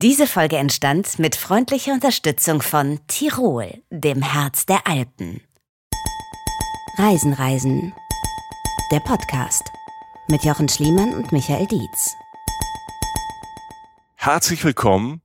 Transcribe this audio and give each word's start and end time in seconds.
Diese 0.00 0.28
Folge 0.28 0.56
entstand 0.58 1.18
mit 1.18 1.34
freundlicher 1.34 1.92
Unterstützung 1.92 2.62
von 2.62 3.00
Tirol, 3.08 3.82
dem 3.90 4.22
Herz 4.22 4.64
der 4.64 4.86
Alpen. 4.86 5.40
Reisen, 6.96 7.32
Reisen. 7.32 7.92
Der 8.92 9.00
Podcast 9.00 9.64
mit 10.28 10.44
Jochen 10.44 10.68
Schliemann 10.68 11.14
und 11.14 11.32
Michael 11.32 11.66
Dietz. 11.66 12.14
Herzlich 14.14 14.62
willkommen, 14.62 15.20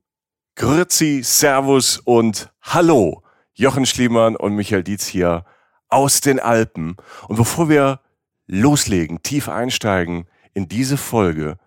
Grüezi, 0.56 1.22
Servus 1.24 2.00
und 2.00 2.52
Hallo. 2.64 3.22
Jochen 3.54 3.86
Schliemann 3.86 4.36
und 4.36 4.56
Michael 4.56 4.84
Dietz 4.84 5.06
hier 5.06 5.46
aus 5.88 6.20
den 6.20 6.40
Alpen. 6.40 6.98
Und 7.28 7.36
bevor 7.36 7.70
wir 7.70 8.00
loslegen, 8.48 9.22
tief 9.22 9.50
einsteigen 9.50 10.28
in 10.56 10.68
diese 10.68 10.98
Folge, 10.98 11.60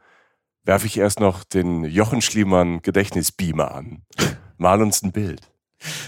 werfe 0.67 0.87
ich 0.87 0.99
erst 0.99 1.21
noch 1.21 1.45
den 1.45 1.85
Jochen 1.85 2.21
Schliemann 2.21 2.83
Gedächtnisbeamer 2.83 3.73
an. 3.73 4.03
Mal 4.59 4.83
uns 4.83 5.03
ein 5.03 5.13
Bild. 5.13 5.41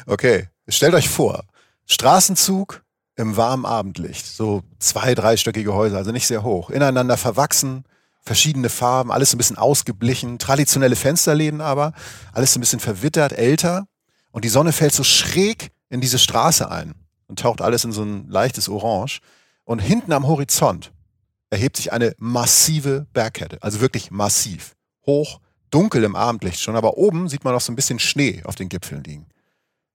Okay, 0.07 0.49
stellt 0.69 0.95
euch 0.95 1.09
vor, 1.09 1.45
Straßenzug 1.87 2.83
im 3.17 3.37
warmen 3.37 3.65
Abendlicht, 3.65 4.27
so 4.27 4.63
zwei, 4.79 5.15
dreistöckige 5.15 5.75
Häuser, 5.75 5.97
also 5.97 6.13
nicht 6.13 6.27
sehr 6.27 6.43
hoch, 6.43 6.71
ineinander 6.71 7.17
verwachsen, 7.17 7.85
verschiedene 8.23 8.69
Farben, 8.69 9.11
alles 9.11 9.33
ein 9.33 9.39
bisschen 9.39 9.59
ausgeblichen, 9.59 10.39
traditionelle 10.39 10.97
Fensterläden 10.97 11.61
aber, 11.61 11.93
alles 12.33 12.57
ein 12.57 12.61
bisschen 12.61 12.81
verwittert, 12.81 13.33
älter. 13.33 13.87
Und 14.33 14.45
die 14.45 14.51
Sonne 14.51 14.73
fällt 14.73 14.93
so 14.93 15.05
schräg 15.05 15.71
in 15.89 16.01
diese 16.01 16.19
Straße 16.19 16.71
ein 16.71 16.95
und 17.27 17.39
taucht 17.39 17.63
alles 17.63 17.85
in 17.85 17.93
so 17.93 18.03
ein 18.03 18.29
leichtes 18.29 18.69
Orange. 18.69 19.21
Und 19.65 19.81
hinten 19.81 20.13
am 20.13 20.27
Horizont 20.27 20.93
erhebt 21.51 21.77
sich 21.77 21.93
eine 21.93 22.15
massive 22.19 23.07
Bergkette, 23.13 23.59
also 23.63 23.81
wirklich 23.81 24.11
massiv. 24.11 24.75
Hoch, 25.07 25.41
dunkel 25.71 26.05
im 26.05 26.17
Abendlicht 26.17 26.61
schon, 26.61 26.77
aber 26.77 26.97
oben 26.97 27.29
sieht 27.29 27.45
man 27.45 27.55
noch 27.55 27.61
so 27.61 27.73
ein 27.73 27.77
bisschen 27.77 27.99
Schnee 27.99 28.43
auf 28.45 28.55
den 28.55 28.69
Gipfeln 28.69 29.03
liegen. 29.05 29.27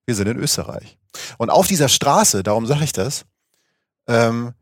Wir 0.06 0.16
sind 0.16 0.28
in 0.28 0.38
Österreich. 0.38 0.98
Und 1.38 1.50
auf 1.50 1.68
dieser 1.68 1.90
Straße, 1.90 2.44
darum 2.44 2.66
sage 2.66 2.84
ich 2.84 2.92
das, 2.92 3.26
ähm, 4.08 4.54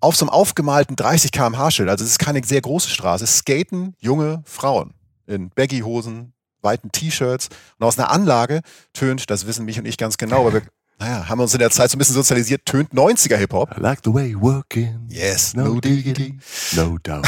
auf 0.00 0.16
so 0.16 0.24
einem 0.24 0.30
aufgemalten 0.30 0.96
30 0.96 1.30
km/h 1.30 1.70
Schild, 1.70 1.88
also 1.88 2.04
es 2.04 2.12
ist 2.12 2.18
keine 2.18 2.42
sehr 2.44 2.60
große 2.60 2.90
Straße, 2.90 3.26
skaten 3.26 3.94
junge 4.00 4.42
Frauen 4.44 4.94
in 5.26 5.50
Baggy-Hosen, 5.50 6.32
weiten 6.60 6.90
T-Shirts 6.90 7.48
und 7.78 7.86
aus 7.86 7.98
einer 7.98 8.10
Anlage 8.10 8.62
tönt, 8.92 9.30
das 9.30 9.46
wissen 9.46 9.64
mich 9.64 9.78
und 9.78 9.86
ich 9.86 9.98
ganz 9.98 10.16
genau, 10.16 10.44
weil 10.44 10.54
wir 10.54 10.62
naja, 11.02 11.28
haben 11.28 11.38
wir 11.38 11.42
uns 11.42 11.52
in 11.52 11.58
der 11.58 11.70
Zeit 11.70 11.90
so 11.90 11.96
ein 11.96 11.98
bisschen 11.98 12.14
sozialisiert, 12.14 12.64
tönt 12.64 12.92
90er 12.92 13.36
Hip-Hop. 13.36 13.76
I 13.76 13.80
like 13.80 14.00
the 14.04 14.14
way 14.14 14.28
you 14.28 14.40
working. 14.40 15.08
Yes, 15.08 15.52
no, 15.54 15.80
diggity, 15.80 16.38
no 16.76 16.96
doubt. 17.02 17.26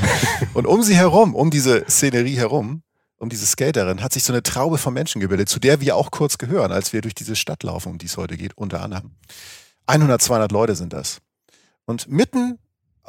und 0.54 0.64
um 0.66 0.82
sie 0.82 0.94
herum, 0.94 1.34
um 1.34 1.50
diese 1.50 1.84
Szenerie 1.88 2.36
herum, 2.36 2.82
um 3.18 3.28
diese 3.28 3.44
Skaterin, 3.46 4.00
hat 4.00 4.12
sich 4.12 4.22
so 4.22 4.32
eine 4.32 4.44
Traube 4.44 4.78
von 4.78 4.94
Menschen 4.94 5.20
gebildet, 5.20 5.48
zu 5.48 5.58
der 5.58 5.80
wir 5.80 5.96
auch 5.96 6.12
kurz 6.12 6.38
gehören, 6.38 6.70
als 6.70 6.92
wir 6.92 7.00
durch 7.00 7.16
diese 7.16 7.34
Stadt 7.34 7.64
laufen, 7.64 7.90
um 7.90 7.98
die 7.98 8.06
es 8.06 8.16
heute 8.16 8.36
geht, 8.36 8.56
unter 8.56 8.80
anderem. 8.80 9.16
100, 9.86 10.22
200 10.22 10.52
Leute 10.52 10.76
sind 10.76 10.92
das. 10.92 11.18
Und 11.84 12.08
mitten 12.08 12.58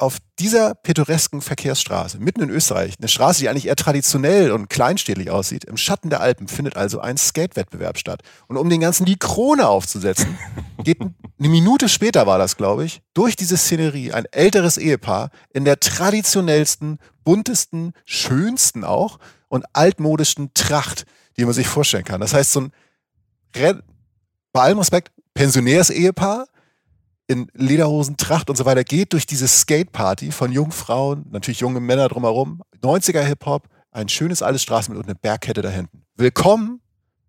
auf 0.00 0.18
dieser 0.38 0.74
pittoresken 0.74 1.40
Verkehrsstraße, 1.40 2.18
mitten 2.18 2.42
in 2.42 2.50
Österreich, 2.50 2.94
eine 2.98 3.08
Straße, 3.08 3.40
die 3.40 3.48
eigentlich 3.48 3.66
eher 3.66 3.76
traditionell 3.76 4.52
und 4.52 4.68
kleinstädtlich 4.68 5.30
aussieht, 5.30 5.64
im 5.64 5.76
Schatten 5.76 6.10
der 6.10 6.20
Alpen 6.20 6.48
findet 6.48 6.76
also 6.76 7.00
ein 7.00 7.16
Skate-Wettbewerb 7.16 7.98
statt. 7.98 8.22
Und 8.46 8.56
um 8.56 8.68
den 8.70 8.80
ganzen 8.80 9.04
die 9.04 9.18
Krone 9.18 9.68
aufzusetzen, 9.68 10.38
geht 10.84 11.00
eine 11.00 11.48
Minute 11.48 11.88
später 11.88 12.26
war 12.26 12.38
das, 12.38 12.56
glaube 12.56 12.84
ich, 12.84 13.02
durch 13.14 13.36
diese 13.36 13.56
Szenerie 13.56 14.12
ein 14.12 14.26
älteres 14.30 14.78
Ehepaar 14.78 15.30
in 15.52 15.64
der 15.64 15.80
traditionellsten, 15.80 16.98
buntesten, 17.24 17.92
schönsten 18.04 18.84
auch 18.84 19.18
und 19.48 19.64
altmodischsten 19.72 20.52
Tracht, 20.54 21.04
die 21.36 21.44
man 21.44 21.54
sich 21.54 21.68
vorstellen 21.68 22.04
kann. 22.04 22.20
Das 22.20 22.34
heißt, 22.34 22.52
so 22.52 22.60
ein, 22.60 22.72
bei 24.52 24.60
allem 24.60 24.78
Respekt, 24.78 25.12
Pensionärs-Ehepaar, 25.34 26.46
in 27.28 27.48
Lederhosen, 27.52 28.16
Tracht 28.16 28.50
und 28.50 28.56
so 28.56 28.64
weiter 28.64 28.82
geht 28.82 29.12
durch 29.12 29.26
diese 29.26 29.46
Skateparty 29.46 30.32
von 30.32 30.50
jungen 30.50 30.72
Frauen, 30.72 31.26
natürlich 31.30 31.60
junge 31.60 31.78
Männer 31.78 32.08
drumherum, 32.08 32.62
90er 32.82 33.20
Hip-Hop, 33.20 33.68
ein 33.92 34.08
schönes 34.08 34.42
altes 34.42 34.62
Straßenbild 34.62 35.04
und 35.04 35.10
eine 35.10 35.14
Bergkette 35.14 35.60
da 35.60 35.68
hinten. 35.68 36.04
Willkommen 36.16 36.80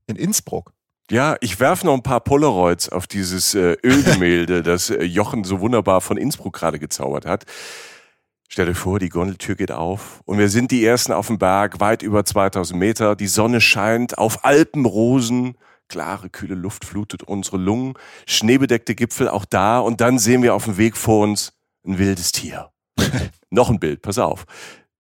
in 0.08 0.16
Innsbruck. 0.16 0.72
Ja, 1.12 1.36
ich 1.42 1.60
werfe 1.60 1.86
noch 1.86 1.96
ein 1.96 2.04
paar 2.04 2.22
Polaroids 2.22 2.88
auf 2.90 3.08
dieses 3.08 3.56
äh, 3.56 3.76
Ölgemälde, 3.84 4.64
das 4.64 4.90
äh, 4.90 5.04
Jochen 5.04 5.44
so 5.44 5.60
wunderbar 5.60 6.02
von 6.02 6.18
Innsbruck 6.18 6.54
gerade 6.54 6.80
gezaubert 6.80 7.26
hat. 7.26 7.46
Stell 8.48 8.68
dir 8.68 8.76
vor, 8.76 9.00
die 9.00 9.10
Gondeltür 9.10 9.56
geht 9.56 9.72
auf 9.72 10.22
und 10.26 10.38
wir 10.38 10.50
sind 10.50 10.72
die 10.72 10.84
Ersten 10.86 11.12
auf 11.12 11.28
dem 11.28 11.38
Berg, 11.38 11.80
weit 11.82 12.04
über 12.04 12.24
2000 12.24 12.80
Meter. 12.80 13.16
Die 13.16 13.28
Sonne 13.28 13.60
scheint 13.60 14.18
auf 14.18 14.46
Alpenrosen 14.46 15.56
klare, 15.90 16.30
kühle 16.30 16.56
Luft 16.56 16.86
flutet 16.86 17.24
unsere 17.24 17.58
Lungen, 17.58 17.96
schneebedeckte 18.28 18.96
Gipfel 18.96 19.28
auch 19.28 19.46
da 19.46 19.80
und 19.80 20.02
dann 20.02 20.20
sehen 20.20 20.44
wir 20.44 20.54
auf 20.54 20.66
dem 20.66 20.78
Weg 20.78 20.96
vor 20.96 21.24
uns 21.24 21.54
ein 21.86 21.98
wildes 21.98 22.32
Tier. 22.32 22.72
Noch 23.50 23.70
ein 23.70 23.80
Bild, 23.80 24.02
pass 24.02 24.18
auf. 24.18 24.46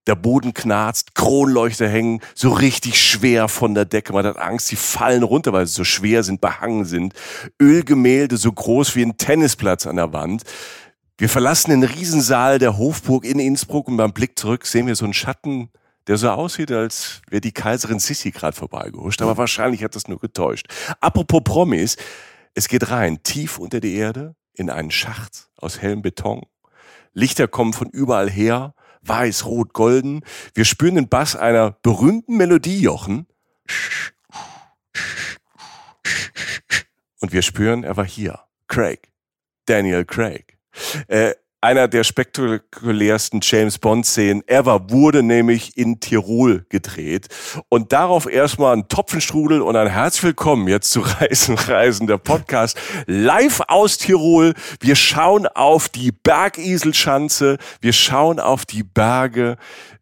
Der 0.07 0.16
Boden 0.16 0.53
knarzt, 0.53 1.13
Kronleuchter 1.13 1.88
hängen 1.88 2.22
so 2.33 2.51
richtig 2.51 3.00
schwer 3.00 3.47
von 3.47 3.75
der 3.75 3.85
Decke. 3.85 4.11
Man 4.13 4.25
hat 4.25 4.38
Angst, 4.38 4.72
die 4.72 4.75
fallen 4.75 5.22
runter, 5.22 5.53
weil 5.53 5.67
sie 5.67 5.73
so 5.73 5.83
schwer 5.83 6.23
sind, 6.23 6.41
behangen 6.41 6.85
sind. 6.85 7.13
Ölgemälde 7.61 8.38
so 8.38 8.51
groß 8.51 8.95
wie 8.95 9.03
ein 9.03 9.17
Tennisplatz 9.17 9.85
an 9.85 9.97
der 9.97 10.11
Wand. 10.11 10.44
Wir 11.19 11.29
verlassen 11.29 11.69
den 11.69 11.83
Riesensaal 11.83 12.59
der 12.59 12.77
Hofburg 12.77 13.25
in 13.25 13.39
Innsbruck 13.39 13.88
und 13.88 13.97
beim 13.97 14.13
Blick 14.13 14.39
zurück 14.39 14.66
sehen 14.66 14.88
wir 14.88 14.95
so 14.95 15.06
einen 15.06 15.13
Schatten 15.13 15.69
der 16.09 16.17
so 16.17 16.27
aussieht, 16.31 16.71
als 16.71 17.21
wäre 17.29 17.39
die 17.39 17.51
Kaiserin 17.51 17.99
Sissi 17.99 18.31
gerade 18.31 18.57
vorbeigehuscht, 18.57 19.21
aber 19.21 19.37
wahrscheinlich 19.37 19.83
hat 19.83 19.95
das 19.95 20.07
nur 20.07 20.17
getäuscht. 20.17 20.65
Apropos 20.99 21.43
Promis, 21.43 21.97
es 22.55 22.67
geht 22.67 22.89
rein, 22.89 23.21
tief 23.21 23.59
unter 23.59 23.79
die 23.79 23.93
Erde, 23.93 24.35
in 24.53 24.71
einen 24.71 24.89
Schacht 24.89 25.51
aus 25.55 25.79
hellem 25.79 26.01
Beton. 26.01 26.47
Lichter 27.13 27.47
kommen 27.47 27.73
von 27.73 27.89
überall 27.89 28.27
her, 28.27 28.73
weiß, 29.03 29.45
rot, 29.45 29.73
golden. 29.73 30.21
Wir 30.55 30.65
spüren 30.65 30.95
den 30.95 31.09
Bass 31.09 31.35
einer 31.35 31.77
berühmten 31.83 32.37
Melodie, 32.37 32.81
Jochen. 32.81 33.27
Und 37.19 37.33
wir 37.33 37.43
spüren, 37.43 37.83
er 37.83 37.97
war 37.97 38.05
hier. 38.05 38.39
Craig. 38.67 39.11
Daniel 39.67 40.05
Craig. 40.05 40.57
Äh, 41.07 41.35
einer 41.61 41.89
der 41.89 42.05
spektakulärsten 42.05 43.41
James 43.43 43.77
Bond-Szenen 43.77 44.47
ever 44.47 44.89
wurde 44.91 45.23
nämlich 45.23 45.77
in 45.77 45.99
Tirol 45.99 46.65
gedreht. 46.69 47.27
Und 47.67 47.91
darauf 47.91 48.31
erstmal 48.31 48.77
ein 48.77 48.87
Topfenstrudel 48.87 49.61
und 49.61 49.75
ein 49.75 49.87
herzlich 49.87 50.23
willkommen 50.23 50.69
jetzt 50.69 50.91
zu 50.91 51.01
Reisen, 51.01 51.55
Reisen, 51.55 52.07
der 52.07 52.17
Podcast 52.17 52.77
live 53.07 53.61
aus 53.67 53.97
Tirol. 53.97 54.53
Wir 54.79 54.95
schauen 54.95 55.47
auf 55.47 55.89
die 55.89 56.13
Bergiselschanze, 56.13 57.57
wir 57.81 57.93
schauen 57.93 58.39
auf 58.39 58.65
die 58.65 58.83
Berge, 58.83 59.57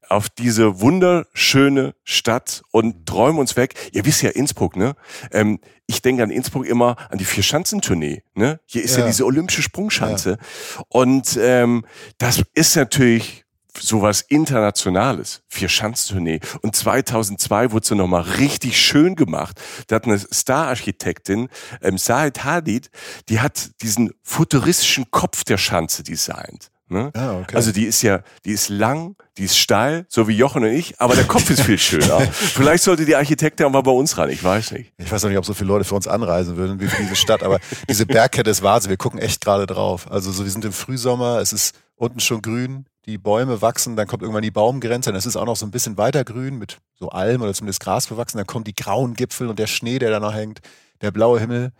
auf 0.09 0.29
diese 0.29 0.79
wunderschöne 0.81 1.95
Stadt 2.03 2.63
und 2.71 3.05
träumen 3.05 3.39
uns 3.39 3.55
weg. 3.55 3.75
Ihr 3.91 4.05
wisst 4.05 4.21
ja 4.21 4.29
Innsbruck, 4.29 4.75
ne? 4.75 4.95
Ähm, 5.31 5.59
ich 5.87 6.01
denke 6.01 6.23
an 6.23 6.29
Innsbruck 6.29 6.65
immer 6.65 6.97
an 7.09 7.17
die 7.17 7.25
Vier-Schanzentournee. 7.25 8.21
Ne? 8.35 8.59
Hier 8.65 8.83
ist 8.83 8.95
ja. 8.95 9.01
ja 9.01 9.07
diese 9.07 9.25
olympische 9.25 9.61
Sprungschanze. 9.61 10.31
Ja. 10.31 10.83
Und 10.89 11.39
ähm, 11.41 11.85
das 12.17 12.43
ist 12.53 12.75
natürlich 12.75 13.45
sowas 13.79 14.21
Internationales, 14.21 15.43
Vier-Schanzentournee. 15.47 16.39
Und 16.61 16.75
2002 16.75 17.71
wurde 17.71 17.87
sie 17.87 17.95
nochmal 17.95 18.23
richtig 18.23 18.79
schön 18.79 19.15
gemacht. 19.15 19.61
Da 19.87 19.95
hat 19.97 20.05
eine 20.05 20.19
Star-Architektin, 20.19 21.49
ähm, 21.81 21.97
Said 21.97 22.43
Hadid, 22.43 22.89
die 23.29 23.39
hat 23.39 23.81
diesen 23.81 24.11
futuristischen 24.23 25.09
Kopf 25.11 25.43
der 25.43 25.57
Schanze 25.57 26.03
designt. 26.03 26.69
Ne? 26.89 27.11
Ah, 27.15 27.39
okay. 27.39 27.55
Also 27.55 27.73
die 27.73 27.83
ist 27.83 28.01
ja, 28.01 28.21
die 28.45 28.51
ist 28.51 28.69
lang, 28.69 29.15
die 29.37 29.43
ist 29.43 29.57
steil, 29.57 30.05
so 30.07 30.29
wie 30.29 30.35
Jochen 30.35 30.63
und 30.63 30.69
ich, 30.69 30.99
aber 31.01 31.15
der 31.15 31.25
Kopf 31.25 31.49
ist 31.49 31.63
viel 31.63 31.77
schöner. 31.77 32.21
Vielleicht 32.31 32.83
sollte 32.83 33.05
die 33.05 33.15
Architektin 33.15 33.65
auch 33.65 33.71
mal 33.71 33.81
bei 33.81 33.91
uns 33.91 34.17
ran, 34.17 34.29
ich 34.29 34.41
weiß 34.41 34.71
nicht. 34.71 34.93
Ich 34.97 35.11
weiß 35.11 35.23
noch 35.23 35.29
nicht, 35.29 35.37
ob 35.37 35.45
so 35.45 35.53
viele 35.53 35.67
Leute 35.67 35.83
für 35.83 35.95
uns 35.95 36.07
anreisen 36.07 36.55
würden, 36.55 36.79
wie 36.79 36.87
für 36.87 37.01
diese 37.01 37.17
Stadt, 37.17 37.43
aber 37.43 37.59
diese 37.89 38.05
Bergkette 38.05 38.49
ist 38.49 38.63
Wahnsinn, 38.63 38.89
wir 38.89 38.97
gucken 38.97 39.19
echt 39.19 39.41
gerade 39.41 39.65
drauf. 39.65 40.09
Also 40.09 40.31
so, 40.31 40.45
wir 40.45 40.51
sind 40.51 40.63
im 40.63 40.71
Frühsommer, 40.71 41.39
es 41.39 41.51
ist 41.51 41.75
unten 41.97 42.21
schon 42.21 42.41
grün, 42.41 42.85
die 43.05 43.17
Bäume 43.17 43.61
wachsen, 43.61 43.97
dann 43.97 44.07
kommt 44.07 44.21
irgendwann 44.21 44.43
die 44.43 44.51
Baumgrenze, 44.51 45.09
dann 45.09 45.17
ist 45.17 45.25
es 45.25 45.35
auch 45.35 45.45
noch 45.45 45.57
so 45.57 45.65
ein 45.65 45.71
bisschen 45.71 45.97
weiter 45.97 46.23
grün 46.23 46.57
mit 46.57 46.77
so 46.95 47.09
Alm 47.09 47.41
oder 47.41 47.53
zumindest 47.53 47.81
Gras 47.81 48.07
bewachsen, 48.07 48.37
dann 48.37 48.47
kommen 48.47 48.63
die 48.63 48.75
grauen 48.75 49.13
Gipfel 49.13 49.47
und 49.49 49.59
der 49.59 49.67
Schnee, 49.67 49.99
der 49.99 50.09
da 50.09 50.21
noch 50.21 50.33
hängt, 50.33 50.61
der 51.01 51.11
blaue 51.11 51.39
Himmel. 51.39 51.73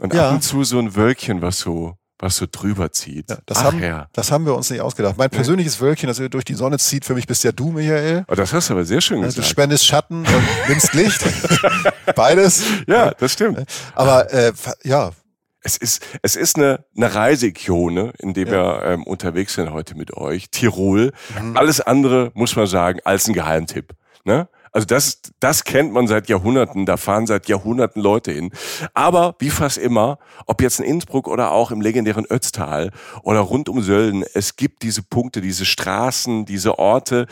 Und 0.00 0.14
ja. 0.14 0.28
ab 0.28 0.34
und 0.36 0.42
zu 0.42 0.64
so 0.64 0.78
ein 0.78 0.94
Wölkchen, 0.94 1.42
was 1.42 1.58
so 1.58 1.96
was 2.18 2.36
so 2.36 2.46
drüber 2.50 2.90
zieht. 2.92 3.30
Ja, 3.30 3.38
das, 3.46 3.58
Ach, 3.58 3.64
haben, 3.64 3.82
ja. 3.82 4.08
das 4.12 4.32
haben 4.32 4.44
wir 4.44 4.54
uns 4.54 4.70
nicht 4.70 4.80
ausgedacht. 4.80 5.16
Mein 5.16 5.30
persönliches 5.30 5.80
Wölkchen, 5.80 6.08
das 6.08 6.20
durch 6.30 6.44
die 6.44 6.54
Sonne 6.54 6.78
zieht, 6.78 7.04
für 7.04 7.14
mich 7.14 7.26
bist 7.26 7.44
ja 7.44 7.52
du, 7.52 7.70
Michael. 7.70 8.24
Oh, 8.28 8.34
das 8.34 8.52
hast 8.52 8.68
du 8.68 8.74
aber 8.74 8.84
sehr 8.84 9.00
schön 9.00 9.22
gesagt. 9.22 9.38
Du 9.38 9.42
spendest 9.42 9.86
Schatten 9.86 10.26
und 10.26 10.68
nimmst 10.68 10.94
Licht. 10.94 11.24
Beides. 12.16 12.62
Ja, 12.86 13.12
das 13.12 13.32
stimmt. 13.32 13.64
Aber 13.94 14.32
äh, 14.32 14.52
ja. 14.84 15.12
Es 15.60 15.76
ist, 15.76 16.06
es 16.22 16.36
ist 16.36 16.56
eine, 16.56 16.84
eine 16.96 17.14
Reiseikone, 17.14 18.12
in 18.18 18.32
der 18.32 18.46
ja. 18.46 18.52
wir 18.52 18.82
ähm, 18.84 19.02
unterwegs 19.02 19.54
sind 19.54 19.72
heute 19.72 19.96
mit 19.96 20.16
euch. 20.16 20.50
Tirol. 20.50 21.12
Mhm. 21.38 21.56
Alles 21.56 21.80
andere, 21.80 22.30
muss 22.34 22.54
man 22.54 22.66
sagen, 22.66 23.00
als 23.04 23.26
ein 23.26 23.34
Geheimtipp. 23.34 23.92
Ne? 24.24 24.48
Also 24.78 24.86
das, 24.86 25.20
das 25.40 25.64
kennt 25.64 25.92
man 25.92 26.06
seit 26.06 26.28
Jahrhunderten, 26.28 26.86
da 26.86 26.96
fahren 26.96 27.26
seit 27.26 27.48
Jahrhunderten 27.48 28.00
Leute 28.00 28.30
hin. 28.30 28.52
Aber 28.94 29.34
wie 29.40 29.50
fast 29.50 29.76
immer, 29.76 30.20
ob 30.46 30.62
jetzt 30.62 30.78
in 30.78 30.86
Innsbruck 30.86 31.26
oder 31.26 31.50
auch 31.50 31.72
im 31.72 31.80
legendären 31.80 32.24
Ötztal 32.30 32.92
oder 33.24 33.40
rund 33.40 33.68
um 33.68 33.82
Sölden, 33.82 34.24
es 34.34 34.54
gibt 34.54 34.84
diese 34.84 35.02
Punkte, 35.02 35.40
diese 35.40 35.64
Straßen, 35.64 36.44
diese 36.44 36.78
Orte. 36.78 37.26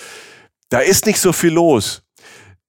Da 0.71 0.81
ist 0.81 1.07
nicht 1.07 1.21
so 1.21 1.33
viel 1.33 1.53
los. 1.53 2.03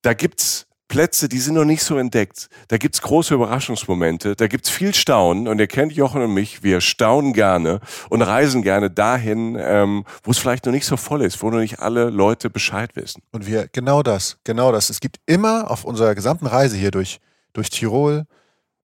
Da 0.03 0.13
gibt's 0.13 0.67
Plätze, 0.87 1.27
die 1.27 1.39
sind 1.39 1.55
noch 1.55 1.65
nicht 1.65 1.83
so 1.83 1.97
entdeckt. 1.97 2.49
Da 2.69 2.77
gibt's 2.77 3.01
große 3.01 3.33
Überraschungsmomente, 3.33 4.35
da 4.35 4.47
gibt's 4.47 4.69
viel 4.69 4.93
Staunen 4.93 5.47
und 5.47 5.59
ihr 5.59 5.67
kennt 5.67 5.93
Jochen 5.93 6.21
und 6.21 6.33
mich, 6.33 6.63
wir 6.63 6.81
staunen 6.81 7.33
gerne 7.33 7.81
und 8.09 8.21
reisen 8.21 8.61
gerne 8.61 8.89
dahin, 8.89 9.57
ähm, 9.59 10.05
wo 10.23 10.31
es 10.31 10.37
vielleicht 10.37 10.65
noch 10.65 10.71
nicht 10.71 10.85
so 10.85 10.97
voll 10.97 11.21
ist, 11.21 11.41
wo 11.41 11.49
noch 11.49 11.59
nicht 11.59 11.79
alle 11.79 12.09
Leute 12.09 12.49
Bescheid 12.49 12.95
wissen. 12.95 13.21
Und 13.31 13.47
wir, 13.47 13.67
genau 13.71 14.03
das, 14.03 14.37
genau 14.43 14.71
das. 14.71 14.89
Es 14.89 14.99
gibt 14.99 15.19
immer 15.25 15.69
auf 15.69 15.83
unserer 15.83 16.15
gesamten 16.15 16.47
Reise 16.47 16.77
hier 16.77 16.91
durch, 16.91 17.19
durch 17.53 17.69
Tirol, 17.69 18.25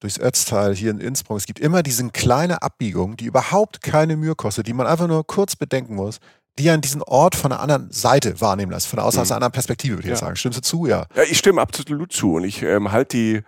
durchs 0.01 0.19
Ötztal, 0.19 0.75
hier 0.75 0.91
in 0.91 0.99
Innsbruck, 0.99 1.37
es 1.37 1.45
gibt 1.45 1.59
immer 1.59 1.81
diese 1.81 2.07
kleine 2.09 2.61
Abbiegung, 2.61 3.15
die 3.15 3.25
überhaupt 3.25 3.81
keine 3.81 4.17
Mühe 4.17 4.35
kostet, 4.35 4.67
die 4.67 4.73
man 4.73 4.85
einfach 4.85 5.07
nur 5.07 5.25
kurz 5.25 5.55
bedenken 5.55 5.95
muss, 5.95 6.19
die 6.59 6.69
an 6.69 6.81
diesen 6.81 7.01
Ort 7.01 7.35
von 7.35 7.51
einer 7.51 7.61
anderen 7.61 7.91
Seite 7.91 8.39
wahrnehmen 8.39 8.71
lässt, 8.71 8.87
von 8.87 8.99
aus, 8.99 9.17
aus 9.17 9.29
einer 9.31 9.37
anderen 9.37 9.51
Perspektive, 9.53 9.95
würde 9.95 10.07
ich 10.07 10.11
Ja. 10.11 10.15
sagen. 10.17 10.35
Stimmst 10.35 10.57
du 10.57 10.61
zu? 10.61 10.85
Ja. 10.85 11.05
Ja, 11.15 11.23
ich 11.23 11.37
stimme 11.37 11.61
absolut 11.61 12.13
zu 12.13 12.33
und 12.35 12.43
ich 12.43 12.61
ähm, 12.61 12.91
halte 12.91 13.17
die 13.17 13.41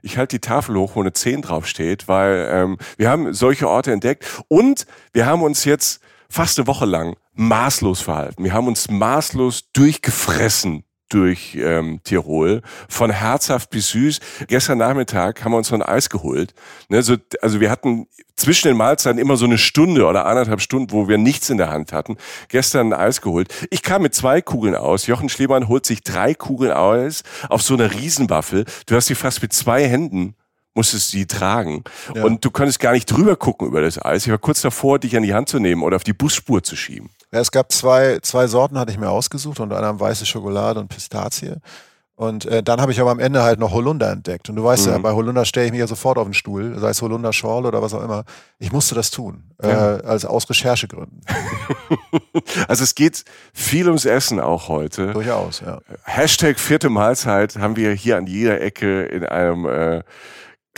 ich 0.00 0.16
halte 0.16 0.36
die 0.36 0.40
Tafel 0.40 0.76
hoch, 0.76 0.92
wo 0.94 1.00
eine 1.00 1.12
10 1.12 1.42
draufsteht, 1.42 2.06
weil 2.06 2.48
ähm, 2.52 2.78
wir 2.96 3.10
haben 3.10 3.32
solche 3.34 3.68
Orte 3.68 3.90
entdeckt 3.92 4.24
und 4.46 4.86
wir 5.12 5.26
haben 5.26 5.42
uns 5.42 5.64
jetzt 5.64 6.00
fast 6.30 6.56
eine 6.58 6.68
Woche 6.68 6.86
lang 6.86 7.16
maßlos 7.34 8.00
verhalten. 8.00 8.44
Wir 8.44 8.52
haben 8.52 8.68
uns 8.68 8.88
maßlos 8.88 9.70
durchgefressen 9.72 10.84
durch 11.08 11.56
ähm, 11.60 12.00
Tirol, 12.04 12.62
von 12.88 13.10
herzhaft 13.10 13.70
bis 13.70 13.90
süß. 13.90 14.20
Gestern 14.46 14.78
Nachmittag 14.78 15.44
haben 15.44 15.52
wir 15.52 15.58
uns 15.58 15.70
noch 15.70 15.78
ein 15.78 15.82
Eis 15.82 16.10
geholt. 16.10 16.54
Ne, 16.88 17.02
so, 17.02 17.16
also 17.40 17.60
wir 17.60 17.70
hatten 17.70 18.06
zwischen 18.36 18.68
den 18.68 18.76
Mahlzeiten 18.76 19.18
immer 19.18 19.36
so 19.36 19.44
eine 19.44 19.58
Stunde 19.58 20.06
oder 20.06 20.26
anderthalb 20.26 20.60
Stunden, 20.60 20.92
wo 20.92 21.08
wir 21.08 21.18
nichts 21.18 21.50
in 21.50 21.58
der 21.58 21.70
Hand 21.70 21.92
hatten. 21.92 22.16
Gestern 22.48 22.92
ein 22.92 22.98
Eis 22.98 23.20
geholt. 23.20 23.52
Ich 23.70 23.82
kam 23.82 24.02
mit 24.02 24.14
zwei 24.14 24.40
Kugeln 24.40 24.74
aus. 24.74 25.06
Jochen 25.06 25.28
Schliemann 25.28 25.68
holt 25.68 25.86
sich 25.86 26.02
drei 26.02 26.34
Kugeln 26.34 26.72
aus 26.72 27.22
auf 27.48 27.62
so 27.62 27.74
einer 27.74 27.92
Riesenwaffel. 27.92 28.64
Du 28.86 28.94
hast 28.94 29.06
sie 29.06 29.14
fast 29.14 29.42
mit 29.42 29.52
zwei 29.52 29.88
Händen 29.88 30.34
musstest 30.74 31.10
sie 31.10 31.26
tragen. 31.26 31.82
Ja. 32.14 32.24
Und 32.24 32.44
du 32.44 32.52
konntest 32.52 32.78
gar 32.78 32.92
nicht 32.92 33.06
drüber 33.06 33.34
gucken 33.34 33.66
über 33.66 33.82
das 33.82 34.00
Eis. 34.00 34.26
Ich 34.26 34.30
war 34.30 34.38
kurz 34.38 34.62
davor, 34.62 35.00
dich 35.00 35.16
an 35.16 35.24
die 35.24 35.34
Hand 35.34 35.48
zu 35.48 35.58
nehmen 35.58 35.82
oder 35.82 35.96
auf 35.96 36.04
die 36.04 36.12
Busspur 36.12 36.62
zu 36.62 36.76
schieben. 36.76 37.10
Ja, 37.32 37.40
es 37.40 37.50
gab 37.50 37.70
zwei, 37.72 38.18
zwei 38.22 38.46
Sorten, 38.46 38.78
hatte 38.78 38.90
ich 38.92 38.98
mir 38.98 39.10
ausgesucht, 39.10 39.60
unter 39.60 39.76
anderem 39.76 40.00
weiße 40.00 40.24
Schokolade 40.26 40.80
und 40.80 40.88
Pistazie. 40.88 41.56
Und 42.16 42.46
äh, 42.46 42.64
dann 42.64 42.80
habe 42.80 42.90
ich 42.90 43.00
aber 43.00 43.12
am 43.12 43.20
Ende 43.20 43.44
halt 43.44 43.60
noch 43.60 43.70
Holunder 43.70 44.10
entdeckt. 44.10 44.48
Und 44.48 44.56
du 44.56 44.64
weißt 44.64 44.86
ja, 44.86 44.98
Mhm. 44.98 45.02
bei 45.02 45.12
Holunder 45.12 45.44
stelle 45.44 45.66
ich 45.66 45.70
mich 45.72 45.78
ja 45.78 45.86
sofort 45.86 46.18
auf 46.18 46.24
den 46.26 46.34
Stuhl, 46.34 46.76
sei 46.78 46.88
es 46.90 47.00
Holunder 47.00 47.32
Schorle 47.32 47.68
oder 47.68 47.80
was 47.80 47.94
auch 47.94 48.02
immer. 48.02 48.24
Ich 48.58 48.72
musste 48.72 48.96
das 48.96 49.12
tun, 49.12 49.44
Ja. 49.62 49.98
äh, 49.98 50.02
also 50.04 50.26
aus 50.28 50.48
Recherchegründen. 50.50 51.20
Also 52.66 52.84
es 52.84 52.94
geht 52.94 53.24
viel 53.52 53.86
ums 53.86 54.04
Essen 54.04 54.40
auch 54.40 54.68
heute. 54.68 55.12
Durchaus, 55.12 55.60
ja. 55.60 55.80
Hashtag 56.04 56.58
vierte 56.58 56.88
Mahlzeit 56.88 57.56
haben 57.56 57.76
wir 57.76 57.92
hier 57.92 58.16
an 58.16 58.26
jeder 58.26 58.60
Ecke 58.60 59.04
in 59.04 59.24
einem 59.24 59.66
äh, 59.66 60.02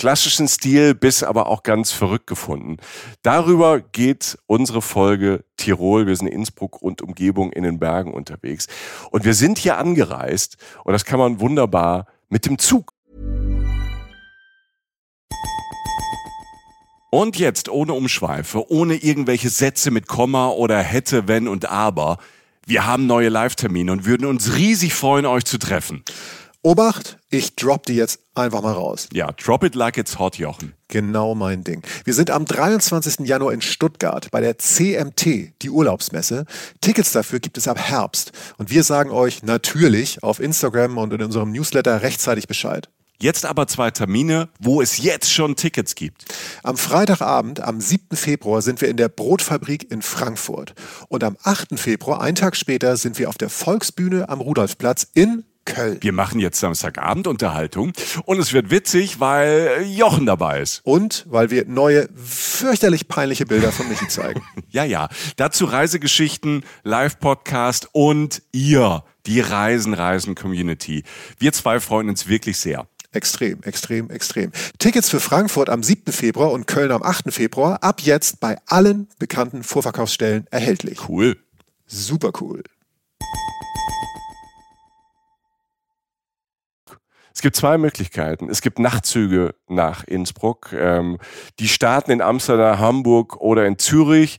klassischen 0.00 0.48
Stil 0.48 0.94
bis 0.94 1.22
aber 1.22 1.46
auch 1.46 1.62
ganz 1.62 1.92
verrückt 1.92 2.26
gefunden. 2.26 2.78
Darüber 3.20 3.80
geht 3.80 4.38
unsere 4.46 4.80
Folge 4.80 5.44
Tirol. 5.58 6.06
Wir 6.06 6.16
sind 6.16 6.28
in 6.28 6.38
Innsbruck 6.38 6.80
und 6.80 7.02
Umgebung 7.02 7.52
in 7.52 7.64
den 7.64 7.78
Bergen 7.78 8.14
unterwegs. 8.14 8.66
Und 9.10 9.26
wir 9.26 9.34
sind 9.34 9.58
hier 9.58 9.76
angereist 9.76 10.56
und 10.84 10.94
das 10.94 11.04
kann 11.04 11.18
man 11.18 11.38
wunderbar 11.40 12.06
mit 12.30 12.46
dem 12.46 12.58
Zug. 12.58 12.94
Und 17.10 17.36
jetzt 17.36 17.68
ohne 17.68 17.92
Umschweife, 17.92 18.70
ohne 18.70 18.94
irgendwelche 18.94 19.50
Sätze 19.50 19.90
mit 19.90 20.08
Komma 20.08 20.48
oder 20.48 20.78
hätte, 20.78 21.28
wenn 21.28 21.46
und 21.46 21.66
aber. 21.66 22.16
Wir 22.64 22.86
haben 22.86 23.06
neue 23.06 23.28
Live-Termine 23.28 23.92
und 23.92 24.06
würden 24.06 24.26
uns 24.26 24.56
riesig 24.56 24.94
freuen, 24.94 25.26
euch 25.26 25.44
zu 25.44 25.58
treffen. 25.58 26.04
Obacht, 26.62 27.19
ich 27.30 27.54
drop 27.54 27.86
die 27.86 27.94
jetzt 27.94 28.20
einfach 28.34 28.60
mal 28.60 28.72
raus. 28.72 29.08
Ja, 29.12 29.30
drop 29.32 29.62
it 29.62 29.74
like 29.74 29.96
it's 29.96 30.18
hot, 30.18 30.36
Jochen. 30.36 30.74
Genau 30.88 31.36
mein 31.36 31.62
Ding. 31.62 31.82
Wir 32.04 32.14
sind 32.14 32.30
am 32.30 32.44
23. 32.44 33.26
Januar 33.26 33.52
in 33.52 33.62
Stuttgart 33.62 34.30
bei 34.32 34.40
der 34.40 34.58
CMT, 34.58 35.52
die 35.62 35.70
Urlaubsmesse. 35.70 36.44
Tickets 36.80 37.12
dafür 37.12 37.38
gibt 37.38 37.56
es 37.56 37.68
ab 37.68 37.78
Herbst. 37.78 38.32
Und 38.58 38.70
wir 38.70 38.82
sagen 38.82 39.10
euch 39.10 39.44
natürlich 39.44 40.22
auf 40.24 40.40
Instagram 40.40 40.98
und 40.98 41.12
in 41.12 41.22
unserem 41.22 41.52
Newsletter 41.52 42.02
rechtzeitig 42.02 42.48
Bescheid. 42.48 42.88
Jetzt 43.22 43.44
aber 43.44 43.66
zwei 43.66 43.90
Termine, 43.90 44.48
wo 44.58 44.80
es 44.80 44.96
jetzt 44.98 45.30
schon 45.30 45.54
Tickets 45.54 45.94
gibt. 45.94 46.24
Am 46.62 46.78
Freitagabend, 46.78 47.60
am 47.60 47.78
7. 47.78 48.16
Februar, 48.16 48.62
sind 48.62 48.80
wir 48.80 48.88
in 48.88 48.96
der 48.96 49.10
Brotfabrik 49.10 49.92
in 49.92 50.00
Frankfurt. 50.00 50.74
Und 51.08 51.22
am 51.22 51.36
8. 51.42 51.78
Februar, 51.78 52.22
einen 52.22 52.34
Tag 52.34 52.56
später, 52.56 52.96
sind 52.96 53.18
wir 53.18 53.28
auf 53.28 53.36
der 53.36 53.50
Volksbühne 53.50 54.30
am 54.30 54.40
Rudolfplatz 54.40 55.06
in 55.12 55.44
Köln. 55.64 55.98
Wir 56.00 56.12
machen 56.12 56.40
jetzt 56.40 56.60
Samstagabend 56.60 57.26
Unterhaltung 57.26 57.92
und 58.24 58.38
es 58.38 58.52
wird 58.52 58.70
witzig, 58.70 59.20
weil 59.20 59.84
Jochen 59.86 60.26
dabei 60.26 60.60
ist. 60.60 60.80
Und 60.84 61.24
weil 61.28 61.50
wir 61.50 61.66
neue, 61.66 62.08
fürchterlich 62.14 63.08
peinliche 63.08 63.46
Bilder 63.46 63.72
von 63.72 63.88
Michi 63.88 64.08
zeigen. 64.08 64.42
Ja, 64.72 64.84
ja. 64.84 65.08
Dazu 65.36 65.64
Reisegeschichten, 65.64 66.64
Live-Podcast 66.84 67.88
und 67.90 68.40
ihr, 68.52 69.02
die 69.26 69.40
Reisen-Reisen-Community. 69.40 71.02
Wir 71.38 71.52
zwei 71.52 71.80
freuen 71.80 72.08
uns 72.08 72.28
wirklich 72.28 72.58
sehr. 72.58 72.86
Extrem, 73.12 73.60
extrem, 73.64 74.10
extrem. 74.10 74.52
Tickets 74.78 75.10
für 75.10 75.18
Frankfurt 75.18 75.68
am 75.68 75.82
7. 75.82 76.12
Februar 76.12 76.52
und 76.52 76.68
Köln 76.68 76.92
am 76.92 77.02
8. 77.02 77.32
Februar 77.32 77.82
ab 77.82 78.00
jetzt 78.02 78.38
bei 78.38 78.58
allen 78.66 79.08
bekannten 79.18 79.64
Vorverkaufsstellen 79.64 80.46
erhältlich. 80.52 81.08
Cool. 81.08 81.36
Super 81.86 82.30
cool. 82.40 82.62
Es 87.34 87.42
gibt 87.42 87.56
zwei 87.56 87.78
Möglichkeiten. 87.78 88.48
Es 88.50 88.60
gibt 88.60 88.78
Nachtzüge 88.78 89.54
nach 89.68 90.04
Innsbruck. 90.04 90.72
Ähm, 90.72 91.18
die 91.58 91.68
starten 91.68 92.10
in 92.10 92.20
Amsterdam, 92.20 92.78
Hamburg 92.78 93.36
oder 93.36 93.66
in 93.66 93.78
Zürich. 93.78 94.38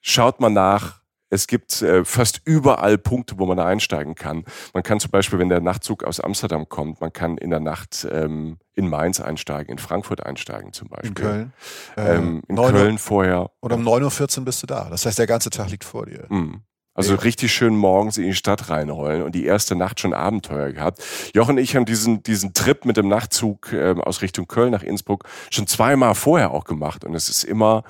Schaut 0.00 0.40
mal 0.40 0.50
nach. 0.50 1.00
Es 1.28 1.46
gibt 1.46 1.80
äh, 1.80 2.04
fast 2.04 2.42
überall 2.44 2.98
Punkte, 2.98 3.38
wo 3.38 3.46
man 3.46 3.56
da 3.56 3.64
einsteigen 3.64 4.14
kann. 4.14 4.44
Man 4.74 4.82
kann 4.82 5.00
zum 5.00 5.10
Beispiel, 5.10 5.38
wenn 5.38 5.48
der 5.48 5.60
Nachtzug 5.60 6.04
aus 6.04 6.20
Amsterdam 6.20 6.68
kommt, 6.68 7.00
man 7.00 7.10
kann 7.10 7.38
in 7.38 7.48
der 7.48 7.60
Nacht 7.60 8.06
ähm, 8.10 8.58
in 8.74 8.86
Mainz 8.86 9.18
einsteigen, 9.18 9.72
in 9.72 9.78
Frankfurt 9.78 10.26
einsteigen 10.26 10.74
zum 10.74 10.88
Beispiel. 10.88 11.08
In 11.08 11.14
Köln. 11.14 11.52
Äh, 11.96 12.16
Ähm, 12.16 12.42
in 12.48 12.54
9 12.56 12.64
Uhr- 12.74 12.80
Köln 12.80 12.98
vorher. 12.98 13.50
Und 13.60 13.72
um 13.72 13.82
9.14 13.82 14.40
Uhr 14.40 14.44
bist 14.44 14.62
du 14.62 14.66
da. 14.66 14.88
Das 14.90 15.06
heißt, 15.06 15.18
der 15.18 15.26
ganze 15.26 15.48
Tag 15.48 15.70
liegt 15.70 15.84
vor 15.84 16.04
dir. 16.04 16.26
Mhm. 16.28 16.64
Also 16.94 17.14
Ja. 17.14 17.20
richtig 17.20 17.52
schön 17.54 17.74
morgens 17.74 18.18
in 18.18 18.24
die 18.24 18.34
Stadt 18.34 18.68
reinrollen 18.68 19.22
und 19.22 19.34
die 19.34 19.46
erste 19.46 19.74
Nacht 19.74 19.98
schon 20.00 20.12
Abenteuer 20.12 20.72
gehabt. 20.72 21.02
Jochen 21.34 21.52
und 21.52 21.58
ich 21.58 21.74
haben 21.74 21.86
diesen, 21.86 22.22
diesen 22.22 22.52
Trip 22.52 22.84
mit 22.84 22.98
dem 22.98 23.08
Nachtzug 23.08 23.72
ähm, 23.72 24.00
aus 24.00 24.20
Richtung 24.20 24.46
Köln 24.46 24.72
nach 24.72 24.82
Innsbruck 24.82 25.24
schon 25.50 25.66
zweimal 25.66 26.14
vorher 26.14 26.50
auch 26.50 26.64
gemacht 26.64 27.04
und 27.04 27.14
es 27.14 27.30
ist 27.30 27.44
immer, 27.44 27.82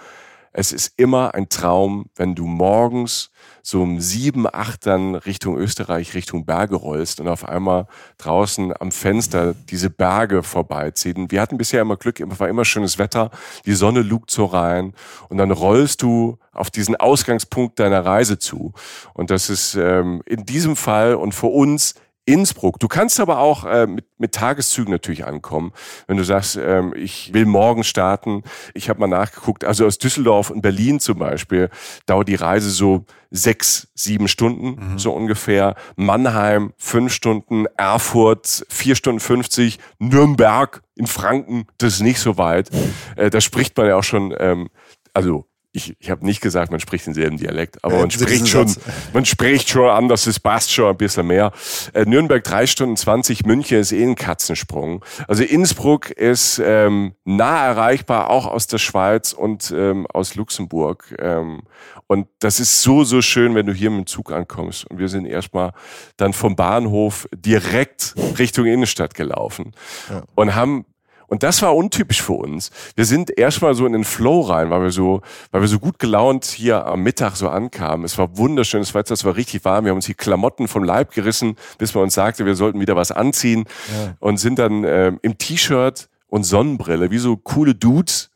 es 0.52 0.71
ist 0.73 0.92
immer 0.99 1.35
ein 1.35 1.49
Traum, 1.49 2.06
wenn 2.14 2.37
du 2.37 2.47
morgens 2.47 3.31
so 3.62 3.83
um 3.83 4.00
sieben, 4.00 4.47
acht 4.52 4.87
dann 4.87 5.14
Richtung 5.14 5.57
Österreich, 5.57 6.14
Richtung 6.14 6.45
Berge 6.45 6.75
rollst 6.75 7.21
und 7.21 7.28
auf 7.28 7.49
einmal 7.49 7.87
draußen 8.19 8.73
am 8.78 8.90
Fenster 8.90 9.54
diese 9.71 9.88
Berge 9.88 10.42
vorbeiziehen. 10.42 11.31
Wir 11.31 11.40
hatten 11.40 11.59
bisher 11.59 11.81
immer 11.81 11.97
Glück, 11.97 12.21
war 12.38 12.49
immer 12.49 12.64
schönes 12.64 12.99
Wetter, 12.99 13.31
die 13.64 13.75
Sonne 13.75 14.02
lugt 14.02 14.31
so 14.31 14.47
rein 14.47 14.95
und 15.28 15.38
dann 15.38 15.52
rollst 15.52 16.02
du 16.02 16.38
auf 16.52 16.71
diesen 16.71 16.97
Ausgangspunkt 16.97 17.78
deiner 17.78 18.04
Reise 18.04 18.38
zu. 18.38 18.73
Und 19.14 19.31
das 19.31 19.49
ist 19.49 19.75
ähm, 19.76 20.23
in 20.26 20.45
diesem 20.45 20.76
Fall 20.76 21.14
und 21.14 21.33
für 21.33 21.47
uns 21.47 21.95
Innsbruck. 22.25 22.79
Du 22.79 22.88
kannst 22.88 23.19
aber 23.19 23.38
auch 23.38 23.64
äh, 23.64 23.87
mit, 23.87 24.07
mit 24.19 24.33
Tageszügen 24.33 24.93
natürlich 24.93 25.25
ankommen. 25.25 25.73
Wenn 26.07 26.17
du 26.17 26.25
sagst, 26.25 26.57
ähm, 26.57 26.95
ich 26.97 27.35
will 27.35 27.47
morgen 27.47 27.83
starten, 27.83 28.45
ich 28.75 28.88
habe 28.88 29.00
mal 29.00 29.09
nachgeguckt, 29.09 29.64
also 29.64 29.87
aus 29.87 29.99
Düsseldorf 29.99 30.50
und 30.50 30.62
Berlin 30.62 31.00
zum 31.00 31.19
Beispiel, 31.19 31.69
dauert 32.07 32.29
die 32.29 32.37
Reise 32.37 32.71
so 32.71 33.07
sechs, 33.31 33.88
sieben 33.95 34.29
Stunden, 34.29 34.99
so 34.99 35.12
ungefähr. 35.12 35.75
Mannheim 35.97 36.75
fünf 36.76 37.12
Stunden, 37.12 37.67
Erfurt 37.76 38.67
vier 38.69 38.95
Stunden 38.95 39.21
50, 39.21 39.79
Nürnberg 39.99 40.83
in 40.95 41.07
Franken, 41.07 41.67
das 41.79 41.95
ist 41.95 42.02
nicht 42.02 42.21
so 42.21 42.37
weit. 42.38 42.71
Äh, 43.17 43.31
da 43.31 43.41
spricht 43.41 43.76
man 43.76 43.87
ja 43.87 43.97
auch 43.97 44.05
schon, 44.05 44.35
ähm, 44.38 44.69
also 45.14 45.47
ich, 45.73 45.97
ich 45.99 46.11
habe 46.11 46.25
nicht 46.26 46.41
gesagt, 46.43 46.71
man 46.71 46.81
spricht 46.81 47.07
denselben 47.07 47.38
Dialekt, 47.38 47.83
aber 47.83 47.99
man 47.99 48.11
spricht 48.11 48.47
schon, 48.47 48.69
Satz. 48.69 48.85
man 49.14 49.25
spricht 49.25 49.71
schon 49.71 49.88
anders, 49.88 50.26
es 50.26 50.38
passt 50.38 50.71
schon 50.71 50.91
ein 50.91 50.97
bisschen 50.99 51.26
mehr. 51.26 51.50
Äh, 51.95 52.05
Nürnberg 52.05 52.45
drei 52.45 52.67
Stunden 52.67 52.97
20, 52.97 53.47
München 53.47 53.79
ist 53.79 53.91
eh 53.93 54.02
ein 54.05 54.14
Katzensprung. 54.14 55.02
Also 55.29 55.45
Innsbruck 55.45 56.11
ist 56.11 56.61
ähm, 56.62 57.14
nah 57.25 57.64
erreichbar, 57.67 58.29
auch 58.29 58.47
aus 58.47 58.67
der 58.67 58.79
Schweiz 58.79 59.33
und 59.33 59.73
ähm, 59.75 60.07
aus 60.12 60.35
Luxemburg. 60.35 61.14
Ähm, 61.19 61.62
und 62.07 62.29
das 62.41 62.61
ist 62.61 62.83
so, 62.83 63.05
so 63.05 63.23
schön, 63.23 63.55
wenn 63.55 63.64
du 63.64 63.73
hier 63.73 63.91
mit 63.91 64.00
dem 64.00 64.07
Zug 64.07 64.31
ankommst. 64.31 64.85
Und 64.91 64.99
wir 64.99 65.09
sind 65.09 65.25
erstmal 65.25 65.73
dann 66.19 66.35
vom 66.35 66.55
Bahnhof 66.55 67.26
direkt 67.35 68.14
Richtung 68.38 68.67
Innenstadt 68.67 69.14
gelaufen 69.14 69.73
Ja. 70.11 70.23
und 70.35 70.55
haben 70.55 70.85
und 71.32 71.42
das 71.42 71.62
war 71.62 71.74
untypisch 71.74 72.20
für 72.20 72.34
uns. 72.34 72.70
Wir 72.94 73.06
sind 73.06 73.38
erstmal 73.38 73.74
so 73.74 73.86
in 73.86 73.94
den 73.94 74.04
Flow 74.04 74.42
rein, 74.42 74.68
weil 74.68 74.82
wir 74.82 74.90
so, 74.90 75.22
weil 75.50 75.62
wir 75.62 75.68
so 75.68 75.78
gut 75.78 75.98
gelaunt 75.98 76.44
hier 76.44 76.84
am 76.84 77.02
Mittag 77.02 77.36
so 77.36 77.48
ankamen. 77.48 78.04
Es 78.04 78.18
war 78.18 78.36
wunderschön, 78.36 78.82
es 78.82 78.94
war, 78.94 79.02
es 79.08 79.24
war 79.24 79.34
richtig 79.34 79.64
warm. 79.64 79.86
Wir 79.86 79.92
haben 79.92 79.96
uns 79.96 80.04
die 80.04 80.12
Klamotten 80.12 80.68
vom 80.68 80.84
Leib 80.84 81.12
gerissen, 81.12 81.56
bis 81.78 81.94
man 81.94 82.04
uns 82.04 82.12
sagte, 82.12 82.44
wir 82.44 82.54
sollten 82.54 82.80
wieder 82.80 82.96
was 82.96 83.12
anziehen 83.12 83.64
Ja. 83.90 84.14
und 84.20 84.36
sind 84.36 84.58
dann 84.58 84.84
ähm, 84.84 85.20
im 85.22 85.38
T-Shirt 85.38 86.10
und 86.26 86.44
Sonnenbrille, 86.44 87.10
wie 87.10 87.16
so 87.16 87.38
coole 87.38 87.74
Dudes, 87.74 88.28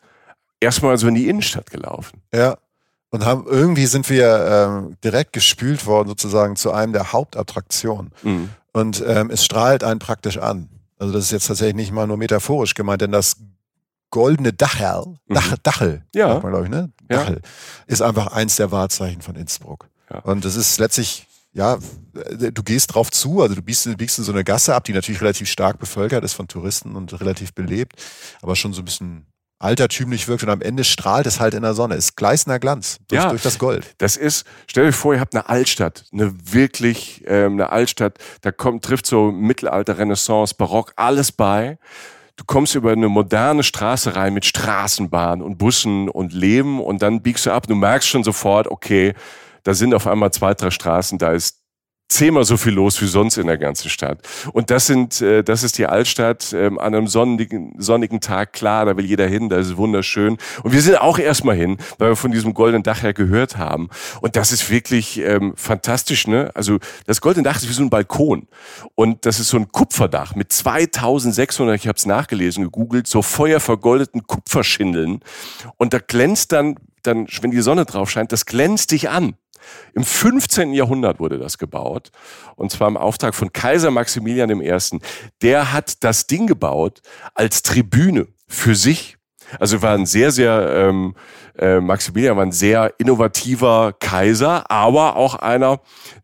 erstmal 0.58 0.96
so 0.96 1.06
in 1.06 1.16
die 1.16 1.28
Innenstadt 1.28 1.70
gelaufen. 1.70 2.22
Ja. 2.32 2.56
Und 3.10 3.26
haben 3.26 3.44
irgendwie 3.46 3.84
sind 3.84 4.08
wir 4.08 4.70
ähm, 4.80 4.96
direkt 5.04 5.34
gespült 5.34 5.84
worden, 5.84 6.08
sozusagen 6.08 6.56
zu 6.56 6.72
einem 6.72 6.94
der 6.94 7.12
Hauptattraktionen. 7.12 8.10
Mhm. 8.22 8.48
Und 8.72 9.04
ähm, 9.06 9.28
es 9.28 9.44
strahlt 9.44 9.84
einen 9.84 9.98
praktisch 10.00 10.38
an. 10.38 10.70
Also 10.98 11.12
das 11.12 11.24
ist 11.24 11.30
jetzt 11.32 11.46
tatsächlich 11.46 11.76
nicht 11.76 11.92
mal 11.92 12.06
nur 12.06 12.16
metaphorisch 12.16 12.74
gemeint, 12.74 13.02
denn 13.02 13.12
das 13.12 13.36
goldene 14.10 14.52
Dachel, 14.52 15.18
Dach, 15.28 15.56
Dachel, 15.62 16.02
Mhm. 16.14 16.18
Ja. 16.18 16.28
sagt 16.28 16.42
man, 16.44 16.52
glaube 16.52 16.64
ich, 16.66 16.70
ne? 16.70 16.92
Ja. 17.10 17.18
Dachel, 17.18 17.40
ist 17.86 18.02
einfach 18.02 18.28
eins 18.28 18.56
der 18.56 18.70
Wahrzeichen 18.70 19.20
von 19.20 19.36
Innsbruck. 19.36 19.88
Ja. 20.10 20.20
Und 20.20 20.44
das 20.44 20.56
ist 20.56 20.78
letztlich, 20.78 21.26
ja, 21.52 21.78
äh, 22.14 22.52
du 22.52 22.62
gehst 22.62 22.94
drauf 22.94 23.10
zu, 23.10 23.42
also 23.42 23.54
du 23.54 23.62
biegst, 23.62 23.94
biegst 23.98 24.18
in 24.18 24.24
so 24.24 24.32
eine 24.32 24.44
Gasse 24.44 24.74
ab, 24.74 24.84
die 24.84 24.92
natürlich 24.92 25.20
relativ 25.20 25.48
stark 25.50 25.78
bevölkert 25.78 26.24
ist 26.24 26.34
von 26.34 26.48
Touristen 26.48 26.94
und 26.96 27.20
relativ 27.20 27.52
belebt, 27.52 27.94
aber 28.42 28.54
schon 28.56 28.72
so 28.72 28.80
ein 28.82 28.84
bisschen 28.86 29.26
altertümlich 29.58 30.28
wirkt 30.28 30.42
und 30.42 30.50
am 30.50 30.60
Ende 30.60 30.84
strahlt 30.84 31.26
es 31.26 31.40
halt 31.40 31.54
in 31.54 31.62
der 31.62 31.74
Sonne. 31.74 31.94
Ist 31.94 32.16
gleißender 32.16 32.58
Glanz 32.58 32.98
durch, 33.08 33.22
Ja. 33.22 33.30
durch 33.30 33.42
das 33.42 33.58
Gold. 33.58 33.94
Das 33.98 34.16
ist, 34.16 34.44
stell 34.66 34.86
dir 34.86 34.92
vor, 34.92 35.14
ihr 35.14 35.20
habt 35.20 35.34
eine 35.34 35.48
Altstadt, 35.48 36.04
eine 36.12 36.32
wirklich, 36.52 37.24
ähm, 37.26 37.54
eine 37.54 37.70
Altstadt, 37.70 38.18
da 38.42 38.52
kommt, 38.52 38.84
trifft 38.84 39.06
so 39.06 39.30
Mittelalter, 39.32 39.98
Renaissance, 39.98 40.54
Barock, 40.54 40.92
alles 40.96 41.32
bei. 41.32 41.78
Du 42.36 42.44
kommst 42.44 42.74
über 42.74 42.92
eine 42.92 43.08
moderne 43.08 43.62
Straße 43.62 44.14
rein 44.14 44.34
mit 44.34 44.44
Straßenbahn 44.44 45.40
und 45.40 45.56
Bussen 45.56 46.10
und 46.10 46.34
Leben 46.34 46.80
und 46.82 47.00
dann 47.00 47.22
biegst 47.22 47.46
du 47.46 47.50
ab. 47.50 47.66
Du 47.66 47.74
merkst 47.74 48.08
schon 48.08 48.24
sofort, 48.24 48.66
okay, 48.68 49.14
da 49.62 49.72
sind 49.72 49.94
auf 49.94 50.06
einmal 50.06 50.32
zwei, 50.32 50.52
drei 50.52 50.70
Straßen, 50.70 51.16
da 51.18 51.32
ist 51.32 51.60
zehnmal 52.08 52.44
so 52.44 52.56
viel 52.56 52.72
los 52.72 53.00
wie 53.02 53.06
sonst 53.06 53.36
in 53.36 53.46
der 53.46 53.58
ganzen 53.58 53.90
Stadt. 53.90 54.20
Und 54.52 54.70
das 54.70 54.86
sind, 54.86 55.20
äh, 55.20 55.42
das 55.42 55.62
ist 55.62 55.78
die 55.78 55.86
Altstadt 55.86 56.52
ähm, 56.52 56.78
an 56.78 56.94
einem 56.94 57.08
sonnigen, 57.08 57.74
sonnigen 57.78 58.20
Tag. 58.20 58.52
Klar, 58.52 58.86
da 58.86 58.96
will 58.96 59.04
jeder 59.04 59.26
hin, 59.26 59.48
da 59.48 59.56
ist 59.56 59.68
es 59.68 59.76
wunderschön. 59.76 60.36
Und 60.62 60.72
wir 60.72 60.80
sind 60.80 61.00
auch 61.00 61.18
erstmal 61.18 61.56
hin, 61.56 61.78
weil 61.98 62.10
wir 62.10 62.16
von 62.16 62.30
diesem 62.30 62.54
goldenen 62.54 62.82
Dach 62.82 63.02
her 63.02 63.12
gehört 63.12 63.56
haben. 63.56 63.88
Und 64.20 64.36
das 64.36 64.52
ist 64.52 64.70
wirklich 64.70 65.18
ähm, 65.18 65.54
fantastisch, 65.56 66.26
ne? 66.26 66.50
Also 66.54 66.78
das 67.06 67.20
goldene 67.20 67.44
Dach 67.44 67.56
ist 67.56 67.68
wie 67.68 67.72
so 67.72 67.82
ein 67.82 67.90
Balkon. 67.90 68.46
Und 68.94 69.26
das 69.26 69.40
ist 69.40 69.48
so 69.48 69.56
ein 69.56 69.72
Kupferdach 69.72 70.34
mit 70.34 70.52
2600, 70.52 71.76
ich 71.76 71.88
habe 71.88 71.96
es 71.96 72.06
nachgelesen, 72.06 72.64
gegoogelt, 72.64 73.06
so 73.06 73.22
feuervergoldeten 73.22 74.26
Kupferschindeln. 74.26 75.20
Und 75.76 75.92
da 75.92 75.98
glänzt 75.98 76.52
dann, 76.52 76.76
dann, 77.02 77.26
wenn 77.40 77.50
die 77.50 77.60
Sonne 77.60 77.84
drauf 77.84 78.10
scheint, 78.10 78.32
das 78.32 78.46
glänzt 78.46 78.92
dich 78.92 79.10
an. 79.10 79.34
Im 79.94 80.04
15. 80.04 80.72
Jahrhundert 80.72 81.20
wurde 81.20 81.38
das 81.38 81.58
gebaut. 81.58 82.10
Und 82.56 82.70
zwar 82.70 82.88
im 82.88 82.96
Auftrag 82.96 83.34
von 83.34 83.52
Kaiser 83.52 83.90
Maximilian 83.90 84.50
I. 84.60 84.78
Der 85.42 85.72
hat 85.72 86.04
das 86.04 86.26
Ding 86.26 86.46
gebaut 86.46 87.00
als 87.34 87.62
Tribüne 87.62 88.28
für 88.48 88.74
sich. 88.74 89.16
Also 89.60 89.80
war 89.82 89.94
ein 89.94 90.06
sehr, 90.06 90.32
sehr, 90.32 90.68
ähm, 90.74 91.14
äh, 91.56 91.80
Maximilian 91.80 92.36
war 92.36 92.44
ein 92.44 92.52
sehr 92.52 92.94
innovativer 92.98 93.92
Kaiser, 93.92 94.70
aber 94.70 95.16
auch 95.16 95.36
einer, 95.36 95.80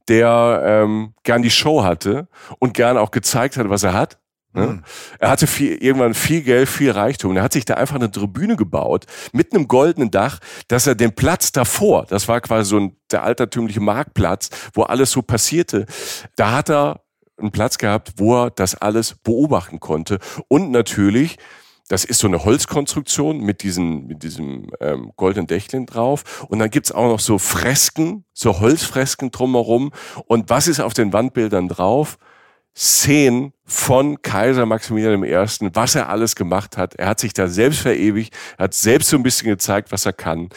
der 0.08 0.62
ähm, 0.64 1.14
gern 1.22 1.42
die 1.42 1.50
Show 1.50 1.84
hatte 1.84 2.28
und 2.58 2.75
gern 2.75 2.99
auch 2.99 3.11
gezeigt 3.11 3.56
hat, 3.56 3.70
was 3.70 3.84
er 3.84 3.92
hat. 3.92 4.18
Ne? 4.54 4.66
Mhm. 4.66 4.82
Er 5.18 5.30
hatte 5.30 5.47
viel, 5.47 5.82
irgendwann 5.82 6.14
viel 6.14 6.42
Geld, 6.42 6.68
viel 6.68 6.90
Reichtum. 6.90 7.37
Er 7.37 7.42
hat 7.42 7.52
sich 7.52 7.64
da 7.64 7.75
einfach 7.75 7.97
eine 7.97 8.11
Tribüne 8.11 8.56
gebaut 8.56 9.06
mit 9.32 9.54
einem 9.54 9.68
goldenen 9.68 10.11
Dach, 10.11 10.38
dass 10.68 10.87
er 10.87 10.94
den 10.94 11.14
Platz 11.14 11.52
davor, 11.52 12.06
das 12.06 12.28
war 12.28 12.40
quasi 12.40 12.71
so 12.71 12.78
ein, 12.78 12.97
der 13.11 13.23
altertümliche 13.23 13.80
Marktplatz, 13.80 14.50
wo 14.75 14.82
alles 14.82 15.11
so 15.11 15.23
passierte, 15.23 15.87
da 16.37 16.52
hat 16.52 16.71
er 16.71 17.00
einen 17.38 17.50
Platz 17.50 17.78
gehabt, 17.78 18.12
wo 18.16 18.44
er 18.44 18.50
das 18.50 18.75
alles 18.75 19.14
beobachten 19.23 19.80
konnte. 19.80 20.18
Und 20.49 20.71
natürlich, 20.71 21.38
das 21.88 22.04
ist 22.04 22.21
so 22.21 22.26
eine 22.26 22.44
Holzkonstruktion 22.44 23.40
mit, 23.40 23.62
diesen, 23.62 24.06
mit 24.06 24.23
diesem 24.23 24.71
ähm, 24.80 25.12
goldenen 25.16 25.47
Dächlein 25.47 25.87
drauf. 25.87 26.47
Und 26.49 26.59
dann 26.59 26.71
gibt's 26.71 26.92
auch 26.92 27.09
noch 27.09 27.21
so 27.21 27.38
Fresken, 27.38 28.25
so 28.32 28.61
Holzfresken 28.61 29.30
drumherum. 29.30 29.92
Und 30.26 30.50
was 30.50 30.68
ist 30.68 30.80
auf 30.80 30.94
den 30.94 31.12
Wandbildern 31.12 31.68
drauf? 31.68 32.18
Szenen 32.74 33.52
von 33.64 34.20
Kaiser 34.22 34.66
Maximilian 34.66 35.22
I., 35.24 35.32
was 35.74 35.94
er 35.94 36.08
alles 36.08 36.36
gemacht 36.36 36.76
hat. 36.76 36.94
Er 36.94 37.08
hat 37.08 37.20
sich 37.20 37.32
da 37.32 37.48
selbst 37.48 37.80
verewigt, 37.80 38.34
er 38.58 38.64
hat 38.64 38.74
selbst 38.74 39.10
so 39.10 39.16
ein 39.16 39.22
bisschen 39.22 39.48
gezeigt, 39.48 39.92
was 39.92 40.06
er 40.06 40.12
kann. 40.12 40.48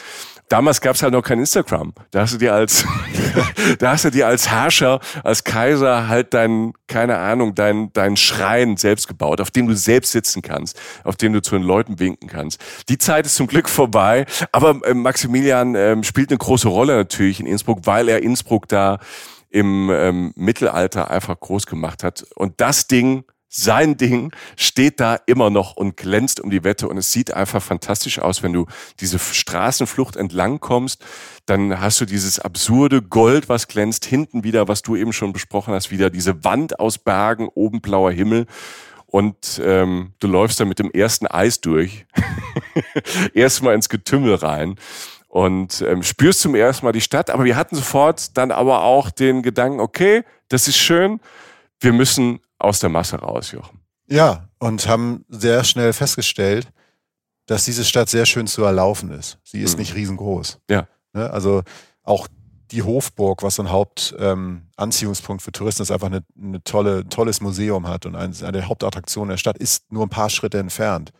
Damals 0.48 0.80
gab 0.80 0.94
es 0.94 1.02
halt 1.02 1.12
noch 1.12 1.22
kein 1.22 1.40
Instagram. 1.40 1.92
Da 2.12 2.20
hast 2.20 2.34
du 2.34 2.38
dir 2.38 2.54
als, 2.54 2.84
da 3.80 3.92
hast 3.92 4.04
du 4.04 4.10
dir 4.10 4.28
als 4.28 4.48
Herrscher, 4.48 5.00
als 5.24 5.42
Kaiser 5.42 6.06
halt 6.06 6.34
dein, 6.34 6.72
keine 6.86 7.18
Ahnung, 7.18 7.56
dein, 7.56 7.92
dein 7.92 8.16
Schrein 8.16 8.76
selbst 8.76 9.08
gebaut, 9.08 9.40
auf 9.40 9.50
dem 9.50 9.66
du 9.66 9.74
selbst 9.74 10.12
sitzen 10.12 10.42
kannst, 10.42 10.80
auf 11.02 11.16
dem 11.16 11.32
du 11.32 11.42
zu 11.42 11.56
den 11.56 11.64
Leuten 11.64 11.98
winken 11.98 12.28
kannst. 12.28 12.60
Die 12.88 12.98
Zeit 12.98 13.26
ist 13.26 13.34
zum 13.34 13.48
Glück 13.48 13.68
vorbei, 13.68 14.24
aber 14.52 14.78
äh, 14.84 14.94
Maximilian 14.94 15.74
ähm, 15.74 16.04
spielt 16.04 16.30
eine 16.30 16.38
große 16.38 16.68
Rolle 16.68 16.94
natürlich 16.94 17.40
in 17.40 17.46
Innsbruck, 17.46 17.80
weil 17.82 18.08
er 18.08 18.22
Innsbruck 18.22 18.68
da 18.68 19.00
im 19.50 19.90
ähm, 19.90 20.32
Mittelalter 20.36 21.10
einfach 21.10 21.38
groß 21.38 21.66
gemacht 21.66 22.02
hat. 22.04 22.26
Und 22.34 22.60
das 22.60 22.86
Ding, 22.86 23.24
sein 23.48 23.96
Ding, 23.96 24.32
steht 24.56 25.00
da 25.00 25.14
immer 25.26 25.50
noch 25.50 25.76
und 25.76 25.96
glänzt 25.96 26.40
um 26.40 26.50
die 26.50 26.64
Wette. 26.64 26.88
Und 26.88 26.98
es 26.98 27.12
sieht 27.12 27.32
einfach 27.32 27.62
fantastisch 27.62 28.18
aus, 28.18 28.42
wenn 28.42 28.52
du 28.52 28.66
diese 29.00 29.18
Straßenflucht 29.18 30.16
entlang 30.16 30.60
kommst. 30.60 31.04
Dann 31.46 31.80
hast 31.80 32.00
du 32.00 32.04
dieses 32.04 32.38
absurde 32.38 33.02
Gold, 33.02 33.48
was 33.48 33.68
glänzt, 33.68 34.04
hinten 34.04 34.44
wieder, 34.44 34.68
was 34.68 34.82
du 34.82 34.96
eben 34.96 35.12
schon 35.12 35.32
besprochen 35.32 35.74
hast, 35.74 35.90
wieder 35.90 36.10
diese 36.10 36.44
Wand 36.44 36.80
aus 36.80 36.98
Bergen, 36.98 37.48
oben 37.54 37.80
blauer 37.80 38.12
Himmel. 38.12 38.46
Und 39.06 39.60
ähm, 39.64 40.12
du 40.18 40.26
läufst 40.26 40.58
da 40.60 40.64
mit 40.64 40.78
dem 40.78 40.90
ersten 40.90 41.26
Eis 41.26 41.60
durch. 41.60 42.06
Erstmal 43.34 43.74
ins 43.74 43.88
Getümmel 43.88 44.34
rein 44.34 44.76
und 45.36 45.82
ähm, 45.82 46.02
spürst 46.02 46.40
zum 46.40 46.54
ersten 46.54 46.86
Mal 46.86 46.92
die 46.92 47.02
Stadt. 47.02 47.28
Aber 47.28 47.44
wir 47.44 47.56
hatten 47.56 47.76
sofort 47.76 48.38
dann 48.38 48.50
aber 48.50 48.84
auch 48.84 49.10
den 49.10 49.42
Gedanken, 49.42 49.80
okay, 49.80 50.24
das 50.48 50.66
ist 50.66 50.78
schön, 50.78 51.20
wir 51.78 51.92
müssen 51.92 52.40
aus 52.58 52.80
der 52.80 52.88
Masse 52.88 53.16
raus, 53.16 53.52
Jochen. 53.52 53.80
Ja, 54.08 54.48
und 54.58 54.88
haben 54.88 55.26
sehr 55.28 55.62
schnell 55.64 55.92
festgestellt, 55.92 56.68
dass 57.44 57.66
diese 57.66 57.84
Stadt 57.84 58.08
sehr 58.08 58.24
schön 58.24 58.46
zu 58.46 58.64
erlaufen 58.64 59.10
ist. 59.10 59.38
Sie 59.44 59.60
ist 59.60 59.74
Mhm. 59.74 59.80
nicht 59.80 59.94
riesengroß. 59.94 60.58
Ja. 60.70 60.88
Ne? 61.12 61.30
Also 61.30 61.64
auch 62.02 62.28
die 62.70 62.82
Hofburg, 62.82 63.42
was 63.42 63.56
so 63.56 63.62
ein 63.62 63.70
Hauptanziehungspunkt 63.70 65.42
ähm, 65.42 65.44
für 65.44 65.52
Touristen 65.52 65.82
ist, 65.82 65.90
einfach 65.90 66.06
eine, 66.06 66.24
eine 66.42 66.64
tolle, 66.64 67.00
ein 67.00 67.10
tolles 67.10 67.42
Museum 67.42 67.86
hat 67.88 68.06
und 68.06 68.16
ein, 68.16 68.34
eine 68.40 68.52
der 68.52 68.68
Hauptattraktionen 68.68 69.28
der 69.28 69.36
Stadt 69.36 69.58
ist 69.58 69.92
nur 69.92 70.06
ein 70.06 70.08
paar 70.08 70.30
Schritte 70.30 70.58
entfernt. 70.58 71.12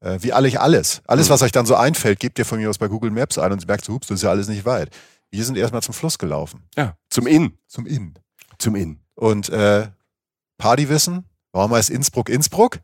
Äh, 0.00 0.18
wie 0.22 0.32
eigentlich 0.32 0.58
alles. 0.60 1.02
Alles, 1.06 1.28
Mhm. 1.28 1.32
was 1.32 1.42
euch 1.42 1.52
dann 1.52 1.66
so 1.66 1.74
einfällt, 1.76 2.20
gebt 2.20 2.38
ihr 2.38 2.46
von 2.46 2.58
mir 2.58 2.70
aus 2.70 2.78
bei 2.78 2.88
Google 2.88 3.10
Maps 3.10 3.38
ein 3.38 3.52
und 3.52 3.66
merkt 3.66 3.84
so, 3.84 3.92
hups, 3.92 4.06
das 4.08 4.16
ist 4.20 4.22
ja 4.22 4.30
alles 4.30 4.48
nicht 4.48 4.64
weit. 4.64 4.90
Wir 5.30 5.44
sind 5.44 5.56
erstmal 5.58 5.82
zum 5.82 5.94
Fluss 5.94 6.18
gelaufen, 6.18 6.64
Ja, 6.76 6.96
zum 7.10 7.26
Inn. 7.26 7.58
zum 7.68 7.86
Inn. 7.86 8.14
Zum 8.58 8.74
Inn. 8.76 9.00
Und 9.14 9.48
äh, 9.50 9.88
Partywissen, 10.58 11.24
warum 11.52 11.72
heißt 11.72 11.90
Innsbruck 11.90 12.28
Innsbruck? 12.28 12.80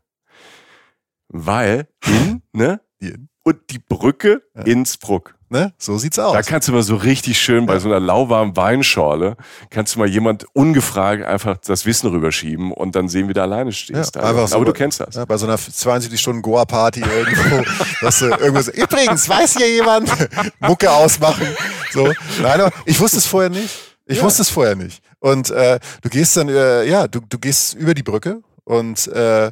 Weil 1.28 1.88
Inn, 2.06 2.42
ne? 2.52 2.80
Die 3.00 3.08
Inn. 3.08 3.28
Und 3.42 3.70
die 3.70 3.78
Brücke 3.78 4.42
Ja. 4.54 4.62
Innsbruck. 4.62 5.36
Ne? 5.49 5.73
So 5.79 5.97
sieht's 5.97 6.19
aus. 6.19 6.33
Da 6.33 6.43
kannst 6.43 6.67
du 6.67 6.73
mal 6.73 6.83
so 6.83 6.97
richtig 6.97 7.41
schön 7.41 7.67
bei 7.67 7.79
so 7.79 7.88
einer 7.88 8.00
lauwarmen 8.00 8.57
Weinschorle, 8.57 9.37
kannst 9.71 9.95
du 9.95 10.00
mal 10.00 10.09
jemand 10.09 10.45
ungefragt 10.55 11.25
einfach 11.25 11.57
das 11.59 11.87
Wissen 11.87 12.11
rüberschieben 12.11 12.73
und 12.73 12.97
dann 12.97 13.09
sehen, 13.09 13.29
wie 13.29 13.33
du 13.33 13.41
alleine 13.43 13.71
stehst. 13.71 14.17
Ja, 14.17 14.23
Also, 14.23 14.45
so. 14.47 14.57
Aber 14.57 14.65
du 14.65 14.73
kennst 14.73 14.99
das. 14.99 15.15
Ja, 15.15 15.25
bei 15.25 15.37
so 15.37 15.47
einer 15.47 15.57
72-Stunden-Goa-Party 15.57 17.00
irgendwo, 17.00 17.62
dass 18.00 18.19
du 18.19 18.26
irgendwas, 18.26 18.69
übrigens, 18.69 19.29
weiß 19.29 19.57
hier 19.57 19.71
jemand, 19.73 20.11
Mucke 20.61 20.91
ausmachen, 20.91 21.47
so. 21.93 22.07
Nein, 22.43 22.61
aber 22.61 22.73
ich 22.85 22.99
wusste 22.99 23.19
es 23.19 23.26
vorher 23.26 23.50
nicht. 23.50 23.71
Ich 24.07 24.19
Ja. 24.19 24.25
wusste 24.25 24.43
es 24.43 24.50
vorher 24.50 24.75
nicht. 24.76 25.00
Und 25.19 25.50
äh, 25.50 25.79
du 26.03 26.09
gehst 26.09 26.37
dann, 26.37 26.49
äh, 26.49 26.85
ja, 26.85 27.09
du, 27.09 27.21
du 27.21 27.38
gehst 27.38 27.75
über 27.75 27.95
die 27.95 28.03
Brücke 28.03 28.41
und 28.65 29.07
äh, 29.09 29.50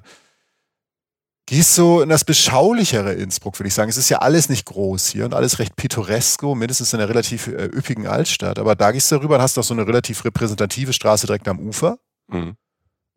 gehst 1.47 1.75
so 1.75 2.01
in 2.01 2.09
das 2.09 2.25
beschaulichere 2.25 3.13
Innsbruck, 3.13 3.59
würde 3.59 3.69
ich 3.69 3.75
sagen. 3.75 3.91
Es 3.91 3.97
ist 3.97 4.09
ja 4.09 4.19
alles 4.19 4.49
nicht 4.49 4.67
groß 4.67 5.09
hier 5.09 5.25
und 5.25 5.35
alles 5.35 5.59
recht 5.59 5.77
pittoresko, 5.77 6.55
mindestens 6.55 6.93
in 6.93 7.01
einer 7.01 7.09
relativ 7.09 7.49
äh, 7.49 7.67
üppigen 7.67 8.07
Altstadt. 8.07 8.59
Aber 8.59 8.75
da 8.75 8.93
gehst 8.93 9.11
du 9.13 9.17
rüber 9.17 9.37
und 9.37 9.43
hast 9.43 9.57
doch 9.57 9.65
so 9.65 9.75
eine 9.75 9.87
relativ 9.87 10.25
repräsentative 10.25 10.93
Straße 10.93 11.27
direkt 11.27 11.49
am 11.49 11.61
Ufer. 11.61 11.99
Mhm. 12.29 12.57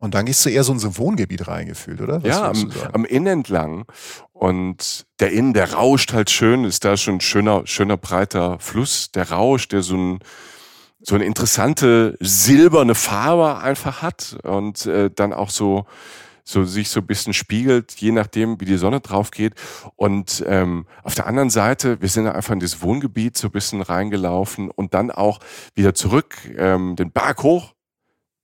Und 0.00 0.14
dann 0.14 0.26
gehst 0.26 0.44
du 0.44 0.50
eher 0.50 0.62
so 0.62 0.72
in 0.72 0.78
so 0.78 0.88
ein 0.88 0.96
Wohngebiet 0.96 1.48
reingefühlt, 1.48 2.00
oder? 2.00 2.22
Was 2.22 2.28
ja, 2.28 2.48
am, 2.48 2.72
am 2.92 3.04
Inn 3.04 3.26
entlang. 3.26 3.84
Und 4.32 5.06
der 5.18 5.32
Inn, 5.32 5.54
der 5.54 5.72
rauscht 5.72 6.12
halt 6.12 6.30
schön, 6.30 6.64
ist 6.64 6.84
da 6.84 6.96
schon 6.96 7.16
ein 7.16 7.20
schöner, 7.20 7.66
schöner 7.66 7.96
breiter 7.96 8.60
Fluss. 8.60 9.10
Der 9.10 9.30
rauscht, 9.30 9.72
der 9.72 9.82
so 9.82 9.96
ein 9.96 10.18
so 11.00 11.14
eine 11.14 11.24
interessante 11.24 12.16
silberne 12.20 12.96
Farbe 12.96 13.58
einfach 13.58 14.02
hat 14.02 14.36
und 14.42 14.84
äh, 14.86 15.10
dann 15.14 15.32
auch 15.32 15.50
so 15.50 15.86
so 16.48 16.64
sich 16.64 16.88
so 16.88 17.00
ein 17.00 17.06
bisschen 17.06 17.34
spiegelt, 17.34 17.92
je 17.96 18.10
nachdem, 18.10 18.58
wie 18.60 18.64
die 18.64 18.78
Sonne 18.78 19.00
drauf 19.00 19.30
geht. 19.30 19.54
Und 19.96 20.42
ähm, 20.46 20.86
auf 21.02 21.14
der 21.14 21.26
anderen 21.26 21.50
Seite, 21.50 22.00
wir 22.00 22.08
sind 22.08 22.26
einfach 22.26 22.54
in 22.54 22.60
das 22.60 22.80
Wohngebiet 22.80 23.36
so 23.36 23.48
ein 23.48 23.52
bisschen 23.52 23.82
reingelaufen 23.82 24.70
und 24.70 24.94
dann 24.94 25.10
auch 25.10 25.40
wieder 25.74 25.94
zurück, 25.94 26.36
ähm, 26.56 26.96
den 26.96 27.12
Berg 27.12 27.42
hoch. 27.42 27.74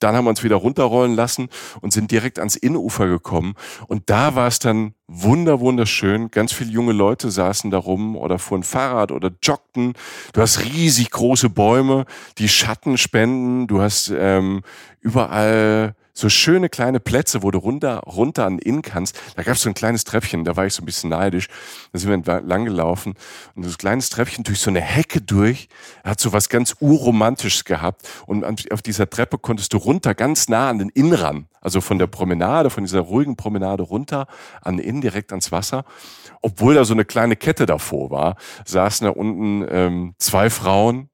Dann 0.01 0.15
haben 0.15 0.27
wir 0.27 0.31
uns 0.31 0.45
wieder 0.45 0.57
runterrollen 0.57 1.15
lassen 1.15 1.49
und 1.81 1.95
sind 1.95 2.11
direkt 2.11 2.39
ans 2.39 2.57
Innenufer 2.57 3.07
gekommen. 3.07 3.55
Und 3.87 4.11
da 4.11 4.35
war 4.35 4.49
es 4.49 4.59
dann 4.59 4.93
wunder, 5.07 5.61
wunderschön. 5.61 6.31
Ganz 6.31 6.53
viele 6.53 6.71
junge 6.71 6.93
Leute 6.93 7.31
saßen 7.31 7.71
da 7.71 7.79
rum 7.79 8.17
oder 8.17 8.39
fuhren 8.39 8.65
Fahrrad 8.65 9.13
oder 9.13 9.31
joggten. 9.43 9.95
Du 10.35 10.43
hast 10.43 10.63
riesig 10.63 11.11
große 11.11 11.49
Bäume, 11.49 12.05
die 12.37 12.51
Schatten 12.51 12.99
spenden. 12.99 13.67
Du 13.67 13.81
hast 13.81 14.13
ähm, 14.15 14.61
überall 15.01 15.95
so 16.15 16.29
schöne 16.29 16.69
kleine 16.69 17.01
Plätze, 17.01 17.43
wo 17.43 17.51
du 17.51 17.59
runter, 17.59 17.99
runter 18.07 18.47
an 18.47 18.59
Inn 18.61 18.83
kannst. 18.83 19.21
Da 19.35 19.43
gab 19.43 19.57
es 19.57 19.63
so 19.63 19.69
ein 19.69 19.75
kleines 19.75 20.05
Treppchen, 20.05 20.45
da 20.45 20.57
war 20.57 20.65
ich 20.65 20.75
so 20.75 20.83
ein 20.83 20.87
bisschen 20.87 21.11
neidisch. 21.11 21.49
Da 21.93 21.99
sind 21.99 22.27
wir 22.27 22.41
lang 22.43 22.65
gelaufen 22.65 23.15
und 23.57 23.67
das 23.67 23.77
kleines 23.79 24.11
Treppchen 24.11 24.45
durch 24.45 24.61
so 24.61 24.71
eine 24.71 24.81
Hecke 24.81 25.21
durch, 25.21 25.69
hat 26.05 26.21
so 26.21 26.33
was 26.33 26.49
ganz 26.49 26.77
urromantisches 26.79 27.65
gehabt. 27.65 28.09
Und 28.27 28.45
auf 28.73 28.81
dieser 28.81 29.11
Treppe 29.11 29.39
konntest 29.39 29.73
du 29.73 29.79
runter, 29.79 30.15
ganz 30.15 30.49
nah 30.49 30.71
an 30.71 30.79
den 30.79 30.89
Inn 30.91 31.13
ran. 31.13 31.49
Also 31.61 31.81
von 31.81 31.99
der 31.99 32.07
Promenade, 32.07 32.71
von 32.71 32.85
dieser 32.85 33.01
ruhigen 33.01 33.37
Promenade 33.37 33.83
runter 33.83 34.27
an 34.61 34.77
den 34.77 34.87
Inn, 34.87 35.01
direkt 35.01 35.33
ans 35.33 35.51
Wasser. 35.51 35.85
Obwohl 36.43 36.75
da 36.75 36.85
so 36.85 36.95
eine 36.95 37.05
kleine 37.05 37.37
Kette 37.37 37.67
davor 37.67 38.11
war, 38.11 38.37
saßen 38.67 39.07
da 39.07 39.11
unten 39.11 39.67
ähm, 39.69 40.15
zwei 40.19 40.51
Frauen, 40.51 41.09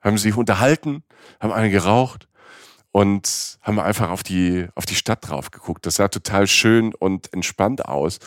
haben 0.00 0.16
sich 0.16 0.36
unterhalten, 0.36 1.02
haben 1.40 1.52
eine 1.52 1.70
geraucht 1.70 2.28
und 2.92 3.58
haben 3.62 3.78
einfach 3.78 4.10
auf 4.10 4.22
die, 4.22 4.66
auf 4.74 4.86
die 4.86 4.94
Stadt 4.94 5.28
drauf 5.28 5.50
geguckt. 5.50 5.86
Das 5.86 5.96
sah 5.96 6.08
total 6.08 6.46
schön 6.46 6.94
und 6.94 7.32
entspannt 7.32 7.84
aus. 7.84 8.18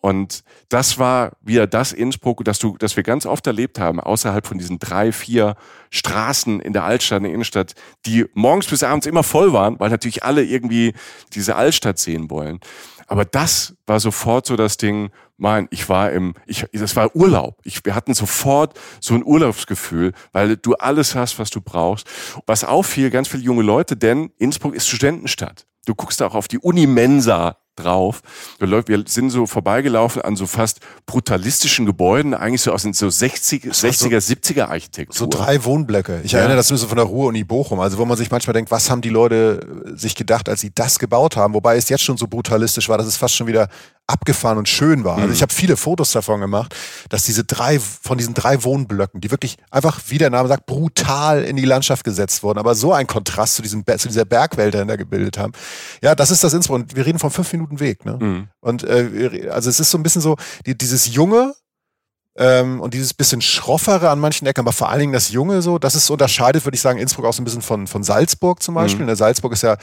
Und 0.00 0.44
das 0.68 0.98
war 0.98 1.32
wieder 1.40 1.66
das 1.66 1.92
Innsbruck, 1.92 2.44
das 2.44 2.58
du, 2.60 2.76
das 2.78 2.96
wir 2.96 3.02
ganz 3.02 3.26
oft 3.26 3.46
erlebt 3.46 3.80
haben, 3.80 3.98
außerhalb 3.98 4.46
von 4.46 4.58
diesen 4.58 4.78
drei, 4.78 5.10
vier 5.10 5.56
Straßen 5.90 6.60
in 6.60 6.72
der 6.72 6.84
Altstadt, 6.84 7.18
in 7.18 7.24
der 7.24 7.32
Innenstadt, 7.32 7.74
die 8.06 8.26
morgens 8.34 8.66
bis 8.66 8.84
abends 8.84 9.06
immer 9.06 9.24
voll 9.24 9.52
waren, 9.52 9.78
weil 9.80 9.90
natürlich 9.90 10.22
alle 10.22 10.44
irgendwie 10.44 10.94
diese 11.34 11.56
Altstadt 11.56 11.98
sehen 11.98 12.30
wollen. 12.30 12.60
Aber 13.08 13.24
das 13.24 13.74
war 13.86 13.98
sofort 13.98 14.46
so 14.46 14.54
das 14.54 14.76
Ding, 14.76 15.10
mein, 15.38 15.66
ich 15.70 15.88
war 15.88 16.12
im, 16.12 16.34
ich, 16.46 16.66
das 16.72 16.94
war 16.94 17.16
Urlaub. 17.16 17.58
Ich, 17.64 17.84
wir 17.84 17.94
hatten 17.94 18.12
sofort 18.12 18.78
so 19.00 19.14
ein 19.14 19.24
Urlaubsgefühl, 19.24 20.12
weil 20.32 20.56
du 20.56 20.74
alles 20.74 21.14
hast, 21.14 21.38
was 21.38 21.50
du 21.50 21.60
brauchst. 21.60 22.06
Was 22.46 22.64
auffiel, 22.64 23.10
ganz 23.10 23.28
viele 23.28 23.42
junge 23.42 23.62
Leute, 23.62 23.96
denn 23.96 24.30
Innsbruck 24.36 24.74
ist 24.74 24.88
Studentenstadt. 24.88 25.66
Du 25.86 25.94
guckst 25.94 26.22
auch 26.22 26.34
auf 26.34 26.48
die 26.48 26.58
Unimensa 26.58 27.56
drauf. 27.78 28.22
Wir 28.58 29.04
sind 29.06 29.30
so 29.30 29.46
vorbeigelaufen 29.46 30.22
an 30.22 30.36
so 30.36 30.46
fast 30.46 30.80
brutalistischen 31.06 31.86
Gebäuden, 31.86 32.34
eigentlich 32.34 32.62
so 32.62 32.72
aus 32.72 32.82
den 32.82 32.92
so 32.92 33.08
60, 33.08 33.64
60er, 33.64 34.20
so, 34.20 34.34
70er 34.34 34.68
Architektur. 34.68 35.16
So 35.16 35.26
drei 35.26 35.64
Wohnblöcke. 35.64 36.20
Ich 36.24 36.32
ja. 36.32 36.40
erinnere 36.40 36.56
das 36.56 36.68
so 36.68 36.76
von 36.76 36.96
der 36.96 37.06
Ruhr-Uni 37.06 37.44
Bochum, 37.44 37.80
also 37.80 37.98
wo 37.98 38.04
man 38.04 38.16
sich 38.16 38.30
manchmal 38.30 38.54
denkt, 38.54 38.70
was 38.70 38.90
haben 38.90 39.00
die 39.00 39.10
Leute 39.10 39.60
sich 39.94 40.14
gedacht, 40.14 40.48
als 40.48 40.60
sie 40.60 40.70
das 40.74 40.98
gebaut 40.98 41.36
haben, 41.36 41.54
wobei 41.54 41.76
es 41.76 41.88
jetzt 41.88 42.02
schon 42.02 42.16
so 42.16 42.26
brutalistisch 42.26 42.88
war, 42.88 42.98
dass 42.98 43.06
es 43.06 43.16
fast 43.16 43.34
schon 43.34 43.46
wieder 43.46 43.68
abgefahren 44.08 44.58
und 44.58 44.68
schön 44.68 45.04
war. 45.04 45.16
Also 45.16 45.28
mhm. 45.28 45.32
ich 45.34 45.42
habe 45.42 45.52
viele 45.52 45.76
Fotos 45.76 46.12
davon 46.12 46.40
gemacht, 46.40 46.74
dass 47.10 47.24
diese 47.24 47.44
drei, 47.44 47.78
von 47.78 48.18
diesen 48.18 48.34
drei 48.34 48.64
Wohnblöcken, 48.64 49.20
die 49.20 49.30
wirklich 49.30 49.56
einfach, 49.70 50.00
wie 50.08 50.18
der 50.18 50.30
Name 50.30 50.48
sagt, 50.48 50.66
brutal 50.66 51.44
in 51.44 51.56
die 51.56 51.64
Landschaft 51.64 52.04
gesetzt 52.04 52.42
wurden, 52.42 52.58
aber 52.58 52.74
so 52.74 52.92
ein 52.92 53.06
Kontrast 53.06 53.54
zu, 53.54 53.62
diesem, 53.62 53.84
zu 53.84 54.08
dieser 54.08 54.24
Bergwelt, 54.24 54.74
die 54.74 54.84
da 54.84 54.96
gebildet 54.96 55.38
haben. 55.38 55.52
Ja, 56.02 56.14
das 56.14 56.30
ist 56.30 56.42
das 56.42 56.54
Innsbruck. 56.54 56.76
Und 56.76 56.96
wir 56.96 57.04
reden 57.04 57.18
von 57.18 57.30
fünf 57.30 57.52
Minuten 57.52 57.80
Weg. 57.80 58.04
Ne? 58.04 58.18
Mhm. 58.18 58.48
Und 58.60 58.84
äh, 58.84 59.50
also 59.52 59.68
es 59.68 59.78
ist 59.78 59.90
so 59.90 59.98
ein 59.98 60.02
bisschen 60.02 60.22
so, 60.22 60.36
die, 60.64 60.76
dieses 60.76 61.12
junge, 61.12 61.54
ähm, 62.38 62.80
und 62.80 62.94
dieses 62.94 63.12
bisschen 63.14 63.42
schroffere 63.42 64.10
an 64.10 64.20
manchen 64.20 64.46
Ecken, 64.46 64.60
aber 64.60 64.72
vor 64.72 64.88
allen 64.88 65.00
Dingen 65.00 65.12
das 65.12 65.30
Junge 65.30 65.60
so, 65.60 65.78
das 65.78 65.96
ist 65.96 66.08
unterscheidet, 66.08 66.64
würde 66.64 66.76
ich 66.76 66.80
sagen, 66.80 66.98
Innsbruck 66.98 67.26
auch 67.26 67.32
so 67.32 67.42
ein 67.42 67.44
bisschen 67.44 67.62
von, 67.62 67.88
von 67.88 68.04
Salzburg 68.04 68.62
zum 68.62 68.76
Beispiel. 68.76 69.02
Mhm. 69.02 69.08
Der 69.08 69.16
Salzburg 69.16 69.52
ist 69.52 69.62
ja 69.62 69.76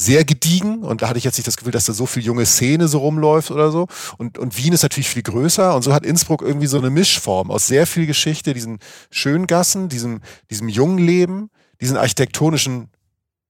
sehr 0.00 0.24
gediegen 0.24 0.84
und 0.84 1.02
da 1.02 1.08
hatte 1.08 1.18
ich 1.18 1.24
jetzt 1.24 1.38
nicht 1.38 1.48
das 1.48 1.56
Gefühl, 1.56 1.72
dass 1.72 1.86
da 1.86 1.92
so 1.92 2.06
viel 2.06 2.22
junge 2.22 2.46
Szene 2.46 2.86
so 2.86 2.98
rumläuft 2.98 3.50
oder 3.50 3.72
so. 3.72 3.88
Und, 4.16 4.38
und 4.38 4.56
Wien 4.56 4.72
ist 4.72 4.82
natürlich 4.82 5.08
viel 5.08 5.22
größer 5.22 5.74
und 5.74 5.82
so 5.82 5.92
hat 5.92 6.06
Innsbruck 6.06 6.42
irgendwie 6.42 6.68
so 6.68 6.78
eine 6.78 6.88
Mischform 6.88 7.50
aus 7.50 7.66
sehr 7.66 7.84
viel 7.84 8.06
Geschichte, 8.06 8.54
diesen 8.54 8.78
schönen 9.10 9.48
Gassen, 9.48 9.88
diesem, 9.88 10.20
diesem 10.50 10.68
jungen 10.68 10.98
Leben, 10.98 11.50
diesen 11.80 11.96
architektonischen 11.96 12.90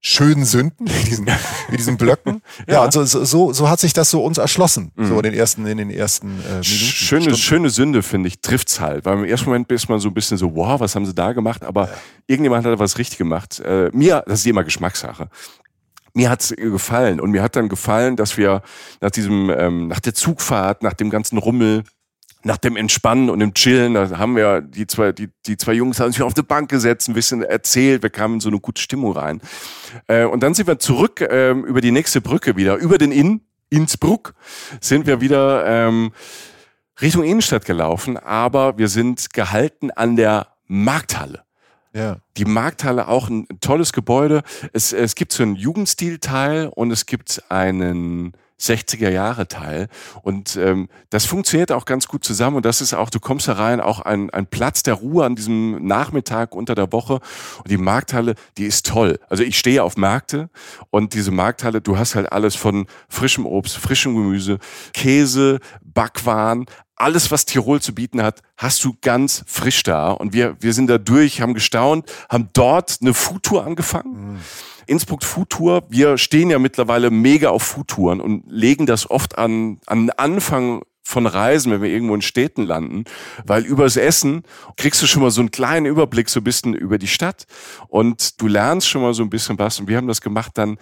schönen 0.01 0.47
Sünden, 0.47 0.89
wie 0.89 1.05
diesen, 1.11 1.27
wie 1.69 1.77
diesen 1.77 1.99
Blöcken. 1.99 2.41
ja, 2.67 2.75
ja 2.75 2.85
und 2.85 2.93
so, 2.93 3.05
so, 3.05 3.53
so 3.53 3.69
hat 3.69 3.81
sich 3.81 3.93
das 3.93 4.09
so 4.09 4.25
uns 4.25 4.39
erschlossen, 4.39 4.93
mhm. 4.97 5.07
so 5.07 5.17
in 5.17 5.25
den 5.25 5.35
ersten, 5.35 5.67
in 5.67 5.77
den 5.77 5.91
ersten 5.91 6.29
äh, 6.29 6.49
Minuten. 6.49 6.65
Schöne, 6.65 7.37
schöne 7.37 7.69
Sünde, 7.69 8.03
finde 8.03 8.29
ich, 8.29 8.41
trifft's 8.41 8.81
halt. 8.81 9.05
Weil 9.05 9.19
im 9.19 9.25
ersten 9.25 9.47
Moment 9.47 9.71
ist 9.71 9.91
man 9.91 10.01
so 10.01 10.09
ein 10.09 10.15
bisschen 10.15 10.39
so, 10.39 10.55
wow, 10.55 10.81
was 10.81 10.95
haben 10.95 11.05
sie 11.05 11.15
da 11.15 11.33
gemacht? 11.33 11.63
Aber 11.63 11.89
ja. 11.89 11.95
irgendjemand 12.27 12.65
hat 12.65 12.73
da 12.73 12.79
was 12.79 12.97
richtig 12.97 13.19
gemacht. 13.19 13.61
Äh, 13.61 13.91
mir, 13.93 14.25
das 14.27 14.41
ist 14.41 14.47
immer 14.47 14.65
Geschmackssache 14.65 15.29
mir 16.19 16.31
hat's 16.31 16.53
gefallen 16.57 17.21
und 17.21 17.31
mir 17.31 17.43
hat 17.43 17.55
dann 17.55 17.69
gefallen, 17.69 18.17
dass 18.17 18.37
wir 18.37 18.63
nach 19.01 19.11
diesem, 19.11 19.51
ähm, 19.51 19.87
nach 19.87 20.01
der 20.01 20.15
Zugfahrt, 20.15 20.83
nach 20.83 20.95
dem 20.95 21.11
ganzen 21.11 21.39
Rummel, 21.39 21.85
nach 22.43 22.57
dem 22.57 22.77
Entspannen 22.77 23.31
und 23.31 23.39
dem 23.39 23.55
Chillen, 23.55 23.95
da 23.95 24.19
haben 24.19 24.35
wir 24.35 24.61
die 24.61 24.89
zwei, 24.89 25.13
die, 25.13 25.29
die 25.47 25.57
zwei 25.57 25.75
Jungs 25.75 26.01
haben 26.01 26.11
sich 26.11 26.23
auf 26.23 26.35
die 26.35 26.43
Bank 26.43 26.71
gesetzt, 26.71 27.09
ein 27.09 27.15
bisschen 27.15 27.43
erzählt, 27.43 28.03
wir 28.03 28.11
kamen 28.11 28.35
in 28.35 28.41
so 28.41 28.49
eine 28.49 28.59
gute 28.59 28.83
Stimmung 28.83 29.13
rein. 29.13 29.41
Äh, 30.09 30.25
und 30.25 30.43
dann 30.43 30.55
sind 30.55 30.67
wir 30.67 30.81
zurück 30.81 31.21
ähm, 31.21 31.65
über 31.65 31.81
die 31.81 31.93
nächste 31.93 32.21
Brücke 32.21 32.57
wieder, 32.57 32.77
über 32.77 32.99
den 32.99 33.13
Inn, 33.13 33.43
Innsbruck, 33.71 34.35
sind 34.81 35.07
wir 35.07 35.21
wieder 35.21 35.65
ähm, 35.67 36.11
Richtung 37.01 37.23
Innenstadt 37.23 37.65
gelaufen, 37.65 38.17
aber 38.17 38.77
wir 38.77 38.89
sind 38.89 39.33
gehalten 39.33 39.93
an 39.93 40.17
der 40.17 40.49
Markthalle. 40.67 41.45
Ja. 41.99 42.19
Die 42.37 42.45
Markthalle 42.45 43.09
auch 43.09 43.29
ein 43.29 43.49
tolles 43.61 43.93
Gebäude. 43.93 44.43
Es, 44.73 44.93
es 44.93 45.17
gibt 45.17 45.33
so 45.33 45.43
einen 45.43 45.57
Jugendstilteil 45.57 46.69
und 46.69 46.93
es 46.93 47.07
gibt 47.07 47.43
einen 47.49 48.35
60er 48.61 49.11
Jahre 49.11 49.49
Teil. 49.49 49.89
Und 50.23 50.57
ähm, 50.57 50.89
das 51.11 51.27
funktioniert 51.27 51.73
auch 51.73 51.85
ganz 51.85 52.09
gut 52.09 52.25
zusammen. 52.25 52.57
Und 52.57 52.65
das 52.65 52.81
ist 52.81 52.95
auch, 52.95 53.11
du 53.11 53.21
kommst 53.21 53.49
da 53.49 53.55
rein, 53.55 53.81
auch 53.81 54.01
ein, 54.01 54.31
ein 54.31 54.47
Platz 54.47 54.83
der 54.83 54.95
Ruhe 54.95 55.25
an 55.25 55.37
diesem 55.37 55.87
Nachmittag 55.87 56.55
unter 56.55 56.75
der 56.75 56.93
Woche. 56.93 57.15
Und 57.59 57.71
die 57.71 57.77
Markthalle, 57.77 58.35
die 58.57 58.65
ist 58.65 58.87
toll. 58.87 59.19
Also 59.29 59.43
ich 59.43 59.59
stehe 59.59 59.83
auf 59.83 59.97
Märkte 59.97 60.51
und 60.91 61.15
diese 61.15 61.31
Markthalle, 61.31 61.81
du 61.81 61.99
hast 61.99 62.15
halt 62.15 62.33
alles 62.33 62.57
von 62.57 62.87
frischem 63.09 63.47
Obst, 63.47 63.77
frischem 63.77 64.15
Gemüse, 64.15 64.59
Käse, 64.93 65.61
Backwaren, 65.83 66.67
alles, 66.99 67.31
was 67.31 67.45
Tirol 67.45 67.81
zu 67.81 67.95
bieten 67.95 68.23
hat, 68.23 68.43
hast 68.57 68.85
du 68.85 68.97
ganz 69.01 69.45
frisch 69.47 69.83
da. 69.85 70.11
Und 70.11 70.33
wir, 70.33 70.57
wir 70.61 70.73
sind 70.73 70.89
da 70.89 70.99
durch, 70.99 71.41
haben 71.41 71.55
gestaunt, 71.55 72.11
haben 72.29 72.51
dort 72.53 72.99
eine 73.01 73.15
Foodtour 73.15 73.65
angefangen. 73.65 74.33
Mhm. 74.33 74.39
Innsbruck 74.89 75.23
Foodtour, 75.23 75.85
wir 75.89 76.19
stehen 76.19 76.51
ja 76.51 76.59
mittlerweile 76.59 77.11
mega 77.11 77.51
auf 77.51 77.63
Foodtouren 77.63 78.21
und 78.21 78.45
legen 78.49 78.87
das 78.87 79.11
oft 79.11 79.39
an, 79.39 79.79
an 79.87 80.11
Anfang 80.11 80.83
von 81.09 81.27
Reisen, 81.27 81.73
wenn 81.73 81.81
wir 81.81 81.89
irgendwo 81.89 82.15
in 82.15 82.21
Städten 82.21 82.65
landen, 82.65 83.05
weil 83.47 83.65
übers 83.65 83.97
Essen 83.97 84.43
kriegst 84.77 85.01
du 85.01 85.07
schon 85.07 85.23
mal 85.23 85.31
so 85.31 85.41
einen 85.41 85.51
kleinen 85.51 85.87
Überblick 85.87 86.29
so 86.29 86.41
ein 86.41 86.45
bisschen 86.45 86.75
über 86.75 86.99
die 86.99 87.09
Stadt. 87.09 87.47
Und 87.89 88.41
du 88.41 88.47
lernst 88.47 88.89
schon 88.89 89.01
mal 89.01 89.15
so 89.15 89.23
ein 89.23 89.31
bisschen 89.31 89.59
was. 89.59 89.81
Und 89.81 89.89
wir 89.89 89.97
haben 89.97 90.07
das 90.07 90.21
gemacht 90.21 90.53
dann 90.55 90.77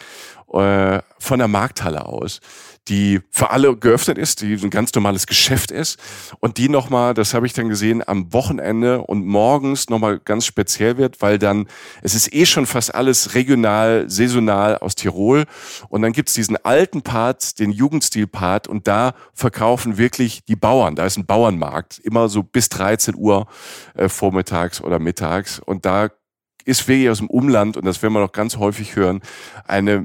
äh, 0.52 1.00
von 1.18 1.38
der 1.38 1.48
Markthalle 1.48 2.06
aus 2.06 2.40
die 2.88 3.20
für 3.30 3.50
alle 3.50 3.76
geöffnet 3.76 4.16
ist, 4.18 4.42
die 4.42 4.54
ein 4.54 4.70
ganz 4.70 4.94
normales 4.94 5.26
Geschäft 5.26 5.70
ist 5.70 5.98
und 6.40 6.56
die 6.56 6.68
nochmal, 6.68 7.14
das 7.14 7.34
habe 7.34 7.46
ich 7.46 7.52
dann 7.52 7.68
gesehen, 7.68 8.02
am 8.06 8.32
Wochenende 8.32 9.02
und 9.02 9.26
morgens 9.26 9.88
nochmal 9.88 10.20
ganz 10.20 10.46
speziell 10.46 10.96
wird, 10.96 11.20
weil 11.20 11.38
dann, 11.38 11.66
es 12.02 12.14
ist 12.14 12.32
eh 12.32 12.46
schon 12.46 12.66
fast 12.66 12.94
alles 12.94 13.34
regional, 13.34 14.08
saisonal 14.08 14.78
aus 14.78 14.94
Tirol 14.94 15.44
und 15.88 16.02
dann 16.02 16.12
gibt's 16.12 16.34
diesen 16.34 16.56
alten 16.64 17.02
Part, 17.02 17.58
den 17.58 17.72
Jugendstil-Part 17.72 18.68
und 18.68 18.86
da 18.86 19.14
verkaufen 19.34 19.98
wirklich 19.98 20.44
die 20.44 20.56
Bauern, 20.56 20.94
da 20.94 21.06
ist 21.06 21.16
ein 21.16 21.26
Bauernmarkt, 21.26 21.98
immer 21.98 22.28
so 22.28 22.42
bis 22.42 22.68
13 22.68 23.16
Uhr 23.16 23.46
äh, 23.94 24.08
vormittags 24.08 24.80
oder 24.80 24.98
mittags 24.98 25.58
und 25.58 25.84
da 25.84 26.10
ist 26.66 26.86
wirklich 26.88 27.08
aus 27.08 27.18
dem 27.18 27.30
Umland, 27.30 27.76
und 27.76 27.86
das 27.86 28.02
werden 28.02 28.12
wir 28.12 28.20
noch 28.20 28.32
ganz 28.32 28.56
häufig 28.56 28.96
hören, 28.96 29.22
eine 29.66 30.04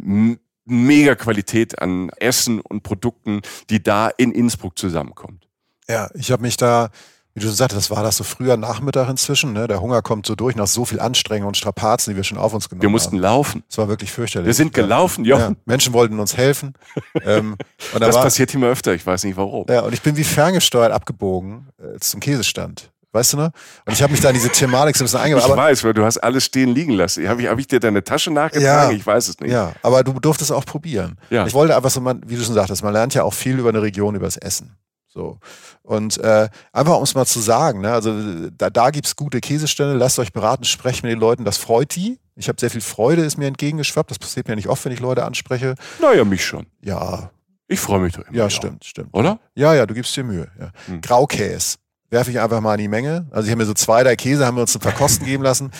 mega 0.65 1.15
Qualität 1.15 1.81
an 1.81 2.09
Essen 2.17 2.61
und 2.61 2.83
Produkten, 2.83 3.41
die 3.69 3.83
da 3.83 4.09
in 4.09 4.31
Innsbruck 4.31 4.77
zusammenkommt. 4.77 5.47
Ja, 5.89 6.09
ich 6.13 6.31
habe 6.31 6.43
mich 6.43 6.55
da, 6.55 6.89
wie 7.33 7.41
du 7.41 7.49
sagst, 7.49 7.75
das 7.75 7.89
war 7.89 8.03
das 8.03 8.17
so 8.17 8.23
früher 8.23 8.57
Nachmittag 8.57 9.09
inzwischen. 9.09 9.53
Ne? 9.53 9.67
Der 9.67 9.81
Hunger 9.81 10.01
kommt 10.01 10.25
so 10.27 10.35
durch 10.35 10.55
nach 10.55 10.67
so 10.67 10.85
viel 10.85 10.99
Anstrengung 10.99 11.49
und 11.49 11.57
Strapazen, 11.57 12.11
die 12.11 12.15
wir 12.15 12.23
schon 12.23 12.37
auf 12.37 12.53
uns 12.53 12.69
genommen 12.69 12.79
haben. 12.79 12.83
Wir 12.83 12.89
mussten 12.89 13.15
haben. 13.15 13.21
laufen. 13.21 13.63
Es 13.67 13.77
war 13.77 13.87
wirklich 13.87 14.11
fürchterlich. 14.11 14.45
Wir 14.45 14.53
sind 14.53 14.73
gelaufen, 14.73 15.25
ja. 15.25 15.39
ja. 15.39 15.51
Menschen 15.65 15.93
wollten 15.93 16.19
uns 16.19 16.37
helfen. 16.37 16.73
ähm, 17.25 17.57
da 17.91 17.99
das 17.99 18.15
war, 18.15 18.23
passiert 18.23 18.53
immer 18.53 18.67
öfter, 18.67 18.93
ich 18.93 19.05
weiß 19.05 19.23
nicht 19.23 19.35
warum. 19.35 19.65
Ja, 19.67 19.81
und 19.81 19.93
ich 19.93 20.01
bin 20.01 20.15
wie 20.15 20.23
ferngesteuert 20.23 20.91
abgebogen 20.91 21.69
äh, 21.79 21.99
zum 21.99 22.19
Käsestand. 22.19 22.91
Weißt 23.13 23.33
du 23.33 23.37
noch? 23.37 23.51
Und 23.85 23.93
ich 23.93 24.01
habe 24.01 24.11
mich 24.11 24.21
da 24.21 24.29
in 24.29 24.35
diese 24.35 24.49
Thematik 24.49 24.95
so 24.95 25.03
ein 25.03 25.05
bisschen 25.05 25.19
eingebaut. 25.19 25.49
Ich 25.49 25.55
weiß, 25.55 25.83
weil 25.83 25.93
du 25.93 26.05
hast 26.05 26.17
alles 26.17 26.45
stehen 26.45 26.73
liegen 26.73 26.93
lassen. 26.93 27.27
Habe 27.27 27.41
ich, 27.41 27.47
hab 27.49 27.59
ich 27.59 27.67
dir 27.67 27.81
deine 27.81 28.03
Tasche 28.03 28.31
nachgetragen? 28.31 28.91
Ja, 28.91 28.97
ich 28.97 29.05
weiß 29.05 29.27
es 29.27 29.39
nicht. 29.39 29.51
Ja, 29.51 29.73
aber 29.81 30.03
du 30.03 30.13
durftest 30.13 30.51
auch 30.51 30.65
probieren. 30.65 31.17
Ja. 31.29 31.45
Ich 31.45 31.53
wollte 31.53 31.75
einfach 31.75 31.89
so, 31.89 31.99
man, 31.99 32.21
wie 32.25 32.35
du 32.35 32.43
schon 32.43 32.53
sagtest, 32.53 32.83
man 32.83 32.93
lernt 32.93 33.13
ja 33.13 33.23
auch 33.23 33.33
viel 33.33 33.59
über 33.59 33.69
eine 33.69 33.81
Region, 33.81 34.15
über 34.15 34.25
das 34.25 34.37
Essen. 34.37 34.77
So. 35.07 35.39
Und 35.81 36.19
äh, 36.19 36.47
einfach 36.71 36.95
um 36.95 37.03
es 37.03 37.15
mal 37.15 37.25
zu 37.25 37.41
sagen, 37.41 37.81
ne, 37.81 37.91
also 37.91 38.49
da, 38.51 38.69
da 38.69 38.91
gibt 38.91 39.07
es 39.07 39.17
gute 39.17 39.41
Käsestände, 39.41 39.95
lasst 39.95 40.17
euch 40.19 40.31
beraten, 40.31 40.63
sprecht 40.63 41.03
mit 41.03 41.11
den 41.11 41.19
Leuten, 41.19 41.43
das 41.43 41.57
freut 41.57 41.95
die. 41.95 42.17
Ich 42.35 42.47
habe 42.47 42.59
sehr 42.61 42.69
viel 42.69 42.81
Freude, 42.81 43.23
ist 43.23 43.37
mir 43.37 43.47
entgegengeschwappt. 43.47 44.09
Das 44.09 44.19
passiert 44.19 44.47
mir 44.47 44.55
nicht 44.55 44.69
oft, 44.69 44.85
wenn 44.85 44.93
ich 44.93 45.01
Leute 45.01 45.25
anspreche. 45.25 45.75
Naja, 45.99 46.23
mich 46.23 46.45
schon. 46.45 46.65
Ja. 46.81 47.29
Ich 47.67 47.81
freue 47.81 47.99
mich 47.99 48.13
doch 48.13 48.25
immer. 48.25 48.37
Ja, 48.37 48.49
stimmt, 48.49 48.85
stimmt. 48.85 49.09
Oder? 49.11 49.39
Ja, 49.53 49.73
ja, 49.73 49.85
du 49.85 49.93
gibst 49.93 50.15
dir 50.15 50.23
Mühe. 50.23 50.47
Ja. 50.57 50.71
Hm. 50.87 51.01
Graukäse 51.01 51.77
werfe 52.11 52.29
ich 52.29 52.39
einfach 52.39 52.61
mal 52.61 52.75
in 52.75 52.81
die 52.81 52.87
Menge. 52.87 53.25
Also 53.31 53.45
ich 53.45 53.51
habe 53.51 53.61
mir 53.61 53.65
so 53.65 53.73
zwei, 53.73 54.03
drei 54.03 54.15
Käse 54.15 54.45
haben 54.45 54.57
wir 54.57 54.61
uns 54.61 54.73
zum 54.73 54.81
Verkosten 54.81 55.25
geben 55.25 55.43
lassen. 55.43 55.71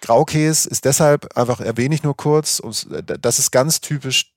Graukäse 0.00 0.68
ist 0.68 0.84
deshalb 0.84 1.36
einfach, 1.36 1.60
erwähne 1.60 1.94
ich 1.94 2.02
nur 2.02 2.16
kurz, 2.16 2.60
das 3.20 3.38
ist 3.38 3.52
ganz 3.52 3.80
typisch 3.80 4.32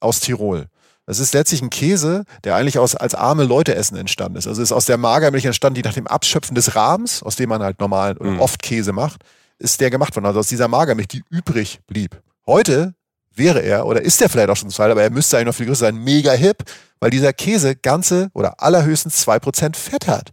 aus 0.00 0.20
Tirol. 0.20 0.66
Das 1.06 1.18
ist 1.18 1.34
letztlich 1.34 1.60
ein 1.60 1.70
Käse, 1.70 2.24
der 2.44 2.56
eigentlich 2.56 2.78
aus, 2.78 2.94
als 2.94 3.14
arme 3.14 3.44
Leute 3.44 3.74
essen 3.74 3.96
entstanden 3.96 4.38
ist. 4.38 4.46
Also 4.46 4.62
ist 4.62 4.72
aus 4.72 4.86
der 4.86 4.96
Magermilch 4.96 5.44
entstanden, 5.44 5.74
die 5.74 5.82
nach 5.82 5.92
dem 5.92 6.06
Abschöpfen 6.06 6.54
des 6.54 6.74
Rahmens, 6.74 7.22
aus 7.22 7.36
dem 7.36 7.50
man 7.50 7.62
halt 7.62 7.78
normal 7.78 8.16
oder 8.16 8.30
mhm. 8.30 8.40
oft 8.40 8.62
Käse 8.62 8.92
macht, 8.92 9.22
ist 9.58 9.80
der 9.80 9.90
gemacht 9.90 10.16
worden. 10.16 10.26
Also 10.26 10.40
aus 10.40 10.48
dieser 10.48 10.68
Magermilch, 10.68 11.08
die 11.08 11.22
übrig 11.28 11.80
blieb. 11.86 12.22
Heute 12.46 12.94
wäre 13.34 13.60
er, 13.60 13.86
oder 13.86 14.00
ist 14.00 14.22
er 14.22 14.30
vielleicht 14.30 14.48
auch 14.48 14.56
schon 14.56 14.70
Fall, 14.70 14.90
aber 14.90 15.02
er 15.02 15.10
müsste 15.10 15.36
eigentlich 15.36 15.46
noch 15.46 15.54
viel 15.54 15.66
größer 15.66 15.86
sein, 15.86 15.96
mega 15.96 16.32
hip, 16.32 16.64
weil 17.00 17.10
dieser 17.10 17.32
Käse 17.32 17.76
ganze 17.76 18.30
oder 18.32 18.62
allerhöchstens 18.62 19.26
2% 19.26 19.76
Fett 19.76 20.06
hat 20.06 20.32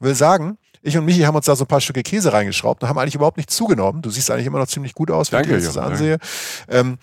will 0.00 0.14
sagen, 0.14 0.58
ich 0.82 0.98
und 0.98 1.06
Michi 1.06 1.22
haben 1.22 1.34
uns 1.34 1.46
da 1.46 1.56
so 1.56 1.64
ein 1.64 1.68
paar 1.68 1.80
Stücke 1.80 2.02
Käse 2.02 2.32
reingeschraubt 2.32 2.82
und 2.82 2.88
haben 2.88 2.98
eigentlich 2.98 3.14
überhaupt 3.14 3.38
nicht 3.38 3.50
zugenommen. 3.50 4.02
Du 4.02 4.10
siehst 4.10 4.30
eigentlich 4.30 4.46
immer 4.46 4.58
noch 4.58 4.66
ziemlich 4.66 4.94
gut 4.94 5.10
aus, 5.10 5.32
wenn 5.32 5.40
Danke, 5.40 5.56
ich 5.56 5.64
das 5.64 5.78
ansehe. 5.78 6.18
Ähm, 6.68 6.98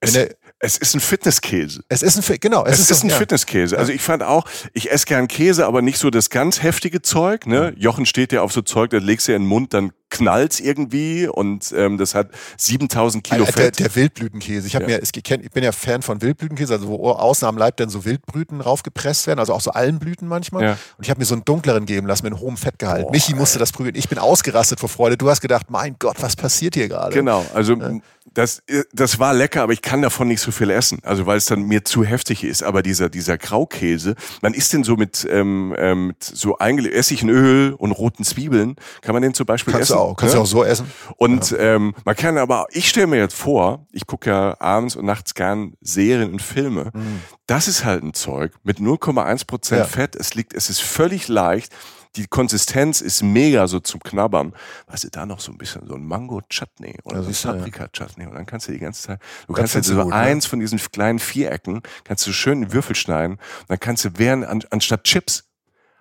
es, 0.00 0.12
der, 0.12 0.34
es, 0.58 0.78
ist 0.78 0.94
ein 0.94 1.00
Fitnesskäse. 1.00 1.84
Es 1.88 2.02
ist 2.02 2.16
ein, 2.16 2.40
genau. 2.40 2.64
Es, 2.64 2.74
es 2.74 2.80
ist, 2.80 2.90
ist, 2.90 3.04
ein 3.04 3.10
ja. 3.10 3.16
Fitnesskäse. 3.16 3.78
Also 3.78 3.92
ich 3.92 4.02
fand 4.02 4.22
auch, 4.24 4.46
ich 4.72 4.90
esse 4.90 5.06
gern 5.06 5.28
Käse, 5.28 5.66
aber 5.66 5.80
nicht 5.80 5.98
so 5.98 6.10
das 6.10 6.28
ganz 6.28 6.62
heftige 6.62 7.02
Zeug. 7.02 7.46
Ne? 7.46 7.72
Jochen 7.76 8.04
steht 8.04 8.32
ja 8.32 8.42
auf 8.42 8.52
so 8.52 8.62
Zeug, 8.62 8.90
da 8.90 8.98
legst 8.98 9.28
du 9.28 9.32
ja 9.32 9.36
in 9.36 9.42
den 9.42 9.48
Mund, 9.48 9.74
dann 9.74 9.92
knallt 10.14 10.60
irgendwie 10.60 11.26
und 11.26 11.74
ähm, 11.76 11.98
das 11.98 12.14
hat 12.14 12.28
7000 12.56 13.24
Kilo 13.24 13.44
Fett. 13.44 13.78
Der, 13.78 13.88
der 13.88 13.96
Wildblütenkäse. 13.96 14.66
Ich, 14.66 14.76
hab 14.76 14.82
ja. 14.82 14.88
mir, 14.88 15.02
ich, 15.02 15.10
ich 15.14 15.50
bin 15.50 15.64
ja 15.64 15.72
Fan 15.72 16.02
von 16.02 16.22
Wildblütenkäse, 16.22 16.72
also 16.74 16.86
wo 16.86 17.10
außen 17.10 17.48
am 17.48 17.58
Leib 17.58 17.76
dann 17.78 17.88
so 17.88 18.04
Wildblüten 18.04 18.60
raufgepresst 18.60 19.26
werden, 19.26 19.40
also 19.40 19.52
auch 19.52 19.60
so 19.60 19.72
Almblüten 19.72 20.28
manchmal. 20.28 20.62
Ja. 20.62 20.78
Und 20.96 21.04
ich 21.04 21.10
habe 21.10 21.18
mir 21.18 21.26
so 21.26 21.34
einen 21.34 21.44
dunkleren 21.44 21.84
geben 21.84 22.06
lassen 22.06 22.24
mit 22.24 22.38
hohem 22.38 22.56
Fettgehalt. 22.56 23.02
Boah, 23.02 23.10
Michi 23.10 23.34
musste 23.34 23.58
ey. 23.58 23.60
das 23.60 23.72
prügeln. 23.72 23.96
Ich 23.96 24.08
bin 24.08 24.18
ausgerastet 24.18 24.78
vor 24.78 24.88
Freude. 24.88 25.16
Du 25.16 25.28
hast 25.28 25.40
gedacht, 25.40 25.66
mein 25.68 25.96
Gott, 25.98 26.16
was 26.20 26.36
passiert 26.36 26.76
hier 26.76 26.88
gerade? 26.88 27.12
Genau, 27.12 27.44
also 27.52 27.74
ja 27.74 27.90
das, 28.34 28.62
das 28.92 29.18
war 29.18 29.32
lecker, 29.32 29.62
aber 29.62 29.72
ich 29.72 29.82
kann 29.82 30.02
davon 30.02 30.28
nicht 30.28 30.40
so 30.40 30.50
viel 30.50 30.70
essen. 30.70 30.98
Also 31.02 31.26
weil 31.26 31.36
es 31.36 31.46
dann 31.46 31.62
mir 31.62 31.84
zu 31.84 32.04
heftig 32.04 32.42
ist. 32.42 32.62
Aber 32.62 32.82
dieser, 32.82 33.08
dieser 33.08 33.38
Graukäse, 33.38 34.16
man 34.42 34.54
isst 34.54 34.72
den 34.72 34.82
so 34.82 34.96
mit, 34.96 35.26
ähm, 35.30 35.74
mit 36.08 36.22
so 36.22 36.58
eingelegt, 36.58 36.94
Essig 36.94 37.22
Öl 37.22 37.74
und 37.74 37.92
roten 37.92 38.24
Zwiebeln, 38.24 38.76
kann 39.02 39.14
man 39.14 39.22
den 39.22 39.34
zum 39.34 39.46
Beispiel 39.46 39.72
Kannst 39.72 39.90
essen. 39.90 39.98
Auch, 40.04 40.16
kannst 40.16 40.34
du 40.34 40.40
auch 40.40 40.46
so 40.46 40.64
essen. 40.64 40.90
Und 41.16 41.50
ja. 41.50 41.58
ähm, 41.58 41.94
man 42.04 42.16
kann 42.16 42.38
aber, 42.38 42.66
ich 42.70 42.88
stelle 42.88 43.06
mir 43.06 43.18
jetzt 43.18 43.34
vor, 43.34 43.86
ich 43.92 44.06
gucke 44.06 44.30
ja 44.30 44.56
abends 44.60 44.96
und 44.96 45.04
nachts 45.04 45.34
gern 45.34 45.74
Serien 45.80 46.32
und 46.32 46.42
Filme. 46.42 46.90
Mhm. 46.94 47.20
Das 47.46 47.68
ist 47.68 47.84
halt 47.84 48.02
ein 48.02 48.14
Zeug 48.14 48.52
mit 48.62 48.78
0,1 48.78 49.46
Prozent 49.46 49.80
ja. 49.80 49.86
Fett. 49.86 50.16
Es 50.16 50.34
liegt, 50.34 50.54
es 50.54 50.70
ist 50.70 50.80
völlig 50.80 51.28
leicht 51.28 51.74
die 52.16 52.26
Konsistenz 52.26 53.00
ist 53.00 53.22
mega 53.22 53.66
so 53.66 53.80
zum 53.80 54.00
Knabbern. 54.00 54.54
Weißt 54.86 55.04
du, 55.04 55.08
da 55.10 55.26
noch 55.26 55.40
so 55.40 55.50
ein 55.52 55.58
bisschen 55.58 55.86
so 55.86 55.94
ein 55.94 56.04
Mango-Chutney 56.04 56.98
oder 57.04 57.22
so 57.22 57.48
ein 57.48 57.58
Paprika-Chutney 57.58 58.26
und 58.26 58.34
dann 58.34 58.46
kannst 58.46 58.68
du 58.68 58.72
die 58.72 58.78
ganze 58.78 59.02
Zeit, 59.02 59.20
du 59.46 59.52
das 59.52 59.56
kannst 59.56 59.74
halt 59.74 59.84
so 59.84 59.96
gut, 59.96 60.06
ne? 60.08 60.14
eins 60.14 60.44
ne? 60.44 60.50
von 60.50 60.60
diesen 60.60 60.78
kleinen 60.78 61.18
Vierecken, 61.18 61.82
kannst 62.04 62.26
du 62.26 62.32
schön 62.32 62.64
in 62.64 62.72
Würfel 62.72 62.94
schneiden 62.94 63.36
und 63.36 63.70
dann 63.70 63.80
kannst 63.80 64.04
du 64.04 64.10
während, 64.16 64.44
an, 64.44 64.62
anstatt 64.70 65.04
Chips 65.04 65.44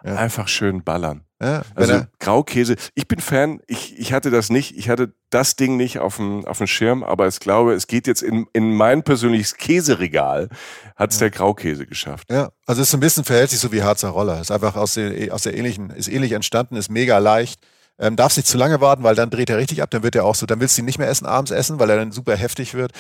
ja. 0.04 0.16
einfach 0.16 0.48
schön 0.48 0.84
ballern. 0.84 1.26
Ja, 1.42 1.64
also 1.76 2.02
Graukäse. 2.20 2.76
Ich 2.96 3.08
bin 3.08 3.20
Fan. 3.20 3.60
Ich, 3.68 4.00
ich 4.00 4.14
hatte 4.14 4.32
das 4.32 4.50
nicht. 4.50 4.78
Ich 4.78 4.88
hatte 4.88 5.14
das 5.30 5.58
Ding 5.58 5.76
nicht 5.76 6.00
auf 6.00 6.16
dem, 6.16 6.46
auf 6.46 6.60
dem 6.60 6.68
Schirm, 6.68 7.04
aber 7.04 7.28
ich 7.28 7.40
glaube, 7.40 7.74
es 7.74 7.88
geht 7.88 8.08
jetzt 8.08 8.24
in, 8.24 8.48
in 8.54 8.74
mein 8.74 9.04
persönliches 9.04 9.56
Käseregal, 9.56 10.48
hat 10.96 11.12
es 11.12 11.18
ja. 11.18 11.28
der 11.28 11.32
Graukäse 11.32 11.86
geschafft. 11.86 12.32
Ja, 12.32 12.52
also 12.66 12.82
es 12.82 12.90
ist 12.90 12.94
ein 12.94 13.02
bisschen 13.02 13.26
verhält 13.26 13.50
sich 13.50 13.60
so 13.60 13.72
wie 13.74 13.84
Harzer 13.84 14.10
Roller. 14.10 14.40
Ist 14.40 14.52
einfach 14.52 14.78
aus 14.78 14.94
der, 14.94 15.34
aus 15.34 15.44
der 15.44 15.58
ähnlichen, 15.58 15.90
ist 15.90 16.08
ähnlich 16.08 16.32
entstanden, 16.32 16.78
ist 16.78 16.90
mega 16.90 17.18
leicht 17.18 17.60
ähm, 18.00 18.16
darfst 18.16 18.38
nicht 18.38 18.48
zu 18.48 18.58
lange 18.58 18.82
warten, 18.82 19.04
weil 19.04 19.16
dann 19.16 19.30
dreht 19.30 19.50
er 19.50 19.58
richtig 19.58 19.82
ab. 19.82 19.92
Dann 19.92 20.04
wird 20.04 20.16
er 20.16 20.26
auch 20.26 20.36
so, 20.36 20.46
dann 20.46 20.60
willst 20.60 20.78
du 20.78 20.82
ihn 20.82 20.86
nicht 20.86 20.98
mehr 20.98 21.08
essen, 21.08 21.26
abends 21.26 21.52
essen, 21.52 21.80
weil 21.80 21.90
er 21.90 21.98
dann 21.98 22.12
super 22.12 22.36
heftig 22.36 22.74
wird. 22.74 22.92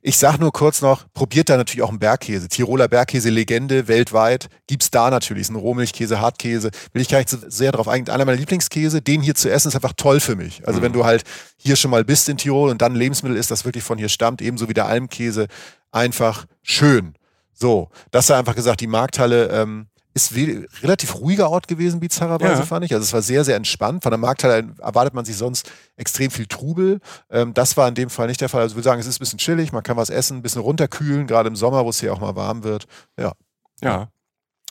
Ich 0.00 0.16
sag 0.16 0.38
nur 0.38 0.52
kurz 0.52 0.80
noch, 0.80 1.04
probiert 1.12 1.48
da 1.50 1.56
natürlich 1.56 1.82
auch 1.82 1.90
einen 1.90 1.98
Bergkäse. 1.98 2.48
Tiroler 2.48 2.88
Bergkäse, 2.88 3.30
Legende 3.30 3.88
weltweit. 3.88 4.48
Gibt's 4.66 4.90
da 4.90 5.10
natürlich. 5.10 5.42
Ist 5.42 5.50
ein 5.50 5.56
Rohmilchkäse, 5.56 6.20
Hartkäse. 6.20 6.70
Will 6.92 7.02
ich 7.02 7.08
gar 7.08 7.18
nicht 7.18 7.28
so 7.28 7.38
sehr 7.46 7.72
drauf 7.72 7.88
eingehen. 7.88 8.14
Einer 8.14 8.24
meiner 8.24 8.38
Lieblingskäse, 8.38 9.02
den 9.02 9.20
hier 9.20 9.34
zu 9.34 9.50
essen, 9.50 9.68
ist 9.68 9.74
einfach 9.74 9.92
toll 9.96 10.20
für 10.20 10.34
mich. 10.34 10.66
Also 10.66 10.80
mhm. 10.80 10.84
wenn 10.84 10.92
du 10.94 11.04
halt 11.04 11.24
hier 11.58 11.76
schon 11.76 11.90
mal 11.90 12.04
bist 12.04 12.28
in 12.28 12.38
Tirol 12.38 12.70
und 12.70 12.80
dann 12.80 12.94
Lebensmittel 12.94 13.36
ist, 13.36 13.50
das 13.50 13.64
wirklich 13.64 13.84
von 13.84 13.98
hier 13.98 14.08
stammt, 14.08 14.40
ebenso 14.40 14.68
wie 14.68 14.74
der 14.74 14.86
Almkäse, 14.86 15.46
einfach 15.92 16.46
schön. 16.62 17.14
So, 17.52 17.90
das 18.12 18.28
sei 18.28 18.36
einfach 18.36 18.54
gesagt, 18.54 18.80
die 18.80 18.86
Markthalle, 18.86 19.48
ähm, 19.48 19.88
ist 20.18 20.82
relativ 20.82 21.16
ruhiger 21.16 21.50
Ort 21.50 21.68
gewesen, 21.68 22.00
bizarrerweise, 22.00 22.60
ja. 22.60 22.66
fand 22.66 22.84
ich. 22.84 22.92
Also 22.92 23.04
es 23.04 23.12
war 23.12 23.22
sehr, 23.22 23.44
sehr 23.44 23.56
entspannt. 23.56 24.02
Von 24.02 24.10
der 24.10 24.18
Markthalle 24.18 24.74
erwartet 24.78 25.14
man 25.14 25.24
sich 25.24 25.36
sonst 25.36 25.70
extrem 25.96 26.30
viel 26.30 26.46
Trubel. 26.46 27.00
Ähm, 27.30 27.54
das 27.54 27.76
war 27.76 27.88
in 27.88 27.94
dem 27.94 28.10
Fall 28.10 28.26
nicht 28.26 28.40
der 28.40 28.48
Fall. 28.48 28.62
Also 28.62 28.72
ich 28.72 28.76
würde 28.76 28.84
sagen, 28.84 29.00
es 29.00 29.06
ist 29.06 29.16
ein 29.16 29.20
bisschen 29.20 29.38
chillig, 29.38 29.72
man 29.72 29.82
kann 29.82 29.96
was 29.96 30.10
essen, 30.10 30.38
ein 30.38 30.42
bisschen 30.42 30.62
runterkühlen, 30.62 31.26
gerade 31.26 31.48
im 31.48 31.56
Sommer, 31.56 31.84
wo 31.84 31.90
es 31.90 32.00
hier 32.00 32.12
auch 32.12 32.20
mal 32.20 32.36
warm 32.36 32.64
wird. 32.64 32.86
Ja. 33.18 33.32
Ja. 33.80 34.08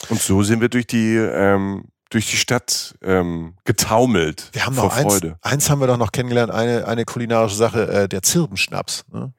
Und 0.09 0.21
so 0.21 0.43
sind 0.43 0.61
wir 0.61 0.69
durch 0.69 0.87
die, 0.87 1.15
ähm, 1.15 1.85
durch 2.09 2.29
die 2.29 2.37
Stadt 2.37 2.95
ähm, 3.01 3.55
getaumelt. 3.63 4.49
Wir 4.53 4.65
haben 4.65 4.75
noch 4.75 4.95
eins, 4.95 5.13
Freude. 5.13 5.37
eins 5.41 5.69
haben 5.69 5.79
wir 5.79 5.87
doch 5.87 5.97
noch 5.97 6.11
kennengelernt, 6.11 6.51
eine, 6.51 6.87
eine 6.87 7.05
kulinarische 7.05 7.55
Sache, 7.55 7.87
äh, 7.87 8.09
der 8.09 8.21
Zirbenschnaps. 8.21 9.05
Ne? 9.11 9.33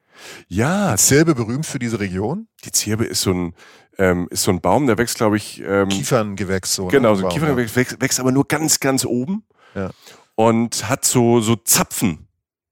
Ja. 0.47 0.91
Die 0.91 0.97
Zirbe 0.97 1.35
berühmt 1.35 1.65
für 1.65 1.79
diese 1.79 1.99
Region? 1.99 2.47
Die 2.65 2.71
Zirbe 2.71 3.05
ist 3.05 3.21
so 3.21 3.31
ein, 3.31 3.53
ähm, 3.99 4.27
ist 4.31 4.43
so 4.43 4.51
ein 4.51 4.61
Baum, 4.61 4.87
der 4.87 4.97
wächst, 4.97 5.17
glaube 5.17 5.37
ich. 5.37 5.61
Ähm, 5.61 5.89
Kieferngewächs 5.89 6.73
so. 6.73 6.85
Ne? 6.85 6.91
Genau, 6.91 7.15
so 7.15 7.27
ein 7.27 7.31
Kieferngewächs 7.31 7.75
wächst, 7.75 8.01
wächst 8.01 8.19
aber 8.19 8.31
nur 8.31 8.47
ganz, 8.47 8.79
ganz 8.79 9.05
oben. 9.05 9.43
Ja. 9.75 9.91
Und 10.35 10.89
hat 10.89 11.03
so, 11.03 11.41
so 11.41 11.57
Zapfen. 11.57 12.25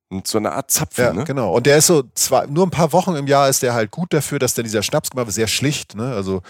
Und 0.09 0.25
so 0.25 0.37
eine 0.37 0.53
Art 0.53 0.71
Zapfen, 0.71 1.03
ja, 1.03 1.13
ne? 1.13 1.25
genau. 1.25 1.53
Und 1.53 1.65
der 1.65 1.77
ist 1.77 1.87
so, 1.87 2.03
zwar, 2.15 2.47
nur 2.47 2.65
ein 2.65 2.71
paar 2.71 2.93
Wochen 2.93 3.13
im 3.15 3.27
Jahr 3.27 3.49
ist 3.49 3.61
der 3.61 3.73
halt 3.73 3.91
gut 3.91 4.13
dafür, 4.13 4.39
dass 4.39 4.53
der 4.53 4.63
dieser 4.63 4.81
Schnaps 4.81 5.09
gemacht 5.09 5.27
wird, 5.27 5.35
sehr 5.35 5.47
schlicht, 5.47 5.95
ne? 5.95 6.13
Also 6.13 6.41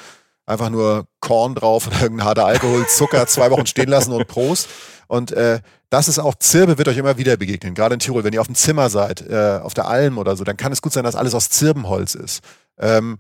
einfach 0.46 0.70
nur 0.70 1.08
Korn 1.22 1.56
drauf 1.56 1.88
und 1.88 1.94
irgendein 2.02 2.28
harter 2.28 2.46
Alkohol, 2.46 2.86
Zucker, 2.88 3.26
zwei 3.26 3.50
Wochen 3.50 3.66
stehen 3.66 3.90
lassen 3.90 4.14
und 4.14 4.28
Prost. 4.28 4.70
Und 5.08 5.32
äh, 5.32 5.60
das 5.90 6.08
ist 6.08 6.20
auch, 6.20 6.36
Zirbe 6.36 6.78
wird 6.78 6.88
euch 6.88 6.98
immer 6.98 7.18
wieder 7.18 7.36
begegnen, 7.36 7.74
gerade 7.74 7.96
in 7.96 8.00
Tirol. 8.00 8.24
Wenn 8.24 8.34
ihr 8.34 8.42
auf 8.42 8.48
dem 8.48 8.56
Zimmer 8.56 8.92
seid, 8.92 9.28
äh, 9.28 9.60
auf 9.64 9.74
der 9.74 9.88
Alm 9.88 10.20
oder 10.20 10.36
so, 10.36 10.44
dann 10.44 10.58
kann 10.58 10.72
es 10.72 10.84
gut 10.84 10.94
sein, 10.94 11.04
dass 11.04 11.16
alles 11.16 11.34
aus 11.34 11.50
Zirbenholz 11.50 12.14
ist. 12.14 12.44
Ähm, 12.78 13.18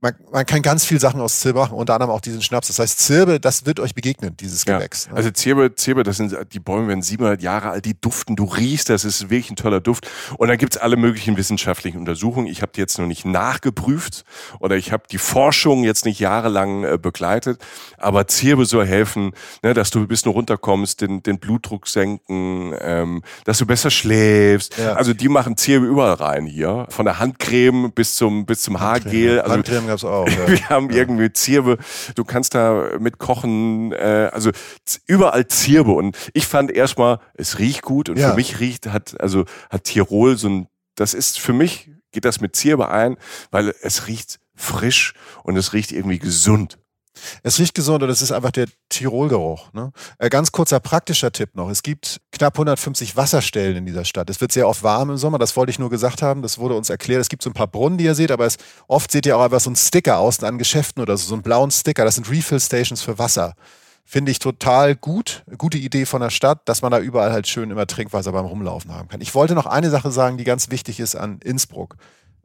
man, 0.00 0.14
man 0.30 0.46
kann 0.46 0.62
ganz 0.62 0.84
viel 0.84 1.00
Sachen 1.00 1.20
aus 1.20 1.40
Zirbe 1.40 1.58
machen, 1.58 1.74
unter 1.74 1.94
anderem 1.94 2.12
auch 2.12 2.20
diesen 2.20 2.40
Schnaps. 2.40 2.68
Das 2.68 2.78
heißt, 2.78 3.00
Zirbe, 3.00 3.40
das 3.40 3.66
wird 3.66 3.80
euch 3.80 3.94
begegnen, 3.94 4.36
dieses 4.36 4.64
Gewächs. 4.64 5.06
Ja. 5.06 5.12
Ne? 5.12 5.16
Also 5.16 5.30
Zirbe, 5.32 5.74
Zirbe, 5.74 6.04
das 6.04 6.18
sind 6.18 6.36
die 6.52 6.60
Bäume, 6.60 6.88
werden 6.88 7.02
700 7.02 7.42
Jahre 7.42 7.70
alt, 7.70 7.84
die 7.84 8.00
duften, 8.00 8.36
du 8.36 8.44
riechst, 8.44 8.90
das 8.90 9.04
ist 9.04 9.22
wirklich 9.22 9.50
ein 9.50 9.56
toller 9.56 9.80
Duft. 9.80 10.08
Und 10.36 10.48
dann 10.48 10.58
gibt's 10.58 10.76
alle 10.76 10.96
möglichen 10.96 11.36
wissenschaftlichen 11.36 11.98
Untersuchungen. 11.98 12.46
Ich 12.46 12.62
habe 12.62 12.70
die 12.74 12.80
jetzt 12.80 12.96
noch 12.98 13.06
nicht 13.06 13.24
nachgeprüft 13.24 14.24
oder 14.60 14.76
ich 14.76 14.92
habe 14.92 15.02
die 15.10 15.18
Forschung 15.18 15.82
jetzt 15.82 16.04
nicht 16.04 16.20
jahrelang 16.20 16.84
äh, 16.84 16.96
begleitet, 16.96 17.60
aber 17.96 18.28
Zirbe 18.28 18.66
soll 18.66 18.86
helfen, 18.86 19.32
ne, 19.64 19.74
dass 19.74 19.90
du 19.90 19.98
ein 19.98 20.06
bisschen 20.06 20.30
runterkommst, 20.30 21.00
den, 21.00 21.24
den 21.24 21.40
Blutdruck 21.40 21.88
senken, 21.88 22.72
ähm, 22.80 23.22
dass 23.44 23.58
du 23.58 23.66
besser 23.66 23.90
schläfst. 23.90 24.78
Ja. 24.78 24.92
Also 24.92 25.12
die 25.12 25.28
machen 25.28 25.56
Zirbe 25.56 25.86
überall 25.86 26.14
rein 26.14 26.46
hier, 26.46 26.86
von 26.88 27.04
der 27.04 27.18
Handcreme 27.18 27.90
bis 27.90 28.14
zum 28.14 28.46
bis 28.46 28.62
zum 28.62 28.78
Haargel. 28.78 29.40
Also 29.40 29.54
Handcreme 29.54 29.87
gab's 29.88 30.04
auch. 30.04 30.28
Ja. 30.38 30.48
Wir 30.48 30.68
haben 30.68 30.90
irgendwie 30.90 31.32
Zirbe. 31.32 31.78
Du 32.14 32.24
kannst 32.24 32.54
da 32.54 32.98
mit 32.98 33.18
kochen, 33.18 33.92
äh, 33.92 34.30
also 34.32 34.50
überall 35.06 35.48
Zirbe. 35.48 35.92
Und 35.92 36.16
ich 36.32 36.46
fand 36.46 36.70
erstmal, 36.70 37.18
es 37.34 37.58
riecht 37.58 37.82
gut 37.82 38.08
und 38.08 38.18
für 38.18 38.34
mich 38.34 38.60
riecht, 38.60 38.86
hat, 38.86 39.20
also 39.20 39.44
hat 39.70 39.84
Tirol 39.84 40.36
so 40.36 40.48
ein, 40.48 40.68
das 40.94 41.14
ist 41.14 41.38
für 41.40 41.52
mich 41.52 41.90
geht 42.12 42.24
das 42.24 42.40
mit 42.40 42.56
Zirbe 42.56 42.88
ein, 42.88 43.16
weil 43.50 43.74
es 43.82 44.06
riecht 44.06 44.38
frisch 44.54 45.14
und 45.44 45.56
es 45.56 45.72
riecht 45.72 45.92
irgendwie 45.92 46.18
gesund. 46.18 46.78
Es 47.42 47.58
riecht 47.58 47.74
gesund 47.74 48.02
und 48.02 48.10
es 48.10 48.22
ist 48.22 48.32
einfach 48.32 48.50
der 48.50 48.66
Tirolgeruch. 48.88 49.72
Ne? 49.72 49.92
Äh, 50.18 50.28
ganz 50.28 50.52
kurzer 50.52 50.80
praktischer 50.80 51.32
Tipp 51.32 51.54
noch. 51.54 51.70
Es 51.70 51.82
gibt 51.82 52.20
knapp 52.32 52.54
150 52.54 53.16
Wasserstellen 53.16 53.76
in 53.76 53.86
dieser 53.86 54.04
Stadt. 54.04 54.30
Es 54.30 54.40
wird 54.40 54.52
sehr 54.52 54.68
oft 54.68 54.82
warm 54.82 55.10
im 55.10 55.16
Sommer, 55.16 55.38
das 55.38 55.56
wollte 55.56 55.70
ich 55.70 55.78
nur 55.78 55.90
gesagt 55.90 56.22
haben. 56.22 56.42
Das 56.42 56.58
wurde 56.58 56.74
uns 56.74 56.90
erklärt. 56.90 57.20
Es 57.20 57.28
gibt 57.28 57.42
so 57.42 57.50
ein 57.50 57.54
paar 57.54 57.68
Brunnen, 57.68 57.98
die 57.98 58.04
ihr 58.04 58.14
seht, 58.14 58.30
aber 58.30 58.46
es, 58.46 58.56
oft 58.86 59.10
seht 59.10 59.26
ihr 59.26 59.36
auch 59.36 59.42
einfach 59.42 59.60
so 59.60 59.70
einen 59.70 59.76
Sticker 59.76 60.18
außen 60.18 60.46
an 60.46 60.58
Geschäften 60.58 61.02
oder 61.02 61.16
so, 61.16 61.28
so 61.28 61.34
einen 61.34 61.42
blauen 61.42 61.70
Sticker. 61.70 62.04
Das 62.04 62.16
sind 62.16 62.30
Refill 62.30 62.60
Stations 62.60 63.02
für 63.02 63.18
Wasser. 63.18 63.54
Finde 64.10 64.30
ich 64.30 64.38
total 64.38 64.96
gut. 64.96 65.44
Gute 65.58 65.76
Idee 65.76 66.06
von 66.06 66.22
der 66.22 66.30
Stadt, 66.30 66.66
dass 66.66 66.80
man 66.80 66.90
da 66.90 66.98
überall 66.98 67.30
halt 67.30 67.46
schön 67.46 67.70
immer 67.70 67.86
Trinkwasser 67.86 68.32
beim 68.32 68.46
Rumlaufen 68.46 68.94
haben 68.94 69.08
kann. 69.08 69.20
Ich 69.20 69.34
wollte 69.34 69.54
noch 69.54 69.66
eine 69.66 69.90
Sache 69.90 70.10
sagen, 70.10 70.38
die 70.38 70.44
ganz 70.44 70.70
wichtig 70.70 70.98
ist 70.98 71.14
an 71.14 71.40
Innsbruck. 71.44 71.96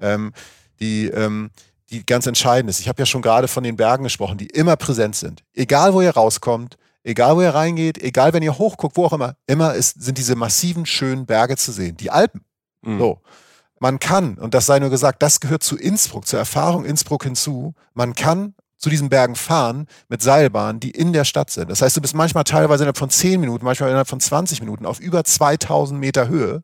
Ähm, 0.01 0.33
die, 0.81 1.07
ähm, 1.07 1.51
die 1.93 2.05
ganz 2.05 2.25
entscheidend 2.27 2.69
ist. 2.69 2.79
Ich 2.79 2.89
habe 2.89 3.01
ja 3.01 3.05
schon 3.05 3.21
gerade 3.21 3.47
von 3.47 3.63
den 3.63 3.77
Bergen 3.77 4.03
gesprochen, 4.03 4.37
die 4.37 4.47
immer 4.47 4.75
präsent 4.75 5.15
sind. 5.15 5.43
Egal, 5.53 5.93
wo 5.93 6.01
ihr 6.01 6.11
rauskommt, 6.11 6.77
egal, 7.03 7.35
wo 7.35 7.41
ihr 7.41 7.53
reingeht, 7.53 8.01
egal, 8.01 8.33
wenn 8.33 8.43
ihr 8.43 8.57
hochguckt, 8.57 8.97
wo 8.97 9.05
auch 9.05 9.13
immer, 9.13 9.35
immer 9.47 9.73
ist, 9.73 10.01
sind 10.01 10.17
diese 10.17 10.35
massiven, 10.35 10.85
schönen 10.85 11.25
Berge 11.25 11.55
zu 11.55 11.71
sehen. 11.71 11.97
Die 11.97 12.11
Alpen. 12.11 12.41
Mhm. 12.81 12.99
So. 12.99 13.21
Man 13.79 13.99
kann, 13.99 14.37
und 14.37 14.53
das 14.53 14.65
sei 14.65 14.79
nur 14.79 14.89
gesagt, 14.89 15.21
das 15.21 15.39
gehört 15.39 15.63
zu 15.63 15.77
Innsbruck, 15.77 16.25
zur 16.25 16.39
Erfahrung 16.39 16.85
Innsbruck 16.85 17.23
hinzu, 17.23 17.73
man 17.93 18.15
kann 18.15 18.55
zu 18.77 18.89
diesen 18.89 19.09
Bergen 19.09 19.35
fahren 19.35 19.87
mit 20.09 20.21
Seilbahnen, 20.21 20.79
die 20.79 20.91
in 20.91 21.13
der 21.13 21.23
Stadt 21.25 21.49
sind. 21.49 21.69
Das 21.69 21.81
heißt, 21.81 21.95
du 21.95 22.01
bist 22.01 22.15
manchmal 22.15 22.43
teilweise 22.43 22.83
innerhalb 22.83 22.97
von 22.97 23.09
10 23.09 23.39
Minuten, 23.39 23.63
manchmal 23.63 23.89
innerhalb 23.89 24.09
von 24.09 24.19
20 24.19 24.59
Minuten 24.61 24.85
auf 24.85 24.99
über 24.99 25.23
2000 25.23 25.99
Meter 25.99 26.27
Höhe 26.27 26.63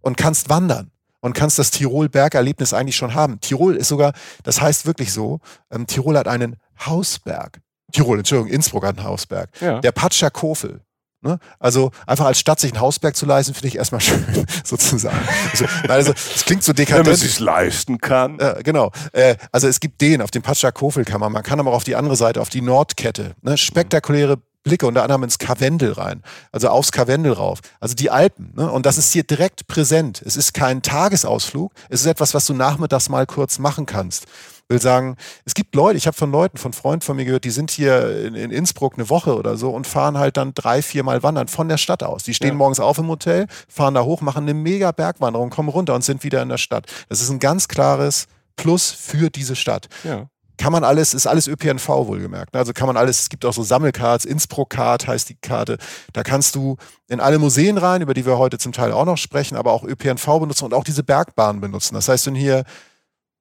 und 0.00 0.16
kannst 0.16 0.48
wandern 0.48 0.90
und 1.20 1.34
kannst 1.34 1.58
das 1.58 1.70
Tirol-Bergerlebnis 1.70 2.72
eigentlich 2.72 2.96
schon 2.96 3.14
haben. 3.14 3.40
Tirol 3.40 3.76
ist 3.76 3.88
sogar, 3.88 4.12
das 4.42 4.60
heißt 4.60 4.86
wirklich 4.86 5.12
so, 5.12 5.40
ähm, 5.70 5.86
Tirol 5.86 6.16
hat 6.18 6.28
einen 6.28 6.56
Hausberg. 6.84 7.60
Tirol, 7.92 8.18
Entschuldigung, 8.18 8.52
Innsbruck 8.52 8.84
hat 8.84 8.98
einen 8.98 9.06
Hausberg. 9.06 9.50
Ja. 9.60 9.80
Der 9.80 9.92
Patscher 9.92 10.30
Kofel. 10.30 10.80
Ne? 11.22 11.38
Also 11.58 11.90
einfach 12.06 12.24
als 12.24 12.40
Stadt 12.40 12.60
sich 12.60 12.72
einen 12.72 12.80
Hausberg 12.80 13.14
zu 13.14 13.26
leisten, 13.26 13.52
finde 13.52 13.68
ich 13.68 13.76
erstmal 13.76 14.00
schön, 14.00 14.24
sozusagen. 14.64 15.20
Also, 15.50 15.66
also 15.88 16.12
es 16.12 16.44
klingt 16.46 16.62
so 16.62 16.72
dekadent. 16.72 17.06
Wenn 17.06 17.12
man 17.12 17.14
es 17.14 17.20
sich 17.20 17.40
leisten 17.40 17.98
kann. 17.98 18.38
Äh, 18.38 18.62
genau. 18.64 18.90
Äh, 19.12 19.36
also 19.52 19.68
es 19.68 19.80
gibt 19.80 20.00
den, 20.00 20.22
auf 20.22 20.30
dem 20.30 20.42
Patscher 20.42 20.72
Kofel 20.72 21.04
kann 21.04 21.20
man, 21.20 21.30
man 21.30 21.42
kann 21.42 21.60
aber 21.60 21.72
auch 21.72 21.76
auf 21.76 21.84
die 21.84 21.96
andere 21.96 22.16
Seite, 22.16 22.40
auf 22.40 22.48
die 22.48 22.62
Nordkette. 22.62 23.34
Ne? 23.42 23.58
Spektakuläre 23.58 24.38
Blicke 24.62 24.86
unter 24.86 25.02
anderem 25.02 25.22
ins 25.22 25.38
Karwendel 25.38 25.92
rein, 25.92 26.22
also 26.52 26.68
aufs 26.68 26.92
Karwendel 26.92 27.32
rauf, 27.32 27.60
also 27.80 27.94
die 27.94 28.10
Alpen. 28.10 28.52
Ne? 28.54 28.70
Und 28.70 28.84
das 28.84 28.98
ist 28.98 29.12
hier 29.12 29.22
direkt 29.22 29.66
präsent. 29.66 30.22
Es 30.24 30.36
ist 30.36 30.52
kein 30.52 30.82
Tagesausflug, 30.82 31.72
es 31.88 32.02
ist 32.02 32.06
etwas, 32.06 32.34
was 32.34 32.46
du 32.46 32.54
nachmittags 32.54 33.08
mal 33.08 33.26
kurz 33.26 33.58
machen 33.58 33.86
kannst. 33.86 34.24
Ich 34.24 34.74
will 34.74 34.82
sagen, 34.82 35.16
es 35.44 35.54
gibt 35.54 35.74
Leute, 35.74 35.96
ich 35.96 36.06
habe 36.06 36.16
von 36.16 36.30
Leuten, 36.30 36.56
von 36.56 36.72
Freunden 36.72 37.00
von 37.00 37.16
mir 37.16 37.24
gehört, 37.24 37.44
die 37.44 37.50
sind 37.50 37.72
hier 37.72 38.24
in, 38.24 38.34
in, 38.36 38.50
Innsbruck 38.52 38.94
eine 38.94 39.08
Woche 39.10 39.34
oder 39.34 39.56
so 39.56 39.70
und 39.70 39.86
fahren 39.86 40.16
halt 40.16 40.36
dann 40.36 40.54
drei, 40.54 40.80
vier 40.80 41.02
Mal 41.02 41.24
wandern 41.24 41.48
von 41.48 41.68
der 41.68 41.78
Stadt 41.78 42.04
aus. 42.04 42.22
Die 42.22 42.34
stehen 42.34 42.50
ja. 42.50 42.54
morgens 42.54 42.78
auf 42.78 42.98
im 42.98 43.08
Hotel, 43.08 43.46
fahren 43.66 43.94
da 43.94 44.04
hoch, 44.04 44.20
machen 44.20 44.44
eine 44.44 44.54
mega 44.54 44.92
Bergwanderung, 44.92 45.50
kommen 45.50 45.70
runter 45.70 45.94
und 45.94 46.04
sind 46.04 46.22
wieder 46.22 46.40
in 46.42 46.50
der 46.50 46.58
Stadt. 46.58 46.86
Das 47.08 47.20
ist 47.20 47.30
ein 47.30 47.40
ganz 47.40 47.66
klares 47.66 48.26
Plus 48.54 48.90
für 48.92 49.30
diese 49.30 49.56
Stadt. 49.56 49.88
Ja 50.04 50.28
kann 50.60 50.72
man 50.72 50.84
alles, 50.84 51.14
ist 51.14 51.26
alles 51.26 51.48
ÖPNV 51.48 51.88
wohlgemerkt. 51.88 52.54
Also 52.54 52.74
kann 52.74 52.86
man 52.86 52.98
alles, 52.98 53.22
es 53.22 53.28
gibt 53.30 53.46
auch 53.46 53.54
so 53.54 53.62
Sammelcards, 53.62 54.26
Innsbruck-Card 54.26 55.06
heißt 55.06 55.30
die 55.30 55.36
Karte. 55.36 55.78
Da 56.12 56.22
kannst 56.22 56.54
du 56.54 56.76
in 57.08 57.18
alle 57.18 57.38
Museen 57.38 57.78
rein, 57.78 58.02
über 58.02 58.12
die 58.12 58.26
wir 58.26 58.36
heute 58.36 58.58
zum 58.58 58.72
Teil 58.72 58.92
auch 58.92 59.06
noch 59.06 59.16
sprechen, 59.16 59.56
aber 59.56 59.72
auch 59.72 59.84
ÖPNV 59.84 60.26
benutzen 60.38 60.66
und 60.66 60.74
auch 60.74 60.84
diese 60.84 61.02
Bergbahn 61.02 61.62
benutzen. 61.62 61.94
Das 61.94 62.10
heißt, 62.10 62.26
wenn 62.26 62.34
hier 62.34 62.64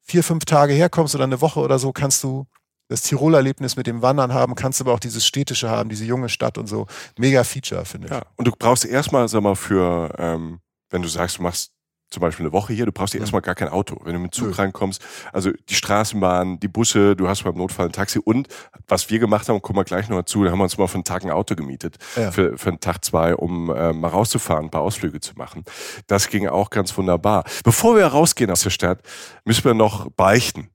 vier, 0.02 0.24
fünf 0.24 0.46
Tage 0.46 0.72
herkommst 0.72 1.14
oder 1.14 1.26
eine 1.26 1.42
Woche 1.42 1.60
oder 1.60 1.78
so, 1.78 1.92
kannst 1.92 2.24
du 2.24 2.48
das 2.88 3.02
Tirol-Erlebnis 3.02 3.76
mit 3.76 3.86
dem 3.86 4.02
Wandern 4.02 4.34
haben, 4.34 4.56
kannst 4.56 4.80
aber 4.80 4.94
auch 4.94 5.00
dieses 5.02 5.26
städtische 5.26 5.70
haben, 5.70 5.90
diese 5.90 6.06
junge 6.06 6.30
Stadt 6.30 6.58
und 6.58 6.68
so. 6.68 6.88
Mega 7.18 7.44
Feature, 7.44 7.84
finde 7.84 8.08
ich. 8.08 8.14
Ja, 8.14 8.22
und 8.38 8.48
du 8.48 8.52
brauchst 8.58 8.86
erstmal, 8.86 9.28
sag 9.28 9.44
mal, 9.44 9.56
für, 9.56 10.16
ähm, 10.18 10.62
wenn 10.90 11.02
du 11.02 11.10
sagst, 11.10 11.40
du 11.40 11.42
machst 11.42 11.74
zum 12.10 12.22
Beispiel 12.22 12.46
eine 12.46 12.54
Woche 12.54 12.74
hier, 12.74 12.86
du 12.86 12.92
brauchst 12.92 13.14
dir 13.14 13.20
mhm. 13.20 13.24
erstmal 13.24 13.42
gar 13.42 13.56
kein 13.56 13.70
Auto. 13.70 13.98
Wenn 14.04 14.14
du 14.14 14.20
mit 14.20 14.34
Zug 14.34 14.48
mhm. 14.48 14.54
reinkommst, 14.54 15.02
also 15.32 15.52
die 15.70 15.76
Straßenbahn, 15.76 16.60
die 16.60 16.68
Busse, 16.68 17.16
du 17.16 17.28
hast 17.28 17.44
beim 17.44 17.56
Notfall 17.56 17.88
ein 17.88 17.92
Taxi 17.92 18.20
und 18.20 18.48
was 18.88 19.10
wir 19.10 19.20
gemacht 19.20 19.48
haben, 19.50 19.62
kommen 19.62 19.78
wir 19.78 19.84
gleich 19.84 20.10
noch 20.10 20.18
dazu, 20.18 20.44
da 20.44 20.52
haben 20.52 20.60
wir 20.60 20.64
uns 20.64 20.78
mal 20.78 20.88
für 20.88 20.96
einen 20.96 21.04
Tag 21.04 21.24
ein 21.24 21.32
Auto 21.32 21.56
gemietet, 21.56 21.98
ja. 22.16 22.32
für, 22.32 22.58
für 22.58 22.70
einen 22.70 22.80
Tag 22.80 23.04
zwei, 23.06 23.36
um 23.36 23.70
äh, 23.70 23.94
mal 23.94 24.08
rauszufahren, 24.08 24.66
ein 24.66 24.72
paar 24.72 24.82
Ausflüge 24.82 25.20
zu 25.20 25.34
machen. 25.36 25.64
Das 26.08 26.30
ging 26.30 26.48
auch 26.48 26.70
ganz 26.70 26.98
wunderbar. 26.98 27.44
Bevor 27.64 27.96
wir 27.96 28.06
rausgehen 28.06 28.52
aus 28.52 28.62
der 28.62 28.70
Stadt, 28.72 29.02
müssen 29.46 29.64
wir 29.66 29.74
noch 29.74 30.10
beichten. 30.12 30.70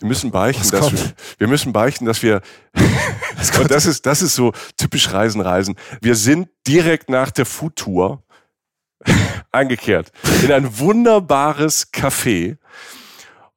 Wir 0.00 0.08
müssen 0.08 0.32
beichten, 0.32 0.68
dass 0.70 0.92
wir, 0.92 1.12
wir 1.38 1.48
müssen 1.48 1.72
beichten, 1.72 2.04
dass 2.04 2.22
wir, 2.22 2.42
und 3.60 3.70
das 3.70 3.86
ist, 3.86 4.04
das 4.06 4.22
ist 4.22 4.34
so 4.34 4.52
typisch 4.76 5.12
Reisen, 5.12 5.40
Reisen. 5.40 5.76
Wir 6.00 6.16
sind 6.16 6.48
direkt 6.66 7.08
nach 7.08 7.30
der 7.30 7.46
Food 7.46 7.76
Tour 7.76 8.23
eingekehrt 9.52 10.12
in 10.42 10.52
ein 10.52 10.78
wunderbares 10.78 11.92
Café. 11.92 12.56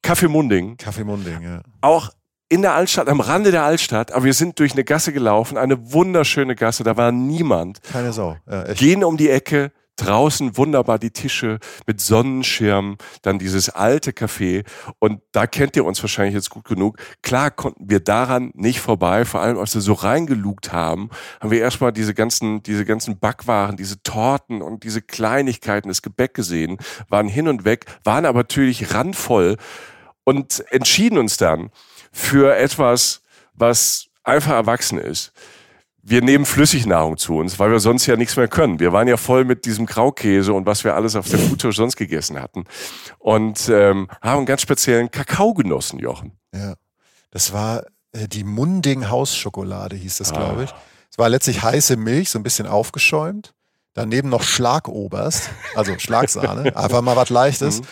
Café 0.04 0.28
Munding. 0.28 0.78
Café 0.78 1.04
Munding, 1.04 1.42
ja. 1.42 1.62
Auch 1.82 2.12
in 2.50 2.62
der 2.62 2.74
Altstadt, 2.74 3.10
am 3.10 3.20
Rande 3.20 3.52
der 3.52 3.64
Altstadt, 3.64 4.12
aber 4.12 4.26
wir 4.26 4.34
sind 4.34 4.60
durch 4.60 4.74
eine 4.74 4.84
Gasse 4.84 5.12
gelaufen, 5.12 5.58
eine 5.58 5.92
wunderschöne 5.92 6.56
Gasse, 6.56 6.84
da 6.84 6.96
war 6.96 7.12
niemand. 7.12 7.82
Keine 7.84 8.14
Sau. 8.14 8.38
Ja, 8.50 8.74
Gehen 8.74 9.04
um 9.04 9.18
die 9.18 9.30
Ecke, 9.30 9.72
draußen 9.98 10.58
wunderbar 10.58 11.00
die 11.00 11.12
Tische 11.12 11.60
mit 11.86 12.00
Sonnenschirm, 12.00 12.98
dann 13.22 13.40
dieses 13.40 13.70
alte 13.70 14.12
Café. 14.12 14.66
Und 15.00 15.22
da 15.32 15.48
kennt 15.48 15.76
ihr 15.76 15.86
uns 15.86 16.02
wahrscheinlich 16.02 16.36
jetzt 16.36 16.50
gut 16.50 16.66
genug. 16.66 16.98
Klar 17.22 17.52
konnten 17.52 17.90
wir 17.90 18.00
daran 18.00 18.52
nicht 18.54 18.80
vorbei, 18.80 19.26
vor 19.26 19.42
allem 19.42 19.58
als 19.58 19.74
wir 19.74 19.82
so 19.82 19.94
reingelugt 19.94 20.72
haben, 20.72 21.10
haben 21.42 21.52
wir 21.52 21.60
erstmal 21.60 21.92
diese 21.92 22.14
ganzen, 22.14 22.64
diese 22.64 22.86
ganzen 22.86 23.20
Backwaren, 23.20 23.76
diese 23.76 24.02
Torten 24.04 24.62
und 24.62 24.84
diese 24.84 25.02
Kleinigkeiten, 25.02 25.90
das 25.90 26.02
Gebäck 26.02 26.34
gesehen, 26.34 26.78
waren 27.10 27.28
hin 27.28 27.48
und 27.48 27.66
weg, 27.66 27.86
waren 28.04 28.26
aber 28.26 28.40
natürlich 28.40 28.94
randvoll 28.94 29.58
und 30.24 30.64
entschieden 30.72 31.18
uns 31.18 31.38
dann 31.38 31.72
für 32.12 32.56
etwas, 32.56 33.22
was 33.54 34.08
einfach 34.24 34.52
erwachsen 34.52 35.00
ist 35.00 35.34
wir 36.10 36.22
nehmen 36.22 36.46
Flüssignahrung 36.46 37.18
zu 37.18 37.36
uns, 37.36 37.60
weil 37.60 37.70
wir 37.70 37.82
sonst 37.82 38.06
ja 38.06 38.16
nichts 38.16 38.38
mehr 38.38 38.48
können. 38.48 38.80
Wir 38.80 38.94
waren 38.94 39.10
ja 39.10 39.18
voll 39.18 39.44
mit 39.44 39.66
diesem 39.66 39.86
Graukäse 39.86 40.54
und 40.54 40.66
was 40.66 40.86
wir 40.86 40.96
alles 40.96 41.18
auf 41.18 41.28
der 41.28 41.38
Foodtour 41.38 41.74
sonst 41.74 41.98
gegessen 41.98 42.42
hatten. 42.42 42.64
Und 43.20 43.68
ähm, 43.68 44.08
haben 44.22 44.38
einen 44.38 44.46
ganz 44.46 44.62
speziellen 44.62 45.12
Kakao 45.12 45.54
genossen, 45.54 46.00
Jochen. 46.00 46.32
Ja, 46.56 46.76
das 47.32 47.52
war 47.52 47.84
äh, 48.14 48.30
die 48.30 48.46
Munding 48.46 49.10
Hausschokolade, 49.10 49.98
hieß 49.98 50.20
das, 50.20 50.32
ah. 50.32 50.38
glaube 50.38 50.64
ich. 50.64 50.74
Es 51.12 51.18
war 51.18 51.28
letztlich 51.28 51.62
heiße 51.62 51.98
Milch, 51.98 52.30
so 52.30 52.40
ein 52.40 52.44
bisschen 52.44 52.68
aufgeschäumt. 52.68 53.54
Daneben 53.94 54.30
noch 54.30 54.44
Schlagoberst, 54.44 55.50
also 55.76 55.98
Schlagsahne, 56.00 56.74
einfach 56.78 57.02
mal 57.02 57.18
was 57.18 57.30
Leichtes. 57.30 57.82
Mhm. 57.82 57.88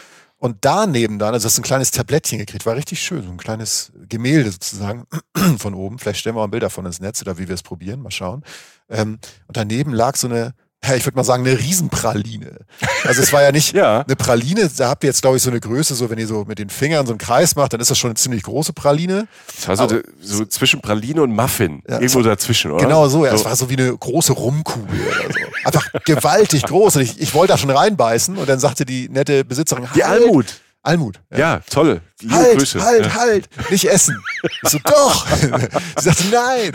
Und 0.46 0.58
daneben 0.62 1.18
dann, 1.18 1.34
also 1.34 1.46
das 1.46 1.54
ist 1.54 1.60
ein 1.60 1.64
kleines 1.64 1.90
Tablettchen 1.90 2.38
gekriegt, 2.38 2.68
war 2.68 2.76
richtig 2.76 3.00
schön, 3.00 3.24
so 3.24 3.32
ein 3.32 3.38
kleines 3.38 3.92
Gemälde 4.08 4.52
sozusagen 4.52 5.08
von 5.58 5.74
oben. 5.74 5.98
Vielleicht 5.98 6.20
stellen 6.20 6.36
wir 6.36 6.42
mal 6.42 6.46
ein 6.46 6.52
Bild 6.52 6.62
davon 6.62 6.86
ins 6.86 7.00
Netz 7.00 7.20
oder 7.24 7.40
wie 7.40 7.48
wir 7.48 7.56
es 7.56 7.64
probieren, 7.64 8.00
mal 8.00 8.12
schauen. 8.12 8.44
Ähm, 8.88 9.18
und 9.48 9.58
daneben 9.58 9.92
lag 9.92 10.16
so 10.16 10.28
eine 10.28 10.54
ja, 10.88 10.96
ich 10.96 11.06
würde 11.06 11.16
mal 11.16 11.24
sagen, 11.24 11.46
eine 11.46 11.58
Riesenpraline. 11.58 12.60
Also 13.06 13.22
es 13.22 13.34
war 13.34 13.42
ja 13.42 13.52
nicht 13.52 13.74
ja. 13.76 14.02
eine 14.02 14.16
Praline, 14.16 14.70
da 14.78 14.90
habt 14.90 15.04
ihr 15.04 15.10
jetzt, 15.10 15.22
glaube 15.22 15.38
ich, 15.38 15.44
so 15.44 15.50
eine 15.50 15.60
Größe, 15.60 15.96
so 15.96 16.10
wenn 16.10 16.18
ihr 16.18 16.28
so 16.28 16.46
mit 16.46 16.60
den 16.60 16.70
Fingern 16.70 17.06
so 17.06 17.12
einen 17.12 17.20
Kreis 17.20 17.56
macht, 17.56 17.74
dann 17.74 17.80
ist 17.80 17.90
das 17.90 17.98
schon 17.98 18.10
eine 18.10 18.16
ziemlich 18.16 18.44
große 18.44 18.74
Praline. 18.74 19.28
Das 19.56 19.68
war 19.68 19.78
so, 19.78 19.84
Aber, 19.84 20.02
so 20.22 20.46
zwischen 20.46 20.82
Praline 20.82 21.22
und 21.22 21.36
Muffin, 21.36 21.82
ja, 21.88 21.96
irgendwo 21.96 22.22
dazwischen, 22.22 22.72
oder? 22.72 22.84
Genau 22.84 23.08
so, 23.08 23.26
ja. 23.26 23.32
So. 23.32 23.38
Es 23.38 23.46
war 23.46 23.56
so 23.56 23.70
wie 23.70 23.78
eine 23.78 23.96
große 23.96 24.34
Rumkugel 24.34 25.00
oder 25.00 25.34
so. 25.34 25.40
Einfach 25.66 26.04
gewaltig 26.06 26.64
groß. 26.64 26.98
Und 26.98 27.02
ich, 27.04 27.20
ich 27.20 27.34
wollte 27.34 27.54
da 27.54 27.58
schon 27.58 27.70
reinbeißen 27.70 28.38
und 28.38 28.48
dann 28.48 28.60
sagte 28.60 28.86
die 28.86 29.10
nette 29.10 29.46
Besitzerin, 29.46 29.88
die 29.96 30.04
halt, 30.04 30.24
Almut. 30.24 30.46
Almut. 30.86 31.20
Ja, 31.32 31.38
ja 31.38 31.60
toll. 31.70 32.02
Liebe 32.22 32.36
halt, 32.36 32.58
Grüße. 32.58 32.82
halt, 32.82 33.06
ja. 33.06 33.16
halt, 33.16 33.50
nicht 33.72 33.86
essen. 33.86 34.22
Ich 34.44 34.60
so, 34.70 34.80
doch. 34.84 35.28
Sie 35.28 35.50
sagte, 35.98 36.24
nein. 36.32 36.72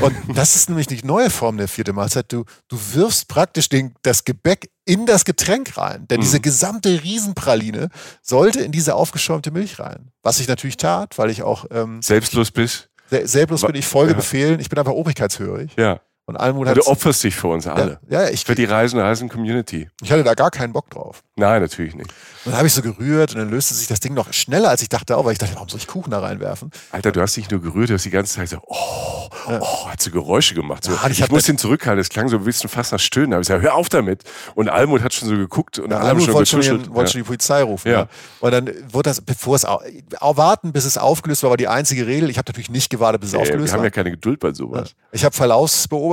Und 0.00 0.36
das 0.36 0.56
ist 0.56 0.68
nämlich 0.68 0.88
nicht 0.90 1.04
neue 1.04 1.30
Form 1.30 1.56
der 1.56 1.68
vierte 1.68 1.92
Mahlzeit. 1.92 2.32
Du, 2.32 2.44
du 2.68 2.78
wirfst 2.92 3.28
praktisch 3.28 3.68
den, 3.68 3.94
das 4.02 4.24
Gebäck 4.24 4.70
in 4.84 5.06
das 5.06 5.24
Getränk 5.24 5.76
rein. 5.76 6.06
Denn 6.08 6.18
mhm. 6.18 6.22
diese 6.22 6.40
gesamte 6.40 7.02
Riesenpraline 7.02 7.90
sollte 8.22 8.60
in 8.60 8.72
diese 8.72 8.94
aufgeschäumte 8.94 9.50
Milch 9.50 9.78
rein. 9.78 10.10
Was 10.22 10.40
ich 10.40 10.48
natürlich 10.48 10.76
tat, 10.76 11.18
weil 11.18 11.30
ich 11.30 11.42
auch... 11.42 11.66
Ähm, 11.70 12.00
Selbstlos 12.00 12.50
bist. 12.50 12.88
Selbstlos 13.10 13.62
bin 13.62 13.74
ich 13.74 13.86
Folgebefehlen. 13.86 14.60
Ich 14.60 14.68
bin 14.68 14.78
einfach 14.78 14.92
obrigkeitshörig. 14.92 15.72
Ja. 15.76 16.00
Und 16.28 16.36
Almut 16.36 16.68
hat. 16.68 16.76
du 16.76 16.86
opferst 16.86 17.24
dich 17.24 17.34
für 17.34 17.48
uns 17.48 17.66
alle. 17.66 18.00
ja, 18.10 18.24
ja, 18.24 18.28
ich, 18.28 18.44
Für 18.44 18.54
die 18.54 18.66
Reisen, 18.66 19.00
Reisen 19.00 19.30
Community. 19.30 19.88
ich 20.02 20.12
hatte 20.12 20.22
da 20.24 20.34
gar 20.34 20.50
keinen 20.50 20.74
Bock 20.74 20.90
drauf. 20.90 21.22
Nein, 21.36 21.62
natürlich 21.62 21.94
nicht. 21.94 22.10
Und 22.44 22.52
dann 22.52 22.58
habe 22.58 22.66
ich 22.66 22.74
so 22.74 22.82
gerührt 22.82 23.32
und 23.32 23.38
dann 23.38 23.50
löste 23.50 23.72
sich 23.72 23.88
das 23.88 24.00
Ding 24.00 24.12
noch 24.12 24.30
schneller, 24.34 24.68
als 24.68 24.82
ich 24.82 24.90
dachte, 24.90 25.16
auch, 25.16 25.24
weil 25.24 25.32
ich 25.32 25.38
dachte, 25.38 25.54
warum 25.54 25.70
soll 25.70 25.80
ich 25.80 25.86
Kuchen 25.86 26.10
da 26.10 26.20
reinwerfen? 26.20 26.70
Alter, 26.90 27.12
du 27.12 27.22
hast 27.22 27.34
dich 27.34 27.50
nur 27.50 27.62
gerührt, 27.62 27.88
du 27.88 27.94
hast 27.94 28.04
die 28.04 28.10
ganze 28.10 28.34
Zeit 28.34 28.50
so, 28.50 28.58
oh, 28.66 29.28
oh, 29.46 29.88
hat 29.88 30.02
so 30.02 30.10
Geräusche 30.10 30.54
gemacht. 30.54 30.84
So. 30.84 30.92
Ja, 30.92 31.08
ich 31.08 31.20
ich 31.20 31.30
muss 31.30 31.48
ihn 31.48 31.56
zurückhalten, 31.56 31.98
es 31.98 32.10
klang 32.10 32.28
so 32.28 32.36
ein 32.36 32.44
bisschen 32.44 32.68
fast 32.68 32.92
nach 32.92 33.00
Stöhnen. 33.00 33.30
Da 33.30 33.36
habe 33.36 33.42
ich 33.42 33.48
gesagt, 33.48 33.64
hör 33.64 33.74
auf 33.74 33.88
damit. 33.88 34.22
Und 34.54 34.68
Almut 34.68 35.02
hat 35.02 35.14
schon 35.14 35.28
so 35.30 35.34
geguckt 35.34 35.78
und 35.78 35.90
Ja, 35.90 35.98
Almut 36.00 36.24
schon 36.24 36.34
wollte 36.34 36.50
schon, 36.50 36.60
den, 36.60 36.94
wollte 36.94 37.12
schon 37.12 37.20
ja. 37.20 37.24
die 37.24 37.26
Polizei 37.26 37.62
rufen. 37.62 37.88
Ja. 37.88 38.00
Ja. 38.00 38.08
Und 38.40 38.50
dann 38.50 38.70
wurde 38.92 39.08
das, 39.08 39.22
bevor 39.22 39.56
es 39.56 39.64
warten, 39.64 40.72
bis 40.72 40.84
es 40.84 40.98
aufgelöst 40.98 41.42
war, 41.42 41.50
war 41.50 41.56
die 41.56 41.68
einzige 41.68 42.06
Regel. 42.06 42.28
Ich 42.28 42.36
habe 42.36 42.50
natürlich 42.50 42.70
nicht 42.70 42.90
gewartet, 42.90 43.22
bis 43.22 43.30
es 43.30 43.36
aufgelöst 43.36 43.68
wir 43.68 43.72
haben 43.72 43.78
war. 43.78 43.86
ja 43.86 43.90
keine 43.90 44.10
Geduld 44.10 44.40
bei 44.40 44.52
sowas. 44.52 44.94
Ich 45.12 45.24
habe 45.24 45.34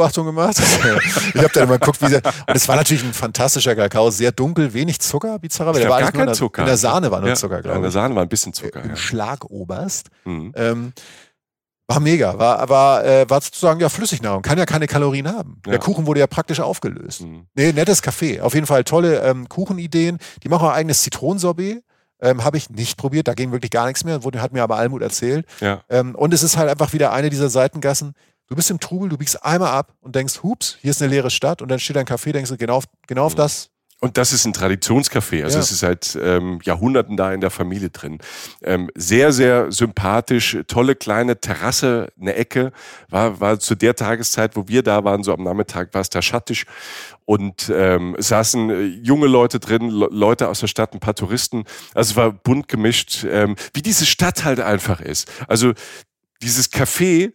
Verlaufsbeobachtung 0.09 0.25
gemacht. 0.25 0.57
ich 1.33 1.41
habe 1.41 1.49
dann 1.53 1.63
immer 1.63 1.79
geguckt, 1.79 2.01
wie 2.01 2.07
sie. 2.07 2.15
Und 2.15 2.55
es 2.55 2.67
war 2.67 2.75
natürlich 2.75 3.03
ein 3.03 3.13
fantastischer 3.13 3.75
Kakao, 3.75 4.09
sehr 4.11 4.31
dunkel, 4.31 4.73
wenig 4.73 4.99
Zucker, 4.99 5.39
Bizarra. 5.39 5.71
Ich 5.71 5.77
Der 5.79 5.89
war 5.89 5.99
gar 5.99 6.09
in 6.09 6.17
kein 6.17 6.25
der- 6.27 6.35
Zucker. 6.35 6.61
In 6.61 6.67
der 6.67 6.77
Sahne 6.77 7.11
war 7.11 7.19
nur 7.19 7.29
ja, 7.29 7.35
Zucker, 7.35 7.57
In 7.57 7.63
glaube 7.63 7.79
der 7.81 7.87
ich. 7.89 7.93
Sahne 7.93 8.15
war 8.15 8.21
ein 8.23 8.29
bisschen 8.29 8.53
Zucker. 8.53 8.81
Im 8.83 8.89
Ja. 8.91 8.95
Schlagoberst. 8.95 10.07
Mhm. 10.25 10.51
Ähm, 10.55 10.93
war 11.87 11.99
mega, 11.99 12.39
war, 12.39 12.67
war, 12.67 13.05
äh, 13.05 13.29
war 13.29 13.41
sozusagen 13.41 13.79
ja 13.79 13.89
Flüssignahrung, 13.89 14.41
kann 14.41 14.57
ja 14.57 14.65
keine 14.65 14.87
Kalorien 14.87 15.27
haben. 15.27 15.61
Der 15.67 15.73
Ja. 15.73 15.79
Kuchen 15.79 16.07
wurde 16.07 16.19
ja 16.19 16.25
praktisch 16.27 16.59
aufgelöst. 16.59 17.21
Mhm. 17.21 17.45
Nee, 17.53 17.73
nettes 17.73 18.01
Café. 18.03 18.41
Auf 18.41 18.55
jeden 18.55 18.65
Fall 18.65 18.83
tolle 18.83 19.19
ähm, 19.19 19.47
Kuchenideen. 19.49 20.17
Die 20.43 20.49
machen 20.49 20.67
auch 20.67 20.71
eigenes 20.73 21.03
Zitronensorbet. 21.03 21.83
Ähm, 22.21 22.43
Habe 22.43 22.57
ich 22.57 22.69
nicht 22.69 22.97
probiert, 22.97 23.27
da 23.27 23.33
ging 23.33 23.51
wirklich 23.51 23.69
gar 23.71 23.85
nichts 23.87 24.03
mehr, 24.05 24.23
wurde, 24.23 24.41
hat 24.41 24.53
mir 24.53 24.63
aber 24.63 24.77
Almut 24.77 25.01
erzählt. 25.01 25.45
Ja. 25.59 25.81
Ähm, 25.89 26.15
und 26.15 26.33
es 26.33 26.43
ist 26.43 26.55
halt 26.57 26.69
einfach 26.69 26.93
wieder 26.93 27.11
eine 27.11 27.29
dieser 27.29 27.49
Seitengassen. 27.49 28.13
Du 28.47 28.55
bist 28.55 28.69
im 28.69 28.79
Trubel, 28.79 29.09
du 29.09 29.17
biegst 29.17 29.43
einmal 29.43 29.71
ab 29.71 29.93
und 30.01 30.15
denkst, 30.15 30.43
hups, 30.43 30.77
hier 30.81 30.91
ist 30.91 31.01
eine 31.01 31.09
leere 31.09 31.31
Stadt 31.31 31.61
und 31.61 31.69
dann 31.69 31.79
steht 31.79 31.97
ein 31.97 32.05
Café, 32.05 32.31
denkst 32.31 32.51
du, 32.51 32.57
genau 32.57 32.75
auf, 32.77 32.85
genau 33.07 33.25
auf 33.25 33.33
das. 33.35 33.71
Und 34.01 34.17
das 34.17 34.33
ist 34.33 34.45
ein 34.45 34.53
Traditionscafé. 34.53 35.43
Also 35.43 35.57
Ja. 35.57 35.63
es 35.63 35.71
ist 35.71 35.79
seit 35.79 36.15
ähm, 36.21 36.59
Jahrhunderten 36.63 37.17
da 37.17 37.33
in 37.33 37.41
der 37.41 37.49
Familie 37.49 37.89
drin. 37.89 38.19
Ähm, 38.61 38.91
sehr, 38.93 39.31
sehr 39.31 39.71
sympathisch, 39.71 40.57
tolle 40.67 40.95
kleine 40.95 41.39
Terrasse, 41.39 42.09
eine 42.19 42.35
Ecke. 42.35 42.71
War, 43.09 43.39
war 43.39 43.57
zu 43.57 43.73
der 43.73 43.95
Tageszeit, 43.95 44.55
wo 44.55 44.67
wir 44.67 44.83
da 44.83 45.03
waren, 45.05 45.23
so 45.23 45.33
am 45.33 45.43
Nachmittag, 45.43 45.93
war 45.93 46.01
es 46.01 46.09
da 46.09 46.21
schattig. 46.21 46.65
Und 47.23 47.71
ähm, 47.73 48.15
saßen 48.19 48.69
äh, 48.69 48.81
junge 48.83 49.27
Leute 49.27 49.59
drin, 49.59 49.89
Le 49.89 50.07
Leute 50.11 50.49
aus 50.49 50.59
der 50.59 50.67
Stadt, 50.67 50.93
ein 50.93 50.99
paar 50.99 51.15
Touristen. 51.15 51.63
Also 51.95 52.11
es 52.11 52.15
war 52.15 52.31
bunt 52.31 52.67
gemischt, 52.67 53.25
ähm, 53.27 53.55
wie 53.73 53.81
diese 53.81 54.05
Stadt 54.05 54.43
halt 54.43 54.59
einfach 54.59 54.99
ist. 54.99 55.31
Also 55.47 55.73
dieses 56.43 56.71
Café 56.71 57.31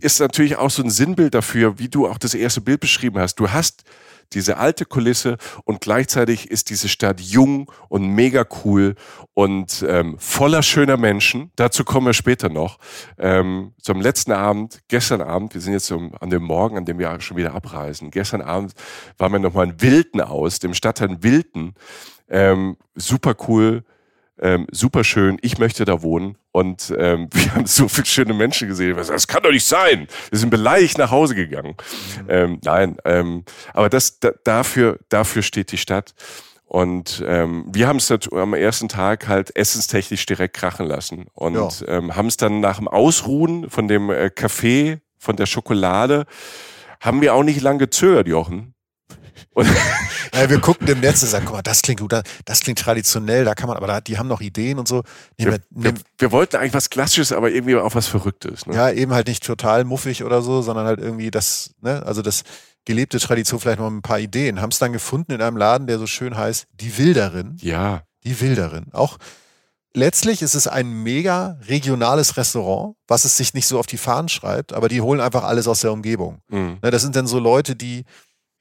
ist 0.00 0.20
natürlich 0.20 0.56
auch 0.56 0.70
so 0.70 0.82
ein 0.82 0.90
Sinnbild 0.90 1.34
dafür, 1.34 1.78
wie 1.78 1.88
du 1.88 2.06
auch 2.06 2.18
das 2.18 2.34
erste 2.34 2.60
Bild 2.60 2.80
beschrieben 2.80 3.18
hast. 3.18 3.36
Du 3.36 3.50
hast 3.50 3.84
diese 4.32 4.56
alte 4.56 4.84
Kulisse 4.84 5.36
und 5.64 5.80
gleichzeitig 5.80 6.50
ist 6.50 6.70
diese 6.70 6.88
Stadt 6.88 7.20
jung 7.20 7.70
und 7.88 8.06
mega 8.08 8.44
cool 8.64 8.94
und 9.34 9.84
ähm, 9.88 10.16
voller 10.18 10.62
schöner 10.62 10.96
Menschen. 10.96 11.50
Dazu 11.56 11.84
kommen 11.84 12.06
wir 12.06 12.14
später 12.14 12.48
noch. 12.48 12.78
Ähm, 13.18 13.72
zum 13.80 14.00
letzten 14.00 14.32
Abend, 14.32 14.80
gestern 14.88 15.20
Abend, 15.20 15.54
wir 15.54 15.60
sind 15.60 15.72
jetzt 15.72 15.90
um, 15.92 16.12
an 16.20 16.30
dem 16.30 16.42
Morgen, 16.42 16.76
an 16.76 16.84
dem 16.84 16.98
wir 16.98 17.20
schon 17.20 17.36
wieder 17.36 17.54
abreisen. 17.54 18.10
Gestern 18.10 18.42
Abend 18.42 18.72
waren 19.18 19.32
wir 19.32 19.38
nochmal 19.38 19.68
in 19.68 19.80
Wilden 19.80 20.20
aus, 20.20 20.58
dem 20.58 20.74
Stadtteil 20.74 21.22
Wilden. 21.22 21.74
Ähm, 22.28 22.76
super 22.94 23.36
cool, 23.48 23.84
ähm, 24.40 24.66
super 24.70 25.04
schön. 25.04 25.38
Ich 25.42 25.58
möchte 25.58 25.84
da 25.84 26.02
wohnen 26.02 26.36
und 26.52 26.92
ähm, 26.98 27.28
wir 27.32 27.54
haben 27.54 27.66
so 27.66 27.88
viele 27.88 28.06
schöne 28.06 28.34
Menschen 28.34 28.68
gesehen. 28.68 28.94
Sagen, 28.96 29.08
Das 29.14 29.28
kann 29.28 29.42
doch 29.42 29.50
nicht 29.50 29.66
sein. 29.66 30.08
Wir 30.30 30.38
sind 30.38 30.50
beleidigt 30.50 30.98
nach 30.98 31.10
Hause 31.10 31.34
gegangen. 31.34 31.74
Ähm, 32.28 32.60
nein, 32.64 32.96
ähm, 33.04 33.44
aber 33.72 33.88
das 33.88 34.18
da, 34.20 34.30
dafür 34.44 34.98
dafür 35.08 35.42
steht 35.42 35.72
die 35.72 35.78
Stadt. 35.78 36.14
Und 36.66 37.22
ähm, 37.26 37.66
wir 37.72 37.86
haben 37.86 37.98
es 37.98 38.10
am 38.32 38.54
ersten 38.54 38.88
Tag 38.88 39.28
halt 39.28 39.54
essenstechnisch 39.54 40.26
direkt 40.26 40.56
krachen 40.56 40.86
lassen 40.86 41.26
und 41.34 41.54
Ja. 41.54 41.68
ähm, 41.86 42.16
haben 42.16 42.26
es 42.26 42.36
dann 42.36 42.58
nach 42.60 42.78
dem 42.78 42.88
Ausruhen 42.88 43.70
von 43.70 43.86
dem 43.86 44.10
äh, 44.10 44.30
Kaffee, 44.30 45.00
von 45.18 45.36
der 45.36 45.46
Schokolade, 45.46 46.26
haben 47.00 47.20
wir 47.20 47.34
auch 47.34 47.44
nicht 47.44 47.60
lang 47.60 47.78
gezögert, 47.78 48.26
Jochen. 48.26 48.73
Ja, 50.34 50.50
wir 50.50 50.60
gucken 50.60 50.88
im 50.88 51.00
Netz 51.00 51.22
und 51.22 51.28
sagen, 51.28 51.44
guck 51.44 51.54
mal, 51.54 51.62
das 51.62 51.82
klingt 51.82 52.00
gut, 52.00 52.12
das, 52.44 52.60
klingt 52.60 52.80
traditionell, 52.80 53.44
da 53.44 53.54
kann 53.54 53.68
man, 53.68 53.76
aber 53.76 53.86
da, 53.86 54.00
die 54.00 54.18
haben 54.18 54.26
noch 54.26 54.40
Ideen 54.40 54.80
und 54.80 54.88
so. 54.88 55.02
Nehmen 55.38 55.52
wir, 55.52 55.60
wir, 55.70 55.92
wir, 55.92 56.00
wir 56.18 56.32
wollten 56.32 56.56
eigentlich 56.56 56.74
was 56.74 56.90
Klassisches, 56.90 57.30
aber 57.30 57.50
irgendwie 57.52 57.76
auch 57.76 57.94
was 57.94 58.08
Verrücktes. 58.08 58.66
Ne? 58.66 58.74
ja, 58.74 58.90
eben 58.90 59.14
halt 59.14 59.28
nicht 59.28 59.44
total 59.44 59.84
muffig 59.84 60.24
oder 60.24 60.42
so, 60.42 60.60
sondern 60.60 60.86
halt 60.86 60.98
irgendwie 60.98 61.30
das, 61.30 61.74
ne, 61.80 62.02
also 62.04 62.20
das 62.20 62.42
gelebte 62.84 63.18
Tradition, 63.20 63.60
vielleicht 63.60 63.78
noch 63.78 63.86
ein 63.86 64.02
paar 64.02 64.18
Ideen. 64.18 64.60
Haben 64.60 64.70
es 64.70 64.78
dann 64.78 64.92
gefunden 64.92 65.32
in 65.32 65.40
einem 65.40 65.56
Laden, 65.56 65.86
der 65.86 65.98
so 65.98 66.06
schön 66.06 66.36
heißt, 66.36 66.66
die 66.72 66.98
Wilderin. 66.98 67.56
ja. 67.60 68.02
Die 68.26 68.40
Wilderin. 68.40 68.86
Auch 68.92 69.18
letztlich 69.94 70.40
ist 70.40 70.54
es 70.54 70.66
ein 70.66 71.02
mega 71.02 71.58
regionales 71.68 72.38
Restaurant, 72.38 72.96
was 73.06 73.26
es 73.26 73.36
sich 73.36 73.52
nicht 73.52 73.66
so 73.66 73.78
auf 73.78 73.86
die 73.86 73.98
Fahnen 73.98 74.30
schreibt, 74.30 74.72
aber 74.72 74.88
die 74.88 75.00
holen 75.00 75.20
einfach 75.20 75.44
alles 75.44 75.68
aus 75.68 75.80
der 75.80 75.92
Umgebung. 75.92 76.40
Mhm. 76.48 76.78
Ne, 76.82 76.90
das 76.90 77.02
sind 77.02 77.16
dann 77.16 77.26
so 77.26 77.38
Leute, 77.38 77.76
die, 77.76 78.04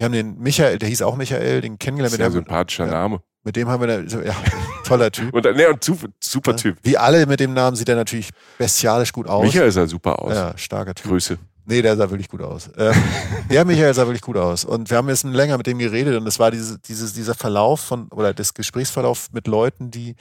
wir 0.03 0.19
haben 0.19 0.35
den 0.35 0.37
Michael, 0.39 0.79
der 0.79 0.89
hieß 0.89 1.01
auch 1.01 1.15
Michael, 1.15 1.61
den 1.61 1.79
kennengelernt, 1.79 2.11
mit 2.11 2.19
Sehr 2.19 2.31
sympathischer 2.31 2.85
ja. 2.85 2.91
Name. 2.91 3.21
mit 3.43 3.55
dem 3.55 3.69
haben 3.69 3.81
wir, 3.81 4.03
da- 4.03 4.21
ja, 4.21 4.35
toller 4.83 5.09
Typ. 5.11 5.33
Und, 5.33 5.45
nee, 5.55 5.65
und 5.65 5.81
super, 5.81 6.07
super 6.19 6.57
Typ. 6.57 6.77
Wie 6.83 6.97
alle 6.97 7.25
mit 7.25 7.39
dem 7.39 7.53
Namen 7.53 7.77
sieht 7.77 7.87
er 7.87 7.95
natürlich 7.95 8.31
bestialisch 8.57 9.13
gut 9.13 9.27
aus. 9.27 9.45
Michael 9.45 9.71
sah 9.71 9.87
super 9.87 10.21
aus. 10.21 10.33
Ja, 10.33 10.57
starker 10.57 10.93
Typ. 10.93 11.09
Grüße. 11.09 11.37
Nee, 11.65 11.81
der 11.81 11.95
sah 11.95 12.09
wirklich 12.09 12.27
gut 12.27 12.41
aus. 12.41 12.69
Ähm, 12.77 12.93
der 13.49 13.63
Michael 13.63 13.93
sah 13.93 14.05
wirklich 14.05 14.21
gut 14.21 14.35
aus. 14.35 14.65
Und 14.65 14.89
wir 14.89 14.97
haben 14.97 15.07
jetzt 15.07 15.23
länger 15.23 15.55
mit 15.57 15.67
dem 15.67 15.77
geredet 15.79 16.19
und 16.19 16.27
es 16.27 16.37
war 16.37 16.51
diese, 16.51 16.79
dieses, 16.79 17.13
dieser 17.13 17.33
Verlauf 17.35 17.79
von, 17.79 18.09
oder 18.09 18.33
das 18.33 18.53
Gesprächsverlauf 18.53 19.29
mit 19.31 19.47
Leuten, 19.47 19.89
die, 19.89 20.15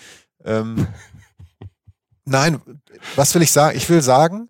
ähm, 0.45 0.87
nein, 2.25 2.61
was 3.17 3.35
will 3.35 3.43
ich 3.43 3.51
sagen? 3.51 3.77
Ich 3.77 3.91
will 3.91 4.01
sagen, 4.01 4.49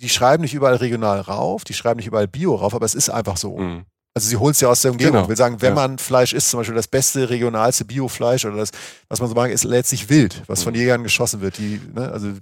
die 0.00 0.08
schreiben 0.08 0.42
nicht 0.42 0.54
überall 0.54 0.74
regional 0.74 1.20
rauf, 1.20 1.62
die 1.62 1.72
schreiben 1.72 1.98
nicht 1.98 2.08
überall 2.08 2.26
Bio 2.26 2.56
rauf, 2.56 2.74
aber 2.74 2.84
es 2.84 2.96
ist 2.96 3.10
einfach 3.10 3.36
so. 3.36 3.56
Mhm. 3.58 3.84
Also 4.16 4.30
sie 4.30 4.36
holen 4.38 4.52
es 4.52 4.60
ja 4.62 4.68
aus 4.70 4.80
der 4.80 4.92
Umgebung. 4.92 5.12
Genau. 5.12 5.22
Ich 5.24 5.28
will 5.28 5.36
sagen, 5.36 5.60
wenn 5.60 5.74
Ja. 5.76 5.88
man 5.88 5.98
Fleisch 5.98 6.32
isst, 6.32 6.48
zum 6.48 6.60
Beispiel 6.60 6.74
das 6.74 6.88
beste, 6.88 7.28
regionalste 7.28 7.84
Biofleisch 7.84 8.46
oder 8.46 8.56
das, 8.56 8.70
was 9.10 9.20
man 9.20 9.28
so 9.28 9.34
mag, 9.34 9.50
ist 9.50 9.64
letztlich 9.64 10.08
wild, 10.08 10.42
was 10.46 10.62
von 10.62 10.72
Mhm. 10.72 10.78
Jägern 10.80 11.02
geschossen 11.02 11.42
wird. 11.42 11.58
Die, 11.58 11.78
ne, 11.94 12.10
also 12.10 12.32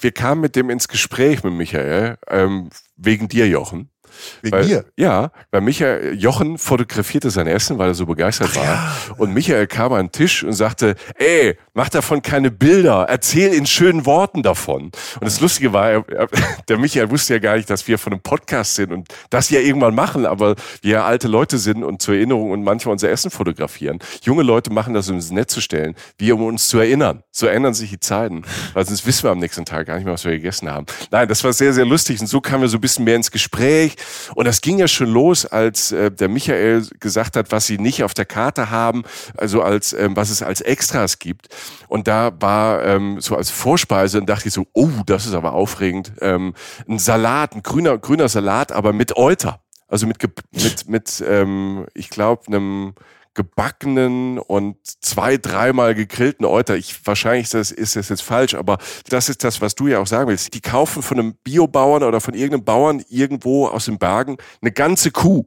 Wir 0.00 0.12
kamen 0.12 0.40
mit 0.42 0.56
dem 0.56 0.68
ins 0.68 0.88
Gespräch 0.88 1.42
mit 1.42 1.54
Michael, 1.54 2.18
ähm, 2.28 2.68
wegen 2.96 3.28
dir, 3.28 3.48
Jochen. 3.48 3.88
Wegen 4.42 4.56
weil, 4.56 4.66
mir. 4.66 4.84
Ja, 4.96 5.30
weil 5.50 5.60
Michael, 5.60 6.14
Jochen 6.18 6.58
fotografierte 6.58 7.30
sein 7.30 7.46
Essen, 7.46 7.78
weil 7.78 7.88
er 7.88 7.94
so 7.94 8.06
begeistert 8.06 8.54
war. 8.56 8.92
Und 9.18 9.34
Michael 9.34 9.66
kam 9.66 9.92
an 9.92 10.06
den 10.06 10.12
Tisch 10.12 10.44
und 10.44 10.52
sagte, 10.52 10.94
ey, 11.16 11.56
mach 11.74 11.88
davon 11.88 12.22
keine 12.22 12.50
Bilder, 12.50 13.06
erzähl 13.08 13.52
in 13.52 13.66
schönen 13.66 14.06
Worten 14.06 14.42
davon. 14.42 14.84
Und 14.84 14.92
das 15.20 15.40
Lustige 15.40 15.72
war, 15.72 15.90
er, 15.90 16.04
er, 16.08 16.28
der 16.68 16.78
Michael 16.78 17.10
wusste 17.10 17.34
ja 17.34 17.38
gar 17.38 17.56
nicht, 17.56 17.70
dass 17.70 17.88
wir 17.88 17.98
von 17.98 18.12
einem 18.12 18.22
Podcast 18.22 18.74
sind 18.74 18.92
und 18.92 19.08
das 19.30 19.50
ja 19.50 19.60
irgendwann 19.60 19.94
machen, 19.94 20.26
aber 20.26 20.56
wir 20.80 20.92
ja 20.92 21.04
alte 21.04 21.28
Leute 21.28 21.58
sind 21.58 21.82
und 21.84 22.02
zur 22.02 22.14
Erinnerung 22.14 22.50
und 22.50 22.62
manchmal 22.62 22.92
unser 22.92 23.10
Essen 23.10 23.30
fotografieren. 23.30 23.98
Junge 24.22 24.42
Leute 24.42 24.70
machen 24.70 24.94
das, 24.94 25.08
um 25.08 25.16
ins 25.16 25.30
Netz 25.30 25.52
zu 25.54 25.60
stellen, 25.60 25.94
wir, 26.18 26.34
um 26.34 26.44
uns 26.44 26.68
zu 26.68 26.78
erinnern. 26.78 27.22
So 27.30 27.46
ändern 27.46 27.74
sich 27.74 27.90
die 27.90 28.00
Zeiten, 28.00 28.42
weil 28.74 28.84
sonst 28.84 29.06
wissen 29.06 29.24
wir 29.24 29.30
am 29.30 29.38
nächsten 29.38 29.64
Tag 29.64 29.86
gar 29.86 29.96
nicht 29.96 30.04
mehr, 30.04 30.14
was 30.14 30.24
wir 30.24 30.32
gegessen 30.32 30.70
haben. 30.70 30.86
Nein, 31.10 31.28
das 31.28 31.42
war 31.44 31.52
sehr, 31.52 31.72
sehr 31.72 31.84
lustig 31.84 32.20
und 32.20 32.26
so 32.26 32.40
kamen 32.40 32.62
wir 32.62 32.68
so 32.68 32.76
ein 32.76 32.80
bisschen 32.80 33.04
mehr 33.04 33.16
ins 33.16 33.30
Gespräch 33.30 33.96
und 34.34 34.46
das 34.46 34.60
ging 34.60 34.78
ja 34.78 34.88
schon 34.88 35.08
los, 35.08 35.46
als 35.46 35.92
äh, 35.92 36.10
der 36.10 36.28
Michael 36.28 36.86
gesagt 37.00 37.36
hat, 37.36 37.52
was 37.52 37.66
sie 37.66 37.78
nicht 37.78 38.04
auf 38.04 38.14
der 38.14 38.24
Karte 38.24 38.70
haben, 38.70 39.04
also 39.36 39.62
als 39.62 39.92
ähm, 39.92 40.16
was 40.16 40.30
es 40.30 40.42
als 40.42 40.60
Extras 40.60 41.18
gibt. 41.18 41.48
Und 41.88 42.08
da 42.08 42.32
war 42.40 42.84
ähm, 42.84 43.20
so 43.20 43.36
als 43.36 43.50
Vorspeise 43.50 44.18
und 44.18 44.28
dachte 44.28 44.48
ich 44.48 44.54
so, 44.54 44.66
oh, 44.72 44.90
das 45.06 45.26
ist 45.26 45.34
aber 45.34 45.52
aufregend, 45.52 46.12
ähm, 46.20 46.54
ein 46.88 46.98
Salat, 46.98 47.54
ein 47.54 47.62
grüner 47.62 47.98
grüner 47.98 48.28
Salat, 48.28 48.72
aber 48.72 48.92
mit 48.92 49.16
Euter, 49.16 49.60
also 49.88 50.06
mit 50.06 50.18
mit 50.52 50.88
mit 50.88 51.24
ähm, 51.26 51.86
ich 51.94 52.10
glaube 52.10 52.46
einem 52.46 52.94
gebackenen 53.34 54.38
und 54.38 54.76
zwei, 54.84 55.36
dreimal 55.38 55.94
gegrillten 55.94 56.44
Euter. 56.44 56.76
Ich, 56.76 57.06
wahrscheinlich 57.06 57.44
ist 57.44 57.54
das, 57.54 57.70
ist 57.70 57.96
das 57.96 58.08
jetzt 58.10 58.22
falsch, 58.22 58.54
aber 58.54 58.78
das 59.08 59.28
ist 59.28 59.42
das, 59.44 59.60
was 59.60 59.74
du 59.74 59.88
ja 59.88 59.98
auch 60.00 60.06
sagen 60.06 60.28
willst. 60.28 60.52
Die 60.54 60.60
kaufen 60.60 61.02
von 61.02 61.18
einem 61.18 61.34
Biobauern 61.42 62.02
oder 62.02 62.20
von 62.20 62.34
irgendeinem 62.34 62.64
Bauern 62.64 63.04
irgendwo 63.08 63.68
aus 63.68 63.86
den 63.86 63.98
Bergen 63.98 64.36
eine 64.60 64.72
ganze 64.72 65.10
Kuh 65.10 65.44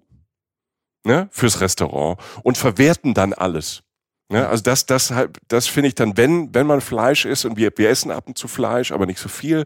ne, 1.06 1.28
fürs 1.32 1.62
Restaurant 1.62 2.20
und 2.44 2.58
verwerten 2.58 3.14
dann 3.14 3.34
alles. 3.34 3.84
Ne? 4.30 4.48
Also 4.48 4.64
das, 4.64 4.88
das, 4.88 5.12
halt- 5.12 5.38
das 5.48 5.68
finde 5.68 5.90
ich 5.90 5.96
dann, 5.96 6.18
wenn, 6.18 6.54
wenn 6.56 6.66
man 6.66 6.82
Fleisch 6.82 7.26
isst 7.26 7.46
und 7.46 7.58
wir, 7.58 7.72
wir 7.76 7.90
essen 7.90 8.10
ab 8.10 8.24
und 8.28 8.38
zu 8.38 8.48
Fleisch, 8.48 8.92
aber 8.92 9.06
nicht 9.06 9.20
so 9.20 9.30
viel, 9.30 9.66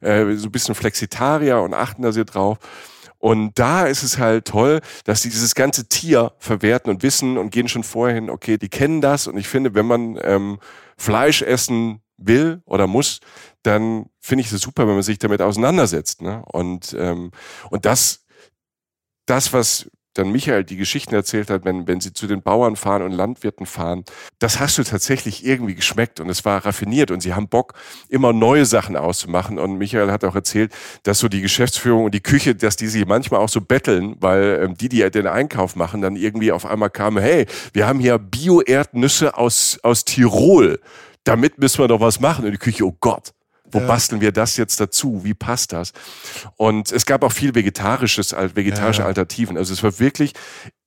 äh, 0.00 0.34
so 0.34 0.48
ein 0.48 0.52
bisschen 0.52 0.74
Flexitarier 0.74 1.60
und 1.60 1.74
achten 1.74 2.02
da 2.02 2.10
sehr 2.10 2.24
drauf. 2.24 2.58
Und 3.22 3.56
da 3.56 3.86
ist 3.86 4.02
es 4.02 4.18
halt 4.18 4.46
toll, 4.46 4.80
dass 5.04 5.22
die 5.22 5.30
dieses 5.30 5.54
ganze 5.54 5.86
Tier 5.86 6.32
verwerten 6.38 6.90
und 6.90 7.04
wissen 7.04 7.38
und 7.38 7.50
gehen 7.50 7.68
schon 7.68 7.84
vorher 7.84 8.16
hin, 8.16 8.28
okay, 8.28 8.58
die 8.58 8.68
kennen 8.68 9.00
das. 9.00 9.28
Und 9.28 9.36
ich 9.36 9.46
finde, 9.46 9.74
wenn 9.74 9.86
man 9.86 10.18
ähm, 10.22 10.58
Fleisch 10.96 11.40
essen 11.40 12.02
will 12.16 12.62
oder 12.64 12.88
muss, 12.88 13.20
dann 13.62 14.06
finde 14.18 14.42
ich 14.42 14.52
es 14.52 14.60
super, 14.60 14.88
wenn 14.88 14.94
man 14.94 15.04
sich 15.04 15.18
damit 15.18 15.40
auseinandersetzt. 15.40 16.20
Ne? 16.20 16.42
Und, 16.46 16.96
ähm, 16.98 17.30
und 17.70 17.84
das 17.84 18.22
das, 19.26 19.52
was 19.52 19.88
dann 20.14 20.30
Michael 20.30 20.64
die 20.64 20.76
Geschichten 20.76 21.14
erzählt 21.14 21.50
hat, 21.50 21.64
wenn, 21.64 21.86
wenn 21.86 22.00
sie 22.00 22.12
zu 22.12 22.26
den 22.26 22.42
Bauern 22.42 22.76
fahren 22.76 23.02
und 23.02 23.12
Landwirten 23.12 23.66
fahren, 23.66 24.04
das 24.38 24.60
hast 24.60 24.78
du 24.78 24.84
tatsächlich 24.84 25.44
irgendwie 25.44 25.74
geschmeckt 25.74 26.20
und 26.20 26.28
es 26.28 26.44
war 26.44 26.64
raffiniert 26.64 27.10
und 27.10 27.20
sie 27.20 27.34
haben 27.34 27.48
Bock, 27.48 27.74
immer 28.08 28.32
neue 28.32 28.66
Sachen 28.66 28.96
auszumachen. 28.96 29.58
Und 29.58 29.78
Michael 29.78 30.10
hat 30.10 30.24
auch 30.24 30.34
erzählt, 30.34 30.72
dass 31.02 31.18
so 31.18 31.28
die 31.28 31.40
Geschäftsführung 31.40 32.04
und 32.04 32.14
die 32.14 32.20
Küche, 32.20 32.54
dass 32.54 32.76
die 32.76 32.88
sich 32.88 33.06
manchmal 33.06 33.40
auch 33.40 33.48
so 33.48 33.60
betteln, 33.60 34.16
weil 34.20 34.60
ähm, 34.64 34.74
die, 34.76 34.88
die 34.88 35.10
den 35.10 35.26
Einkauf 35.26 35.76
machen, 35.76 36.02
dann 36.02 36.16
irgendwie 36.16 36.52
auf 36.52 36.66
einmal 36.66 36.90
kamen, 36.90 37.22
hey, 37.22 37.46
wir 37.72 37.86
haben 37.86 38.00
hier 38.00 38.18
Bio-Erdnüsse 38.18 39.36
aus, 39.36 39.78
aus 39.82 40.04
Tirol. 40.04 40.80
Damit 41.24 41.58
müssen 41.58 41.78
wir 41.78 41.88
doch 41.88 42.00
was 42.00 42.20
machen. 42.20 42.44
Und 42.44 42.52
die 42.52 42.58
Küche, 42.58 42.84
oh 42.84 42.96
Gott. 43.00 43.32
Wo 43.72 43.80
ja. 43.80 43.86
basteln 43.86 44.20
wir 44.20 44.32
das 44.32 44.56
jetzt 44.56 44.80
dazu? 44.80 45.24
Wie 45.24 45.34
passt 45.34 45.72
das? 45.72 45.92
Und 46.56 46.92
es 46.92 47.06
gab 47.06 47.24
auch 47.24 47.32
viel 47.32 47.54
vegetarisches, 47.54 48.32
vegetarische 48.32 49.02
ja. 49.02 49.06
Alternativen. 49.06 49.56
Also 49.56 49.72
es 49.72 49.82
war 49.82 49.98
wirklich 49.98 50.34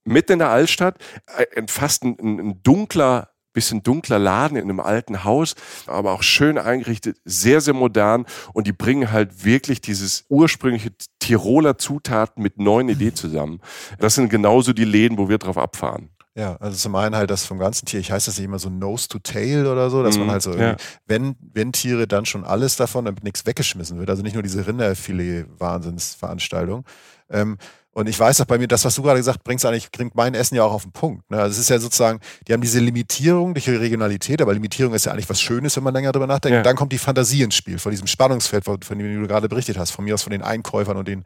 mitten 0.04 0.34
in 0.34 0.40
der 0.40 0.50
Altstadt, 0.50 0.98
äh, 1.38 1.64
fast 1.68 2.04
ein, 2.04 2.18
ein 2.20 2.64
dunkler 2.64 3.30
bisschen 3.56 3.82
dunkler 3.82 4.20
Laden 4.20 4.58
in 4.58 4.66
einem 4.66 4.80
alten 4.80 5.24
Haus, 5.24 5.56
aber 5.88 6.12
auch 6.12 6.22
schön 6.22 6.60
eingerichtet, 6.60 7.18
sehr, 7.24 7.62
sehr 7.62 7.74
modern 7.74 8.26
und 8.54 8.68
die 8.68 8.74
bringen 8.74 9.12
halt 9.12 9.44
wirklich 9.44 9.82
dieses 9.82 10.26
ursprüngliche 10.30 10.92
Tiroler 11.20 11.80
Zutaten 11.80 12.44
mit 12.44 12.60
neuen 12.60 12.90
Ideen 12.90 13.16
zusammen. 13.16 13.62
Das 13.98 14.14
sind 14.14 14.30
genauso 14.30 14.74
die 14.74 14.86
Läden, 14.86 15.18
wo 15.18 15.30
wir 15.30 15.40
drauf 15.40 15.58
abfahren. 15.58 16.15
Ja, 16.38 16.58
also 16.58 16.76
zum 16.76 16.94
einen 16.96 17.16
halt 17.16 17.32
das 17.32 17.46
vom 17.46 17.60
ganzen 17.60 17.86
Tier, 17.86 18.02
ich 18.02 18.12
heiße 18.12 18.30
das 18.30 18.38
nicht 18.38 18.44
immer 18.46 18.60
so 18.60 18.70
Nose 18.70 19.08
to 19.08 19.20
Tail 19.20 19.68
oder 19.68 19.90
so, 19.90 20.04
dass 20.04 20.18
mm, 20.18 20.20
man 20.20 20.28
mhm, 20.28 20.32
halt 20.32 20.42
so, 20.42 20.54
ja. 20.54 20.76
wenn, 21.06 21.38
wenn 21.40 21.72
Tiere, 21.72 22.08
dann 22.08 22.26
schon 22.26 22.44
alles 22.44 22.76
davon, 22.76 23.06
damit 23.06 23.24
nichts 23.24 23.46
weggeschmissen 23.46 24.00
wird. 24.00 24.10
Also 24.10 24.22
nicht 24.22 24.34
nur 24.34 24.44
diese 24.44 24.68
Rinderfilet-Wahnsinnsveranstaltung. 24.68 26.84
Ähm, 27.30 27.58
und 27.92 28.10
ich 28.10 28.20
weiß 28.20 28.42
auch 28.42 28.46
bei 28.46 28.58
mir, 28.58 28.68
das, 28.68 28.84
was 28.84 28.96
du 28.96 29.02
gerade 29.02 29.20
gesagt 29.20 29.46
bringst, 29.46 29.66
eigentlich 29.66 29.90
bringt 29.90 30.14
mein 30.16 30.34
Essen 30.34 30.56
ja 30.56 30.66
auch 30.66 30.74
auf 30.74 30.84
den 30.84 30.92
Punkt. 30.92 31.32
Ne? 31.32 31.38
Also 31.38 31.54
es 31.54 31.60
ist 31.60 31.70
ja 31.70 31.80
sozusagen, 31.80 32.20
die 32.46 32.52
haben 32.52 32.60
diese 32.60 32.82
Limitierung, 32.82 33.54
die 33.54 33.70
Regionalität, 33.70 34.42
aber 34.42 34.54
Limitierung 34.54 34.94
ist 34.94 35.06
ja 35.06 35.14
eigentlich 35.14 35.30
was 35.30 35.40
Schönes, 35.40 35.78
wenn 35.78 35.86
man 35.86 35.94
länger 35.94 36.12
drüber 36.12 36.28
nachdenkt. 36.28 36.52
Ja. 36.52 36.60
Und 36.60 36.66
dann 36.66 36.76
kommt 36.76 36.92
die 36.92 36.98
Fantasie 36.98 37.44
ins 37.44 37.56
Spiel, 37.56 37.80
von 37.80 37.92
diesem 37.92 38.08
Spannungsfeld, 38.08 38.66
von 38.66 39.00
dem 39.00 39.22
du 39.22 39.28
gerade 39.30 39.48
berichtet 39.48 39.78
hast, 39.78 39.92
von 39.92 40.04
mir 40.04 40.16
aus 40.16 40.24
von 40.24 40.32
den 40.32 40.42
Einkäufern 40.42 40.98
und 40.98 41.08
den 41.08 41.24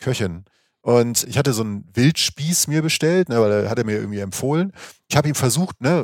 Köchen. 0.00 0.46
Und 0.84 1.22
ich 1.28 1.38
hatte 1.38 1.52
so 1.52 1.62
einen 1.62 1.88
Wildspieß 1.94 2.66
mir 2.66 2.82
bestellt, 2.82 3.28
ne, 3.28 3.40
weil 3.40 3.52
er 3.52 3.70
hat 3.70 3.78
er 3.78 3.84
mir 3.84 3.98
irgendwie 3.98 4.18
empfohlen. 4.18 4.72
Ich 5.08 5.16
habe 5.16 5.28
ihm 5.28 5.36
versucht 5.36 5.80
ne, 5.80 6.00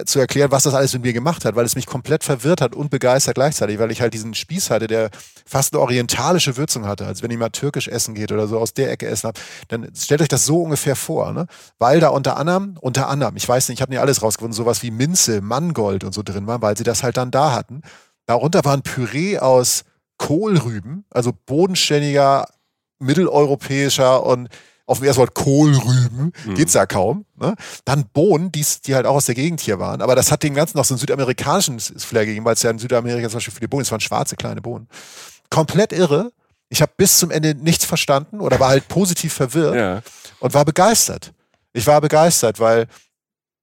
äh, 0.00 0.04
zu 0.04 0.18
erklären, 0.18 0.50
was 0.50 0.64
das 0.64 0.74
alles 0.74 0.92
mit 0.92 1.04
mir 1.04 1.14
gemacht 1.14 1.46
hat, 1.46 1.56
weil 1.56 1.64
es 1.64 1.74
mich 1.74 1.86
komplett 1.86 2.22
verwirrt 2.22 2.60
hat 2.60 2.74
und 2.74 2.90
begeistert 2.90 3.36
gleichzeitig, 3.36 3.78
weil 3.78 3.90
ich 3.90 4.02
halt 4.02 4.12
diesen 4.12 4.34
Spieß 4.34 4.70
hatte, 4.70 4.88
der 4.88 5.08
fast 5.46 5.72
eine 5.72 5.80
orientalische 5.80 6.58
Würzung 6.58 6.84
hatte. 6.86 7.06
Also 7.06 7.22
wenn 7.22 7.30
ihr 7.30 7.38
mal 7.38 7.48
türkisch 7.48 7.88
essen 7.88 8.14
geht 8.14 8.30
oder 8.30 8.46
so 8.46 8.58
aus 8.58 8.74
der 8.74 8.90
Ecke 8.90 9.06
essen 9.06 9.28
habt, 9.28 9.40
dann 9.68 9.90
stellt 9.96 10.20
euch 10.20 10.28
das 10.28 10.44
so 10.44 10.62
ungefähr 10.62 10.96
vor. 10.96 11.32
Ne? 11.32 11.46
Weil 11.78 11.98
da 11.98 12.08
unter 12.08 12.36
anderem, 12.36 12.76
unter 12.82 13.08
anderem, 13.08 13.36
ich 13.36 13.48
weiß 13.48 13.70
nicht, 13.70 13.78
ich 13.78 13.82
habe 13.82 13.92
nicht 13.92 14.00
alles 14.00 14.22
rausgefunden, 14.22 14.54
sowas 14.54 14.82
wie 14.82 14.90
Minze, 14.90 15.40
Mangold 15.40 16.04
und 16.04 16.12
so 16.12 16.22
drin 16.22 16.46
war, 16.46 16.60
weil 16.60 16.76
sie 16.76 16.84
das 16.84 17.02
halt 17.02 17.16
dann 17.16 17.30
da 17.30 17.52
hatten. 17.52 17.80
Darunter 18.26 18.66
war 18.66 18.74
ein 18.74 18.82
Püree 18.82 19.38
aus 19.38 19.84
Kohlrüben, 20.18 21.06
also 21.10 21.32
bodenständiger 21.46 22.48
mitteleuropäischer 22.98 24.24
und 24.24 24.48
auf 24.88 24.98
dem 24.98 25.06
ersten 25.06 25.20
Wort 25.20 25.34
Kohlrüben, 25.34 26.32
mhm. 26.46 26.54
geht's 26.54 26.72
ja 26.72 26.86
kaum. 26.86 27.26
Ne? 27.38 27.54
Dann 27.84 28.06
Bohnen, 28.12 28.50
die, 28.50 28.64
die 28.86 28.94
halt 28.94 29.04
auch 29.04 29.16
aus 29.16 29.26
der 29.26 29.34
Gegend 29.34 29.60
hier 29.60 29.78
waren. 29.78 30.00
Aber 30.00 30.16
das 30.16 30.32
hat 30.32 30.42
dem 30.42 30.54
Ganzen 30.54 30.78
noch 30.78 30.84
so 30.86 30.94
einen 30.94 30.98
südamerikanischen 30.98 31.78
Flair 31.78 32.24
gegeben, 32.24 32.46
weil 32.46 32.54
es 32.54 32.62
ja 32.62 32.70
in 32.70 32.78
Südamerika 32.78 33.28
zum 33.28 33.36
Beispiel 33.36 33.54
viele 33.54 33.68
Bohnen, 33.68 33.82
es 33.82 33.90
waren 33.90 34.00
schwarze 34.00 34.36
kleine 34.36 34.62
Bohnen. 34.62 34.88
Komplett 35.50 35.92
irre. 35.92 36.32
Ich 36.70 36.80
habe 36.80 36.92
bis 36.96 37.18
zum 37.18 37.30
Ende 37.30 37.54
nichts 37.54 37.84
verstanden 37.84 38.40
oder 38.40 38.60
war 38.60 38.68
halt 38.68 38.88
positiv 38.88 39.34
verwirrt 39.34 39.74
ja. 39.74 40.02
und 40.40 40.54
war 40.54 40.64
begeistert. 40.64 41.32
Ich 41.74 41.86
war 41.86 42.00
begeistert, 42.00 42.58
weil 42.58 42.86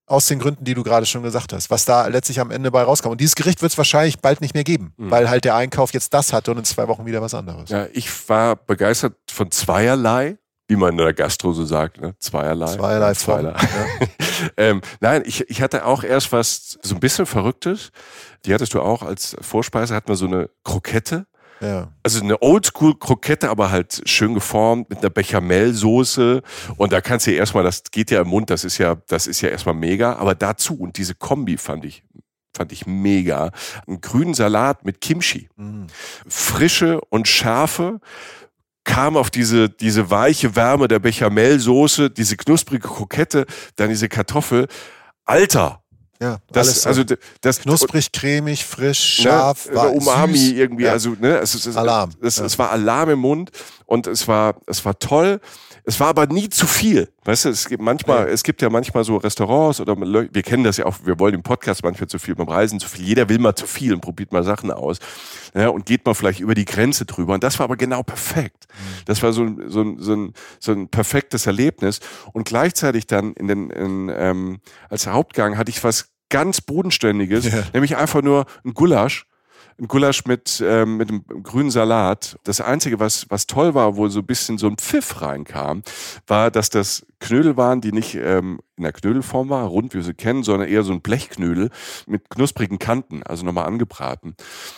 aus 0.08 0.28
den 0.28 0.40
Gründen, 0.40 0.64
die 0.64 0.74
du 0.74 0.84
gerade 0.84 1.06
schon 1.06 1.24
gesagt 1.24 1.54
hast, 1.54 1.70
was 1.70 1.86
da 1.86 2.08
letztlich 2.08 2.40
am 2.40 2.52
Ende 2.52 2.72
bei 2.72 2.84
rauskam. 2.84 3.10
Und 3.10 3.22
dieses 3.22 3.36
Gericht 3.36 3.62
wird 3.62 3.72
es 3.72 3.78
wahrscheinlich 3.78 4.20
bald 4.20 4.42
nicht 4.42 4.54
mehr 4.54 4.64
geben, 4.64 4.94
mhm. 4.98 5.12
weil 5.12 5.30
halt 5.30 5.46
der 5.46 5.56
Einkauf 5.56 5.94
jetzt 5.94 6.14
das 6.14 6.32
hatte 6.32 6.52
und 6.52 6.58
in 6.58 6.66
zwei 6.66 6.88
Wochen 6.88 7.06
wieder 7.06 7.22
was 7.22 7.34
anderes. 7.34 7.70
Ja, 7.70 7.88
ich 7.94 8.30
war 8.30 8.56
begeistert 8.56 9.16
von 9.30 9.50
zweierlei, 9.50 10.38
wie 10.68 10.76
man 10.76 10.92
in 10.92 10.98
der 10.98 11.14
Gastro 11.14 11.54
so 11.54 11.66
sagt, 11.66 12.02
ne? 12.02 12.16
zweierlei. 12.20 12.76
Zweierlei, 12.76 13.14
zweierlei. 13.14 13.52
Ja. 13.52 14.08
ähm, 14.58 14.82
nein, 15.00 15.24
ich, 15.26 15.50
ich 15.50 15.62
hatte 15.62 15.86
auch 15.86 16.04
erst 16.04 16.32
was 16.32 16.78
so 16.82 16.96
ein 16.96 17.00
bisschen 17.00 17.26
Verrücktes. 17.26 17.92
Die 18.46 18.54
hattest 18.54 18.74
du 18.74 18.82
auch 18.82 19.02
als 19.02 19.36
Vorspeise, 19.42 19.96
hatten 19.96 20.08
wir 20.08 20.16
so 20.16 20.26
eine 20.26 20.50
Krokette 20.64 21.26
ja. 21.62 21.90
Also 22.04 22.22
eine 22.22 22.42
Oldschool-Krokette, 22.42 23.50
aber 23.50 23.72
halt 23.72 24.02
schön 24.06 24.34
geformt 24.34 24.90
mit 24.90 25.00
einer 25.00 25.10
Bechamelsoße. 25.10 26.42
Und 26.78 26.92
da 26.92 27.02
kannst 27.02 27.28
du 27.28 27.32
ja 27.32 27.38
erstmal, 27.38 27.64
das 27.64 27.84
geht 27.92 28.12
ja 28.12 28.22
im 28.22 28.28
Mund, 28.28 28.50
das 28.50 28.64
ist 28.64 28.78
ja, 28.78 28.96
das 29.08 29.28
ist 29.28 29.42
ja 29.42 29.50
erstmal 29.50 29.76
mega. 29.76 30.16
Aber 30.16 30.36
dazu 30.36 30.78
und 30.78 30.98
diese 30.98 31.16
Kombi 31.16 31.58
fand 31.58 31.86
ich, 31.86 32.04
fand 32.56 32.72
ich 32.72 32.86
mega. 32.86 33.52
Einen 33.88 34.02
grünen 34.02 34.34
Salat 34.34 34.86
mit 34.86 35.02
Kimchi. 35.02 35.50
Mhm. 35.56 35.88
Frische 36.28 37.02
und 37.10 37.28
Schärfe 37.28 38.00
kam 38.84 39.18
auf 39.18 39.32
diese, 39.32 39.70
diese 39.70 40.12
weiche 40.12 40.56
Wärme 40.56 40.88
der 40.88 41.00
Bechamelsoße, 41.00 42.12
diese 42.12 42.38
knusprige 42.38 42.88
Krokette, 42.88 43.46
dann 43.76 43.90
diese 43.90 44.10
Kartoffel. 44.10 44.68
Alter, 45.26 45.82
ja, 46.26 46.38
das, 46.52 46.68
alles 46.68 46.88
also 46.88 47.16
das 47.42 47.60
knusprig, 47.60 48.12
cremig, 48.12 48.66
frisch, 48.66 49.20
ne, 49.20 49.24
scharf, 49.24 49.70
ne, 49.70 49.76
war 49.76 49.94
Umami 49.94 50.38
süß. 50.38 50.52
irgendwie, 50.54 50.86
ja. 50.86 50.92
also 50.92 51.12
ne, 51.20 51.38
es, 51.38 51.54
es, 51.54 51.78
Alarm. 51.78 52.12
Es, 52.22 52.38
ja. 52.38 52.46
es, 52.46 52.58
war 52.58 52.72
Alarm 52.72 53.12
im 53.12 53.20
Mund 53.20 53.52
und 53.86 54.08
es 54.08 54.28
war 54.28 54.56
es 54.66 54.84
war 54.86 54.98
toll. 54.98 55.40
Es 55.88 56.00
war 56.00 56.08
aber 56.08 56.26
nie 56.26 56.50
zu 56.50 56.66
viel. 56.66 57.10
Weißt 57.26 57.46
du, 57.46 57.50
es 57.50 57.68
gibt 57.70 57.82
manchmal, 57.82 58.26
ja. 58.26 58.34
es 58.34 58.42
gibt 58.42 58.60
ja 58.64 58.72
manchmal 58.72 59.04
so 59.04 59.18
Restaurants 59.18 59.80
oder 59.80 59.96
wir 59.96 60.42
kennen 60.42 60.64
das 60.64 60.78
ja 60.78 60.86
auch, 60.88 60.96
wir 61.04 61.20
wollen 61.20 61.36
im 61.36 61.44
Podcast 61.44 61.84
manchmal 61.84 62.08
zu 62.08 62.18
viel, 62.18 62.34
beim 62.34 62.50
Reisen 62.50 62.80
zu 62.80 62.90
viel. 62.90 63.06
Jeder 63.06 63.30
will 63.30 63.38
mal 63.38 63.54
zu 63.54 63.68
viel 63.68 63.94
und 63.94 64.02
probiert 64.02 64.32
mal 64.32 64.44
Sachen 64.44 64.72
aus. 64.72 64.98
Ja, 65.54 65.70
und 65.70 65.86
geht 65.86 66.04
mal 66.04 66.16
vielleicht 66.16 66.40
über 66.40 66.56
die 66.56 66.66
Grenze 66.66 67.06
drüber. 67.06 67.36
Und 67.36 67.44
das 67.44 67.60
war 67.60 67.66
aber 67.66 67.78
genau 67.78 68.02
perfekt. 68.02 68.66
Mhm. 68.68 69.06
Das 69.06 69.22
war 69.22 69.32
so, 69.32 69.48
so, 69.68 69.96
so, 70.00 70.14
ein, 70.14 70.34
so 70.60 70.72
ein 70.72 70.88
perfektes 70.90 71.46
Erlebnis. 71.46 72.00
Und 72.34 72.46
gleichzeitig 72.46 73.06
dann 73.06 73.34
in 73.34 73.48
den, 73.48 73.70
in, 73.70 74.12
ähm, 74.16 74.60
als 74.90 75.06
Hauptgang 75.06 75.56
hatte 75.56 75.70
ich 75.70 75.84
was 75.84 76.15
ganz 76.30 76.62
Bodenständiges, 76.62 77.46
ja. 77.46 77.64
nämlich 77.74 77.98
einfach 77.98 78.22
nur 78.22 78.46
ein 78.64 78.74
Gulasch 78.74 79.26
ein 79.78 79.88
Gulasch 79.88 80.26
mit, 80.26 80.64
ähm, 80.66 80.98
mit 80.98 81.10
einem 81.10 81.26
grünen 81.44 81.70
Salat. 81.70 82.38
Das 82.44 82.62
Einzige, 82.62 83.00
was, 83.00 83.26
was 83.30 83.46
toll 83.46 83.74
war, 83.74 83.98
wo 83.98 84.08
so 84.08 84.20
ein 84.20 84.26
bisschen 84.26 84.58
so 84.58 84.68
ein 84.68 84.78
Pfiff 84.78 85.22
reinkam, 85.22 85.82
war, 86.28 86.50
dass 86.50 86.70
das 86.70 87.06
Knödel 87.20 87.58
waren, 87.58 87.82
die 87.82 87.92
nicht 87.92 88.16
ähm, 88.16 88.60
in 88.78 88.84
der 88.84 88.94
Knödelform 88.94 89.50
war, 89.50 89.66
rund 89.66 89.94
wie 89.94 89.98
wir 89.98 90.04
sie 90.04 90.14
kennen, 90.14 90.44
sondern 90.44 90.70
eher 90.70 90.84
so 90.84 90.94
ein 90.94 91.02
Blechknödel 91.02 91.72
mit 92.08 92.30
knusprigen 92.30 92.80
Kanten, 92.80 93.24
also 93.24 93.46
nochmal 93.46 93.66
angebraten. 93.66 94.36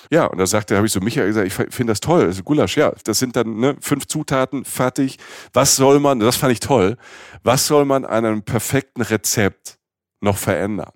Ja, 0.10 0.26
und 0.26 0.40
da 0.40 0.48
sagte, 0.48 0.76
habe 0.76 0.88
ich 0.88 0.94
so 0.94 1.00
Michael 1.00 1.28
gesagt, 1.28 1.48
ich 1.48 1.54
finde 1.54 1.92
das 1.92 2.00
toll, 2.00 2.26
das 2.26 2.38
ist 2.38 2.46
Gulasch, 2.46 2.78
ja, 2.78 2.94
das 3.04 3.20
sind 3.20 3.36
dann 3.36 3.60
ne, 3.60 3.76
fünf 3.80 4.08
Zutaten, 4.08 4.66
fertig. 4.66 5.18
Was 5.54 5.76
soll 5.76 6.00
man, 6.00 6.20
das 6.20 6.38
fand 6.38 6.54
ich 6.54 6.60
toll, 6.60 6.98
was 7.44 7.68
soll 7.68 7.86
man 7.86 8.04
an 8.04 8.26
einem 8.26 8.42
perfekten 8.42 9.02
Rezept 9.02 9.78
noch 10.22 10.38
verändern? 10.38 10.92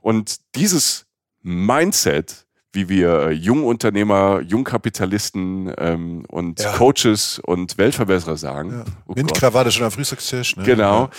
Und 0.00 0.40
dieses 0.54 1.06
Mindset, 1.42 2.47
wie 2.72 2.88
wir 2.88 3.32
Jungunternehmer, 3.32 4.40
Jungkapitalisten 4.40 5.72
ähm, 5.78 6.24
und 6.28 6.60
ja. 6.60 6.72
Coaches 6.72 7.40
und 7.44 7.78
Weltverbesserer 7.78 8.36
sagen. 8.36 8.70
Ja. 8.72 8.84
Oh 9.06 9.16
Windkrawatte 9.16 9.72
schon 9.72 9.86
am 9.86 9.90
Frühstückstisch. 9.90 10.56
Ne? 10.56 10.64
Genau. 10.64 11.04
Ja. 11.04 11.10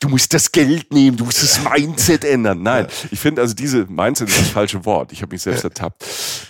Du 0.00 0.08
musst 0.08 0.32
das 0.34 0.50
Geld 0.50 0.92
nehmen, 0.92 1.16
du 1.16 1.24
musst 1.24 1.42
das 1.42 1.60
Mindset 1.62 2.24
ändern. 2.24 2.62
Nein, 2.62 2.86
ich 3.10 3.20
finde 3.20 3.40
also 3.42 3.54
diese 3.54 3.86
Mindset 3.86 4.28
ist 4.28 4.40
das 4.40 4.48
falsche 4.48 4.84
Wort. 4.84 5.12
Ich 5.12 5.22
habe 5.22 5.32
mich 5.34 5.42
selbst 5.42 5.64
ertappt. 5.64 6.04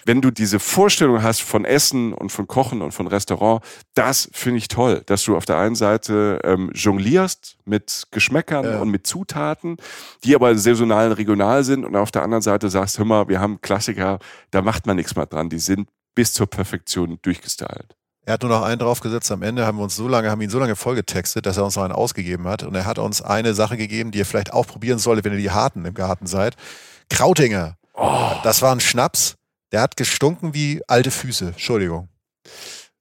Wenn 0.06 0.20
du 0.20 0.30
diese 0.30 0.58
Vorstellung 0.58 1.22
hast 1.22 1.42
von 1.42 1.64
Essen 1.64 2.12
und 2.12 2.30
von 2.30 2.46
Kochen 2.46 2.82
und 2.82 2.92
von 2.92 3.06
Restaurant, 3.06 3.62
das 3.94 4.28
finde 4.32 4.58
ich 4.58 4.68
toll, 4.68 5.02
dass 5.06 5.24
du 5.24 5.36
auf 5.36 5.44
der 5.44 5.58
einen 5.58 5.76
Seite 5.76 6.40
ähm, 6.42 6.70
jonglierst 6.74 7.56
mit 7.64 8.04
Geschmäckern 8.10 8.80
und 8.80 8.90
mit 8.90 9.06
Zutaten, 9.06 9.76
die 10.24 10.34
aber 10.34 10.56
saisonal 10.56 11.10
und 11.10 11.12
regional 11.14 11.64
sind 11.64 11.84
und 11.84 11.96
auf 11.96 12.10
der 12.10 12.22
anderen 12.22 12.42
Seite 12.42 12.68
sagst, 12.68 12.98
hör 12.98 13.04
mal, 13.04 13.28
wir 13.28 13.40
haben 13.40 13.60
Klassiker, 13.60 14.18
da 14.50 14.62
macht 14.62 14.86
man 14.86 14.96
nichts 14.96 15.16
mehr 15.16 15.26
dran. 15.26 15.48
Die 15.48 15.58
sind 15.58 15.88
bis 16.14 16.32
zur 16.32 16.46
Perfektion 16.46 17.18
durchgestylt. 17.22 17.96
Er 18.26 18.34
hat 18.34 18.42
nur 18.42 18.50
noch 18.50 18.62
einen 18.62 18.78
draufgesetzt. 18.78 19.30
Am 19.32 19.42
Ende 19.42 19.66
haben 19.66 19.76
wir 19.76 19.84
uns 19.84 19.96
so 19.96 20.08
lange, 20.08 20.30
haben 20.30 20.40
ihn 20.40 20.48
so 20.48 20.58
lange 20.58 20.76
vollgetextet, 20.76 21.44
dass 21.44 21.58
er 21.58 21.64
uns 21.64 21.76
noch 21.76 21.82
einen 21.82 21.92
ausgegeben 21.92 22.46
hat. 22.46 22.62
Und 22.62 22.74
er 22.74 22.86
hat 22.86 22.98
uns 22.98 23.20
eine 23.20 23.54
Sache 23.54 23.76
gegeben, 23.76 24.12
die 24.12 24.18
ihr 24.18 24.26
vielleicht 24.26 24.52
auch 24.52 24.66
probieren 24.66 24.98
solltet, 24.98 25.26
wenn 25.26 25.32
ihr 25.32 25.38
die 25.38 25.50
Harten 25.50 25.84
im 25.84 25.94
Garten 25.94 26.26
seid. 26.26 26.56
Krautinger. 27.10 27.76
Oh. 27.92 28.32
Das 28.42 28.62
war 28.62 28.74
ein 28.74 28.80
Schnaps. 28.80 29.36
Der 29.72 29.82
hat 29.82 29.96
gestunken 29.96 30.54
wie 30.54 30.80
alte 30.88 31.10
Füße. 31.10 31.48
Entschuldigung. 31.48 32.08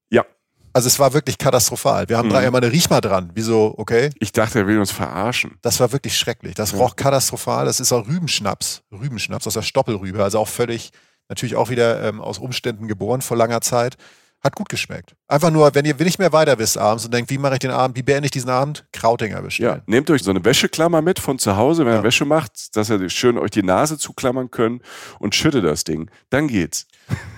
Ja. 0.09 0.25
Also 0.73 0.87
es 0.87 0.99
war 0.99 1.13
wirklich 1.13 1.37
katastrophal. 1.37 2.09
Wir 2.09 2.17
haben 2.17 2.27
mhm. 2.27 2.33
drei 2.33 2.51
mal 2.51 2.57
eine 2.57 2.71
Riech 2.71 2.89
mal 2.89 2.99
dran. 2.99 3.31
Wieso, 3.33 3.75
okay? 3.77 4.09
Ich 4.19 4.33
dachte, 4.33 4.59
er 4.59 4.67
will 4.67 4.79
uns 4.79 4.91
verarschen. 4.91 5.57
Das 5.61 5.79
war 5.79 5.93
wirklich 5.93 6.17
schrecklich. 6.17 6.55
Das 6.55 6.73
roch 6.73 6.97
katastrophal. 6.97 7.65
Das 7.65 7.79
ist 7.79 7.93
auch 7.93 8.07
Rübenschnaps. 8.07 8.81
Rübenschnaps 8.91 9.47
aus 9.47 9.53
der 9.53 9.61
Stoppelrübe. 9.61 10.21
Also 10.21 10.39
auch 10.39 10.49
völlig 10.49 10.91
natürlich 11.29 11.55
auch 11.55 11.69
wieder 11.69 12.03
ähm, 12.03 12.21
aus 12.21 12.37
Umständen 12.39 12.87
geboren 12.87 13.21
vor 13.21 13.37
langer 13.37 13.61
Zeit. 13.61 13.95
Hat 14.43 14.57
gut 14.57 14.67
geschmeckt. 14.67 15.15
Einfach 15.29 15.51
nur, 15.51 15.73
wenn 15.73 15.85
ihr 15.85 15.95
nicht 15.95 16.19
mehr 16.19 16.33
weiter 16.33 16.59
wisst 16.59 16.77
abends 16.77 17.05
und 17.05 17.13
denkt, 17.13 17.29
wie 17.31 17.37
mache 17.37 17.53
ich 17.53 17.59
den 17.59 17.71
Abend, 17.71 17.95
wie 17.95 18.03
beende 18.03 18.25
ich 18.25 18.31
diesen 18.31 18.49
Abend, 18.49 18.85
Krautinger 18.91 19.41
bestellen. 19.41 19.77
Ja, 19.77 19.83
nehmt 19.85 20.09
euch 20.09 20.21
so 20.21 20.31
eine 20.31 20.43
Wäscheklammer 20.43 21.01
mit 21.01 21.17
von 21.17 21.39
zu 21.39 21.55
Hause, 21.55 21.85
wenn 21.85 21.93
Ja. 21.93 21.99
ihr 21.99 22.03
Wäsche 22.03 22.25
macht, 22.25 22.75
dass 22.75 22.89
ihr 22.89 23.09
schön 23.09 23.37
euch 23.37 23.51
die 23.51 23.63
Nase 23.63 23.97
zuklammern 23.97 24.51
könnt 24.51 24.81
und 25.19 25.33
schüttet 25.33 25.63
das 25.63 25.85
Ding. 25.85 26.11
Dann 26.29 26.49
geht's. 26.49 26.87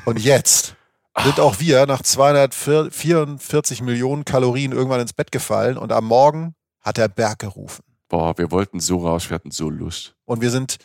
Und 0.06 0.20
jetzt 0.20 0.76
sind 1.24 1.40
auch 1.40 1.60
wir 1.60 1.86
nach 1.86 2.02
244 2.02 3.82
Millionen 3.82 4.26
Kalorien 4.26 4.72
irgendwann 4.72 5.00
ins 5.02 5.14
Bett 5.14 5.32
gefallen 5.32 5.78
und 5.78 5.92
am 5.92 6.06
Morgen 6.06 6.56
hat 6.82 6.98
der 6.98 7.08
Berg 7.08 7.40
gerufen. 7.40 7.84
Boah, 8.10 8.38
wir 8.38 8.52
wollten 8.52 8.80
so 8.80 8.98
raus, 9.06 9.30
wir 9.30 9.36
hatten 9.36 9.52
so 9.52 9.70
Lust. 9.70 10.16
Und 10.26 10.42
wir 10.42 10.52
sind, 10.52 10.78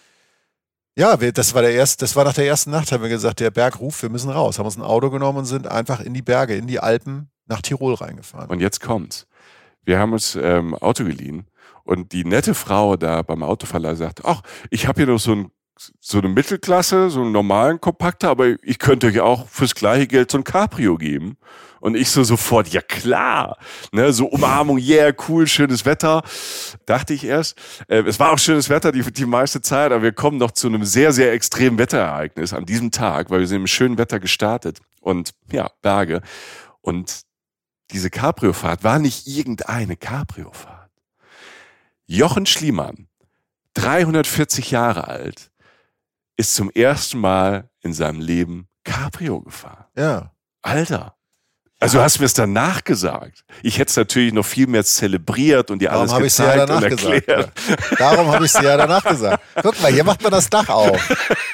ja, 0.96 1.16
das 1.16 1.54
war 1.54 1.62
der 1.62 1.72
erste, 1.72 2.04
das 2.04 2.16
war 2.16 2.24
nach 2.24 2.34
der 2.34 2.46
ersten 2.46 2.70
Nacht, 2.70 2.92
haben 2.92 3.02
wir 3.02 3.08
gesagt, 3.08 3.40
der 3.40 3.50
Berg 3.50 3.80
ruft, 3.80 4.02
wir 4.02 4.10
müssen 4.10 4.30
raus. 4.30 4.58
Haben 4.58 4.66
uns 4.66 4.76
ein 4.76 4.82
Auto 4.82 5.10
genommen 5.10 5.38
und 5.38 5.44
sind 5.46 5.66
einfach 5.66 6.00
in 6.00 6.14
die 6.14 6.22
Berge, 6.22 6.56
in 6.56 6.66
die 6.66 6.80
Alpen, 6.80 7.30
nach 7.46 7.62
Tirol 7.62 7.94
reingefahren. 7.94 8.50
Und 8.50 8.60
jetzt 8.60 8.80
kommt's. 8.80 9.26
Wir 9.84 9.98
haben 9.98 10.12
uns 10.12 10.36
ähm, 10.36 10.74
Auto 10.74 11.04
geliehen 11.04 11.46
und 11.84 12.12
die 12.12 12.24
nette 12.24 12.54
Frau 12.54 12.96
da 12.96 13.22
beim 13.22 13.42
Autoverleih 13.42 13.94
sagt, 13.94 14.24
ach, 14.24 14.42
ich 14.70 14.86
habe 14.86 15.00
hier 15.00 15.12
noch 15.12 15.18
so, 15.18 15.32
ein, 15.32 15.50
so 16.00 16.18
eine 16.18 16.28
Mittelklasse, 16.28 17.10
so 17.10 17.22
einen 17.22 17.32
normalen 17.32 17.80
Kompakter, 17.80 18.30
aber 18.30 18.56
ich 18.62 18.78
könnte 18.78 19.08
euch 19.08 19.20
auch 19.20 19.48
fürs 19.48 19.74
gleiche 19.74 20.06
Geld 20.06 20.30
so 20.30 20.38
ein 20.38 20.44
Cabrio 20.44 20.96
geben. 20.96 21.36
Und 21.80 21.96
ich 21.96 22.10
so 22.10 22.22
sofort, 22.22 22.68
ja 22.68 22.82
klar, 22.82 23.56
ne, 23.90 24.12
so 24.12 24.26
Umarmung, 24.26 24.76
yeah, 24.76 25.14
cool, 25.28 25.46
schönes 25.46 25.86
Wetter, 25.86 26.22
dachte 26.84 27.14
ich 27.14 27.24
erst. 27.24 27.56
Äh, 27.88 28.02
es 28.02 28.20
war 28.20 28.32
auch 28.32 28.38
schönes 28.38 28.68
Wetter 28.68 28.92
die, 28.92 29.00
die 29.00 29.24
meiste 29.24 29.62
Zeit, 29.62 29.90
aber 29.90 30.02
wir 30.02 30.12
kommen 30.12 30.36
noch 30.36 30.50
zu 30.50 30.66
einem 30.68 30.84
sehr, 30.84 31.12
sehr 31.12 31.32
extremen 31.32 31.78
Wetterereignis 31.78 32.52
an 32.52 32.66
diesem 32.66 32.90
Tag, 32.90 33.30
weil 33.30 33.40
wir 33.40 33.46
sind 33.46 33.62
im 33.62 33.66
schönen 33.66 33.96
Wetter 33.96 34.20
gestartet 34.20 34.80
und 35.00 35.30
ja, 35.50 35.70
Berge. 35.80 36.20
Und 36.82 37.22
diese 37.92 38.10
Cabrio-Fahrt 38.10 38.84
war 38.84 38.98
nicht 38.98 39.26
irgendeine 39.26 39.96
Cabrio-Fahrt. 39.96 40.90
Jochen 42.06 42.44
Schliemann, 42.44 43.08
340 43.74 44.70
Jahre 44.70 45.08
alt, 45.08 45.50
ist 46.40 46.54
zum 46.54 46.70
ersten 46.70 47.18
Mal 47.18 47.70
in 47.82 47.92
seinem 47.92 48.18
Leben 48.20 48.66
Cabrio 48.84 49.42
gefahren. 49.42 49.84
ja. 49.96 50.32
Alter. 50.62 51.16
Also 51.82 51.96
du 51.98 52.04
hast 52.04 52.18
mir 52.18 52.26
es 52.26 52.34
danach 52.34 52.84
gesagt. 52.84 53.42
Ich 53.62 53.78
hätte 53.78 53.88
es 53.88 53.96
natürlich 53.96 54.34
noch 54.34 54.44
viel 54.44 54.66
mehr 54.66 54.84
zelebriert 54.84 55.70
und 55.70 55.80
dir 55.80 55.88
Darum 55.88 56.02
alles 56.02 56.12
habe 56.12 56.26
ich 56.26 56.32
sie 56.34 56.42
ja 56.42 56.52
gezeigt 56.52 56.68
danach 56.70 56.82
und 56.82 56.88
gesagt. 56.90 57.28
erklärt. 57.28 57.52
Ja. 57.90 57.96
Darum 57.98 58.26
habe 58.30 58.44
ich 58.44 58.52
sie 58.52 58.62
ja 58.64 58.76
danach 58.76 59.02
gesagt. 59.02 59.42
Guck 59.62 59.80
mal, 59.80 59.90
hier 59.90 60.04
macht 60.04 60.22
man 60.22 60.30
das 60.30 60.50
Dach 60.50 60.68
auf. 60.68 61.00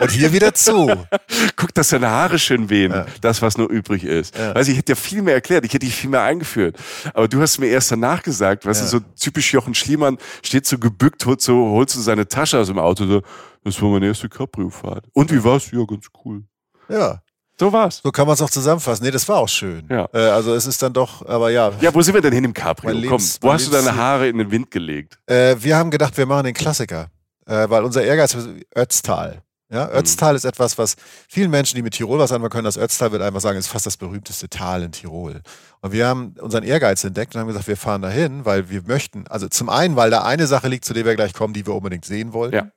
Und 0.00 0.10
hier 0.10 0.32
wieder 0.32 0.52
zu. 0.52 1.06
Guck, 1.54 1.72
dass 1.74 1.88
deine 1.90 2.10
Haare 2.10 2.38
schön 2.40 2.68
wehen. 2.70 2.90
Ja. 2.92 3.06
Das, 3.20 3.40
was 3.40 3.56
nur 3.56 3.70
übrig 3.70 4.02
ist. 4.02 4.36
Ja. 4.36 4.56
Ich, 4.56 4.68
ich 4.68 4.76
hätte 4.76 4.94
dir 4.94 4.96
viel 4.96 5.22
mehr 5.22 5.34
erklärt. 5.34 5.64
Ich 5.64 5.72
hätte 5.72 5.86
dich 5.86 5.94
viel 5.94 6.10
mehr 6.10 6.22
eingeführt. 6.22 6.76
Aber 7.14 7.28
du 7.28 7.40
hast 7.40 7.58
mir 7.58 7.68
erst 7.68 7.92
danach 7.92 8.22
gesagt, 8.22 8.66
weißt 8.66 8.80
Ja. 8.80 8.90
du, 8.90 8.98
so 8.98 9.04
typisch 9.18 9.52
Jochen 9.52 9.74
Schliemann 9.74 10.18
steht 10.42 10.66
so 10.66 10.76
gebückt, 10.78 11.24
holt 11.24 11.40
so, 11.40 11.54
holt 11.70 11.88
so 11.88 12.00
seine 12.00 12.26
Tasche 12.26 12.58
aus 12.58 12.66
dem 12.66 12.80
Auto. 12.80 13.06
So, 13.06 13.22
das 13.62 13.80
war 13.80 13.90
meine 13.90 14.06
erste 14.08 14.28
Cabrio-Fahrt. 14.28 15.04
Und 15.12 15.30
wie 15.30 15.42
war's? 15.44 15.70
Ja, 15.70 15.84
ganz 15.84 16.06
cool. 16.24 16.42
Ja, 16.88 17.20
So 17.58 17.72
war's. 17.72 18.00
so 18.02 18.10
kann 18.12 18.26
man 18.26 18.34
es 18.34 18.42
auch 18.42 18.50
zusammenfassen. 18.50 19.04
Nee, 19.04 19.10
das 19.10 19.26
war 19.28 19.38
auch 19.38 19.48
schön. 19.48 19.86
Ja. 19.90 20.08
Äh, 20.12 20.18
also 20.28 20.54
es 20.54 20.66
ist 20.66 20.82
dann 20.82 20.92
doch, 20.92 21.24
aber 21.26 21.50
ja. 21.50 21.72
Ja, 21.80 21.94
wo 21.94 22.02
sind 22.02 22.14
wir 22.14 22.20
denn 22.20 22.32
hin 22.34 22.44
im 22.44 22.52
Cabrio? 22.52 22.90
Mein 22.92 23.02
Komm, 23.08 23.18
Lebens- 23.18 23.38
wo 23.40 23.52
hast 23.52 23.66
du 23.66 23.70
deine. 23.70 23.96
Haare 23.96 24.28
in 24.28 24.36
den 24.38 24.50
Wind 24.50 24.70
gelegt? 24.70 25.18
Äh, 25.26 25.56
wir 25.58 25.76
haben 25.76 25.90
gedacht, 25.90 26.16
wir 26.18 26.26
machen 26.26 26.44
den 26.44 26.54
Klassiker. 26.54 27.08
Äh, 27.46 27.70
weil 27.70 27.84
unser 27.84 28.02
Ehrgeiz 28.04 28.34
ist 28.34 28.48
Ötztal. 28.76 29.42
Ja, 29.68 29.88
Ötztal 29.90 30.36
ist 30.36 30.44
etwas, 30.44 30.78
was 30.78 30.94
vielen 31.28 31.50
Menschen, 31.50 31.74
die 31.74 31.82
mit 31.82 31.94
Tirol 31.94 32.20
was 32.20 32.30
anfangen 32.30 32.50
können, 32.50 32.64
das 32.66 32.76
Ötztal 32.78 33.10
wird 33.10 33.20
einfach 33.22 33.40
sagen, 33.40 33.58
ist 33.58 33.66
fast 33.66 33.84
das 33.86 33.96
berühmteste 33.96 34.48
Tal 34.48 34.82
in 34.84 34.92
Tirol. 34.92 35.40
Und 35.80 35.92
wir 35.92 36.06
haben 36.06 36.34
unseren 36.40 36.62
Ehrgeiz 36.62 37.02
entdeckt 37.02 37.34
und 37.34 37.40
haben 37.40 37.48
gesagt, 37.48 37.66
wir 37.66 37.76
fahren 37.76 38.00
dahin, 38.02 38.44
weil 38.44 38.70
wir 38.70 38.82
möchten, 38.82 39.26
also 39.26 39.48
zum 39.48 39.68
einen, 39.68 39.96
weil 39.96 40.10
da 40.10 40.22
eine 40.22 40.46
Sache 40.46 40.68
liegt, 40.68 40.84
zu 40.84 40.94
der 40.94 41.04
wir 41.04 41.16
gleich 41.16 41.32
kommen, 41.34 41.52
die 41.52 41.66
wir 41.66 41.74
unbedingt 41.74 42.04
sehen 42.04 42.32
wollten. 42.32 42.54
Ja. 42.54 42.68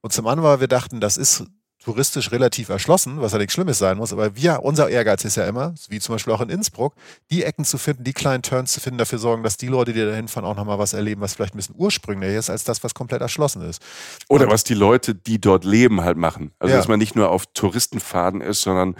Und 0.00 0.12
zum 0.12 0.26
anderen, 0.26 0.50
weil 0.50 0.60
wir 0.60 0.66
dachten, 0.68 1.00
das 1.00 1.16
ist 1.16 1.44
touristisch 1.92 2.30
relativ 2.32 2.68
erschlossen, 2.68 3.22
was 3.22 3.32
ja 3.32 3.38
nichts 3.38 3.54
Schlimmes 3.54 3.78
sein 3.78 3.96
muss. 3.96 4.12
Aber 4.12 4.36
wir, 4.36 4.60
unser 4.62 4.90
Ehrgeiz 4.90 5.24
ist 5.24 5.36
ja 5.36 5.46
immer, 5.46 5.74
wie 5.88 5.98
zum 6.00 6.14
Beispiel 6.14 6.34
auch 6.34 6.42
in 6.42 6.50
Innsbruck, 6.50 6.92
die 7.30 7.44
Ecken 7.44 7.64
zu 7.64 7.78
finden, 7.78 8.04
die 8.04 8.12
kleinen 8.12 8.42
Turns 8.42 8.72
zu 8.74 8.80
finden, 8.80 8.98
dafür 8.98 9.18
sorgen, 9.18 9.42
dass 9.42 9.56
die 9.56 9.68
Leute, 9.68 9.94
die 9.94 10.04
da 10.04 10.12
hinfahren, 10.12 10.46
auch 10.46 10.54
nochmal 10.54 10.78
was 10.78 10.92
erleben, 10.92 11.22
was 11.22 11.32
vielleicht 11.34 11.54
ein 11.54 11.56
bisschen 11.56 11.76
ursprünglicher 11.78 12.38
ist, 12.38 12.50
als 12.50 12.64
das, 12.64 12.84
was 12.84 12.92
komplett 12.92 13.22
erschlossen 13.22 13.62
ist. 13.62 13.80
Oder 14.28 14.44
Und- 14.44 14.52
was 14.52 14.64
die 14.64 14.74
Leute, 14.74 15.14
die 15.14 15.40
dort 15.40 15.64
leben, 15.64 16.02
halt 16.02 16.18
machen. 16.18 16.50
Also, 16.58 16.72
Ja. 16.72 16.76
dass 16.78 16.88
man 16.88 16.98
nicht 16.98 17.16
nur 17.16 17.30
auf 17.30 17.46
Touristenfaden 17.54 18.42
ist, 18.42 18.60
sondern 18.60 18.94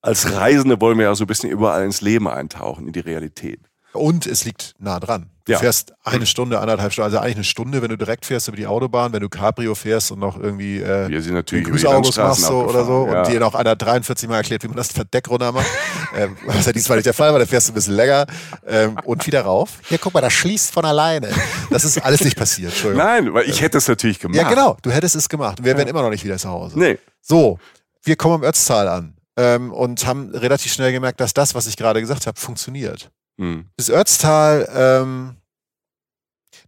als 0.00 0.32
Reisende 0.32 0.80
wollen 0.80 0.96
wir 0.96 1.04
ja 1.04 1.14
so 1.14 1.24
ein 1.24 1.26
bisschen 1.26 1.50
überall 1.50 1.84
ins 1.84 2.00
Leben 2.00 2.26
eintauchen, 2.26 2.86
in 2.86 2.92
die 2.94 3.00
Realität. 3.00 3.60
Und 3.94 4.26
es 4.26 4.44
liegt 4.44 4.74
nah 4.78 4.98
dran. 4.98 5.30
Du 5.44 5.52
Ja. 5.52 5.58
fährst 5.58 5.92
eine 6.02 6.24
Stunde, 6.26 6.58
anderthalb 6.58 6.92
Stunden, 6.92 7.04
also 7.04 7.18
eigentlich 7.18 7.36
eine 7.36 7.44
Stunde, 7.44 7.82
wenn 7.82 7.90
du 7.90 7.98
direkt 7.98 8.24
fährst 8.24 8.48
über 8.48 8.56
die 8.56 8.66
Autobahn, 8.66 9.12
wenn 9.12 9.20
du 9.20 9.28
Cabrio 9.28 9.74
fährst 9.74 10.10
und 10.10 10.18
noch 10.18 10.38
irgendwie 10.40 10.80
äh, 10.80 11.08
Wir 11.08 11.20
sind 11.20 11.34
natürlich 11.34 11.68
über 11.68 11.76
die 11.76 11.84
machst 11.84 12.42
so 12.42 12.64
oder 12.64 12.84
so 12.84 13.04
gefahren, 13.04 13.08
und 13.08 13.12
ja. 13.12 13.22
dir 13.24 13.40
noch 13.40 13.54
einer 13.54 13.76
43 13.76 14.28
Mal 14.28 14.38
erklärt, 14.38 14.62
wie 14.64 14.68
man 14.68 14.78
das 14.78 14.90
Verdeck 14.90 15.28
runter 15.28 15.52
macht. 15.52 15.66
ähm, 16.16 16.36
was 16.46 16.64
ja 16.64 16.72
diesmal 16.72 16.96
nicht 16.96 17.06
der 17.06 17.12
Fall 17.14 17.30
war, 17.32 17.38
da 17.38 17.46
fährst 17.46 17.68
du 17.68 17.72
ein 17.72 17.74
bisschen 17.74 17.94
länger 17.94 18.26
ähm, 18.66 18.96
und 19.04 19.26
wieder 19.26 19.42
rauf. 19.42 19.78
Hier, 19.86 19.98
guck 19.98 20.14
mal, 20.14 20.22
das 20.22 20.32
schließt 20.32 20.72
von 20.72 20.84
alleine. 20.86 21.28
Das 21.70 21.84
ist 21.84 21.98
alles 21.98 22.24
nicht 22.24 22.38
passiert, 22.38 22.72
Entschuldigung. 22.72 23.06
Nein, 23.06 23.34
weil 23.34 23.48
ich 23.48 23.60
hätte 23.60 23.78
es 23.78 23.86
natürlich 23.86 24.18
gemacht. 24.18 24.40
Ja, 24.40 24.48
genau, 24.48 24.78
du 24.80 24.90
hättest 24.90 25.14
es 25.14 25.28
gemacht. 25.28 25.60
Und 25.60 25.66
wir 25.66 25.76
wären 25.76 25.88
immer 25.88 26.02
noch 26.02 26.10
nicht 26.10 26.24
wieder 26.24 26.38
zu 26.38 26.48
Hause. 26.48 26.78
Nee. 26.78 26.98
So, 27.20 27.58
wir 28.02 28.16
kommen 28.16 28.36
am 28.36 28.44
Ötztal 28.44 28.88
an 28.88 29.14
ähm, 29.36 29.72
und 29.72 30.06
haben 30.06 30.30
relativ 30.34 30.72
schnell 30.72 30.92
gemerkt, 30.92 31.20
dass 31.20 31.34
das, 31.34 31.54
was 31.54 31.66
ich 31.66 31.76
gerade 31.76 32.00
gesagt 32.00 32.26
habe, 32.26 32.40
funktioniert. 32.40 33.10
Hm. 33.38 33.66
Das 33.76 33.90
Ötztal, 33.90 34.68
ähm, 34.74 35.36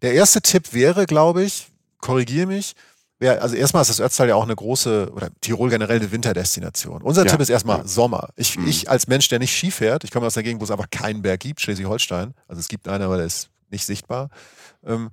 der 0.03 0.15
erste 0.15 0.41
Tipp 0.43 0.73
wäre, 0.73 1.07
glaube 1.07 1.43
ich, 1.45 1.69
korrigiere 1.99 2.47
mich, 2.47 2.75
wär, 3.19 3.41
also 3.43 3.55
erstmal 3.57 3.83
ist 3.83 3.89
das 3.89 4.01
Ötztal 4.01 4.29
ja 4.29 4.35
auch 4.35 4.43
eine 4.43 4.55
große, 4.57 5.11
oder 5.15 5.31
Tirol 5.41 5.71
generell 5.71 5.97
eine 5.97 6.11
Winterdestination. 6.13 7.03
Unser 7.03 7.25
Ja. 7.25 7.31
Tipp 7.31 7.41
ist 7.41 7.49
erstmal 7.49 7.79
Ja. 7.79 7.87
Sommer. 7.87 8.29
Ich, 8.37 8.59
Mhm. 8.59 8.69
ich 8.69 8.91
als 8.91 9.07
Mensch, 9.07 9.29
der 9.29 9.39
nicht 9.39 9.57
Ski 9.57 9.71
fährt, 9.71 10.05
ich 10.05 10.11
komme 10.11 10.27
aus 10.27 10.37
einer 10.37 10.45
Gegend, 10.45 10.61
wo 10.61 10.65
es 10.65 10.71
einfach 10.71 10.91
keinen 10.91 11.23
Berg 11.23 11.41
gibt, 11.41 11.61
Schleswig-Holstein, 11.61 12.35
also 12.49 12.61
es 12.61 12.69
gibt 12.69 12.89
einen, 12.89 13.05
aber 13.05 13.17
der 13.17 13.27
ist 13.27 13.49
nicht 13.71 13.87
sichtbar, 13.87 14.29
ähm, 14.85 15.11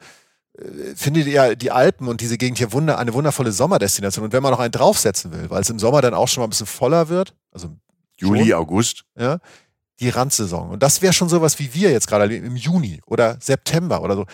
äh, 0.57 0.95
finde 0.95 1.21
ja 1.21 1.55
die 1.55 1.71
Alpen 1.71 2.07
und 2.07 2.19
diese 2.21 2.37
Gegend 2.37 2.57
hier 2.57 2.73
wunder, 2.73 2.97
eine 2.99 3.13
wundervolle 3.13 3.51
Sommerdestination. 3.51 4.25
Und 4.25 4.33
wenn 4.33 4.43
man 4.43 4.51
noch 4.51 4.59
einen 4.59 4.71
draufsetzen 4.71 5.31
will, 5.31 5.49
weil 5.49 5.61
es 5.61 5.69
im 5.69 5.79
Sommer 5.79 6.01
dann 6.01 6.13
auch 6.13 6.27
schon 6.27 6.41
mal 6.41 6.47
ein 6.47 6.49
bisschen 6.51 6.67
voller 6.67 7.07
wird, 7.09 7.33
also 7.51 7.69
Juli, 8.17 8.41
Schon? 8.49 8.53
August. 8.53 9.05
ja, 9.17 9.39
die 9.99 10.09
Randsaison. 10.09 10.69
Und 10.69 10.83
das 10.83 11.01
wäre 11.01 11.13
schon 11.13 11.29
sowas 11.29 11.59
wie 11.59 11.73
wir 11.73 11.91
jetzt 11.91 12.07
gerade 12.07 12.35
im 12.35 12.55
Juni 12.55 13.01
oder 13.05 13.37
September 13.39 14.01
oder 14.01 14.15
so. 14.15 14.25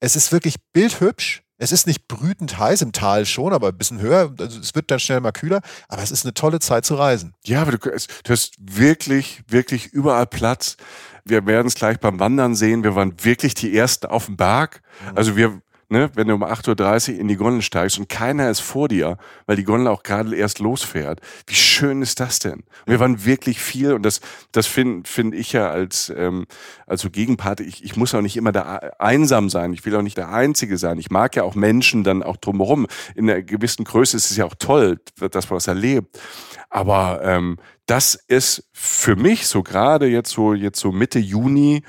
Es 0.00 0.16
ist 0.16 0.32
wirklich 0.32 0.56
bildhübsch. 0.72 1.42
Es 1.56 1.70
ist 1.70 1.86
nicht 1.86 2.08
brütend 2.08 2.58
heiß 2.58 2.82
im 2.82 2.90
Tal 2.90 3.24
schon, 3.26 3.52
aber 3.52 3.68
ein 3.68 3.78
bisschen 3.78 4.00
höher. 4.00 4.34
Also 4.38 4.58
es 4.58 4.74
wird 4.74 4.90
dann 4.90 4.98
schnell 4.98 5.20
mal 5.20 5.32
kühler. 5.32 5.60
Aber 5.88 6.02
es 6.02 6.10
ist 6.10 6.24
eine 6.24 6.34
tolle 6.34 6.58
Zeit 6.58 6.84
zu 6.84 6.96
reisen. 6.96 7.32
Ja, 7.44 7.62
aber 7.62 7.72
du, 7.72 7.78
du 7.78 8.32
hast 8.32 8.54
wirklich, 8.58 9.42
wirklich 9.46 9.86
überall 9.86 10.26
Platz. 10.26 10.76
Wir 11.24 11.46
werden 11.46 11.68
es 11.68 11.76
gleich 11.76 12.00
beim 12.00 12.18
Wandern 12.18 12.54
sehen. 12.56 12.82
Wir 12.82 12.96
waren 12.96 13.14
wirklich 13.24 13.54
die 13.54 13.74
Ersten 13.74 14.06
auf 14.06 14.26
dem 14.26 14.36
Berg. 14.36 14.82
Mhm. 15.10 15.16
Also 15.16 15.36
wir, 15.36 15.62
ne, 15.94 16.10
wenn 16.14 16.28
du 16.28 16.34
um 16.34 16.44
8.30 16.44 17.14
Uhr 17.14 17.20
in 17.20 17.28
die 17.28 17.36
Gondel 17.36 17.62
steigst 17.62 17.98
und 17.98 18.08
keiner 18.08 18.50
ist 18.50 18.60
vor 18.60 18.88
dir, 18.88 19.16
weil 19.46 19.56
die 19.56 19.64
Gondel 19.64 19.86
auch 19.88 20.02
gerade 20.02 20.34
erst 20.34 20.58
losfährt. 20.58 21.20
Wie 21.46 21.54
schön 21.54 22.02
ist 22.02 22.20
das 22.20 22.40
denn? 22.40 22.64
Und 22.84 22.88
wir 22.88 23.00
waren 23.00 23.24
wirklich 23.24 23.60
viel 23.60 23.92
und 23.92 24.02
das, 24.02 24.20
das 24.52 24.66
finde 24.66 25.08
find 25.08 25.34
ich 25.34 25.52
ja 25.52 25.70
als, 25.70 26.12
ähm, 26.14 26.46
als 26.86 27.02
so 27.02 27.10
Gegenpart. 27.10 27.60
Ich, 27.60 27.84
ich 27.84 27.96
muss 27.96 28.14
auch 28.14 28.20
nicht 28.20 28.36
immer 28.36 28.52
da 28.52 28.76
einsam 28.98 29.48
sein. 29.48 29.72
Ich 29.72 29.86
will 29.86 29.94
auch 29.96 30.02
nicht 30.02 30.18
der 30.18 30.30
Einzige 30.30 30.78
sein. 30.78 30.98
Ich 30.98 31.10
mag 31.10 31.36
ja 31.36 31.44
auch 31.44 31.54
Menschen 31.54 32.02
dann 32.02 32.22
auch 32.22 32.36
drumherum. 32.36 32.86
In 33.14 33.30
einer 33.30 33.42
gewissen 33.42 33.84
Größe 33.84 34.16
ist 34.16 34.30
es 34.30 34.36
ja 34.36 34.44
auch 34.44 34.56
toll, 34.58 35.00
dass 35.30 35.48
man 35.48 35.56
was 35.56 35.68
erlebt. 35.68 36.18
Aber 36.70 37.20
ähm, 37.22 37.58
das 37.86 38.16
ist 38.16 38.68
für 38.72 39.14
mich 39.14 39.46
so 39.46 39.62
gerade 39.62 40.06
jetzt 40.06 40.30
so 40.30 40.54
jetzt 40.54 40.80
so 40.80 40.90
Mitte 40.90 41.20
Juni. 41.20 41.84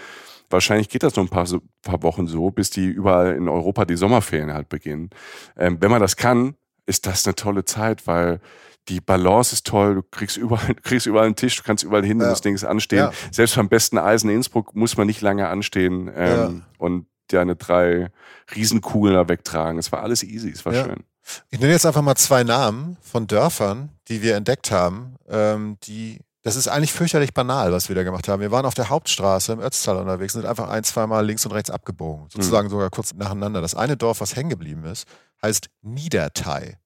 Wahrscheinlich 0.55 0.89
geht 0.89 1.03
das 1.03 1.15
noch 1.15 1.23
ein 1.23 1.29
paar, 1.29 1.45
paar 1.83 2.01
Wochen 2.03 2.27
so, 2.27 2.49
bis 2.51 2.69
die 2.69 2.85
überall 2.87 3.35
in 3.35 3.47
Europa 3.49 3.85
die 3.85 3.95
Sommerferien 3.97 4.53
halt 4.53 4.69
beginnen. 4.69 5.09
Ähm, 5.57 5.77
wenn 5.81 5.91
man 5.91 6.01
das 6.01 6.15
kann, 6.15 6.55
ist 6.85 7.05
das 7.07 7.25
eine 7.25 7.35
tolle 7.35 7.65
Zeit, 7.65 8.07
weil 8.07 8.39
die 8.87 9.01
Balance 9.01 9.53
ist 9.53 9.65
toll. 9.65 9.95
Du 9.95 10.03
kriegst 10.03 10.37
überall, 10.37 10.75
kriegst 10.83 11.07
überall 11.07 11.25
einen 11.25 11.35
Tisch, 11.35 11.55
du 11.57 11.63
kannst 11.63 11.83
überall 11.83 12.05
hin, 12.05 12.19
Ja. 12.19 12.29
das 12.29 12.41
Ding 12.41 12.53
ist 12.55 12.63
anstehen. 12.63 12.99
Ja. 12.99 13.11
Selbst 13.31 13.55
beim 13.55 13.69
besten 13.69 13.97
Eisen 13.97 14.29
in 14.29 14.37
Innsbruck 14.37 14.75
muss 14.75 14.95
man 14.97 15.07
nicht 15.07 15.21
lange 15.21 15.47
anstehen 15.47 16.11
ähm, 16.15 16.63
und 16.77 17.07
deine 17.29 17.55
drei 17.55 18.11
Riesenkugeln 18.55 19.15
da 19.15 19.27
wegtragen. 19.27 19.79
Es 19.79 19.91
war 19.91 20.03
alles 20.03 20.23
easy, 20.23 20.49
es 20.51 20.65
war 20.65 20.73
Ja. 20.73 20.85
schön. 20.85 21.03
Ich 21.49 21.59
nenne 21.59 21.71
jetzt 21.73 21.87
einfach 21.87 22.03
mal 22.03 22.15
zwei 22.15 22.43
Namen 22.43 22.97
von 23.01 23.25
Dörfern, 23.25 23.89
die 24.09 24.21
wir 24.21 24.35
entdeckt 24.35 24.69
haben, 24.69 25.15
ähm, 25.27 25.77
die 25.83 26.19
das 26.45 26.55
ist 26.55 26.67
eigentlich 26.67 26.93
fürchterlich 26.93 27.33
banal, 27.33 27.71
was 27.71 27.89
wir 27.89 27.95
da 27.95 28.03
gemacht 28.03 28.27
haben. 28.27 28.39
Wir 28.39 28.51
waren 28.51 28.67
auf 28.67 28.75
der 28.75 28.89
Hauptstraße 28.89 29.53
im 29.53 29.59
Ötztal 29.59 29.97
unterwegs 29.97 30.35
und 30.35 30.41
sind 30.41 30.49
einfach 30.49 30.69
ein, 30.69 30.83
zweimal 30.83 31.25
links 31.25 31.43
und 31.43 31.53
rechts 31.53 31.71
abgebogen. 31.71 32.27
Sozusagen 32.29 32.69
sogar 32.69 32.91
kurz 32.91 33.15
nacheinander. 33.15 33.61
Das 33.61 33.73
eine 33.73 33.97
Dorf, 33.97 34.21
was 34.21 34.35
hängen 34.35 34.51
geblieben 34.51 34.85
ist, 34.85 35.07
heißt 35.41 35.69
Niedertei. 35.81 36.77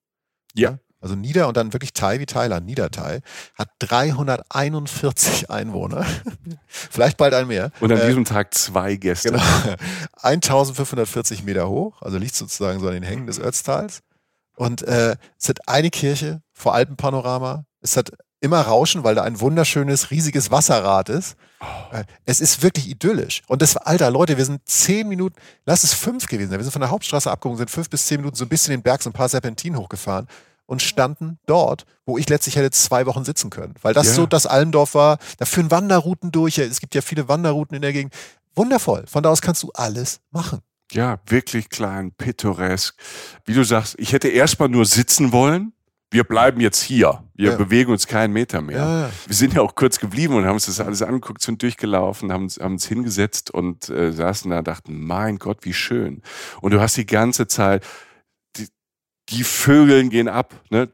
Ja. 0.54 0.78
Also 1.02 1.14
Nieder 1.14 1.46
und 1.46 1.58
dann 1.58 1.74
wirklich 1.74 1.92
Thai 1.92 2.20
wie 2.20 2.24
Thailand, 2.24 2.64
Niederthai, 2.64 3.20
hat 3.54 3.68
341 3.80 5.50
Einwohner. 5.50 6.06
Vielleicht 6.66 7.18
bald 7.18 7.34
ein 7.34 7.46
mehr. 7.46 7.70
Und 7.80 7.92
an 7.92 7.98
äh, 7.98 8.06
diesem 8.06 8.24
Tag 8.24 8.54
zwei 8.54 8.96
Gäste. 8.96 9.32
Genau. 9.32 9.42
1540 10.22 11.42
Meter 11.42 11.68
hoch, 11.68 12.00
also 12.00 12.16
liegt 12.16 12.34
sozusagen 12.34 12.80
so 12.80 12.86
an 12.86 12.94
den 12.94 13.02
Hängen 13.02 13.26
des 13.26 13.38
Ötztals. 13.38 14.00
Und 14.56 14.80
äh, 14.80 15.16
es 15.38 15.50
hat 15.50 15.68
eine 15.68 15.90
Kirche 15.90 16.40
vor 16.54 16.72
Alpenpanorama. 16.72 17.66
Es 17.82 17.98
hat 17.98 18.10
immer 18.40 18.60
Rauschen, 18.62 19.04
weil 19.04 19.14
da 19.14 19.22
ein 19.22 19.40
wunderschönes, 19.40 20.10
riesiges 20.10 20.50
Wasserrad 20.50 21.08
ist. 21.08 21.36
Oh. 21.60 21.94
Äh, 21.94 22.04
es 22.24 22.40
ist 22.40 22.62
wirklich 22.62 22.88
idyllisch. 22.88 23.42
Und 23.48 23.62
das, 23.62 23.76
alter 23.76 24.10
Leute, 24.10 24.38
wir 24.38 24.44
sind 24.44 24.62
zehn 24.66 25.08
Minuten, 25.08 25.36
lass 25.66 25.84
es 25.84 25.94
fünf 25.94 26.26
gewesen 26.26 26.50
sein. 26.50 26.58
Wir 26.58 26.64
sind 26.64 26.72
von 26.72 26.80
der 26.80 26.90
Hauptstraße 26.90 27.30
abgehoben, 27.30 27.58
sind 27.58 27.70
fünf 27.70 27.90
bis 27.90 28.06
zehn 28.06 28.20
Minuten 28.20 28.36
so 28.36 28.44
ein 28.44 28.48
bisschen 28.48 28.72
den 28.72 28.82
Berg, 28.82 29.02
so 29.02 29.10
ein 29.10 29.14
paar 29.14 29.28
Serpentinen 29.28 29.78
hochgefahren 29.78 30.26
und 30.66 30.82
standen 30.82 31.38
dort, 31.46 31.84
wo 32.06 32.16
ich 32.16 32.28
letztlich 32.28 32.56
hätte 32.56 32.70
zwei 32.70 33.04
Wochen 33.06 33.24
sitzen 33.24 33.50
können. 33.50 33.74
Weil 33.82 33.92
das 33.92 34.06
ja. 34.06 34.14
so 34.14 34.26
das 34.26 34.46
Allendorf 34.46 34.94
war. 34.94 35.18
Da 35.38 35.44
führen 35.44 35.70
Wanderrouten 35.70 36.30
durch. 36.30 36.58
Es 36.58 36.80
gibt 36.80 36.94
ja 36.94 37.02
viele 37.02 37.28
Wanderrouten 37.28 37.74
in 37.74 37.82
der 37.82 37.92
Gegend. 37.92 38.14
Wundervoll. 38.54 39.04
Von 39.06 39.22
da 39.22 39.30
aus 39.30 39.42
kannst 39.42 39.62
du 39.64 39.70
alles 39.74 40.20
machen. 40.30 40.60
Ja, 40.92 41.18
wirklich 41.26 41.68
klein, 41.68 42.12
pittoresk. 42.12 42.96
Wie 43.44 43.54
du 43.54 43.64
sagst, 43.64 43.96
ich 43.98 44.12
hätte 44.12 44.28
erstmal 44.28 44.68
nur 44.68 44.86
sitzen 44.86 45.32
wollen 45.32 45.72
wir 46.10 46.24
bleiben 46.24 46.60
jetzt 46.60 46.82
hier. 46.82 47.22
Wir 47.34 47.52
ja. 47.52 47.56
bewegen 47.56 47.92
uns 47.92 48.06
keinen 48.06 48.32
Meter 48.32 48.60
mehr. 48.60 48.78
Ja. 48.78 49.10
Wir 49.26 49.36
sind 49.36 49.54
ja 49.54 49.62
auch 49.62 49.74
kurz 49.74 50.00
geblieben 50.00 50.34
und 50.34 50.44
haben 50.44 50.54
uns 50.54 50.66
das 50.66 50.80
alles 50.80 51.02
angeguckt, 51.02 51.40
sind 51.40 51.62
durchgelaufen, 51.62 52.32
haben 52.32 52.44
uns, 52.44 52.58
haben 52.58 52.72
uns 52.72 52.86
hingesetzt 52.86 53.50
und 53.50 53.88
äh, 53.88 54.12
saßen 54.12 54.50
da 54.50 54.58
und 54.58 54.68
dachten, 54.68 55.04
mein 55.06 55.38
Gott, 55.38 55.58
wie 55.62 55.72
schön. 55.72 56.22
Und 56.60 56.72
du 56.72 56.80
hast 56.80 56.96
die 56.96 57.06
ganze 57.06 57.46
Zeit 57.46 57.86
die 59.30 59.44
Vögeln 59.44 60.10
gehen 60.10 60.28
ab, 60.28 60.54
ne? 60.70 60.88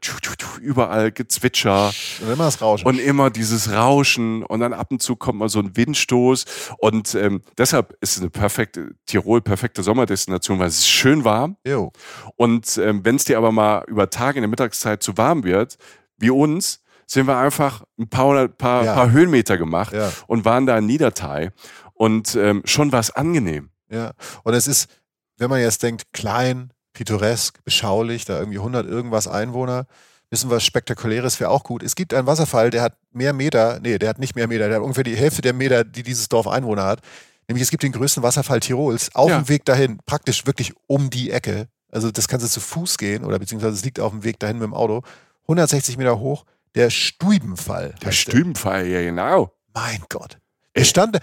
überall 0.61 1.11
Gezwitscher. 1.11 1.91
Und 2.21 2.31
immer 2.31 2.45
das 2.45 2.61
Rauschen. 2.61 2.87
Und 2.87 2.99
immer 2.99 3.29
dieses 3.29 3.71
Rauschen 3.71 4.43
und 4.43 4.59
dann 4.59 4.73
ab 4.73 4.91
und 4.91 5.01
zu 5.01 5.15
kommt 5.15 5.39
mal 5.39 5.49
so 5.49 5.59
ein 5.59 5.75
Windstoß 5.75 6.45
und 6.77 7.15
ähm, 7.15 7.41
deshalb 7.57 7.97
ist 8.01 8.15
es 8.15 8.21
eine 8.21 8.29
perfekte, 8.29 8.91
Tirol 9.05 9.41
perfekte 9.41 9.83
Sommerdestination, 9.83 10.59
weil 10.59 10.67
es 10.67 10.79
ist 10.79 10.89
schön 10.89 11.23
warm. 11.23 11.57
Jo. 11.65 11.91
Und 12.35 12.77
ähm, 12.77 13.03
wenn 13.03 13.15
es 13.15 13.25
dir 13.25 13.37
aber 13.37 13.51
mal 13.51 13.83
über 13.87 14.09
Tage 14.09 14.37
in 14.37 14.43
der 14.43 14.49
Mittagszeit 14.49 15.01
zu 15.01 15.17
warm 15.17 15.43
wird, 15.43 15.77
wie 16.17 16.29
uns, 16.29 16.81
sind 17.07 17.27
wir 17.27 17.37
einfach 17.37 17.83
ein 17.97 18.09
paar, 18.09 18.47
paar, 18.49 18.83
ja. 18.83 18.93
paar 18.93 19.11
Höhenmeter 19.11 19.57
gemacht 19.57 19.93
ja. 19.93 20.11
und 20.27 20.45
waren 20.45 20.65
da 20.65 20.77
in 20.77 20.85
Niedertai 20.85 21.51
und 21.93 22.35
ähm, 22.35 22.61
schon 22.65 22.91
war 22.91 22.99
es 22.99 23.11
angenehm. 23.11 23.69
Ja, 23.89 24.11
und 24.43 24.53
es 24.53 24.67
ist, 24.67 24.89
wenn 25.37 25.49
man 25.49 25.61
jetzt 25.61 25.81
denkt, 25.81 26.11
klein, 26.11 26.73
pittoresk, 26.97 27.63
beschaulich, 27.63 28.25
da 28.25 28.39
irgendwie 28.39 28.57
100 28.57 28.87
irgendwas 28.87 29.27
Einwohner. 29.27 29.85
Wissen 30.31 30.49
was 30.49 30.65
Spektakuläres 30.65 31.39
wäre 31.39 31.51
auch 31.51 31.63
gut. 31.63 31.83
Es 31.83 31.95
gibt 31.95 32.11
einen 32.13 32.25
Wasserfall, 32.25 32.71
der 32.71 32.81
hat 32.81 32.97
mehr 33.11 33.33
Meter, 33.33 33.79
nee, 33.81 33.99
der 33.99 34.09
hat 34.09 34.17
nicht 34.17 34.35
mehr 34.35 34.47
Meter, 34.47 34.67
der 34.67 34.77
hat 34.77 34.83
ungefähr 34.83 35.03
die 35.03 35.15
Hälfte 35.15 35.43
der 35.43 35.53
Meter, 35.53 35.83
die 35.83 36.01
dieses 36.01 36.27
Dorf 36.27 36.47
Einwohner 36.47 36.85
hat. 36.85 37.01
Nämlich 37.47 37.61
es 37.61 37.69
gibt 37.69 37.83
den 37.83 37.91
größten 37.91 38.23
Wasserfall 38.23 38.59
Tirols 38.59 39.13
auf 39.13 39.29
ja. 39.29 39.39
dem 39.39 39.47
Weg 39.47 39.63
dahin, 39.63 39.99
praktisch 40.07 40.47
wirklich 40.47 40.73
um 40.87 41.11
die 41.11 41.29
Ecke. 41.29 41.67
Also 41.91 42.09
das 42.09 42.27
kannst 42.27 42.45
du 42.45 42.49
zu 42.49 42.59
Fuß 42.59 42.97
gehen 42.97 43.23
oder 43.23 43.37
beziehungsweise 43.37 43.75
es 43.75 43.85
liegt 43.85 43.99
auf 43.99 44.11
dem 44.11 44.23
Weg 44.23 44.39
dahin 44.39 44.57
mit 44.57 44.65
dem 44.65 44.73
Auto. 44.73 45.03
160 45.43 45.97
Meter 45.97 46.19
hoch, 46.19 46.45
der 46.73 46.89
Stübenfall. 46.89 47.93
Der 48.03 48.11
Stübenfall, 48.11 48.87
ja 48.87 49.01
genau. 49.01 49.53
Mein 49.73 50.03
Gott. 50.09 50.39
Der 50.75 50.83
stand, 50.83 51.19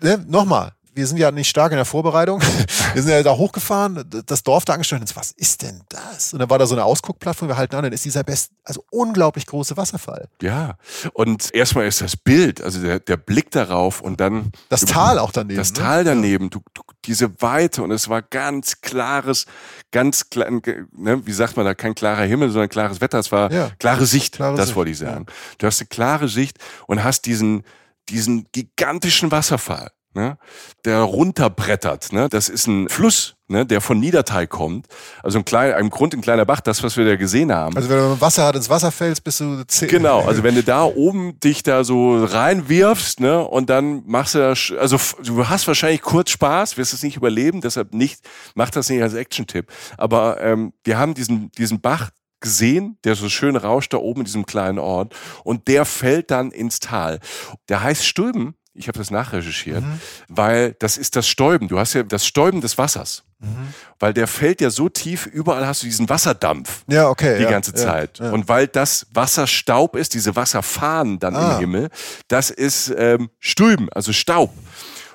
ne, 0.00 0.24
nochmal, 0.26 0.72
wir 0.98 1.06
sind 1.06 1.18
ja 1.18 1.30
nicht 1.30 1.48
stark 1.48 1.70
in 1.70 1.76
der 1.76 1.84
Vorbereitung. 1.84 2.42
Wir 2.94 3.02
sind 3.02 3.12
ja 3.12 3.22
da 3.22 3.36
hochgefahren, 3.36 4.02
das 4.26 4.42
Dorf 4.42 4.64
da 4.64 4.72
angestellt 4.72 5.02
und 5.02 5.14
was 5.14 5.32
ist 5.32 5.62
denn 5.62 5.82
das? 5.90 6.32
Und 6.32 6.38
dann 6.40 6.50
war 6.50 6.58
da 6.58 6.66
so 6.66 6.74
eine 6.74 6.84
Ausguckplattform, 6.84 7.48
wir 7.48 7.56
halten 7.56 7.76
an, 7.76 7.84
dann 7.84 7.92
ist 7.92 8.04
dieser 8.04 8.24
best, 8.24 8.50
also 8.64 8.82
unglaublich 8.90 9.46
große 9.46 9.76
Wasserfall. 9.76 10.28
Ja, 10.40 10.76
und 11.12 11.54
erstmal 11.54 11.86
ist 11.86 12.00
das 12.00 12.16
Bild, 12.16 12.62
also 12.62 12.80
der, 12.80 12.98
der 12.98 13.18
Blick 13.18 13.50
darauf 13.50 14.00
und 14.00 14.20
dann. 14.20 14.52
Das 14.70 14.80
Tal 14.86 15.18
auch 15.18 15.30
daneben. 15.30 15.58
Das 15.58 15.72
ne? 15.74 15.78
Tal 15.78 16.02
daneben, 16.02 16.50
du, 16.50 16.60
du, 16.72 16.82
diese 17.04 17.40
Weite 17.40 17.82
und 17.82 17.90
es 17.90 18.08
war 18.08 18.22
ganz 18.22 18.80
klares, 18.80 19.44
ganz 19.92 20.30
klar, 20.30 20.50
ne, 20.50 21.26
wie 21.26 21.32
sagt 21.32 21.56
man 21.56 21.66
da, 21.66 21.74
kein 21.74 21.94
klarer 21.94 22.24
Himmel, 22.24 22.50
sondern 22.50 22.70
klares 22.70 23.00
Wetter, 23.00 23.18
es 23.18 23.30
war 23.30 23.52
ja, 23.52 23.70
klare 23.78 24.06
Sicht, 24.06 24.36
klare 24.36 24.56
das 24.56 24.68
Sicht, 24.68 24.76
wollte 24.76 24.90
ich 24.90 24.98
sagen. 24.98 25.26
Ja. 25.28 25.34
Du 25.58 25.66
hast 25.66 25.80
eine 25.80 25.88
klare 25.88 26.28
Sicht 26.28 26.58
und 26.86 27.04
hast 27.04 27.26
diesen, 27.26 27.64
diesen 28.08 28.46
gigantischen 28.52 29.30
Wasserfall 29.30 29.90
ne, 30.18 30.36
der 30.84 31.00
runterbrettert. 31.00 32.12
Ne? 32.12 32.28
Das 32.28 32.48
ist 32.48 32.66
ein 32.66 32.88
Fluss, 32.88 33.36
ne, 33.46 33.64
der 33.64 33.80
von 33.80 34.00
Niederteil 34.00 34.48
kommt. 34.48 34.86
Also 35.22 35.38
ein 35.38 35.44
kleiner, 35.44 35.76
ein 35.76 35.90
Grund, 35.90 36.12
ein 36.12 36.20
kleiner 36.20 36.44
Bach, 36.44 36.60
das, 36.60 36.82
was 36.82 36.96
wir 36.96 37.04
da 37.04 37.16
gesehen 37.16 37.52
haben. 37.52 37.76
Also 37.76 37.88
wenn 37.88 37.98
du 37.98 38.20
Wasser 38.20 38.44
hat, 38.44 38.56
ins 38.56 38.68
Wasser 38.68 38.90
fällst, 38.90 39.22
bist 39.22 39.40
du 39.40 39.64
zehn. 39.66 39.88
Genau, 39.88 40.22
also 40.22 40.42
wenn 40.42 40.56
du 40.56 40.64
da 40.64 40.82
oben 40.82 41.38
dich 41.40 41.62
da 41.62 41.84
so 41.84 42.24
reinwirfst, 42.24 43.20
ne, 43.20 43.38
und 43.38 43.70
dann 43.70 44.02
machst 44.06 44.34
du 44.34 44.38
das, 44.38 44.72
also 44.78 44.98
du 45.22 45.48
hast 45.48 45.68
wahrscheinlich 45.68 46.02
kurz 46.02 46.30
Spaß, 46.30 46.76
wirst 46.76 46.92
es 46.92 47.02
nicht 47.02 47.16
überleben, 47.16 47.60
deshalb 47.60 47.94
nicht, 47.94 48.20
mach 48.54 48.70
das 48.70 48.88
nicht 48.88 49.02
als 49.02 49.14
Action-Tipp. 49.14 49.70
Aber 49.96 50.40
ähm, 50.40 50.72
wir 50.82 50.98
haben 50.98 51.14
diesen, 51.14 51.52
diesen 51.52 51.80
Bach 51.80 52.10
gesehen, 52.40 52.98
der 53.04 53.14
so 53.14 53.28
schön 53.28 53.56
rauscht 53.56 53.92
da 53.92 53.98
oben 53.98 54.20
in 54.20 54.24
diesem 54.26 54.46
kleinen 54.46 54.78
Ort 54.78 55.14
und 55.44 55.68
der 55.68 55.84
fällt 55.84 56.30
dann 56.30 56.50
ins 56.50 56.80
Tal. 56.80 57.20
Der 57.68 57.82
heißt 57.82 58.04
Stulben 58.04 58.54
ich 58.78 58.88
habe 58.88 58.98
das 58.98 59.10
nachrecherchiert, 59.10 59.82
mhm. 59.82 60.00
weil 60.28 60.74
das 60.78 60.96
ist 60.96 61.16
das 61.16 61.28
Stäuben. 61.28 61.68
Du 61.68 61.78
hast 61.78 61.94
ja 61.94 62.02
das 62.04 62.24
Stäuben 62.26 62.60
des 62.60 62.78
Wassers. 62.78 63.24
Mhm. 63.40 63.74
Weil 63.98 64.14
der 64.14 64.26
fällt 64.26 64.60
ja 64.60 64.70
so 64.70 64.88
tief, 64.88 65.26
überall 65.26 65.66
hast 65.66 65.82
du 65.82 65.86
diesen 65.86 66.08
Wasserdampf. 66.08 66.84
Ja, 66.88 67.08
okay. 67.08 67.38
Die 67.38 67.44
ja, 67.44 67.50
ganze 67.50 67.74
Zeit. 67.74 68.18
Ja, 68.18 68.26
ja. 68.26 68.32
Und 68.32 68.48
weil 68.48 68.66
das 68.66 69.06
Wasserstaub 69.12 69.96
ist, 69.96 70.14
diese 70.14 70.34
Wasserfahnen 70.36 71.18
dann 71.18 71.36
ah. 71.36 71.54
im 71.54 71.58
Himmel, 71.60 71.90
das 72.28 72.50
ist 72.50 72.92
ähm, 72.96 73.30
Stülben, 73.38 73.88
also 73.92 74.12
Staub. 74.12 74.52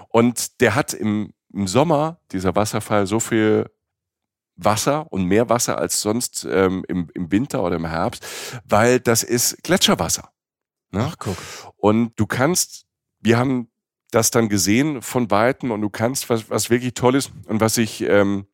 Und 0.09 0.61
der 0.61 0.75
hat 0.75 0.93
im, 0.93 1.33
im 1.53 1.67
Sommer, 1.67 2.19
dieser 2.31 2.55
Wasserfall, 2.55 3.07
so 3.07 3.19
viel 3.19 3.69
Wasser 4.55 5.11
und 5.11 5.25
mehr 5.25 5.49
Wasser 5.49 5.77
als 5.77 6.01
sonst 6.01 6.45
ähm, 6.49 6.85
im, 6.87 7.09
im 7.13 7.31
Winter 7.31 7.63
oder 7.63 7.75
im 7.75 7.85
Herbst, 7.85 8.25
weil 8.65 8.99
das 8.99 9.23
ist 9.23 9.63
Gletscherwasser. 9.63 10.29
Ne? 10.91 11.07
Ach, 11.09 11.15
guck. 11.17 11.37
Und 11.75 12.13
du 12.15 12.27
kannst 12.27 12.82
wir 13.23 13.37
haben 13.37 13.69
das 14.11 14.31
dann 14.31 14.49
gesehen 14.49 15.01
von 15.01 15.31
Weitem 15.31 15.71
und 15.71 15.81
du 15.81 15.89
kannst, 15.89 16.29
was, 16.29 16.49
was 16.49 16.69
wirklich 16.69 16.93
toll 16.93 17.15
ist 17.15 17.31
und 17.47 17.61
was 17.61 17.77
ich 17.77 18.01
ähm, 18.01 18.45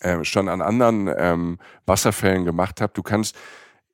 äh, 0.00 0.22
schon 0.24 0.48
an 0.48 0.60
anderen 0.60 1.10
ähm, 1.16 1.58
Wasserfällen 1.86 2.44
gemacht 2.44 2.80
habe, 2.80 2.92
du 2.92 3.02
kannst 3.02 3.34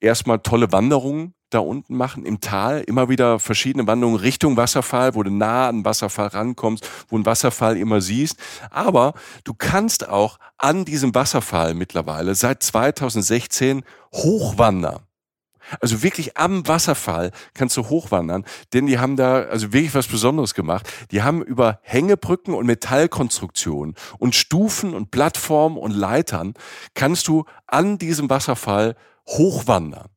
erstmal 0.01 0.41
tolle 0.41 0.73
Wanderungen 0.73 1.35
da 1.51 1.59
unten 1.59 1.97
machen 1.97 2.25
im 2.25 2.41
Tal, 2.41 2.83
immer 2.83 3.09
wieder 3.09 3.39
verschiedene 3.39 3.87
Wanderungen 3.87 4.21
Richtung 4.21 4.57
Wasserfall, 4.57 5.15
wo 5.15 5.23
du 5.23 5.31
nah 5.31 5.69
an 5.69 5.85
Wasserfall 5.85 6.29
rankommst, 6.29 6.89
wo 7.09 7.19
ein 7.19 7.27
Wasserfall 7.27 7.77
immer 7.77 8.01
siehst. 8.01 8.39
Aber 8.71 9.15
du 9.45 9.53
kannst 9.55 10.09
auch 10.09 10.39
an 10.59 10.85
diesem 10.85 11.15
Wasserfall 11.15 11.75
mittlerweile 11.75 12.35
seit 12.35 12.63
2016 12.63 13.83
hochwandern. 14.15 15.01
Also 15.81 16.03
wirklich 16.03 16.37
am 16.37 16.67
Wasserfall 16.67 17.31
kannst 17.55 17.77
du 17.77 17.89
hochwandern, 17.89 18.45
denn 18.73 18.87
die 18.87 18.99
haben 18.99 19.17
da 19.17 19.43
also 19.43 19.73
wirklich 19.73 19.95
was 19.95 20.07
Besonderes 20.07 20.55
gemacht. 20.55 20.89
Die 21.11 21.23
haben 21.23 21.43
über 21.43 21.81
Hängebrücken 21.83 22.55
und 22.55 22.67
Metallkonstruktionen 22.67 23.95
und 24.19 24.35
Stufen 24.35 24.95
und 24.95 25.11
Plattformen 25.11 25.77
und 25.77 25.93
Leitern 25.93 26.55
kannst 26.95 27.29
du 27.29 27.45
an 27.67 27.99
diesem 27.99 28.31
Wasserfall 28.31 28.97
hochwandern. 29.27 30.09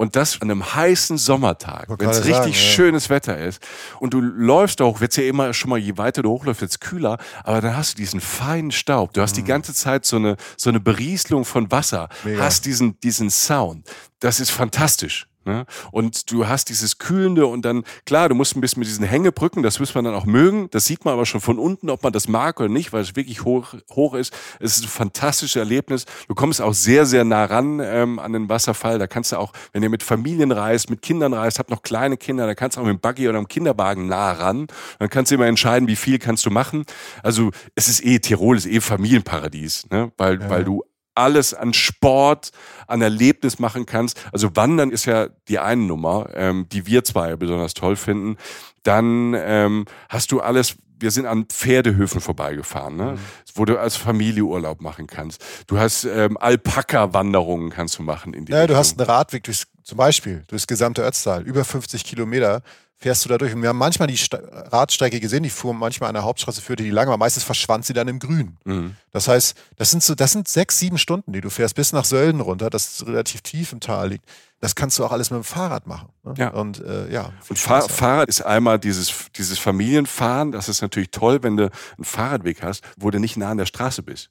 Und 0.00 0.16
das 0.16 0.40
an 0.40 0.50
einem 0.50 0.74
heißen 0.74 1.18
Sommertag, 1.18 1.88
wenn 1.98 2.08
es 2.08 2.24
richtig 2.24 2.34
sagen, 2.34 2.54
schönes 2.54 3.08
ja. 3.08 3.16
Wetter 3.16 3.36
ist. 3.36 3.62
Und 3.98 4.14
du 4.14 4.22
läufst 4.22 4.80
auch, 4.80 5.02
wird's 5.02 5.16
ja 5.16 5.24
immer 5.24 5.52
schon 5.52 5.68
mal, 5.68 5.78
je 5.78 5.98
weiter 5.98 6.22
du 6.22 6.30
hochläufst, 6.30 6.62
wird's 6.62 6.80
kühler, 6.80 7.18
aber 7.44 7.60
dann 7.60 7.76
hast 7.76 7.92
du 7.92 7.96
diesen 7.98 8.22
feinen 8.22 8.70
Staub. 8.70 9.12
Du 9.12 9.20
hast 9.20 9.32
mhm. 9.32 9.42
die 9.42 9.44
ganze 9.44 9.74
Zeit 9.74 10.06
so 10.06 10.16
eine, 10.16 10.38
so 10.56 10.70
eine 10.70 10.80
Berieselung 10.80 11.44
von 11.44 11.70
Wasser, 11.70 12.08
Mega. 12.24 12.42
hast 12.42 12.64
diesen, 12.64 12.98
diesen 13.00 13.28
Sound. 13.28 13.90
Das 14.20 14.40
ist 14.40 14.48
fantastisch. 14.48 15.26
Ne? 15.50 15.66
Und 15.90 16.30
du 16.30 16.46
hast 16.46 16.68
dieses 16.68 16.98
Kühlende 16.98 17.44
und 17.46 17.64
dann, 17.64 17.82
klar, 18.06 18.28
du 18.28 18.36
musst 18.36 18.56
ein 18.56 18.60
bisschen 18.60 18.80
mit 18.80 18.88
diesen 18.88 19.04
Hängebrücken, 19.04 19.64
das 19.64 19.80
muss 19.80 19.92
man 19.96 20.04
dann 20.04 20.14
auch 20.14 20.26
mögen. 20.26 20.70
Das 20.70 20.84
sieht 20.84 21.04
man 21.04 21.14
aber 21.14 21.26
schon 21.26 21.40
von 21.40 21.58
unten, 21.58 21.90
ob 21.90 22.04
man 22.04 22.12
das 22.12 22.28
mag 22.28 22.60
oder 22.60 22.68
nicht, 22.68 22.92
weil 22.92 23.02
es 23.02 23.16
wirklich 23.16 23.44
hoch, 23.44 23.74
hoch 23.90 24.14
ist. 24.14 24.32
Es 24.60 24.76
ist 24.76 24.84
ein 24.84 24.88
fantastisches 24.88 25.56
Erlebnis. 25.56 26.04
Du 26.28 26.36
kommst 26.36 26.62
auch 26.62 26.72
sehr, 26.72 27.04
sehr 27.04 27.24
nah 27.24 27.46
ran 27.46 27.80
ähm, 27.82 28.20
an 28.20 28.32
den 28.32 28.48
Wasserfall. 28.48 29.00
Da 29.00 29.08
kannst 29.08 29.32
du 29.32 29.38
auch, 29.38 29.52
wenn 29.72 29.82
ihr 29.82 29.90
mit 29.90 30.04
Familien 30.04 30.52
reist, 30.52 30.88
mit 30.88 31.02
Kindern 31.02 31.32
reist, 31.32 31.58
habt 31.58 31.70
noch 31.70 31.82
kleine 31.82 32.16
Kinder, 32.16 32.46
da 32.46 32.54
kannst 32.54 32.76
du 32.76 32.80
auch 32.80 32.84
mit 32.84 32.94
dem 32.96 33.00
Buggy 33.00 33.28
oder 33.28 33.38
dem 33.38 33.48
Kinderwagen 33.48 34.06
nah 34.06 34.30
ran. 34.30 34.68
Dann 35.00 35.10
kannst 35.10 35.32
du 35.32 35.34
immer 35.34 35.46
entscheiden, 35.46 35.88
wie 35.88 35.96
viel 35.96 36.20
kannst 36.20 36.46
du 36.46 36.50
machen. 36.50 36.84
Also 37.24 37.50
es 37.74 37.88
ist 37.88 38.04
eh, 38.04 38.20
Tirol 38.20 38.56
ist 38.56 38.66
eh 38.66 38.80
Familienparadies, 38.80 39.88
ne? 39.90 40.12
weil, 40.16 40.40
ja. 40.40 40.48
weil 40.48 40.64
du 40.64 40.84
alles 41.14 41.54
an 41.54 41.72
Sport, 41.74 42.50
an 42.86 43.02
Erlebnis 43.02 43.58
machen 43.58 43.86
kannst. 43.86 44.20
Also 44.32 44.54
Wandern 44.56 44.90
ist 44.90 45.04
ja 45.06 45.28
die 45.48 45.58
eine 45.58 45.82
Nummer, 45.82 46.28
ähm, 46.34 46.66
die 46.70 46.86
wir 46.86 47.04
zwei 47.04 47.36
besonders 47.36 47.74
toll 47.74 47.96
finden. 47.96 48.36
Dann 48.82 49.34
ähm, 49.36 49.84
hast 50.08 50.32
du 50.32 50.40
alles, 50.40 50.76
wir 50.98 51.10
sind 51.10 51.26
an 51.26 51.44
Pferdehöfen 51.46 52.20
vorbeigefahren, 52.20 52.96
ne? 52.96 53.04
Mhm. 53.12 53.18
wo 53.54 53.64
du 53.64 53.78
als 53.78 53.96
Familie 53.96 54.44
Urlaub 54.44 54.80
machen 54.80 55.06
kannst. 55.06 55.44
Du 55.66 55.78
hast 55.78 56.04
ähm, 56.04 56.36
Alpaka-Wanderungen 56.38 57.70
kannst 57.70 57.98
du 57.98 58.02
machen 58.02 58.34
in 58.34 58.44
die 58.46 58.52
Ja, 58.52 58.60
Richtung. 58.60 58.74
du 58.74 58.78
hast 58.78 58.98
einen 58.98 59.08
Radweg 59.08 59.44
durchs, 59.44 59.66
zum 59.82 59.98
Beispiel 59.98 60.44
durchs 60.48 60.66
gesamte 60.66 61.02
Ötztal, 61.04 61.42
über 61.42 61.64
50 61.64 62.04
Kilometer 62.04 62.62
fährst 63.00 63.24
du 63.24 63.30
da 63.30 63.38
durch. 63.38 63.54
Und 63.54 63.62
wir 63.62 63.70
haben 63.70 63.78
manchmal 63.78 64.08
die 64.08 64.16
St 64.16 64.38
Radstrecke 64.52 65.20
gesehen, 65.20 65.42
die 65.42 65.50
fuhr 65.50 65.72
manchmal 65.72 66.10
an 66.10 66.14
der 66.14 66.22
Hauptstraße, 66.22 66.60
führte 66.60 66.82
die 66.82 66.90
lang, 66.90 67.08
aber 67.08 67.16
meistens 67.16 67.42
verschwand 67.42 67.86
sie 67.86 67.94
dann 67.94 68.06
im 68.08 68.18
Grün. 68.18 68.58
Mhm. 68.64 68.94
Das 69.10 69.26
heißt, 69.26 69.56
das 69.76 69.90
sind 69.90 70.02
so, 70.02 70.14
das 70.14 70.32
sind 70.32 70.46
sechs, 70.46 70.78
sieben 70.78 70.98
Stunden, 70.98 71.32
die 71.32 71.40
du 71.40 71.48
fährst, 71.48 71.74
bis 71.74 71.92
nach 71.92 72.04
Sölden 72.04 72.40
runter, 72.40 72.68
das 72.68 73.04
relativ 73.06 73.40
tief 73.40 73.72
im 73.72 73.80
Tal 73.80 74.10
liegt. 74.10 74.24
Das 74.60 74.74
kannst 74.74 74.98
du 74.98 75.04
auch 75.04 75.12
alles 75.12 75.30
mit 75.30 75.38
dem 75.38 75.44
Fahrrad 75.44 75.86
machen. 75.86 76.10
Ne? 76.22 76.34
Ja. 76.36 76.48
Und 76.50 76.84
äh, 76.84 77.10
ja. 77.10 77.32
Und 77.48 77.58
Fahr 77.58 77.88
Fahrrad 77.88 78.28
ist 78.28 78.42
einmal 78.42 78.78
dieses, 78.78 79.12
dieses 79.34 79.58
Familienfahren, 79.58 80.52
das 80.52 80.68
ist 80.68 80.82
natürlich 80.82 81.10
toll, 81.10 81.42
wenn 81.42 81.56
du 81.56 81.70
einen 81.96 82.04
Fahrradweg 82.04 82.62
hast, 82.62 82.84
wo 82.98 83.10
du 83.10 83.18
nicht 83.18 83.38
nah 83.38 83.50
an 83.50 83.56
der 83.56 83.66
Straße 83.66 84.02
bist. 84.02 84.30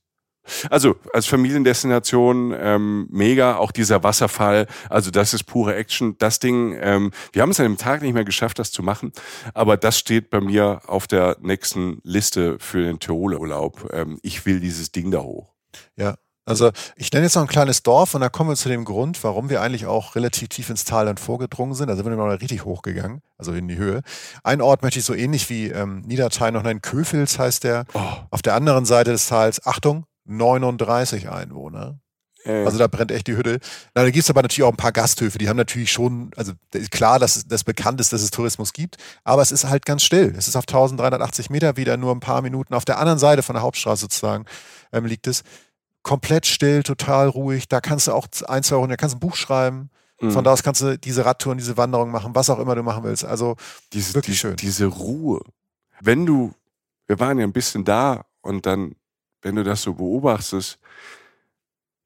Also 0.69 0.95
als 1.13 1.27
Familiendestination 1.27 2.53
ähm, 2.57 3.07
mega, 3.11 3.57
auch 3.57 3.71
dieser 3.71 4.03
Wasserfall, 4.03 4.67
also 4.89 5.11
das 5.11 5.33
ist 5.33 5.43
pure 5.43 5.75
Action. 5.75 6.15
Das 6.17 6.39
Ding, 6.39 6.77
ähm, 6.79 7.11
wir 7.31 7.41
haben 7.41 7.51
es 7.51 7.59
an 7.59 7.65
dem 7.65 7.77
Tag 7.77 8.01
nicht 8.01 8.13
mehr 8.13 8.25
geschafft, 8.25 8.59
das 8.59 8.71
zu 8.71 8.83
machen, 8.83 9.11
aber 9.53 9.77
das 9.77 9.97
steht 9.97 10.29
bei 10.29 10.41
mir 10.41 10.81
auf 10.87 11.07
der 11.07 11.37
nächsten 11.41 11.99
Liste 12.03 12.57
für 12.59 12.83
den 12.83 12.99
Tiroler 12.99 13.39
Urlaub. 13.39 13.89
Ähm, 13.93 14.19
ich 14.21 14.45
will 14.45 14.59
dieses 14.59 14.91
Ding 14.91 15.11
da 15.11 15.19
hoch. 15.19 15.53
Ja, 15.95 16.15
also 16.49 16.71
ich 16.95 17.11
nenne 17.13 17.25
jetzt 17.25 17.35
noch 17.35 17.43
ein 17.43 17.47
kleines 17.47 17.83
Dorf 17.83 18.15
und 18.15 18.21
da 18.21 18.29
kommen 18.29 18.49
wir 18.49 18.55
zu 18.55 18.69
dem 18.69 18.83
Grund, 18.83 19.23
warum 19.23 19.51
wir 19.51 19.61
eigentlich 19.61 19.85
auch 19.85 20.15
relativ 20.15 20.49
tief 20.49 20.71
ins 20.71 20.83
Tal 20.83 21.05
dann 21.05 21.17
vorgedrungen 21.17 21.75
sind. 21.75 21.89
Da 21.89 21.95
sind 21.95 22.05
wir 22.05 22.15
noch 22.15 22.27
richtig 22.41 22.65
hochgegangen, 22.65 23.21
also 23.37 23.53
in 23.53 23.67
die 23.67 23.77
Höhe. 23.77 24.01
Ein 24.43 24.59
Ort 24.59 24.81
möchte 24.81 24.97
ich 24.97 25.05
so 25.05 25.13
ähnlich 25.13 25.47
wie 25.51 25.67
ähm, 25.67 26.01
Niederteil 26.01 26.51
noch 26.51 26.63
nennen, 26.63 26.81
Köfels 26.81 27.37
heißt 27.37 27.65
der. 27.65 27.85
Oh. 27.93 27.99
Auf 28.31 28.41
der 28.41 28.55
anderen 28.55 28.85
Seite 28.85 29.11
des 29.11 29.27
Tals, 29.27 29.63
Achtung, 29.67 30.05
39 30.29 31.29
Einwohner. 31.29 31.99
Äh. 32.45 32.65
Also 32.65 32.77
da 32.77 32.87
brennt 32.87 33.11
echt 33.11 33.27
die 33.27 33.35
Hütte. 33.35 33.59
Na, 33.93 34.03
da 34.03 34.09
gibt 34.09 34.23
es 34.23 34.29
aber 34.29 34.41
natürlich 34.41 34.63
auch 34.63 34.71
ein 34.71 34.77
paar 34.77 34.91
Gasthöfe, 34.91 35.37
die 35.37 35.49
haben 35.49 35.57
natürlich 35.57 35.91
schon, 35.91 36.31
also 36.35 36.53
klar, 36.91 37.19
dass 37.19 37.47
das 37.47 37.63
bekannt 37.63 37.99
ist, 37.99 38.13
dass 38.13 38.21
es 38.21 38.31
Tourismus 38.31 38.73
gibt, 38.73 38.97
aber 39.23 39.41
es 39.41 39.51
ist 39.51 39.65
halt 39.65 39.85
ganz 39.85 40.03
still. 40.03 40.33
Es 40.37 40.47
ist 40.47 40.55
auf 40.55 40.63
1380 40.63 41.49
Meter 41.49 41.77
wieder 41.77 41.97
nur 41.97 42.13
ein 42.13 42.19
paar 42.19 42.41
Minuten. 42.41 42.73
Auf 42.73 42.85
der 42.85 42.99
anderen 42.99 43.19
Seite 43.19 43.43
von 43.43 43.55
der 43.55 43.63
Hauptstraße 43.63 44.01
sozusagen 44.01 44.45
ähm, 44.91 45.05
liegt 45.05 45.27
es. 45.27 45.43
Komplett 46.01 46.45
still, 46.45 46.81
total 46.81 47.27
ruhig. 47.27 47.67
Da 47.67 47.81
kannst 47.81 48.07
du 48.07 48.13
auch 48.13 48.27
ein, 48.47 48.63
zwei 48.63 48.77
Runden, 48.77 48.91
da 48.91 48.95
kannst 48.95 49.15
du 49.15 49.17
ein 49.17 49.19
Buch 49.19 49.35
schreiben. 49.35 49.89
Mhm. 50.21 50.31
Von 50.31 50.43
da 50.45 50.53
aus 50.53 50.63
kannst 50.63 50.81
du 50.81 50.97
diese 50.97 51.25
Radtouren, 51.25 51.57
diese 51.57 51.75
Wanderung 51.75 52.09
machen, 52.09 52.33
was 52.35 52.49
auch 52.49 52.59
immer 52.59 52.73
du 52.73 52.83
machen 52.83 53.03
willst. 53.03 53.25
Also 53.25 53.57
diese, 53.91 54.13
wirklich 54.13 54.37
die, 54.37 54.39
schön. 54.39 54.55
Diese 54.55 54.85
Ruhe. 54.85 55.41
Wenn 55.99 56.25
du, 56.25 56.53
wir 57.07 57.19
waren 57.19 57.37
ja 57.37 57.45
ein 57.45 57.51
bisschen 57.51 57.83
da 57.83 58.25
und 58.41 58.65
dann 58.65 58.95
wenn 59.41 59.55
du 59.55 59.63
das 59.63 59.81
so 59.81 59.93
beobachtest, 59.93 60.79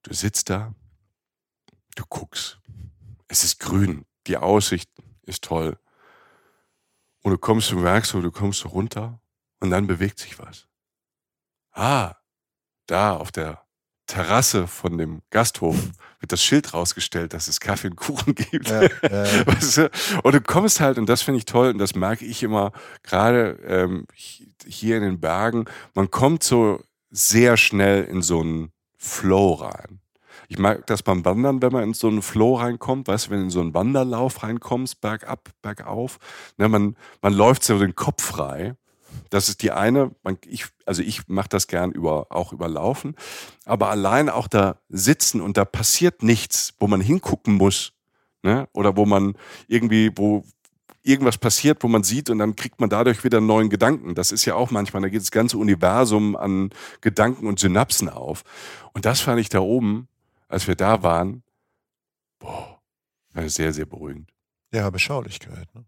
du 0.03 0.13
sitzt 0.13 0.49
da, 0.49 0.73
du 1.95 2.03
guckst, 2.07 2.59
es 3.27 3.43
ist 3.43 3.59
grün, 3.59 4.05
die 4.27 4.37
Aussicht 4.37 4.89
ist 5.23 5.43
toll. 5.43 5.77
Und 7.21 7.31
du 7.31 7.37
kommst, 7.37 7.71
du 7.71 7.77
merkst 7.77 8.13
du 8.13 8.31
kommst 8.31 8.59
so 8.59 8.69
runter 8.69 9.19
und 9.59 9.71
dann 9.71 9.87
bewegt 9.87 10.19
sich 10.19 10.37
was. 10.39 10.67
Ah, 11.71 12.15
da 12.85 13.15
auf 13.15 13.31
der 13.31 13.63
Terrasse 14.05 14.67
von 14.67 14.97
dem 14.97 15.21
Gasthof 15.29 15.75
wird 16.19 16.31
das 16.31 16.43
Schild 16.43 16.73
rausgestellt, 16.73 17.33
dass 17.33 17.47
es 17.47 17.59
Kaffee 17.59 17.87
und 17.87 17.95
Kuchen 17.95 18.35
gibt. 18.35 18.69
Ja, 18.69 18.83
ja. 18.83 18.89
Weißt 19.47 19.77
du? 19.77 19.91
Und 20.23 20.35
du 20.35 20.41
kommst 20.41 20.81
halt, 20.81 20.97
und 20.97 21.07
das 21.07 21.21
finde 21.21 21.37
ich 21.39 21.45
toll, 21.45 21.69
und 21.69 21.77
das 21.77 21.95
merke 21.95 22.25
ich 22.25 22.43
immer, 22.43 22.73
gerade 23.01 23.57
ähm, 23.65 24.05
hier 24.15 24.97
in 24.97 25.03
den 25.03 25.19
Bergen, 25.19 25.65
man 25.93 26.11
kommt 26.11 26.43
so 26.43 26.83
sehr 27.13 27.57
schnell 27.57 28.03
in 28.05 28.21
so 28.21 28.41
einen 28.41 28.71
Flow 28.97 29.53
rein. 29.53 29.99
Ich 30.49 30.57
mag 30.57 30.85
das 30.87 31.03
beim 31.03 31.23
Wandern, 31.23 31.61
wenn 31.61 31.71
man 31.71 31.83
in 31.83 31.93
so 31.93 32.07
einen 32.07 32.23
Flow 32.23 32.55
reinkommt, 32.55 33.07
weißt 33.07 33.27
du, 33.27 33.31
wenn 33.31 33.39
du 33.39 33.43
in 33.45 33.49
so 33.51 33.61
einen 33.61 33.73
Wanderlauf 33.73 34.43
reinkommst, 34.43 34.99
bergab, 34.99 35.49
bergauf, 35.61 36.17
ne, 36.57 36.67
man, 36.67 36.97
man 37.21 37.33
läuft 37.33 37.63
so 37.63 37.79
den 37.79 37.95
Kopf 37.95 38.23
frei. 38.23 38.75
Das 39.29 39.47
ist 39.47 39.61
die 39.61 39.71
eine, 39.71 40.11
man, 40.23 40.39
ich, 40.45 40.65
also 40.87 41.03
ich 41.03 41.27
mache 41.27 41.49
das 41.49 41.67
gern 41.67 41.91
über, 41.91 42.27
auch 42.31 42.51
über 42.51 42.67
Laufen, 42.67 43.15
aber 43.63 43.89
allein 43.89 44.27
auch 44.27 44.47
da 44.47 44.77
sitzen 44.89 45.39
und 45.39 45.55
da 45.55 45.65
passiert 45.65 46.23
nichts, 46.23 46.73
wo 46.79 46.87
man 46.87 46.99
hingucken 46.99 47.53
muss, 47.53 47.93
ne, 48.41 48.67
oder 48.73 48.97
wo 48.97 49.05
man 49.05 49.35
irgendwie, 49.67 50.11
wo, 50.15 50.43
irgendwas 51.03 51.37
passiert, 51.37 51.83
wo 51.83 51.87
man 51.87 52.03
sieht 52.03 52.29
und 52.29 52.39
dann 52.39 52.55
kriegt 52.55 52.79
man 52.79 52.89
dadurch 52.89 53.23
wieder 53.23 53.37
einen 53.37 53.47
neuen 53.47 53.69
Gedanken. 53.69 54.15
Das 54.15 54.31
ist 54.31 54.45
ja 54.45 54.55
auch 54.55 54.71
manchmal, 54.71 55.01
da 55.01 55.09
geht 55.09 55.21
das 55.21 55.31
ganze 55.31 55.57
Universum 55.57 56.35
an 56.35 56.71
Gedanken 57.01 57.47
und 57.47 57.59
Synapsen 57.59 58.09
auf. 58.09 58.43
Und 58.93 59.05
das 59.05 59.19
fand 59.21 59.39
ich 59.39 59.49
da 59.49 59.59
oben, 59.59 60.07
als 60.47 60.67
wir 60.67 60.75
da 60.75 61.03
waren, 61.03 61.43
boah, 62.39 62.79
sehr, 63.33 63.73
sehr 63.73 63.85
beruhigend. 63.85 64.31
Ja, 64.71 64.89
Beschaulichkeit. 64.89 65.67
Ne? 65.75 65.85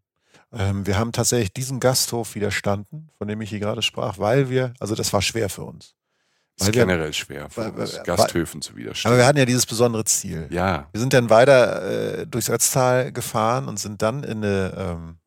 Ähm, 0.51 0.85
wir 0.85 0.97
haben 0.97 1.11
tatsächlich 1.11 1.53
diesen 1.53 1.79
Gasthof 1.79 2.35
widerstanden, 2.35 3.09
von 3.17 3.27
dem 3.27 3.41
ich 3.41 3.49
hier 3.49 3.59
gerade 3.59 3.81
sprach, 3.81 4.19
weil 4.19 4.49
wir, 4.49 4.73
also 4.79 4.95
das 4.95 5.11
war 5.13 5.21
schwer 5.21 5.49
für 5.49 5.63
uns. 5.63 5.95
Das 6.57 6.69
ist 6.69 6.73
generell 6.73 7.11
schwer, 7.11 7.49
weil, 7.55 7.75
weil, 7.75 8.03
Gasthöfen 8.03 8.61
zu 8.61 8.75
widerstehen. 8.77 9.09
Aber 9.09 9.19
wir 9.19 9.25
hatten 9.25 9.37
ja 9.37 9.45
dieses 9.45 9.65
besondere 9.65 10.05
Ziel. 10.05 10.47
Ja. 10.49 10.87
Wir 10.91 11.01
sind 11.01 11.13
dann 11.13 11.29
weiter 11.29 12.19
äh, 12.21 12.27
durchs 12.27 12.49
Ötztal 12.49 13.11
gefahren 13.11 13.67
und 13.67 13.77
sind 13.77 14.01
dann 14.01 14.23
in 14.23 14.37
eine 14.37 14.73
ähm, 14.77 15.17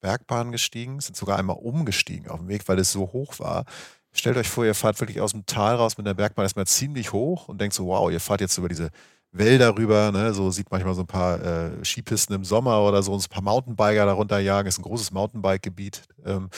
Bergbahn 0.00 0.52
gestiegen, 0.52 1.00
sind 1.00 1.16
sogar 1.16 1.38
einmal 1.38 1.56
umgestiegen 1.56 2.30
auf 2.30 2.38
dem 2.38 2.48
Weg, 2.48 2.66
weil 2.66 2.78
es 2.78 2.92
so 2.92 3.12
hoch 3.12 3.38
war. 3.38 3.64
Stellt 4.12 4.38
euch 4.38 4.48
vor, 4.48 4.64
ihr 4.64 4.74
fahrt 4.74 4.98
wirklich 5.00 5.20
aus 5.20 5.32
dem 5.32 5.44
Tal 5.44 5.76
raus 5.76 5.98
mit 5.98 6.06
der 6.06 6.14
Bergbahn 6.14 6.44
erstmal 6.44 6.66
ziemlich 6.66 7.12
hoch 7.12 7.48
und 7.48 7.60
denkt 7.60 7.74
so, 7.74 7.86
wow, 7.86 8.10
ihr 8.10 8.18
fahrt 8.18 8.40
jetzt 8.40 8.56
über 8.56 8.68
diese 8.68 8.90
Wälder 9.32 9.76
rüber, 9.76 10.10
ne? 10.10 10.34
so 10.34 10.50
sieht 10.50 10.70
manchmal 10.70 10.94
so 10.94 11.02
ein 11.02 11.06
paar 11.06 11.40
äh, 11.40 11.84
Skipisten 11.84 12.34
im 12.34 12.44
Sommer 12.44 12.82
oder 12.82 13.02
so, 13.02 13.14
ein 13.14 13.22
paar 13.30 13.42
Mountainbiker 13.42 14.06
darunter 14.06 14.40
jagen, 14.40 14.66
ist 14.66 14.78
ein 14.78 14.82
großes 14.82 15.12
Mountainbike-Gebiet. 15.12 16.02
Ähm, 16.24 16.48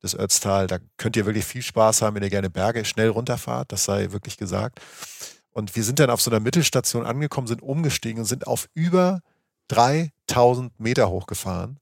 das 0.00 0.14
Ötztal. 0.14 0.66
Da 0.66 0.78
könnt 0.96 1.16
ihr 1.16 1.26
wirklich 1.26 1.44
viel 1.44 1.62
Spaß 1.62 2.02
haben, 2.02 2.16
wenn 2.16 2.22
ihr 2.22 2.30
gerne 2.30 2.50
Berge 2.50 2.84
schnell 2.84 3.08
runterfahrt. 3.08 3.72
Das 3.72 3.84
sei 3.84 4.12
wirklich 4.12 4.36
gesagt. 4.36 4.80
Und 5.50 5.74
wir 5.74 5.82
sind 5.82 5.98
dann 5.98 6.10
auf 6.10 6.20
so 6.20 6.30
einer 6.30 6.40
Mittelstation 6.40 7.04
angekommen, 7.04 7.46
sind 7.46 7.62
umgestiegen 7.62 8.20
und 8.20 8.26
sind 8.26 8.46
auf 8.46 8.68
über 8.74 9.22
3000 9.68 10.78
Meter 10.78 11.10
hochgefahren. 11.10 11.78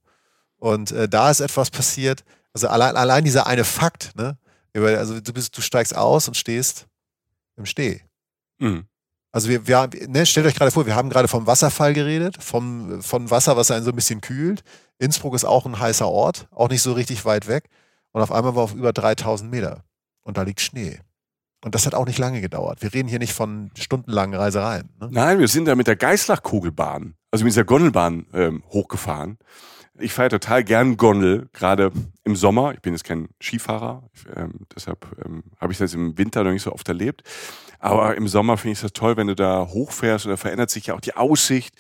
Und 0.58 0.92
äh, 0.92 1.08
da 1.08 1.30
ist 1.30 1.40
etwas 1.40 1.70
passiert. 1.70 2.24
Also 2.52 2.68
allein, 2.68 2.96
allein 2.96 3.24
dieser 3.24 3.46
eine 3.46 3.64
Fakt, 3.64 4.16
ne? 4.16 4.38
Also 4.74 5.20
du, 5.20 5.32
bist, 5.32 5.56
du 5.56 5.62
steigst 5.62 5.96
aus 5.96 6.28
und 6.28 6.36
stehst 6.36 6.86
im 7.56 7.64
Steh. 7.64 8.00
Mhm. 8.58 8.86
Also 9.32 9.48
wir, 9.48 9.66
wir 9.66 9.88
ne, 10.08 10.24
stellt 10.26 10.46
euch 10.46 10.54
gerade 10.54 10.70
vor, 10.70 10.86
wir 10.86 10.94
haben 10.94 11.10
gerade 11.10 11.28
vom 11.28 11.46
Wasserfall 11.46 11.92
geredet, 11.92 12.42
vom, 12.42 13.02
von 13.02 13.30
Wasser, 13.30 13.56
was 13.56 13.70
einen 13.70 13.84
so 13.84 13.90
ein 13.90 13.96
bisschen 13.96 14.20
kühlt. 14.20 14.62
Innsbruck 14.98 15.34
ist 15.34 15.44
auch 15.44 15.66
ein 15.66 15.78
heißer 15.78 16.08
Ort, 16.08 16.48
auch 16.50 16.68
nicht 16.68 16.82
so 16.82 16.92
richtig 16.92 17.24
weit 17.24 17.46
weg. 17.46 17.68
Und 18.16 18.22
auf 18.22 18.32
einmal 18.32 18.56
war 18.56 18.62
auf 18.62 18.74
über 18.74 18.94
3000 18.94 19.50
Meter. 19.50 19.84
Und 20.22 20.38
da 20.38 20.42
liegt 20.42 20.62
Schnee. 20.62 21.00
Und 21.62 21.74
das 21.74 21.84
hat 21.84 21.94
auch 21.94 22.06
nicht 22.06 22.16
lange 22.16 22.40
gedauert. 22.40 22.80
Wir 22.80 22.94
reden 22.94 23.10
hier 23.10 23.18
nicht 23.18 23.34
von 23.34 23.70
stundenlangen 23.76 24.34
Reisereien. 24.34 24.88
Ne? 24.98 25.10
Nein, 25.12 25.38
wir 25.38 25.48
sind 25.48 25.66
da 25.66 25.74
mit 25.74 25.86
der 25.86 25.96
Geislach-Kugelbahn, 25.96 27.14
also 27.30 27.44
mit 27.44 27.52
dieser 27.52 27.64
Gondelbahn 27.64 28.24
ähm, 28.32 28.62
hochgefahren. 28.70 29.36
Ich 29.98 30.14
fahre 30.14 30.30
total 30.30 30.64
gern 30.64 30.96
Gondel, 30.96 31.50
gerade 31.52 31.92
im 32.24 32.36
Sommer. 32.36 32.72
Ich 32.72 32.80
bin 32.80 32.94
jetzt 32.94 33.04
kein 33.04 33.28
Skifahrer, 33.38 34.08
ähm, 34.34 34.60
deshalb 34.74 35.06
ähm, 35.22 35.42
habe 35.60 35.74
ich 35.74 35.78
das 35.78 35.92
im 35.92 36.16
Winter 36.16 36.42
noch 36.42 36.52
nicht 36.52 36.62
so 36.62 36.72
oft 36.72 36.88
erlebt. 36.88 37.22
Aber 37.80 38.16
im 38.16 38.28
Sommer 38.28 38.56
finde 38.56 38.72
ich 38.72 38.80
das 38.80 38.94
toll, 38.94 39.18
wenn 39.18 39.26
du 39.26 39.34
da 39.34 39.66
hochfährst 39.66 40.24
und 40.24 40.30
da 40.30 40.38
verändert 40.38 40.70
sich 40.70 40.86
ja 40.86 40.94
auch 40.94 41.00
die 41.00 41.16
Aussicht. 41.16 41.74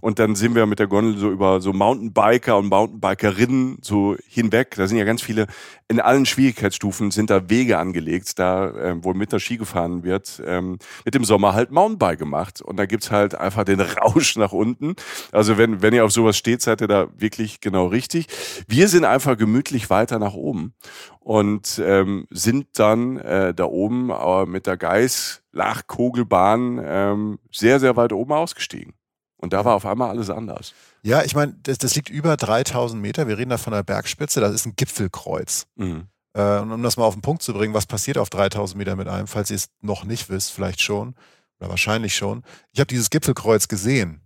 Und 0.00 0.18
dann 0.18 0.34
sind 0.34 0.54
wir 0.54 0.66
mit 0.66 0.78
der 0.78 0.86
Gondel 0.86 1.18
so 1.18 1.30
über 1.30 1.60
so 1.60 1.72
Mountainbiker 1.72 2.58
und 2.58 2.68
Mountainbikerinnen 2.68 3.78
so 3.82 4.16
hinweg. 4.26 4.74
Da 4.76 4.86
sind 4.86 4.98
ja 4.98 5.04
ganz 5.04 5.22
viele, 5.22 5.46
in 5.88 6.00
allen 6.00 6.26
Schwierigkeitsstufen 6.26 7.10
sind 7.10 7.30
da 7.30 7.50
Wege 7.50 7.78
angelegt, 7.78 8.38
da 8.38 8.70
äh, 8.70 8.96
wo 9.02 9.12
mit 9.12 9.32
der 9.32 9.40
Ski 9.40 9.56
gefahren 9.56 10.04
wird, 10.04 10.42
ähm, 10.46 10.78
mit 11.04 11.14
dem 11.14 11.24
Sommer 11.24 11.54
halt 11.54 11.70
Mountainbike 11.70 12.18
gemacht. 12.18 12.62
Und 12.62 12.76
da 12.76 12.86
gibt's 12.86 13.10
halt 13.10 13.34
einfach 13.34 13.64
den 13.64 13.80
Rausch 13.80 14.36
nach 14.36 14.52
unten. 14.52 14.94
Also 15.32 15.58
wenn, 15.58 15.82
wenn 15.82 15.94
ihr 15.94 16.04
auf 16.04 16.12
sowas 16.12 16.36
steht, 16.36 16.62
seid 16.62 16.80
ihr 16.80 16.88
da 16.88 17.08
wirklich 17.16 17.60
genau 17.60 17.86
richtig. 17.86 18.26
Wir 18.68 18.88
sind 18.88 19.04
einfach 19.04 19.36
gemütlich 19.36 19.90
weiter 19.90 20.18
nach 20.18 20.34
oben 20.34 20.74
und 21.20 21.80
ähm, 21.84 22.26
sind 22.30 22.78
dann 22.78 23.18
äh, 23.18 23.54
da 23.54 23.64
oben 23.64 24.10
äh, 24.10 24.46
mit 24.46 24.66
der 24.66 24.76
Geis-Lachkugelbahn 24.76 26.80
ähm, 26.82 27.38
sehr, 27.52 27.78
sehr 27.78 27.96
weit 27.96 28.12
oben 28.12 28.32
ausgestiegen. 28.32 28.94
Und 29.40 29.54
da 29.54 29.64
war 29.64 29.74
auf 29.74 29.86
einmal 29.86 30.10
alles 30.10 30.28
anders. 30.28 30.74
Ja, 31.02 31.22
ich 31.22 31.34
meine, 31.34 31.54
das, 31.62 31.78
das, 31.78 31.94
liegt 31.94 32.10
über 32.10 32.36
3000 32.36 33.00
Meter. 33.00 33.26
Wir 33.26 33.38
reden 33.38 33.50
da 33.50 33.56
von 33.56 33.72
der 33.72 33.82
Bergspitze. 33.82 34.40
Das 34.40 34.52
ist 34.52 34.66
ein 34.66 34.74
Gipfelkreuz. 34.76 35.66
Mhm. 35.76 36.08
Äh, 36.34 36.58
und 36.58 36.72
um 36.72 36.82
das 36.82 36.98
mal 36.98 37.04
auf 37.04 37.14
den 37.14 37.22
Punkt 37.22 37.42
zu 37.42 37.54
bringen, 37.54 37.72
was 37.72 37.86
passiert 37.86 38.18
auf 38.18 38.28
3000 38.28 38.76
Meter 38.76 38.96
mit 38.96 39.08
einem, 39.08 39.26
falls 39.26 39.50
ihr 39.50 39.56
es 39.56 39.68
noch 39.80 40.04
nicht 40.04 40.28
wisst, 40.28 40.52
vielleicht 40.52 40.82
schon 40.82 41.14
oder 41.58 41.70
wahrscheinlich 41.70 42.14
schon. 42.14 42.42
Ich 42.72 42.80
habe 42.80 42.86
dieses 42.86 43.10
Gipfelkreuz 43.10 43.68
gesehen 43.68 44.22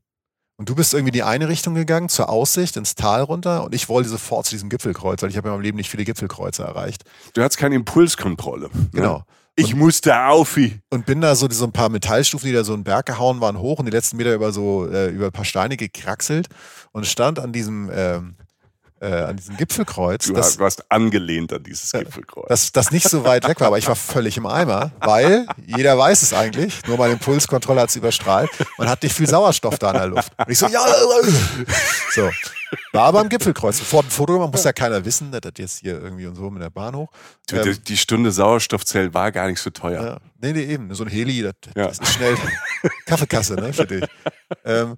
Und 0.57 0.69
du 0.69 0.75
bist 0.75 0.95
irgendwie 0.95 1.11
in 1.11 1.15
die 1.15 1.23
eine 1.23 1.49
Richtung 1.49 1.75
gegangen, 1.75 2.09
zur 2.09 2.29
Aussicht, 2.29 2.77
ins 2.77 2.95
Tal 2.95 3.23
runter. 3.23 3.65
Und 3.65 3.75
ich 3.75 3.89
wollte 3.89 4.09
sofort 4.09 4.47
zu 4.47 4.55
diesem 4.55 4.69
Gipfelkreuz, 4.69 5.23
weil 5.23 5.31
ich 5.31 5.37
habe 5.37 5.49
in 5.49 5.55
meinem 5.55 5.63
Leben 5.63 5.77
nicht 5.77 5.91
viele 5.91 6.05
Gipfelkreuze 6.05 6.63
erreicht. 6.63 7.05
Du 7.35 7.43
hattest 7.43 7.59
keine 7.59 7.75
Impulskontrolle. 7.77 8.71
ne? 9.19 9.25
Ich 9.57 9.75
musste 9.75 10.27
auf. 10.27 10.59
Und 10.91 11.07
bin 11.07 11.21
da 11.21 11.35
so, 11.35 11.49
so 11.51 11.65
ein 11.65 11.73
paar 11.73 11.89
Metallstufen, 11.89 12.49
die 12.49 12.55
da 12.55 12.65
so 12.65 12.75
einen 12.75 12.85
Berg 12.85 13.07
gehauen 13.07 13.41
waren, 13.41 13.59
hoch 13.59 13.79
und 13.79 13.87
die 13.87 13.93
letzten 13.93 14.17
Meter 14.17 14.35
über 14.35 14.53
so, 14.53 14.89
äh, 14.89 15.09
über 15.09 15.27
ein 15.27 15.33
paar 15.33 15.45
Steine 15.45 15.77
gekraxelt 15.77 16.49
und 16.93 17.07
stand 17.07 17.39
an 17.39 17.53
diesem, 17.53 17.91
ähm, 17.95 18.37
äh, 19.01 19.07
an 19.07 19.37
diesem 19.37 19.57
Gipfelkreuz. 19.57 20.27
Du 20.27 20.33
das, 20.33 20.59
warst 20.59 20.91
angelehnt 20.91 21.53
an 21.53 21.63
dieses 21.63 21.93
Gipfelkreuz. 21.93 22.47
das, 22.49 22.73
das 22.73 22.91
nicht 22.91 23.09
so 23.09 23.25
weit 23.25 23.47
weg 23.47 23.61
war, 23.61 23.69
aber 23.69 23.79
ich 23.79 23.87
war 23.87 23.97
völlig 23.97 24.37
im 24.37 24.47
Eimer, 24.47 24.93
weil 25.01 25.47
jeder 25.65 25.97
weiß 25.97 26.23
es 26.23 26.33
eigentlich, 26.33 26.81
nur 26.87 26.99
meine 26.99 27.13
Impulskontrolle 27.15 27.83
hat 27.83 27.91
es 27.91 27.97
überstrahlt. 27.97 28.51
Man 28.79 28.89
hat 28.89 29.03
nicht 29.03 29.15
viel 29.15 29.29
Sauerstoff 29.29 29.79
da 29.79 29.91
in 29.91 29.97
der 29.99 30.07
Luft. 30.07 30.33
Und 30.39 30.51
ich 30.51 30.59
so, 30.59 30.67
ja, 30.67 30.85
so. 32.15 32.31
War 32.93 33.05
aber 33.05 33.21
am 33.21 33.29
Gipfelkreuz. 33.29 33.79
Sofort 33.79 34.07
ein 34.07 34.11
Foto 34.11 34.35
gemacht, 34.35 34.53
muss 34.53 34.65
ja 34.65 34.73
keiner 34.73 35.05
wissen, 35.05 35.31
dass 35.33 35.41
das 35.43 35.53
jetzt 35.59 35.79
hier 35.81 36.01
irgendwie 36.01 36.27
und 36.27 36.35
so 36.37 36.51
mit 36.51 36.63
der 36.63 36.71
Bahn 36.71 36.95
hoch. 36.97 37.09
Du, 37.49 37.57
Ähm, 37.57 37.63
die, 37.65 37.81
die 37.81 37.97
Stunde 37.97 38.31
Sauerstoffzell 38.33 39.13
war 39.15 39.33
gar 39.33 39.47
nicht 39.49 39.61
so 39.61 39.71
teuer. 39.71 40.03
ja. 40.03 40.19
Nee, 40.41 40.53
nee, 40.53 40.65
eben. 40.65 40.93
So 40.95 41.05
ein 41.05 41.11
Heli, 41.11 41.43
das, 41.43 41.55
Ja. 41.75 41.87
das 41.89 41.99
ist 41.99 42.13
schnell 42.15 42.37
Kaffeekasse, 43.07 43.55
ne, 43.55 43.73
für 43.73 43.87
dich. 43.87 44.05
Ähm, 44.65 44.97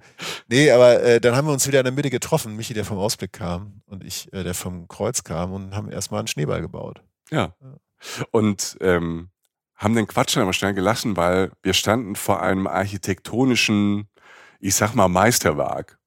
nee, 0.48 0.70
aber 0.70 1.02
äh, 1.02 1.20
dann 1.20 1.36
haben 1.36 1.46
wir 1.46 1.52
uns 1.52 1.66
wieder 1.66 1.80
in 1.80 1.84
der 1.84 1.92
Mitte 1.92 2.10
getroffen. 2.10 2.56
Michi, 2.56 2.74
der 2.74 2.84
vom 2.84 2.98
Ausblick 2.98 3.32
kam 3.32 3.82
und 3.86 4.04
ich, 4.04 4.32
äh, 4.32 4.42
der 4.42 4.54
vom 4.54 4.88
Kreuz 4.88 5.22
kam 5.24 5.52
und 5.52 5.74
haben 5.74 5.90
erstmal 5.90 6.18
einen 6.20 6.28
Schneeball 6.28 6.60
gebaut. 6.62 7.02
Ja. 7.30 7.54
Und 8.30 8.76
ähm, 8.80 9.30
haben 9.76 9.94
den 9.94 10.06
Quatsch 10.06 10.36
dann 10.36 10.42
aber 10.42 10.52
schnell 10.52 10.74
gelassen, 10.74 11.16
weil 11.16 11.52
wir 11.62 11.74
standen 11.74 12.16
vor 12.16 12.42
einem 12.42 12.66
architektonischen, 12.66 14.08
ich 14.60 14.74
sag 14.74 14.94
mal, 14.94 15.08
Meisterwerk. 15.08 15.98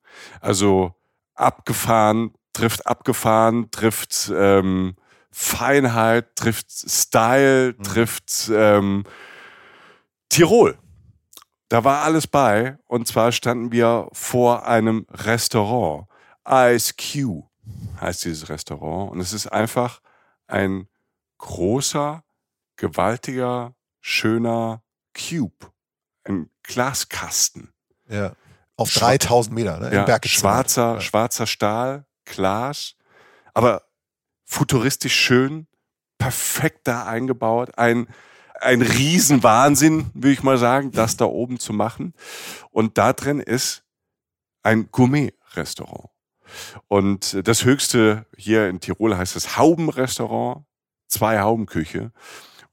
Also 0.41 0.93
abgefahren, 1.39 2.33
trifft 2.53 2.85
abgefahren, 2.87 3.71
trifft 3.71 4.31
ähm, 4.35 4.95
Feinheit, 5.31 6.35
trifft 6.35 6.71
Style, 6.71 7.73
Mhm. 7.77 7.83
trifft 7.83 8.51
ähm, 8.53 9.03
Tirol. 10.29 10.77
Da 11.69 11.83
war 11.83 12.03
alles 12.03 12.27
bei. 12.27 12.77
Und 12.87 13.07
zwar 13.07 13.31
standen 13.31 13.71
wir 13.71 14.09
vor 14.11 14.65
einem 14.67 15.05
Restaurant. 15.09 16.07
Ice 16.47 16.93
Q 16.97 17.47
heißt 18.01 18.25
dieses 18.25 18.49
Restaurant. 18.49 19.11
Und 19.11 19.19
es 19.19 19.33
ist 19.33 19.47
einfach 19.47 20.01
ein 20.47 20.87
großer, 21.37 22.23
gewaltiger, 22.75 23.75
schöner 24.01 24.81
Cube. 25.13 25.71
Ein 26.23 26.49
Glaskasten. 26.63 27.71
Ja. 28.09 28.33
Auf 28.79 28.89
Schwa- 28.89 28.99
3000 29.17 29.55
Meter, 29.55 29.79
ne? 29.79 29.93
Ja, 29.93 29.99
Im 30.01 30.05
Berg 30.05 30.21
gezimmert. 30.23 30.39
schwarzer, 30.39 30.93
Ja. 30.95 31.01
schwarzer 31.01 31.47
Stahl, 31.47 32.05
Glas, 32.25 32.95
aber 33.53 33.83
futuristisch 34.45 35.15
schön, 35.15 35.67
perfekt 36.17 36.87
da 36.87 37.05
eingebaut. 37.05 37.77
Ein, 37.77 38.07
ein 38.59 38.81
Riesenwahnsinn, 38.81 40.09
würde 40.13 40.31
ich 40.31 40.43
mal 40.43 40.57
sagen, 40.57 40.91
das 40.91 41.17
da 41.17 41.25
oben 41.25 41.59
zu 41.59 41.71
machen. 41.73 42.13
Und 42.71 42.97
da 42.97 43.13
drin 43.13 43.39
ist 43.39 43.83
ein 44.63 44.89
Gourmet-Restaurant. 44.91 46.09
Und 46.87 47.47
das 47.47 47.63
höchste 47.63 48.25
hier 48.35 48.67
in 48.69 48.79
Tirol 48.79 49.15
heißt 49.17 49.35
das 49.35 49.57
Haubenrestaurant, 49.57 50.65
zwei 51.07 51.39
Haubenküche. 51.39 52.11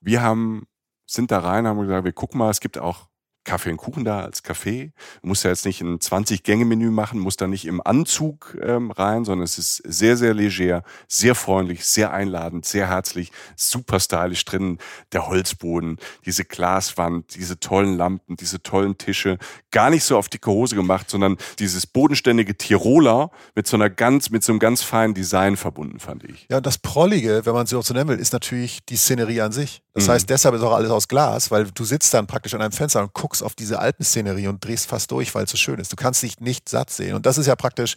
Wir 0.01 0.23
haben, 0.23 0.67
sind 1.07 1.31
da 1.31 1.41
rein, 1.41 1.67
haben 1.67 1.81
gesagt, 1.81 2.05
wir 2.05 2.13
gucken 2.13 2.39
mal, 2.39 2.51
es 2.51 2.61
gibt 2.61 2.79
auch 2.79 3.09
Kaffee 3.47 3.71
und 3.71 3.79
Kuchen 3.79 4.05
da 4.05 4.21
als 4.21 4.45
Café. 4.45 4.91
Du 5.23 5.29
musst 5.29 5.45
ja 5.45 5.51
jetzt 5.51 5.65
nicht 5.65 5.81
ein 5.81 5.99
20-Gänge-Menü 6.01 6.91
machen, 6.91 7.19
musst 7.21 7.41
da 7.41 7.47
nicht 7.47 7.65
im 7.65 7.81
Anzug 7.85 8.59
ähm, 8.61 8.91
rein, 8.91 9.25
sondern 9.25 9.45
es 9.45 9.57
ist 9.57 9.77
sehr, 9.87 10.17
sehr 10.17 10.35
leger, 10.35 10.83
sehr 11.09 11.35
freundlich, 11.35 11.87
sehr 11.87 12.13
einladend, 12.13 12.67
sehr 12.67 12.89
herzlich, 12.89 13.33
super 13.55 14.01
stylisch 14.01 14.45
drin. 14.45 14.79
Der 15.13 15.29
Holzboden, 15.29 15.97
diese 16.27 16.45
Glaswand, 16.45 17.35
diese 17.37 17.59
tollen 17.61 17.97
Lampen, 17.97 18.37
diese 18.37 18.63
tollen 18.63 18.99
Tische. 18.99 19.39
Gar 19.71 19.91
nicht 19.91 20.05
so 20.05 20.19
auf 20.19 20.29
dicke 20.29 20.51
Hose 20.51 20.75
gemacht, 20.75 21.09
sondern 21.09 21.37
dieses 21.61 21.87
bodenständige 21.87 22.57
Tiroler 22.59 23.31
mit 23.55 23.67
so 23.67 23.77
einer 23.77 23.89
ganz, 23.89 24.31
mit 24.31 24.43
so 24.43 24.53
einem 24.53 24.59
ganz 24.59 24.83
feinen 24.83 25.15
Design 25.15 25.57
verbunden, 25.57 26.01
fand 26.01 26.25
ich. 26.25 26.47
Ja, 26.51 26.59
und 26.59 26.67
das 26.67 26.79
Prollige, 26.79 27.47
wenn 27.47 27.55
man 27.55 27.65
es 27.65 27.71
so 27.71 27.95
nennen 27.95 28.09
will, 28.09 28.19
ist 28.19 28.33
natürlich 28.33 28.85
die 28.87 28.97
Szenerie 28.97 29.41
an 29.41 29.53
sich. 29.53 29.83
Das 29.95 30.07
Mhm. 30.09 30.11
heißt, 30.13 30.31
deshalb 30.31 30.55
ist 30.57 30.63
auch 30.63 30.73
alles 30.75 30.91
aus 30.91 31.09
Glas, 31.09 31.51
weil 31.51 31.71
du 31.71 31.85
sitzt 31.85 32.13
dann 32.13 32.27
praktisch 32.27 32.53
an 32.55 32.61
einem 32.61 32.73
Fenster 32.73 33.01
und 33.03 33.15
guckst 33.15 33.36
auf 33.43 33.55
diese 33.55 33.78
Alpenszenerie 33.78 34.49
und 34.49 34.64
drehst 34.64 34.87
fast 34.87 35.11
durch, 35.11 35.34
weil 35.34 35.45
es 35.45 35.51
so 35.51 35.57
schön 35.57 35.78
ist. 35.78 35.93
Du 35.93 35.97
kannst 35.97 36.22
dich 36.22 36.41
nicht 36.41 36.68
satt 36.68 36.91
sehen. 36.91 37.14
Und 37.14 37.26
das 37.26 37.39
ist 37.39 37.47
ja 37.47 37.57
praktisch, 37.57 37.95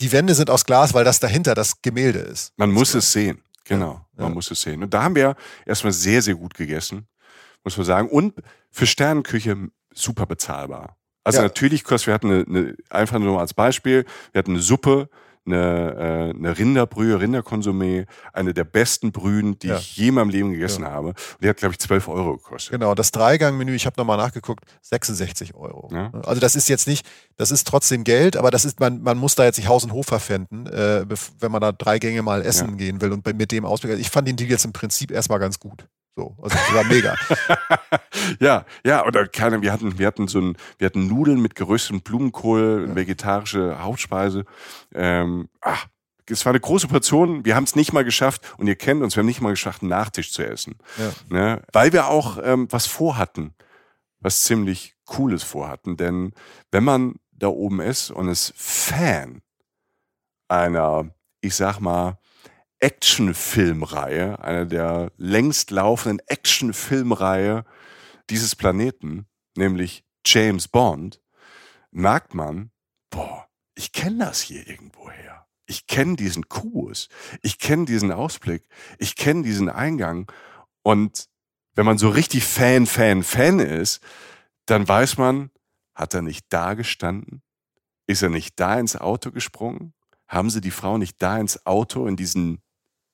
die 0.00 0.12
Wände 0.12 0.34
sind 0.34 0.50
aus 0.50 0.64
Glas, 0.64 0.92
weil 0.94 1.04
das 1.04 1.20
dahinter 1.20 1.54
das 1.54 1.80
Gemälde 1.82 2.18
ist. 2.18 2.52
Man 2.56 2.70
muss 2.70 2.94
es 2.94 3.12
sehen. 3.12 3.42
Genau, 3.64 4.04
Ja. 4.16 4.24
man 4.24 4.34
muss 4.34 4.50
es 4.50 4.60
sehen. 4.60 4.82
Und 4.82 4.92
da 4.94 5.02
haben 5.02 5.14
wir 5.16 5.34
erstmal 5.64 5.92
sehr, 5.92 6.22
sehr 6.22 6.34
gut 6.34 6.54
gegessen, 6.54 7.08
muss 7.64 7.76
man 7.76 7.86
sagen. 7.86 8.08
Und 8.08 8.34
für 8.70 8.86
Sternenküche 8.86 9.56
super 9.92 10.26
bezahlbar. 10.26 10.96
Also 11.24 11.38
Ja. 11.38 11.44
natürlich 11.44 11.82
kostet, 11.82 12.06
wir 12.08 12.14
hatten 12.14 12.30
eine, 12.30 12.44
eine, 12.46 12.76
einfach 12.90 13.18
nur 13.18 13.40
als 13.40 13.54
Beispiel, 13.54 14.04
wir 14.32 14.38
hatten 14.38 14.52
eine 14.52 14.60
Suppe, 14.62 15.08
eine, 15.46 16.32
äh, 16.32 16.36
eine 16.36 16.58
Rinderbrühe, 16.58 17.16
Rinderkonsumé, 17.20 18.06
eine 18.32 18.52
der 18.54 18.64
besten 18.64 19.12
Brühen, 19.12 19.58
die 19.58 19.68
Ja. 19.68 19.76
ich 19.78 19.96
je 19.96 20.08
in 20.08 20.14
meinem 20.14 20.30
Leben 20.30 20.52
gegessen 20.52 20.84
habe. 20.84 21.08
Und 21.08 21.16
die 21.40 21.48
hat, 21.48 21.56
glaube 21.58 21.72
ich, 21.72 21.78
12 21.78 22.08
Euro 22.08 22.36
gekostet. 22.36 22.72
Genau, 22.72 22.94
das 22.94 23.12
Dreigang-Menü, 23.12 23.74
ich 23.74 23.86
habe 23.86 23.94
nochmal 23.98 24.16
nachgeguckt, 24.16 24.64
66 24.82 25.54
Euro. 25.54 25.88
Ja. 25.92 26.10
Also 26.24 26.40
das 26.40 26.56
ist 26.56 26.68
jetzt 26.68 26.86
nicht, 26.86 27.06
das 27.36 27.50
ist 27.50 27.66
trotzdem 27.66 28.04
Geld, 28.04 28.36
aber 28.36 28.50
das 28.50 28.64
ist, 28.64 28.80
man, 28.80 29.02
man 29.02 29.16
muss 29.18 29.34
da 29.34 29.44
jetzt 29.44 29.56
nicht 29.58 29.68
Haus 29.68 29.84
und 29.84 29.92
Hof 29.92 30.06
verpfänden, 30.06 30.66
äh, 30.66 31.04
wenn 31.40 31.52
man 31.52 31.60
da 31.60 31.72
drei 31.72 31.98
Gänge 31.98 32.22
mal 32.22 32.42
essen 32.44 32.70
Ja. 32.70 32.76
gehen 32.76 33.00
will 33.00 33.12
und 33.12 33.26
mit 33.36 33.52
dem 33.52 33.64
Ausblick. 33.64 33.92
Also 33.92 34.00
ich 34.00 34.10
fand 34.10 34.28
den 34.28 34.36
Deal 34.36 34.50
jetzt 34.50 34.64
im 34.64 34.72
Prinzip 34.72 35.10
erstmal 35.10 35.38
ganz 35.38 35.58
gut. 35.60 35.86
So, 36.16 36.34
also 36.40 36.56
das 36.56 36.74
war 36.74 36.84
mega. 36.84 37.14
ja, 38.40 38.64
ja, 38.84 39.04
oder 39.04 39.28
keine, 39.28 39.60
wir 39.60 39.70
hatten, 39.70 39.98
wir 39.98 40.06
hatten 40.06 40.28
so 40.28 40.40
ein, 40.40 40.56
wir 40.78 40.86
hatten 40.86 41.06
Nudeln 41.06 41.42
mit 41.42 41.54
geröstetem 41.54 42.00
Blumenkohl, 42.00 42.94
vegetarische 42.94 43.82
Hauptspeise. 43.82 44.46
Ähm, 44.94 45.50
ach, 45.60 45.88
es 46.28 46.46
war 46.46 46.52
eine 46.52 46.60
große 46.60 46.88
Portion. 46.88 47.44
Wir 47.44 47.54
haben 47.54 47.64
es 47.64 47.76
nicht 47.76 47.92
mal 47.92 48.02
geschafft, 48.02 48.40
und 48.56 48.66
ihr 48.66 48.76
kennt 48.76 49.02
uns, 49.02 49.14
wir 49.14 49.20
haben 49.20 49.26
nicht 49.26 49.42
mal 49.42 49.50
geschafft, 49.50 49.82
einen 49.82 49.90
Nachtisch 49.90 50.32
zu 50.32 50.42
essen. 50.42 50.76
Ja. 50.96 51.12
Ne? 51.28 51.62
Weil 51.72 51.92
wir 51.92 52.08
auch 52.08 52.38
ähm, 52.42 52.66
was 52.70 52.86
vorhatten, 52.86 53.54
was 54.18 54.42
ziemlich 54.42 54.96
Cooles 55.04 55.42
vorhatten. 55.42 55.98
Denn 55.98 56.32
wenn 56.70 56.82
man 56.82 57.16
da 57.32 57.48
oben 57.48 57.80
ist 57.80 58.10
und 58.10 58.28
ist 58.28 58.54
Fan 58.56 59.42
einer, 60.48 61.10
ich 61.42 61.54
sag 61.54 61.78
mal, 61.78 62.18
Actionfilmreihe, 62.80 64.42
einer 64.42 64.66
der 64.66 65.12
längst 65.16 65.70
laufenden 65.70 66.20
Actionfilmreihe 66.26 67.64
dieses 68.28 68.54
Planeten, 68.54 69.26
nämlich 69.56 70.04
James 70.24 70.68
Bond, 70.68 71.20
merkt 71.90 72.34
man, 72.34 72.70
boah, 73.10 73.48
ich 73.74 73.92
kenne 73.92 74.26
das 74.26 74.40
hier 74.40 74.66
irgendwoher. 74.66 75.46
Ich 75.66 75.86
kenne 75.86 76.16
diesen 76.16 76.48
Kubus, 76.48 77.08
ich 77.42 77.58
kenne 77.58 77.86
diesen 77.86 78.12
Ausblick, 78.12 78.68
ich 78.98 79.16
kenne 79.16 79.42
diesen 79.42 79.68
Eingang. 79.68 80.30
Und 80.82 81.28
wenn 81.74 81.86
man 81.86 81.98
so 81.98 82.08
richtig 82.08 82.44
Fan, 82.44 82.86
Fan, 82.86 83.22
Fan 83.22 83.58
ist, 83.58 84.00
dann 84.66 84.86
weiß 84.86 85.18
man, 85.18 85.50
hat 85.94 86.14
er 86.14 86.22
nicht 86.22 86.46
da 86.50 86.74
gestanden? 86.74 87.42
Ist 88.06 88.22
er 88.22 88.28
nicht 88.28 88.60
da 88.60 88.78
ins 88.78 88.96
Auto 88.96 89.32
gesprungen? 89.32 89.94
Haben 90.28 90.50
sie 90.50 90.60
die 90.60 90.70
Frau 90.70 90.98
nicht 90.98 91.20
da 91.22 91.38
ins 91.38 91.66
Auto, 91.66 92.06
in 92.06 92.16
diesen 92.16 92.62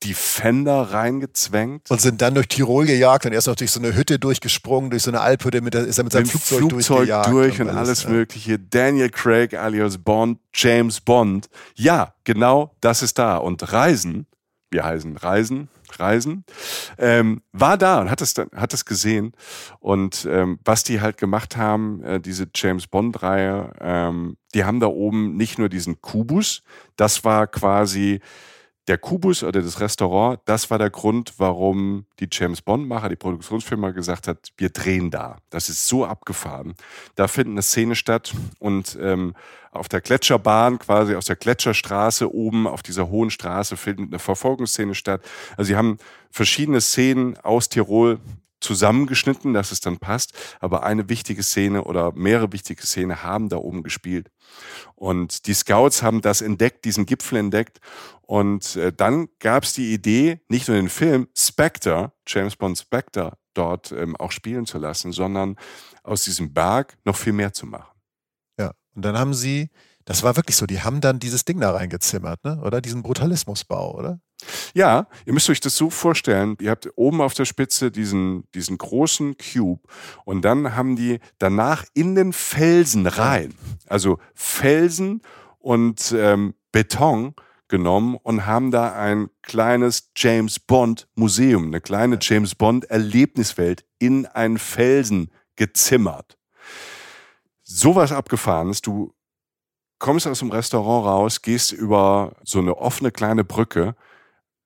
Defender 0.05 0.83
reingezwängt? 0.93 1.91
Und 1.91 2.01
sind 2.01 2.21
dann 2.23 2.35
durch 2.35 2.49
Tirol 2.49 2.87
gejagt 2.87 3.27
und 3.27 3.33
er 3.33 3.39
ist 3.39 3.47
noch 3.47 3.57
durch 3.57 3.71
so 3.71 3.81
eine 3.81 3.95
Hütte 3.95 4.19
durchgesprungen, 4.19 4.91
durch 4.91 5.03
so 5.05 5.11
eine 5.11 5.21
Alphütte, 5.21 5.61
mit 5.61 5.75
der, 5.75 5.85
ist 5.87 5.99
er 5.99 6.05
mit 6.05 6.13
seinem 6.13 6.23
Mit 6.23 6.31
Flugzeug, 6.33 6.59
Flugzeug 6.59 6.97
durchgejagt. 6.99 7.29
durch 7.33 7.61
und 7.61 7.69
alles 7.71 8.05
ja. 8.05 8.11
Mögliche. 8.11 8.59
Daniel 8.59 9.11
Craig 9.11 9.55
alias 9.55 9.99
Bond, 9.99 10.39
James 10.55 11.01
Bond. 11.01 11.49
Ja, 11.75 12.15
genau, 12.25 12.75
das 12.81 13.03
ist 13.03 13.19
da. 13.19 13.37
Und 13.37 13.73
Reisen, 13.73 14.27
wir 14.71 14.85
heißen 14.85 15.17
Reisen, 15.17 15.69
Reisen, 15.99 16.45
ähm, 16.97 17.43
war 17.53 17.77
da 17.77 18.01
und 18.01 18.11
hat 18.11 18.23
es, 18.23 18.33
dann- 18.33 18.49
hat 18.57 18.73
es 18.73 18.87
gesehen. 18.87 19.33
Und 19.79 20.27
ähm, 20.31 20.59
was 20.65 20.85
die 20.85 21.03
halt 21.03 21.19
gemacht 21.19 21.59
haben, 21.59 22.03
äh, 22.03 22.19
diese 22.21 22.47
James 22.55 22.87
Bond-Reihe, 22.87 23.73
ähm, 23.81 24.39
die 24.55 24.65
haben 24.65 24.81
da 24.81 24.87
oben 24.87 25.37
nicht 25.37 25.59
nur 25.59 25.69
diesen 25.69 26.01
Kubus, 26.01 26.63
das 26.97 27.25
war 27.25 27.47
quasi 27.47 28.21
der 28.89 28.99
Kubus 28.99 29.45
oder 29.45 29.63
das 29.63 29.81
Restaurant, 29.81 30.41
das 30.45 30.71
war 30.71 30.79
der 30.79 30.91
Grund, 30.91 31.35
warum 31.39 32.07
die 32.19 32.29
James 32.31 32.63
Bond-Macher, 32.63 33.09
die 33.09 33.17
Produktionsfirma 33.17 33.91
gesagt 33.91 34.27
hat, 34.27 34.53
wir 34.57 34.71
drehen 34.71 35.11
da. 35.11 35.39
Das 35.51 35.69
ist 35.69 35.87
so 35.87 36.05
abgefahren. 36.05 36.75
Da 37.15 37.29
findet 37.29 37.53
eine 37.53 37.63
Szene 37.63 37.95
statt 37.95 38.35
und 38.59 38.99
ähm, 39.01 39.35
auf 39.71 39.89
der 39.89 40.01
Gletscherbahn, 40.01 40.79
quasi 40.79 41.15
aus 41.15 41.27
der 41.27 41.37
Gletscherstraße 41.37 42.35
oben 42.35 42.67
auf 42.67 42.83
dieser 42.83 43.09
hohen 43.09 43.31
Straße 43.31 43.77
findet 43.77 44.09
eine 44.09 44.19
Verfolgungsszene 44.19 44.95
statt. 44.95 45.23
Also 45.57 45.69
sie 45.69 45.77
haben 45.77 45.99
verschiedene 46.31 46.81
Szenen 46.81 47.39
aus 47.39 47.69
Tirol 47.69 48.19
zusammengeschnitten, 48.63 49.53
dass 49.53 49.73
es 49.73 49.81
dann 49.81 49.99
passt, 49.99 50.33
aber 50.61 50.85
eine 50.85 51.09
wichtige 51.09 51.43
Szene 51.43 51.85
oder 51.85 52.13
mehrere 52.13 52.53
wichtige 52.53 52.83
Szene 52.87 53.23
haben 53.23 53.49
da 53.49 53.57
oben 53.57 53.83
gespielt. 53.83 54.31
Und 54.95 55.47
die 55.47 55.55
Scouts 55.55 56.03
haben 56.03 56.21
das 56.21 56.41
entdeckt, 56.41 56.85
diesen 56.85 57.07
Gipfel 57.07 57.39
entdeckt. 57.39 57.81
Und 58.23 58.77
äh, 58.77 58.93
dann 58.93 59.29
gab 59.41 59.65
es 59.65 59.75
die 59.75 59.93
Idee, 59.93 60.41
nicht 60.49 60.69
nur 60.69 60.77
den 60.77 60.89
Film 60.89 61.29
Spectre, 61.37 62.13
James 62.27 62.57
Bond 62.57 62.79
Spectre, 62.79 63.37
dort 63.55 63.93
ähm, 63.93 64.17
auch 64.17 64.33
spielen 64.33 64.67
zu 64.67 64.79
lassen, 64.79 65.13
sondern 65.13 65.57
aus 66.03 66.25
diesem 66.25 66.53
Berg 66.53 66.97
noch 67.05 67.17
viel 67.17 67.33
mehr 67.33 67.53
zu 67.53 67.67
machen. 67.67 67.99
Ja, 68.59 68.73
und 68.95 69.05
dann 69.05 69.19
haben 69.19 69.35
sie, 69.35 69.71
das 70.05 70.23
war 70.23 70.37
wirklich 70.37 70.57
so, 70.57 70.67
die 70.67 70.81
haben 70.81 71.01
dann 71.01 71.19
dieses 71.19 71.45
Ding 71.45 71.61
da 71.61 71.73
reingezimmert, 71.73 72.43
ne? 72.45 72.61
oder? 72.63 72.81
Diesen 72.81 73.03
Brutalismusbau, 73.03 73.95
oder? 73.97 74.21
Ja, 74.75 75.07
ihr 75.27 75.33
müsst 75.33 75.51
euch 75.51 75.61
das 75.61 75.77
so 75.77 75.91
vorstellen, 75.91 76.57
ihr 76.61 76.71
habt 76.71 76.89
oben 76.97 77.21
auf 77.21 77.35
der 77.35 77.45
Spitze 77.45 77.91
diesen, 77.91 78.45
diesen 78.55 78.79
großen 78.79 79.37
Cube 79.37 79.81
und 80.25 80.43
dann 80.45 80.75
haben 80.77 80.97
die 80.97 81.21
danach 81.39 81.85
in 81.95 82.15
den 82.15 82.33
Felsen 82.33 83.07
rein, 83.07 83.55
also 83.87 84.19
Felsen 84.35 85.23
und 85.59 86.15
ähm, 86.17 86.55
Beton 86.73 87.35
genommen 87.69 88.19
und 88.23 88.47
haben 88.47 88.71
da 88.71 88.93
ein 88.93 89.31
kleines 89.43 90.11
James 90.15 90.59
Bond 90.59 91.09
Museum, 91.15 91.67
eine 91.67 91.81
kleine 91.81 92.19
James 92.21 92.55
Bond 92.55 92.85
Erlebniswelt 92.85 93.85
in 93.99 94.27
einen 94.27 94.59
Felsen 94.59 95.31
gezimmert. 95.57 96.39
Sowas 97.63 98.13
abgefahrenes, 98.13 98.83
du 98.83 99.15
kommst 99.99 100.27
aus 100.27 100.41
dem 100.41 100.51
Restaurant 100.51 101.07
raus, 101.07 101.43
gehst 101.43 101.73
über 101.73 102.35
so 102.43 102.59
eine 102.59 102.77
offene 102.77 103.11
kleine 103.11 103.45
Brücke 103.45 103.95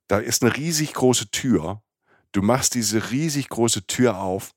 da 0.09 0.19
ist 0.19 0.43
eine 0.43 0.57
riesig 0.57 0.95
große 0.95 1.31
Tür. 1.31 1.83
Du 2.33 2.43
machst 2.43 2.75
diese 2.75 3.11
riesig 3.11 3.49
große 3.49 3.87
Tür 3.87 4.21
auf. 4.21 4.53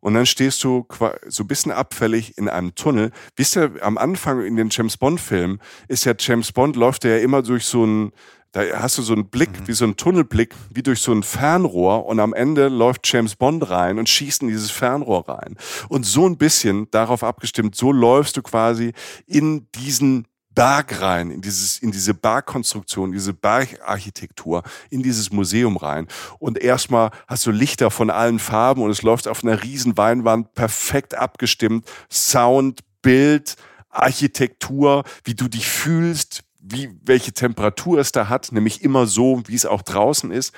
Und 0.00 0.14
dann 0.14 0.26
stehst 0.26 0.64
du 0.64 0.86
so 1.28 1.44
ein 1.44 1.46
bisschen 1.46 1.70
abfällig 1.70 2.36
in 2.36 2.48
einem 2.48 2.74
Tunnel. 2.74 3.12
Wisst 3.36 3.56
ihr, 3.56 3.74
am 3.82 3.98
Anfang 3.98 4.44
in 4.44 4.56
den 4.56 4.68
James 4.68 4.96
Bond-Filmen 4.96 5.60
ist 5.86 6.04
ja 6.04 6.14
James 6.18 6.50
Bond 6.50 6.74
läuft 6.74 7.04
ja 7.04 7.18
immer 7.18 7.40
durch 7.42 7.66
so 7.66 7.84
ein, 7.84 8.12
da 8.50 8.62
hast 8.80 8.98
du 8.98 9.02
so 9.02 9.12
einen 9.12 9.30
Blick, 9.30 9.60
mhm. 9.60 9.68
wie 9.68 9.72
so 9.74 9.84
ein 9.84 9.96
Tunnelblick, 9.96 10.56
wie 10.74 10.82
durch 10.82 11.00
so 11.00 11.12
ein 11.12 11.22
Fernrohr 11.22 12.06
und 12.06 12.18
am 12.18 12.34
Ende 12.34 12.66
läuft 12.66 13.02
James 13.12 13.36
Bond 13.36 13.70
rein 13.70 14.00
und 14.00 14.08
schießt 14.08 14.42
in 14.42 14.48
dieses 14.48 14.72
Fernrohr 14.72 15.28
rein. 15.28 15.56
Und 15.88 16.04
so 16.04 16.26
ein 16.26 16.36
bisschen 16.36 16.90
darauf 16.90 17.22
abgestimmt, 17.22 17.76
so 17.76 17.92
läufst 17.92 18.36
du 18.36 18.42
quasi 18.42 18.94
in 19.26 19.68
diesen 19.76 20.26
Berg 20.54 21.00
rein, 21.00 21.30
in, 21.30 21.40
dieses, 21.40 21.78
in 21.78 21.92
diese 21.92 22.14
Bergkonstruktion, 22.14 23.12
diese 23.12 23.32
Bergarchitektur, 23.32 24.62
in 24.90 25.02
dieses 25.02 25.32
Museum 25.32 25.76
rein. 25.76 26.06
Und 26.38 26.58
erstmal 26.58 27.10
hast 27.26 27.46
du 27.46 27.50
Lichter 27.50 27.90
von 27.90 28.10
allen 28.10 28.38
Farben 28.38 28.82
und 28.82 28.90
es 28.90 29.02
läuft 29.02 29.28
auf 29.28 29.42
einer 29.42 29.62
riesen 29.62 29.96
Weinwand 29.96 30.54
perfekt 30.54 31.14
abgestimmt. 31.14 31.86
Sound, 32.10 32.80
Bild, 33.02 33.56
Architektur, 33.88 35.04
wie 35.24 35.34
du 35.34 35.48
dich 35.48 35.68
fühlst, 35.68 36.42
wie, 36.58 36.90
welche 37.02 37.32
Temperatur 37.32 37.98
es 37.98 38.12
da 38.12 38.28
hat, 38.28 38.52
nämlich 38.52 38.82
immer 38.82 39.06
so, 39.06 39.42
wie 39.46 39.54
es 39.54 39.66
auch 39.66 39.82
draußen 39.82 40.30
ist 40.30 40.54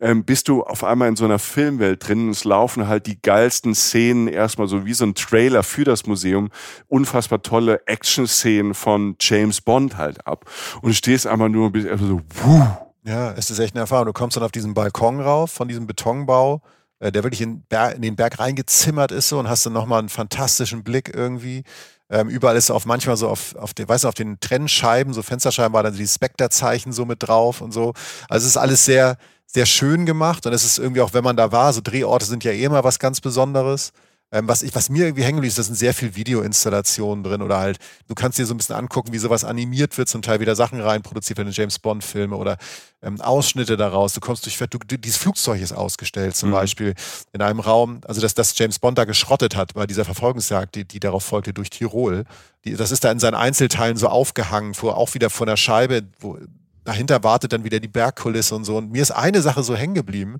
ähm, 0.00 0.24
bist 0.24 0.48
du 0.48 0.62
auf 0.62 0.84
einmal 0.84 1.08
in 1.08 1.16
so 1.16 1.24
einer 1.24 1.38
Filmwelt 1.38 2.06
drin. 2.06 2.30
Es 2.30 2.44
laufen 2.44 2.88
halt 2.88 3.06
die 3.06 3.20
geilsten 3.20 3.74
Szenen 3.74 4.28
erstmal 4.28 4.68
so 4.68 4.84
wie 4.84 4.94
so 4.94 5.04
ein 5.04 5.14
Trailer 5.14 5.62
für 5.62 5.84
das 5.84 6.06
Museum. 6.06 6.50
Unfassbar 6.86 7.42
tolle 7.42 7.86
Action-Szenen 7.86 8.74
von 8.74 9.16
James 9.20 9.60
Bond 9.60 9.96
halt 9.96 10.26
ab. 10.26 10.44
Und 10.82 10.90
du 10.90 10.94
stehst 10.94 11.26
einmal 11.26 11.48
nur 11.48 11.72
bis 11.72 11.84
so, 11.84 12.20
wuh. 12.42 12.66
Ja, 13.04 13.32
es 13.32 13.50
ist 13.50 13.58
echt 13.58 13.74
eine 13.74 13.80
Erfahrung. 13.80 14.06
Du 14.06 14.12
kommst 14.12 14.36
dann 14.36 14.44
auf 14.44 14.52
diesen 14.52 14.74
Balkon 14.74 15.20
rauf 15.20 15.50
von 15.50 15.66
diesem 15.66 15.86
Betonbau, 15.86 16.60
äh, 16.98 17.10
der 17.10 17.22
wirklich 17.22 17.40
in, 17.40 17.64
in, 17.94 18.02
den 18.02 18.16
Berg 18.16 18.38
reingezimmert 18.38 19.12
ist 19.12 19.28
so 19.28 19.38
und 19.38 19.48
hast 19.48 19.64
dann 19.64 19.72
nochmal 19.72 20.00
einen 20.00 20.10
fantastischen 20.10 20.84
Blick 20.84 21.14
irgendwie. 21.14 21.64
Ähm, 22.10 22.28
überall 22.28 22.56
ist 22.56 22.70
auf 22.70 22.86
manchmal 22.86 23.16
so 23.16 23.28
auf, 23.28 23.54
auf 23.56 23.74
den, 23.74 23.88
weißt 23.88 24.04
du, 24.04 24.08
auf 24.08 24.14
den 24.14 24.40
Trennscheiben, 24.40 25.12
so 25.12 25.22
Fensterscheiben 25.22 25.72
war 25.74 25.82
dann 25.82 25.94
die 25.94 26.06
Spectre-Zeichen 26.06 26.92
so 26.92 27.04
mit 27.04 27.22
drauf 27.22 27.60
und 27.60 27.72
so. 27.72 27.92
Also 28.28 28.44
es 28.44 28.52
ist 28.52 28.56
alles 28.56 28.84
sehr, 28.84 29.16
sehr 29.50 29.66
schön 29.66 30.06
gemacht 30.06 30.46
und 30.46 30.52
es 30.52 30.64
ist 30.64 30.78
irgendwie 30.78 31.00
auch, 31.00 31.14
wenn 31.14 31.24
man 31.24 31.36
da 31.36 31.50
war, 31.50 31.72
so 31.72 31.80
Drehorte 31.82 32.26
sind 32.26 32.44
ja 32.44 32.52
eh 32.52 32.64
immer 32.64 32.84
was 32.84 32.98
ganz 32.98 33.20
Besonderes. 33.20 33.92
Ähm, 34.30 34.46
was, 34.46 34.62
ich, 34.62 34.74
was 34.74 34.90
mir 34.90 35.06
irgendwie 35.06 35.22
hängen 35.22 35.42
ist, 35.42 35.56
da 35.56 35.62
sind 35.62 35.74
sehr 35.74 35.94
viel 35.94 36.14
Videoinstallationen 36.14 37.24
drin 37.24 37.40
oder 37.40 37.58
halt, 37.58 37.78
du 38.08 38.14
kannst 38.14 38.38
dir 38.38 38.44
so 38.44 38.52
ein 38.52 38.58
bisschen 38.58 38.76
angucken, 38.76 39.14
wie 39.14 39.18
sowas 39.18 39.42
animiert 39.42 39.96
wird, 39.96 40.10
zum 40.10 40.20
Teil 40.20 40.38
wieder 40.38 40.54
Sachen 40.54 40.82
reinproduziert 40.82 41.38
werden, 41.38 41.50
James 41.50 41.78
Bond-Filme 41.78 42.36
oder 42.36 42.58
ähm, 43.00 43.18
Ausschnitte 43.22 43.78
daraus. 43.78 44.12
Du 44.12 44.20
kommst 44.20 44.44
durch, 44.44 44.58
du, 44.58 44.98
dieses 44.98 45.16
Flugzeug 45.16 45.62
ist 45.62 45.72
ausgestellt, 45.72 46.36
zum 46.36 46.50
mhm. 46.50 46.54
Beispiel 46.54 46.94
in 47.32 47.40
einem 47.40 47.60
Raum, 47.60 48.02
also 48.06 48.20
dass 48.20 48.34
das 48.34 48.56
James 48.58 48.78
Bond 48.78 48.98
da 48.98 49.06
geschrottet 49.06 49.56
hat 49.56 49.72
bei 49.72 49.86
dieser 49.86 50.04
Verfolgungsjagd, 50.04 50.74
die, 50.74 50.84
die 50.84 51.00
darauf 51.00 51.24
folgte 51.24 51.54
durch 51.54 51.70
Tirol. 51.70 52.24
Die, 52.66 52.74
das 52.74 52.90
ist 52.90 53.04
da 53.04 53.10
in 53.10 53.20
seinen 53.20 53.34
Einzelteilen 53.34 53.96
so 53.96 54.08
aufgehangen, 54.08 54.74
vor, 54.74 54.98
auch 54.98 55.14
wieder 55.14 55.30
vor 55.30 55.46
der 55.46 55.56
Scheibe, 55.56 56.02
wo 56.20 56.36
dahinter 56.84 57.22
wartet 57.24 57.52
dann 57.52 57.64
wieder 57.64 57.80
die 57.80 57.88
Bergkulisse 57.88 58.54
und 58.54 58.64
so. 58.64 58.76
Und 58.76 58.90
mir 58.90 59.02
ist 59.02 59.10
eine 59.10 59.42
Sache 59.42 59.62
so 59.62 59.76
hängen 59.76 59.94
geblieben, 59.94 60.38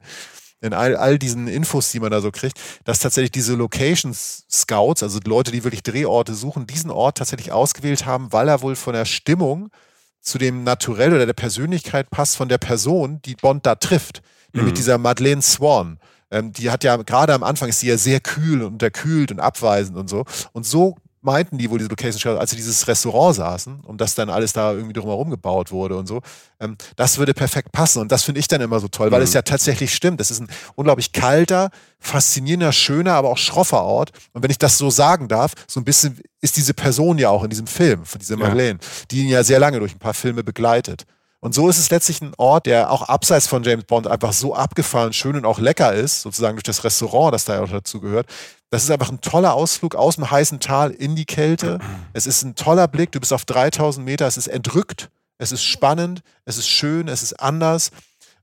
in 0.60 0.74
all, 0.74 0.96
all 0.96 1.18
diesen 1.18 1.46
Infos, 1.46 1.92
die 1.92 2.00
man 2.00 2.10
da 2.10 2.20
so 2.20 2.30
kriegt, 2.30 2.58
dass 2.84 2.98
tatsächlich 2.98 3.30
diese 3.30 3.54
Location 3.54 4.12
Scouts, 4.14 5.02
also 5.02 5.20
Leute, 5.24 5.52
die 5.52 5.64
wirklich 5.64 5.82
Drehorte 5.82 6.34
suchen, 6.34 6.66
diesen 6.66 6.90
Ort 6.90 7.18
tatsächlich 7.18 7.52
ausgewählt 7.52 8.06
haben, 8.06 8.32
weil 8.32 8.48
er 8.48 8.62
wohl 8.62 8.74
von 8.74 8.94
der 8.94 9.04
Stimmung 9.04 9.70
zu 10.20 10.38
dem 10.38 10.64
Naturell 10.64 11.14
oder 11.14 11.26
der 11.26 11.32
Persönlichkeit 11.32 12.10
passt 12.10 12.36
von 12.36 12.48
der 12.48 12.58
Person, 12.58 13.22
die 13.22 13.36
Bond 13.36 13.66
da 13.66 13.76
trifft. 13.76 14.22
Mhm. 14.52 14.60
Nämlich 14.60 14.74
dieser 14.74 14.98
Madeleine 14.98 15.42
Swan. 15.42 15.98
Ähm, 16.30 16.52
die 16.52 16.70
hat 16.70 16.84
ja 16.84 16.96
gerade 16.96 17.34
am 17.34 17.42
Anfang 17.42 17.68
ist 17.68 17.80
sie 17.80 17.88
ja 17.88 17.96
sehr 17.96 18.20
kühl 18.20 18.62
und 18.62 18.74
unterkühlt 18.74 19.30
und 19.30 19.40
abweisend 19.40 19.96
und 19.96 20.08
so. 20.08 20.24
Und 20.52 20.66
so 20.66 20.96
meinten 21.20 21.58
die 21.58 21.70
wohl 21.70 21.78
diese 21.78 21.90
Location 21.90 22.18
Scouts, 22.18 22.40
als 22.40 22.50
sie 22.50 22.56
dieses 22.56 22.86
Restaurant 22.86 23.36
saßen 23.36 23.80
und 23.80 24.00
das 24.00 24.14
dann 24.14 24.30
alles 24.30 24.52
da 24.52 24.72
irgendwie 24.72 24.92
drumherum 24.92 25.30
gebaut 25.30 25.72
wurde 25.72 25.96
und 25.96 26.06
so, 26.06 26.22
ähm, 26.60 26.76
das 26.96 27.18
würde 27.18 27.34
perfekt 27.34 27.72
passen. 27.72 28.00
Und 28.00 28.12
das 28.12 28.24
finde 28.24 28.40
ich 28.40 28.48
dann 28.48 28.60
immer 28.60 28.80
so 28.80 28.88
toll, 28.88 29.10
weil 29.10 29.20
mhm. 29.20 29.24
es 29.24 29.32
ja 29.32 29.42
tatsächlich 29.42 29.94
stimmt. 29.94 30.20
Es 30.20 30.30
ist 30.30 30.40
ein 30.40 30.48
unglaublich 30.74 31.12
kalter, 31.12 31.70
faszinierender, 31.98 32.72
schöner, 32.72 33.14
aber 33.14 33.30
auch 33.30 33.38
schroffer 33.38 33.82
Ort. 33.82 34.10
Und 34.32 34.42
wenn 34.42 34.50
ich 34.50 34.58
das 34.58 34.78
so 34.78 34.90
sagen 34.90 35.28
darf, 35.28 35.52
so 35.66 35.80
ein 35.80 35.84
bisschen 35.84 36.20
ist 36.40 36.56
diese 36.56 36.74
Person 36.74 37.18
ja 37.18 37.30
auch 37.30 37.42
in 37.42 37.50
diesem 37.50 37.66
Film, 37.66 38.04
von 38.04 38.18
dieser 38.20 38.36
Marlene, 38.36 38.78
ja. 38.80 38.88
die 39.10 39.22
ihn 39.22 39.28
ja 39.28 39.42
sehr 39.42 39.58
lange 39.58 39.80
durch 39.80 39.94
ein 39.94 39.98
paar 39.98 40.14
Filme 40.14 40.44
begleitet. 40.44 41.04
Und 41.40 41.54
so 41.54 41.68
ist 41.68 41.78
es 41.78 41.90
letztlich 41.90 42.20
ein 42.20 42.32
Ort, 42.36 42.66
der 42.66 42.90
auch 42.90 43.02
abseits 43.02 43.46
von 43.46 43.62
James 43.62 43.84
Bond 43.84 44.08
einfach 44.08 44.32
so 44.32 44.54
abgefahren, 44.54 45.12
schön 45.12 45.36
und 45.36 45.44
auch 45.44 45.60
lecker 45.60 45.92
ist, 45.92 46.22
sozusagen 46.22 46.56
durch 46.56 46.64
das 46.64 46.82
Restaurant, 46.82 47.32
das 47.32 47.44
da 47.44 47.54
ja 47.54 47.62
auch 47.62 47.70
dazu 47.70 48.00
gehört. 48.00 48.26
Das 48.70 48.82
ist 48.82 48.90
einfach 48.90 49.10
ein 49.10 49.20
toller 49.20 49.54
Ausflug 49.54 49.94
aus 49.94 50.16
dem 50.16 50.30
heißen 50.30 50.58
Tal 50.60 50.90
in 50.90 51.14
die 51.14 51.24
Kälte. 51.24 51.78
Es 52.12 52.26
ist 52.26 52.42
ein 52.42 52.54
toller 52.54 52.88
Blick. 52.88 53.12
Du 53.12 53.20
bist 53.20 53.32
auf 53.32 53.44
3000 53.44 54.04
Meter. 54.04 54.26
Es 54.26 54.36
ist 54.36 54.48
entrückt. 54.48 55.10
Es 55.38 55.52
ist 55.52 55.62
spannend. 55.62 56.22
Es 56.44 56.58
ist 56.58 56.68
schön. 56.68 57.08
Es 57.08 57.22
ist 57.22 57.34
anders. 57.40 57.92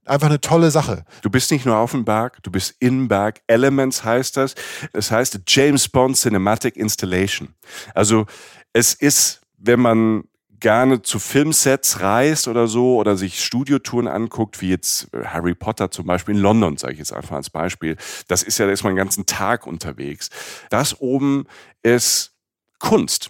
Einfach 0.06 0.28
eine 0.28 0.40
tolle 0.40 0.72
Sache. 0.72 1.04
Du 1.22 1.30
bist 1.30 1.52
nicht 1.52 1.66
nur 1.66 1.78
auf 1.78 1.92
dem 1.92 2.06
Berg, 2.06 2.42
du 2.44 2.52
bist 2.52 2.76
im 2.80 3.08
Berg. 3.08 3.42
Elements 3.48 4.04
heißt 4.04 4.38
das. 4.38 4.54
Es 4.94 5.10
heißt 5.10 5.40
James 5.48 5.90
Bond 5.90 6.16
Cinematic 6.16 6.76
Installation. 6.76 7.56
Also 7.96 8.28
es 8.72 8.94
ist, 8.94 9.42
wenn 9.58 9.80
man 9.80 10.24
gerne 10.66 11.04
zu 11.04 11.20
Filmsets 11.20 12.00
reist 12.00 12.48
oder 12.48 12.66
so 12.66 12.96
oder 12.96 13.18
sich 13.18 13.40
Studiotouren 13.46 14.08
anguckt, 14.08 14.62
wie 14.62 14.70
jetzt 14.72 15.14
äh, 15.14 15.24
Harry 15.24 15.54
Potter 15.54 15.92
zum 15.92 16.08
Beispiel 16.08 16.34
in 16.34 16.42
London, 16.42 16.76
sage 16.78 16.94
ich 16.94 16.98
jetzt 16.98 17.14
einfach 17.14 17.36
als 17.36 17.52
Beispiel. 17.52 17.98
Das 18.28 18.42
ist 18.42 18.58
ja, 18.58 18.66
da 18.66 18.72
ist 18.72 18.84
man 18.84 18.94
den 18.94 18.98
ganzen 18.98 19.28
Tag 19.28 19.68
unterwegs. 19.68 20.32
Das 20.72 21.00
oben 21.00 21.46
ist 21.84 22.34
Kunst. 22.80 23.30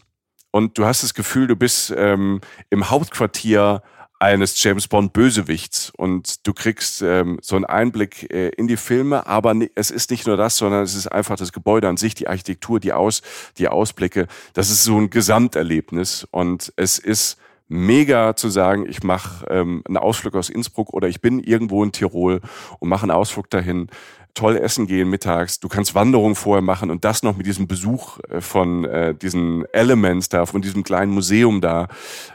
Und 0.51 0.77
du 0.77 0.85
hast 0.85 1.03
das 1.03 1.13
Gefühl, 1.13 1.47
du 1.47 1.57
bist 1.57 1.93
ähm, 1.97 2.39
im 2.69 2.89
Hauptquartier 2.89 3.83
eines 4.25 4.61
James 4.61 4.87
Bond 4.87 5.13
Bösewichts. 5.13 5.91
Und 5.95 6.47
du 6.47 6.53
kriegst 6.53 7.03
ähm, 7.03 7.37
so 7.41 7.55
einen 7.55 7.65
Einblick 7.65 8.31
äh, 8.33 8.49
in 8.49 8.67
die 8.67 8.77
Filme, 8.77 9.27
aber 9.27 9.55
es 9.75 9.91
ist 9.91 10.09
nicht 10.09 10.25
nur 10.25 10.35
das, 10.35 10.57
sondern 10.57 10.83
es 10.83 10.95
ist 10.95 11.07
einfach 11.07 11.35
das 11.35 11.53
Gebäude 11.53 11.87
an 11.87 11.97
sich, 11.97 12.15
die 12.15 12.27
Architektur, 12.27 12.79
die 12.79 12.91
Aus, 12.91 13.21
die 13.57 13.67
Ausblicke. 13.67 14.27
Das 14.53 14.71
ist 14.71 14.83
so 14.83 14.97
ein 14.97 15.11
Gesamterlebnis. 15.11 16.27
Und 16.31 16.73
es 16.75 16.97
ist 16.97 17.37
mega 17.67 18.35
zu 18.35 18.49
sagen, 18.49 18.87
ich 18.89 19.03
mache 19.03 19.45
ähm, 19.49 19.83
einen 19.87 19.97
Ausflug 19.97 20.35
aus 20.35 20.49
Innsbruck 20.49 20.91
oder 20.93 21.07
ich 21.07 21.21
bin 21.21 21.39
irgendwo 21.39 21.83
in 21.83 21.91
Tirol 21.91 22.41
und 22.79 22.89
mache 22.89 23.03
einen 23.03 23.11
Ausflug 23.11 23.49
dahin 23.51 23.89
toll 24.35 24.57
essen 24.57 24.85
gehen 24.85 25.09
mittags, 25.09 25.59
du 25.59 25.67
kannst 25.67 25.95
Wanderungen 25.95 26.35
vorher 26.35 26.61
machen 26.61 26.91
und 26.91 27.03
das 27.03 27.23
noch 27.23 27.35
mit 27.35 27.47
diesem 27.47 27.67
Besuch 27.67 28.19
äh, 28.29 28.41
von 28.41 28.85
äh, 28.85 29.15
diesen 29.15 29.65
Elements 29.73 30.29
da, 30.29 30.45
von 30.45 30.61
diesem 30.61 30.83
kleinen 30.83 31.11
Museum 31.11 31.61
da, 31.61 31.87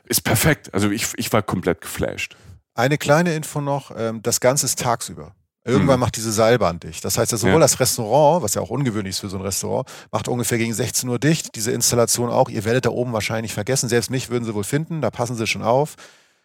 ist 0.04 0.22
perfekt. 0.22 0.74
Also 0.74 0.90
ich, 0.90 1.06
ich 1.16 1.32
war 1.32 1.42
komplett 1.42 1.80
geflasht. 1.80 2.36
Eine 2.74 2.98
kleine 2.98 3.34
Info 3.34 3.60
noch, 3.60 3.92
ähm, 3.96 4.22
das 4.22 4.40
Ganze 4.40 4.66
ist 4.66 4.80
tagsüber. 4.80 5.34
Irgendwann 5.62 5.96
mhm. 5.96 6.00
macht 6.00 6.16
diese 6.16 6.32
Seilbahn 6.32 6.80
dicht. 6.80 7.04
Das 7.04 7.18
heißt 7.18 7.32
ja 7.32 7.38
sowohl 7.38 7.54
ja. 7.54 7.58
das 7.60 7.78
Restaurant, 7.78 8.42
was 8.42 8.54
ja 8.54 8.62
auch 8.62 8.70
ungewöhnlich 8.70 9.10
ist 9.10 9.20
für 9.20 9.28
so 9.28 9.36
ein 9.36 9.42
Restaurant, 9.42 9.86
macht 10.10 10.26
ungefähr 10.26 10.56
gegen 10.56 10.72
16 10.72 11.06
Uhr 11.08 11.18
dicht. 11.18 11.54
Diese 11.54 11.70
Installation 11.70 12.30
auch. 12.30 12.48
Ihr 12.48 12.64
werdet 12.64 12.86
da 12.86 12.90
oben 12.90 13.12
wahrscheinlich 13.12 13.52
vergessen. 13.52 13.90
Selbst 13.90 14.10
mich 14.10 14.30
würden 14.30 14.44
sie 14.44 14.54
wohl 14.54 14.64
finden. 14.64 15.02
Da 15.02 15.10
passen 15.10 15.36
sie 15.36 15.46
schon 15.46 15.62
auf. 15.62 15.96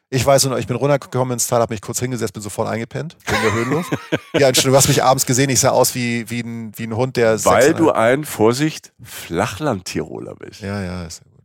Ich 0.09 0.25
weiß 0.25 0.45
nur, 0.45 0.59
ich 0.59 0.67
bin 0.67 0.75
runtergekommen 0.75 1.33
ins 1.33 1.47
Tal, 1.47 1.61
habe 1.61 1.73
mich 1.73 1.81
kurz 1.81 1.99
hingesetzt, 1.99 2.33
bin 2.33 2.43
sofort 2.43 2.69
eingepennt 2.69 3.17
in 3.27 3.41
der 3.41 3.53
Höhenluft. 3.53 3.91
ja, 4.33 4.51
du 4.51 4.75
hast 4.75 4.87
mich 4.87 5.03
abends 5.03 5.25
gesehen, 5.25 5.49
ich 5.49 5.59
sah 5.59 5.69
aus 5.69 5.95
wie, 5.95 6.29
wie, 6.29 6.41
ein, 6.41 6.71
wie 6.77 6.83
ein 6.83 6.95
Hund, 6.95 7.17
der... 7.17 7.43
Weil 7.43 7.73
du 7.73 7.91
ein, 7.91 8.23
Vorsicht, 8.23 8.93
Flachland-Tiroler 9.01 10.35
bist. 10.35 10.61
Ja, 10.61 10.81
ja, 10.83 11.03
ist 11.05 11.21
ja 11.23 11.31
gut. 11.31 11.35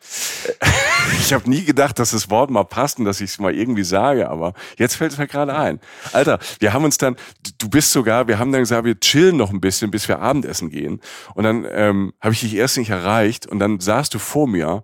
Ich 1.20 1.32
habe 1.32 1.48
nie 1.48 1.64
gedacht, 1.64 1.98
dass 1.98 2.10
das 2.10 2.30
Wort 2.30 2.50
mal 2.50 2.64
passt 2.64 2.98
und 2.98 3.04
dass 3.04 3.20
ich 3.20 3.30
es 3.30 3.38
mal 3.38 3.54
irgendwie 3.54 3.84
sage, 3.84 4.28
aber 4.28 4.54
jetzt 4.76 4.96
fällt 4.96 5.12
es 5.12 5.18
mir 5.18 5.28
gerade 5.28 5.54
ein. 5.54 5.80
Alter, 6.12 6.38
wir 6.58 6.72
haben 6.72 6.84
uns 6.84 6.98
dann, 6.98 7.16
du 7.58 7.68
bist 7.68 7.92
sogar, 7.92 8.26
wir 8.26 8.38
haben 8.38 8.50
dann 8.50 8.62
gesagt, 8.62 8.84
wir 8.84 8.98
chillen 8.98 9.36
noch 9.36 9.50
ein 9.50 9.60
bisschen, 9.60 9.90
bis 9.90 10.08
wir 10.08 10.20
Abendessen 10.20 10.70
gehen. 10.70 11.00
Und 11.34 11.44
dann 11.44 11.66
ähm, 11.70 12.12
habe 12.20 12.34
ich 12.34 12.40
dich 12.40 12.54
erst 12.54 12.76
nicht 12.78 12.90
erreicht 12.90 13.46
und 13.46 13.60
dann 13.60 13.78
saßt 13.78 14.12
du 14.14 14.18
vor 14.18 14.48
mir 14.48 14.82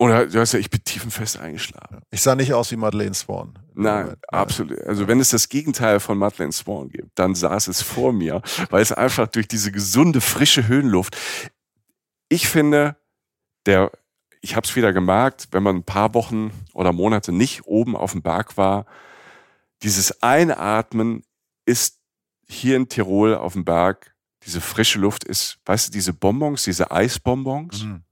und 0.00 0.10
du 0.10 0.38
hast 0.40 0.52
ja, 0.52 0.60
ich 0.60 0.70
bin 0.70 0.82
tiefenfest 0.84 1.40
eingeschlafen. 1.40 2.02
Ich 2.10 2.22
sah 2.22 2.36
nicht 2.36 2.54
aus 2.54 2.70
wie 2.70 2.76
Madeleine 2.76 3.14
Swan. 3.14 3.58
Nein, 3.74 4.14
absolut. 4.28 4.80
Also 4.82 5.08
wenn 5.08 5.18
es 5.18 5.30
das 5.30 5.48
Gegenteil 5.48 5.98
von 5.98 6.16
Madeleine 6.16 6.52
Swan 6.52 6.88
gibt, 6.88 7.18
dann 7.18 7.34
saß 7.34 7.66
es 7.66 7.82
vor 7.82 8.12
mir, 8.12 8.40
weil 8.70 8.80
es 8.80 8.92
einfach 8.92 9.26
durch 9.26 9.48
diese 9.48 9.72
gesunde, 9.72 10.20
frische 10.20 10.68
Höhenluft. 10.68 11.16
Ich 12.28 12.46
finde, 12.48 12.96
der, 13.66 13.90
ich 14.40 14.54
habe 14.54 14.64
es 14.68 14.76
wieder 14.76 14.92
gemerkt, 14.92 15.48
wenn 15.50 15.64
man 15.64 15.76
ein 15.76 15.84
paar 15.84 16.14
Wochen 16.14 16.52
oder 16.74 16.92
Monate 16.92 17.32
nicht 17.32 17.66
oben 17.66 17.96
auf 17.96 18.12
dem 18.12 18.22
Berg 18.22 18.56
war, 18.56 18.86
dieses 19.82 20.22
Einatmen 20.22 21.24
ist 21.66 21.98
hier 22.46 22.76
in 22.76 22.88
Tirol 22.88 23.34
auf 23.34 23.54
dem 23.54 23.64
Berg, 23.64 24.14
diese 24.44 24.60
frische 24.60 25.00
Luft 25.00 25.24
ist, 25.24 25.58
weißt 25.64 25.88
du, 25.88 25.92
diese 25.92 26.12
Bonbons, 26.12 26.62
diese 26.62 26.92
Eisbonbons, 26.92 27.82
mhm 27.82 28.04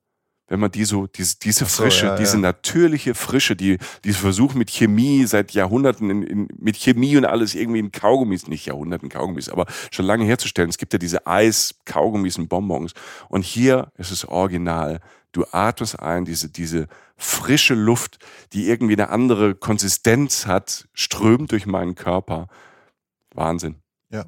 wenn 0.49 0.61
man 0.61 0.71
die 0.71 0.85
so, 0.85 1.07
diese, 1.07 1.39
diese 1.39 1.65
so, 1.65 1.83
Frische, 1.83 2.07
ja, 2.07 2.17
diese 2.17 2.37
ja. 2.37 2.43
natürliche 2.43 3.15
Frische, 3.15 3.57
die, 3.57 3.79
die 4.05 4.13
Versuch 4.13 4.55
mit 4.55 4.71
Chemie 4.71 5.27
seit 5.27 5.53
Jahrhunderten, 5.53 6.11
in, 6.11 6.23
in, 6.23 6.49
mit 6.59 6.77
Chemie 6.77 7.17
und 7.17 7.25
alles 7.25 7.55
irgendwie 7.55 7.81
in 7.81 7.91
Kaugummis, 7.91 8.47
nicht 8.47 8.67
Jahrhunderten 8.67 9.09
Kaugummis, 9.09 9.49
aber 9.49 9.67
schon 9.91 10.07
lange 10.07 10.25
herzustellen. 10.25 10.71
Es 10.71 10.79
gibt 10.79 10.93
ja 10.93 10.99
diese 10.99 11.27
Eis, 11.27 11.75
Kaugummis 11.85 12.39
und 12.39 12.49
Bonbons. 12.49 12.93
Und 13.29 13.45
hier 13.45 13.91
ist 13.97 14.11
es 14.11 14.27
original. 14.27 15.01
Du 15.33 15.45
atmest 15.51 15.99
ein, 16.01 16.25
diese, 16.25 16.49
diese 16.49 16.87
frische 17.17 17.75
Luft, 17.75 18.19
die 18.53 18.69
irgendwie 18.69 18.95
eine 18.95 19.09
andere 19.09 19.55
Konsistenz 19.55 20.47
hat, 20.47 20.89
strömt 20.95 21.53
durch 21.53 21.67
meinen 21.67 21.95
Körper. 21.95 22.47
Wahnsinn. 23.35 23.83
Ja. 24.11 24.25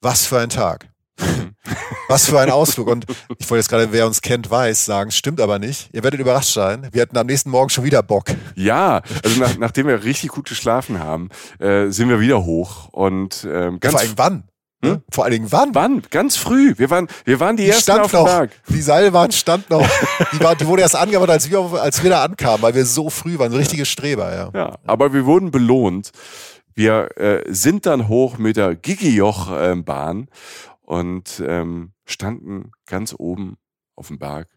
Was 0.00 0.26
für 0.26 0.40
ein 0.40 0.50
Tag. 0.50 0.93
Was 2.08 2.26
für 2.28 2.38
ein 2.38 2.50
Ausflug. 2.50 2.88
Und 2.88 3.06
ich 3.38 3.48
wollte 3.50 3.60
jetzt 3.60 3.68
gerade, 3.68 3.92
wer 3.92 4.06
uns 4.06 4.20
kennt, 4.20 4.50
weiß, 4.50 4.84
sagen, 4.84 5.10
stimmt 5.10 5.40
aber 5.40 5.58
nicht. 5.58 5.88
Ihr 5.92 6.02
werdet 6.02 6.20
überrascht 6.20 6.52
sein. 6.52 6.88
Wir 6.92 7.02
hatten 7.02 7.16
am 7.16 7.26
nächsten 7.26 7.50
Morgen 7.50 7.70
schon 7.70 7.84
wieder 7.84 8.02
Bock. 8.02 8.26
Ja, 8.54 9.02
also 9.22 9.40
nach, 9.40 9.56
nachdem 9.56 9.86
wir 9.86 10.04
richtig 10.04 10.30
gut 10.30 10.48
geschlafen 10.48 10.98
haben, 10.98 11.30
äh, 11.58 11.88
sind 11.88 12.08
wir 12.08 12.20
wieder 12.20 12.44
hoch. 12.44 12.88
Und 12.90 13.46
ähm, 13.50 13.80
ganz 13.80 13.92
Vor 13.92 14.00
allem 14.00 14.12
wann? 14.16 14.44
Hm? 14.84 15.02
Vor 15.10 15.24
allen 15.24 15.32
Dingen 15.32 15.52
wann? 15.52 15.74
Wann? 15.74 16.02
Ganz 16.10 16.36
früh. 16.36 16.74
Wir 16.76 16.90
waren, 16.90 17.08
wir 17.24 17.40
waren 17.40 17.56
die, 17.56 17.64
die 17.64 17.70
ersten 17.70 17.92
auf 17.92 18.10
dem 18.10 18.26
Tag. 18.26 18.50
Die 18.68 18.82
Seilbahn 18.82 19.32
stand 19.32 19.70
noch. 19.70 19.88
Die, 20.32 20.40
war, 20.40 20.54
die 20.54 20.66
wurde 20.66 20.82
erst 20.82 20.96
angebaut, 20.96 21.30
als 21.30 21.50
wir, 21.50 21.58
als 21.58 22.02
wir 22.02 22.10
da 22.10 22.22
ankamen, 22.22 22.62
weil 22.62 22.74
wir 22.74 22.84
so 22.84 23.08
früh 23.08 23.38
waren. 23.38 23.52
Richtige 23.54 23.86
Streber, 23.86 24.34
ja. 24.34 24.50
Ja, 24.54 24.78
aber 24.84 25.12
wir 25.14 25.24
wurden 25.24 25.50
belohnt. 25.50 26.10
Wir 26.74 27.16
äh, 27.16 27.42
sind 27.48 27.86
dann 27.86 28.08
hoch 28.08 28.36
mit 28.36 28.56
der 28.56 28.74
Gigijoch-Bahn 28.74 30.22
äh, 30.22 30.26
und 30.84 31.42
ähm, 31.46 31.92
standen 32.04 32.72
ganz 32.86 33.14
oben 33.16 33.56
auf 33.96 34.08
dem 34.08 34.18
Berg 34.18 34.48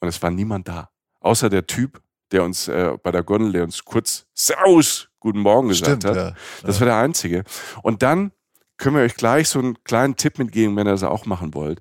und 0.00 0.08
es 0.08 0.22
war 0.22 0.30
niemand 0.30 0.68
da, 0.68 0.90
außer 1.20 1.48
der 1.48 1.66
Typ, 1.66 2.02
der 2.32 2.44
uns 2.44 2.68
äh, 2.68 2.96
bei 3.02 3.10
der 3.10 3.22
Gondel, 3.22 3.52
der 3.52 3.64
uns 3.64 3.84
kurz 3.84 4.26
Servus, 4.34 5.08
guten 5.20 5.40
Morgen 5.40 5.68
gesagt 5.68 6.02
Stimmt, 6.02 6.04
hat. 6.04 6.16
Ja. 6.16 6.34
Das 6.62 6.80
war 6.80 6.86
der 6.86 6.96
einzige. 6.96 7.44
Und 7.82 8.02
dann 8.02 8.32
können 8.76 8.96
wir 8.96 9.02
euch 9.02 9.14
gleich 9.14 9.48
so 9.48 9.58
einen 9.58 9.82
kleinen 9.84 10.16
Tipp 10.16 10.38
mitgeben, 10.38 10.76
wenn 10.76 10.86
ihr 10.86 10.92
das 10.92 11.02
auch 11.02 11.26
machen 11.26 11.54
wollt. 11.54 11.80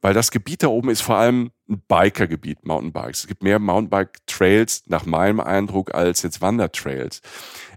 Weil 0.00 0.14
das 0.14 0.30
Gebiet 0.30 0.62
da 0.62 0.68
oben 0.68 0.88
ist 0.88 1.02
vor 1.02 1.16
allem 1.16 1.50
ein 1.68 1.82
Bikergebiet, 1.86 2.64
Mountainbikes. 2.64 3.20
Es 3.20 3.26
gibt 3.26 3.42
mehr 3.42 3.58
Mountainbike-Trails 3.58 4.84
nach 4.86 5.04
meinem 5.04 5.40
Eindruck 5.40 5.94
als 5.94 6.22
jetzt 6.22 6.40
Wandertrails. 6.40 7.20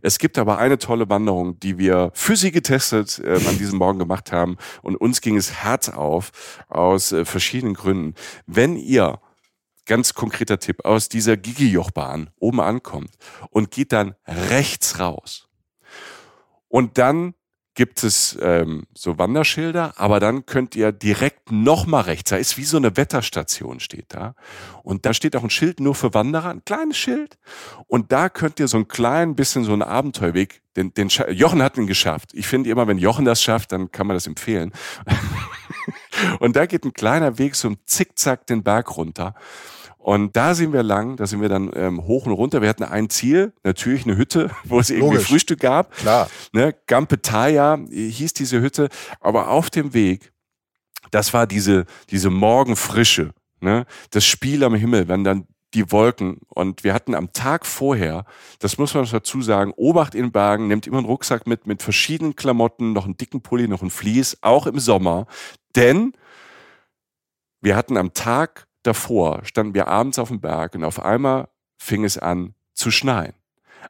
Es 0.02 0.20
gibt 0.20 0.38
aber 0.38 0.58
eine 0.58 0.78
tolle 0.78 1.10
Wanderung, 1.10 1.60
die 1.60 1.78
wir 1.78 2.12
für 2.14 2.36
Sie 2.36 2.52
getestet 2.52 3.20
äh, 3.20 3.34
an 3.48 3.58
diesem 3.58 3.78
Morgen 3.78 4.00
gemacht 4.00 4.32
haben 4.32 4.58
und 4.82 4.96
uns 4.96 5.22
ging 5.22 5.36
es 5.36 5.64
Herz 5.64 5.90
auf 5.90 6.32
aus 6.70 7.12
äh, 7.12 7.26
verschiedenen 7.26 7.74
Gründen. 7.74 8.16
Wenn 8.48 8.78
ihr 8.78 9.20
ganz 9.86 10.14
konkreter 10.14 10.60
Tipp 10.60 10.86
aus 10.86 11.10
dieser 11.10 11.38
Gigijochbahn 11.38 12.30
oben 12.40 12.62
ankommt 12.62 13.12
und 13.50 13.72
geht 13.72 13.92
dann 13.92 14.16
rechts 14.26 15.00
raus 15.00 15.50
und 16.70 16.98
dann 16.98 17.34
gibt 17.76 18.04
es 18.04 18.38
ähm, 18.42 18.86
so 18.94 19.18
Wanderschilder, 19.18 19.94
aber 19.98 20.20
dann 20.20 20.46
könnt 20.46 20.76
ihr 20.76 20.92
direkt 20.92 21.52
nochmal 21.52 22.04
rechts, 22.04 22.30
da 22.30 22.38
ist 22.38 22.58
wie 22.58 22.64
so 22.64 22.78
eine 22.78 22.96
Wetterstation 22.96 23.80
steht 23.80 24.14
da. 24.14 24.36
Und 24.84 25.06
da 25.06 25.14
steht 25.14 25.36
auch 25.36 25.44
ein 25.44 25.50
Schild 25.50 25.80
nur 25.80 25.96
für 25.96 26.14
Wanderer, 26.14 26.50
ein 26.50 26.64
kleines 26.66 26.98
Schild. 26.98 27.38
Und 27.88 28.12
da 28.12 28.30
könnt 28.30 28.60
ihr 28.60 28.68
so 28.68 28.78
ein 28.78 28.88
klein 28.88 29.36
bisschen 29.36 29.64
so 29.64 29.74
einen 29.74 29.82
Abenteuerweg, 29.82 30.62
den, 30.76 30.94
den 30.94 31.08
Jochen 31.08 31.62
hat 31.62 31.78
ihn 31.78 31.88
geschafft. 31.88 32.32
Ich 32.34 32.48
finde 32.48 32.70
immer, 32.70 32.88
wenn 32.88 32.98
Jochen 32.98 33.26
das 33.26 33.42
schafft, 33.42 33.72
dann 33.72 33.92
kann 33.92 34.08
man 34.08 34.16
das 34.16 34.28
empfehlen. 34.28 34.72
und 36.40 36.56
da 36.56 36.66
geht 36.66 36.84
ein 36.84 36.94
kleiner 36.94 37.38
Weg 37.38 37.56
so 37.56 37.68
im 37.68 37.78
Zickzack 37.86 38.48
den 38.48 38.64
Berg 38.64 38.96
runter. 38.98 39.36
Und 40.04 40.36
da 40.36 40.54
sind 40.54 40.74
wir 40.74 40.84
lang, 40.84 41.16
da 41.16 41.26
sind 41.26 41.40
wir 41.40 41.48
dann 41.48 41.72
ähm, 41.76 42.06
hoch 42.06 42.26
und 42.26 42.34
runter. 42.34 42.62
Wir 42.62 42.68
hatten 42.68 42.84
ein 42.84 43.10
Ziel, 43.10 43.54
natürlich 43.64 44.04
eine 44.04 44.18
Hütte, 44.18 44.52
wo 44.66 44.78
es 44.82 44.90
irgendwie 44.90 45.16
Logisch. 45.16 45.30
Frühstück 45.30 45.62
gab. 45.62 45.96
Klar. 45.96 46.30
Ne, 46.52 46.76
Gampetaya 46.88 47.80
hieß 47.90 48.34
diese 48.34 48.60
Hütte. 48.60 48.90
Aber 49.22 49.48
auf 49.48 49.70
dem 49.70 49.94
Weg, 49.94 50.34
das 51.12 51.34
war 51.34 51.48
diese, 51.48 51.86
diese 52.10 52.30
Morgenfrische, 52.30 53.32
ne, 53.62 53.86
das 54.12 54.26
Spiel 54.26 54.66
am 54.66 54.76
Himmel, 54.76 55.08
wenn 55.08 55.24
dann 55.24 55.48
die 55.74 55.90
Wolken. 55.90 56.42
Und 56.50 56.84
wir 56.84 56.94
hatten 56.94 57.16
am 57.16 57.32
Tag 57.32 57.66
vorher, 57.66 58.26
das 58.60 58.78
muss 58.78 58.94
man 58.94 59.08
dazu 59.10 59.42
sagen, 59.42 59.72
Obacht 59.78 60.16
in 60.16 60.34
Bergen, 60.34 60.68
nimmt 60.68 60.86
immer 60.86 60.98
einen 60.98 61.08
Rucksack 61.08 61.48
mit, 61.48 61.66
mit 61.66 61.82
verschiedenen 61.82 62.36
Klamotten, 62.36 62.92
noch 62.92 63.06
einen 63.06 63.16
dicken 63.16 63.42
Pulli, 63.42 63.70
noch 63.70 63.82
ein 63.82 63.90
Vlies, 63.90 64.38
auch 64.42 64.68
im 64.68 64.80
Sommer. 64.80 65.28
Denn 65.78 66.12
wir 67.62 67.78
hatten 67.78 67.96
am 67.96 68.14
Tag 68.14 68.68
davor 68.84 69.42
standen 69.46 69.74
wir 69.74 69.88
abends 69.88 70.20
auf 70.20 70.30
dem 70.30 70.40
Berg 70.40 70.76
und 70.76 70.84
auf 70.84 71.04
einmal 71.04 71.48
fing 71.78 72.04
es 72.04 72.18
an 72.18 72.54
zu 72.74 72.92
schneien. 72.92 73.34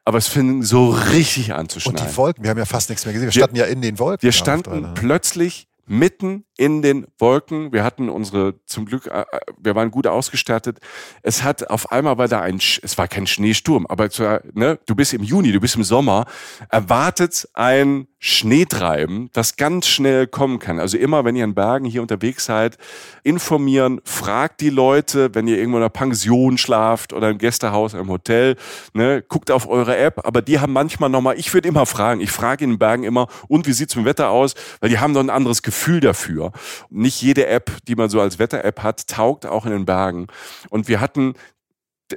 Aber 0.04 0.18
es 0.18 0.28
fing 0.28 0.62
so 0.62 0.90
richtig 0.90 1.54
an 1.54 1.68
zu 1.68 1.80
schneien. 1.80 1.98
Und 1.98 2.10
die 2.10 2.16
Wolken, 2.16 2.42
wir 2.42 2.50
haben 2.50 2.58
ja 2.58 2.64
fast 2.64 2.88
nichts 2.90 3.04
mehr 3.04 3.12
gesehen. 3.12 3.28
Wir 3.28 3.32
standen 3.32 3.56
ja 3.56 3.64
in 3.64 3.80
den 3.80 3.98
Wolken. 3.98 4.22
Wir 4.22 4.32
standen 4.32 4.94
plötzlich 4.94 5.68
mitten 5.86 6.44
in 6.56 6.82
den 6.82 7.06
Wolken. 7.18 7.72
Wir 7.72 7.84
hatten 7.84 8.08
unsere, 8.08 8.54
zum 8.66 8.86
Glück, 8.86 9.06
äh, 9.06 9.20
äh, 9.20 9.40
wir 9.58 9.74
waren 9.74 9.90
gut 9.90 10.06
ausgestattet. 10.06 10.78
Es 11.22 11.42
hat 11.42 11.70
auf 11.70 11.92
einmal 11.92 12.18
war 12.18 12.28
da 12.28 12.40
ein, 12.40 12.56
es 12.56 12.98
war 12.98 13.08
kein 13.08 13.26
Schneesturm, 13.26 13.86
aber 13.86 14.08
ne, 14.52 14.78
du 14.86 14.94
bist 14.94 15.12
im 15.12 15.22
Juni, 15.22 15.52
du 15.52 15.60
bist 15.60 15.76
im 15.76 15.84
Sommer, 15.84 16.26
erwartet 16.70 17.48
ein 17.54 18.08
Schneetreiben, 18.26 19.28
das 19.34 19.56
ganz 19.56 19.86
schnell 19.86 20.26
kommen 20.26 20.58
kann. 20.58 20.80
Also 20.80 20.96
immer, 20.96 21.26
wenn 21.26 21.36
ihr 21.36 21.44
in 21.44 21.54
Bergen 21.54 21.84
hier 21.84 22.00
unterwegs 22.00 22.46
seid, 22.46 22.78
informieren, 23.22 24.00
fragt 24.02 24.62
die 24.62 24.70
Leute, 24.70 25.34
wenn 25.34 25.46
ihr 25.46 25.58
irgendwo 25.58 25.76
in 25.76 25.82
einer 25.82 25.90
Pension 25.90 26.56
schlaft 26.56 27.12
oder 27.12 27.28
im 27.28 27.36
Gästehaus, 27.36 27.92
im 27.92 28.08
Hotel, 28.08 28.56
ne, 28.94 29.22
guckt 29.28 29.50
auf 29.50 29.68
eure 29.68 29.98
App, 29.98 30.26
aber 30.26 30.40
die 30.40 30.58
haben 30.58 30.72
manchmal 30.72 31.10
nochmal, 31.10 31.38
ich 31.38 31.52
würde 31.52 31.68
immer 31.68 31.84
fragen, 31.84 32.22
ich 32.22 32.30
frage 32.30 32.64
in 32.64 32.70
den 32.70 32.78
Bergen 32.78 33.04
immer, 33.04 33.28
und 33.46 33.66
wie 33.66 33.74
sieht's 33.74 33.94
mit 33.94 34.06
dem 34.06 34.08
Wetter 34.08 34.30
aus? 34.30 34.54
Weil 34.80 34.88
die 34.88 35.00
haben 35.00 35.12
doch 35.12 35.20
ein 35.20 35.28
anderes 35.28 35.62
Gefühl 35.62 36.00
dafür. 36.00 36.52
Nicht 36.88 37.20
jede 37.20 37.46
App, 37.46 37.72
die 37.86 37.94
man 37.94 38.08
so 38.08 38.22
als 38.22 38.38
Wetter-App 38.38 38.82
hat, 38.82 39.06
taugt 39.06 39.44
auch 39.44 39.66
in 39.66 39.72
den 39.72 39.84
Bergen. 39.84 40.28
Und 40.70 40.88
wir 40.88 41.02
hatten 41.02 41.34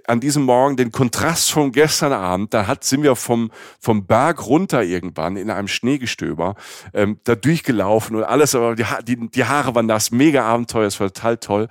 an 0.06 0.20
diesem 0.20 0.44
Morgen 0.44 0.76
den 0.76 0.92
Kontrast 0.92 1.52
von 1.52 1.72
gestern 1.72 2.14
Abend, 2.14 2.54
da 2.54 2.68
hat, 2.68 2.84
sind 2.84 3.04
wir 3.04 3.16
vom, 3.16 3.52
vom 3.80 4.06
Berg 4.06 4.46
runter 4.46 4.84
irgendwann 4.84 5.38
in 5.38 5.50
einem 5.50 5.68
Schneegestöber 5.68 6.56
ähm, 6.94 7.20
da 7.24 7.36
durchgelaufen 7.36 8.16
und 8.16 8.24
alles, 8.24 8.54
aber 8.54 8.76
die, 8.76 8.86
die, 9.04 9.30
die 9.30 9.46
Haare 9.46 9.76
waren 9.76 9.86
nass, 9.86 10.12
mega 10.12 10.44
Abenteuer, 10.44 10.88
es 10.88 11.00
war 11.00 11.08
total 11.08 11.38
toll. 11.38 11.68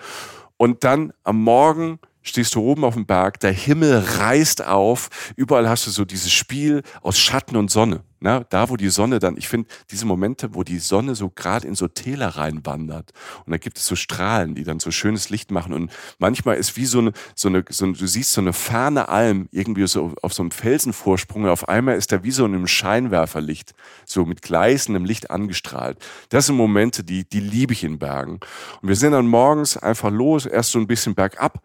Und 0.57 0.85
dann 0.85 1.13
am 1.25 1.43
Morgen 1.43 1.99
stehst 2.23 2.55
du 2.55 2.63
oben 2.63 2.85
auf 2.85 2.95
dem 2.95 3.07
Berg, 3.07 3.41
der 3.41 3.53
Himmel 3.53 3.99
reißt 3.99 4.65
auf, 4.67 5.11
überall 5.37 5.69
hast 5.69 5.87
du 5.87 5.91
so 5.91 6.05
dieses 6.05 6.33
Spiel 6.33 6.83
aus 7.03 7.19
Schatten 7.19 7.57
und 7.57 7.71
Sonne. 7.71 8.03
Na, 8.21 8.45
da, 8.49 8.71
wo 8.71 8.77
die 8.77 8.89
Sonne 8.89 9.19
dann, 9.19 9.37
ich 9.37 9.49
finde, 9.49 9.69
diese 9.91 10.07
Momente, 10.07 10.55
wo 10.55 10.63
die 10.63 10.79
Sonne 10.79 11.15
so 11.15 11.29
gerade 11.29 11.67
in 11.67 11.75
so 11.75 11.89
Täler 11.89 12.29
reinwandert 12.29 13.13
und 13.45 13.51
da 13.51 13.59
gibt 13.59 13.79
es 13.79 13.87
so 13.87 13.97
Strahlen, 13.97 14.55
die 14.55 14.65
dann 14.65 14.81
so 14.81 14.91
schönes 14.91 15.29
Licht 15.29 15.51
machen 15.51 15.73
und 15.73 15.91
manchmal 16.19 16.57
ist 16.57 16.77
wie 16.77 16.87
so 16.87 16.99
eine, 16.99 17.13
so 17.35 17.49
eine, 17.49 17.65
so 17.69 17.85
eine 17.85 17.95
du 17.95 18.07
siehst 18.07 18.33
so 18.33 18.41
eine 18.41 18.53
ferne 18.53 19.09
Alm 19.09 19.49
irgendwie 19.53 19.87
so 19.87 20.15
auf 20.23 20.33
so 20.33 20.43
einem 20.43 20.51
Felsenvorsprung 20.51 21.45
und 21.45 21.51
auf 21.51 21.69
einmal 21.69 21.97
ist 21.97 22.13
da 22.13 22.23
wie 22.23 22.31
so 22.31 22.47
in 22.47 22.55
einem 22.55 22.67
Scheinwerferlicht, 22.67 23.75
so 24.05 24.25
mit 24.25 24.43
gleißendem 24.43 25.05
Licht 25.05 25.31
angestrahlt. 25.31 25.99
Das 26.29 26.47
sind 26.47 26.57
Momente, 26.57 27.05
die, 27.05 27.29
die 27.29 27.41
liebe 27.41 27.73
ich 27.73 27.85
in 27.85 27.99
Bergen. 27.99 28.41
Und 28.83 28.89
wir 28.89 28.97
sind 28.97 29.13
dann 29.13 29.27
morgens 29.27 29.77
einfach 29.77 30.11
los, 30.11 30.47
erst 30.47 30.73
so 30.73 30.79
ein 30.79 30.87
bisschen 30.87 31.15
bergab, 31.15 31.63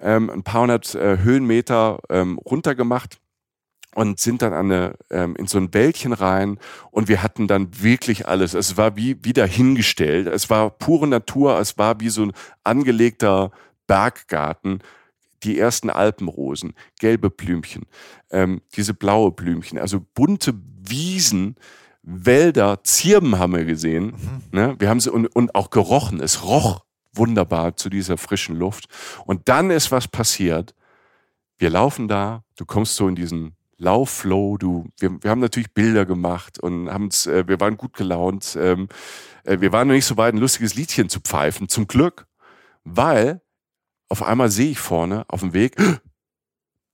ähm, 0.00 0.30
ein 0.30 0.42
paar 0.42 0.62
hundert 0.62 0.94
äh, 0.94 1.18
Höhenmeter 1.18 1.98
ähm, 2.08 2.38
runtergemacht 2.38 3.20
und 3.94 4.20
sind 4.20 4.42
dann 4.42 4.52
an 4.52 4.70
eine, 4.70 4.94
ähm, 5.10 5.34
in 5.36 5.46
so 5.46 5.58
ein 5.58 5.74
Wäldchen 5.74 6.12
rein 6.12 6.58
und 6.90 7.08
wir 7.08 7.22
hatten 7.22 7.48
dann 7.48 7.82
wirklich 7.82 8.28
alles. 8.28 8.54
Es 8.54 8.76
war 8.76 8.96
wie 8.96 9.24
wieder 9.24 9.46
hingestellt. 9.46 10.28
Es 10.28 10.48
war 10.48 10.70
pure 10.70 11.08
Natur. 11.08 11.58
Es 11.58 11.76
war 11.76 12.00
wie 12.00 12.08
so 12.08 12.22
ein 12.22 12.32
angelegter 12.62 13.50
Berggarten. 13.86 14.80
Die 15.42 15.58
ersten 15.58 15.88
Alpenrosen, 15.88 16.74
gelbe 16.98 17.30
Blümchen, 17.30 17.86
ähm, 18.30 18.60
diese 18.76 18.92
blaue 18.92 19.32
Blümchen, 19.32 19.78
also 19.78 20.04
bunte 20.12 20.52
Wiesen, 20.82 21.56
Wälder, 22.02 22.84
Zirben 22.84 23.38
haben 23.38 23.54
wir 23.54 23.64
gesehen. 23.64 24.06
Mhm. 24.06 24.42
Ne? 24.52 24.76
Wir 24.78 24.90
haben 24.90 25.00
sie 25.00 25.10
und, 25.10 25.26
und 25.28 25.54
auch 25.54 25.70
gerochen. 25.70 26.20
Es 26.20 26.44
roch 26.44 26.84
wunderbar 27.14 27.76
zu 27.76 27.88
dieser 27.88 28.18
frischen 28.18 28.54
Luft. 28.56 28.86
Und 29.24 29.48
dann 29.48 29.70
ist 29.70 29.90
was 29.90 30.08
passiert. 30.08 30.74
Wir 31.58 31.70
laufen 31.70 32.06
da, 32.06 32.44
du 32.56 32.64
kommst 32.64 32.96
so 32.96 33.08
in 33.08 33.14
diesen 33.14 33.56
Laufflow, 33.80 34.58
du, 34.58 34.88
wir, 34.98 35.22
wir 35.22 35.30
haben 35.30 35.40
natürlich 35.40 35.72
Bilder 35.72 36.04
gemacht 36.04 36.58
und 36.58 36.90
haben's, 36.90 37.26
äh, 37.26 37.48
wir 37.48 37.58
waren 37.60 37.76
gut 37.76 37.94
gelaunt. 37.94 38.56
Ähm, 38.60 38.88
äh, 39.44 39.60
wir 39.60 39.72
waren 39.72 39.88
noch 39.88 39.94
nicht 39.94 40.04
so 40.04 40.16
weit, 40.16 40.34
ein 40.34 40.38
lustiges 40.38 40.74
Liedchen 40.74 41.08
zu 41.08 41.20
pfeifen, 41.20 41.68
zum 41.68 41.86
Glück, 41.86 42.26
weil 42.84 43.40
auf 44.08 44.22
einmal 44.22 44.50
sehe 44.50 44.70
ich 44.70 44.78
vorne 44.78 45.24
auf 45.28 45.40
dem 45.40 45.54
Weg, 45.54 45.76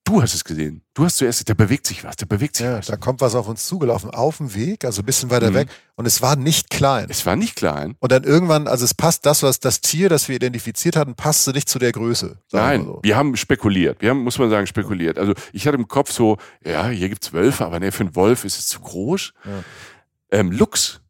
Du 0.06 0.22
hast 0.22 0.34
es 0.34 0.44
gesehen. 0.44 0.82
Du 0.94 1.04
hast 1.04 1.16
zuerst, 1.16 1.48
da 1.48 1.54
bewegt 1.54 1.84
sich 1.84 2.04
was, 2.04 2.14
da 2.14 2.26
bewegt 2.26 2.54
sich 2.54 2.64
ja, 2.64 2.78
was. 2.78 2.86
Da 2.86 2.96
kommt 2.96 3.20
was 3.20 3.34
auf 3.34 3.48
uns 3.48 3.66
zugelaufen, 3.66 4.08
auf 4.10 4.36
dem 4.36 4.54
Weg, 4.54 4.84
also 4.84 5.02
ein 5.02 5.04
bisschen 5.04 5.30
weiter 5.30 5.50
mhm. 5.50 5.54
weg. 5.54 5.68
Und 5.96 6.06
es 6.06 6.22
war 6.22 6.36
nicht 6.36 6.70
klein. 6.70 7.08
Es 7.10 7.26
war 7.26 7.34
nicht 7.34 7.56
klein. 7.56 7.96
Und 7.98 8.12
dann 8.12 8.22
irgendwann, 8.22 8.68
also 8.68 8.84
es 8.84 8.94
passt 8.94 9.26
das, 9.26 9.42
was 9.42 9.58
das 9.58 9.80
Tier, 9.80 10.08
das 10.08 10.28
wir 10.28 10.36
identifiziert 10.36 10.94
hatten, 10.94 11.16
passte 11.16 11.50
nicht 11.50 11.68
zu 11.68 11.80
der 11.80 11.90
Größe. 11.90 12.38
Nein, 12.52 12.82
wir, 12.82 12.86
so. 12.86 13.00
wir, 13.02 13.16
haben 13.16 13.36
spekuliert. 13.36 14.00
Wir 14.00 14.10
haben, 14.10 14.22
muss 14.22 14.38
man 14.38 14.48
sagen, 14.48 14.68
spekuliert. 14.68 15.18
Also 15.18 15.34
ich 15.52 15.66
hatte 15.66 15.76
im 15.76 15.88
Kopf 15.88 16.12
so, 16.12 16.38
ja, 16.64 16.88
hier 16.88 17.08
gibt's 17.08 17.32
Wölfe, 17.32 17.66
aber 17.66 17.80
ne, 17.80 17.90
für 17.90 18.04
einen 18.04 18.14
Wolf 18.14 18.44
ist 18.44 18.60
es 18.60 18.68
zu 18.68 18.78
groß. 18.78 19.32
Ja. 19.44 19.50
Ähm, 20.30 20.52
Luchs 20.52 21.00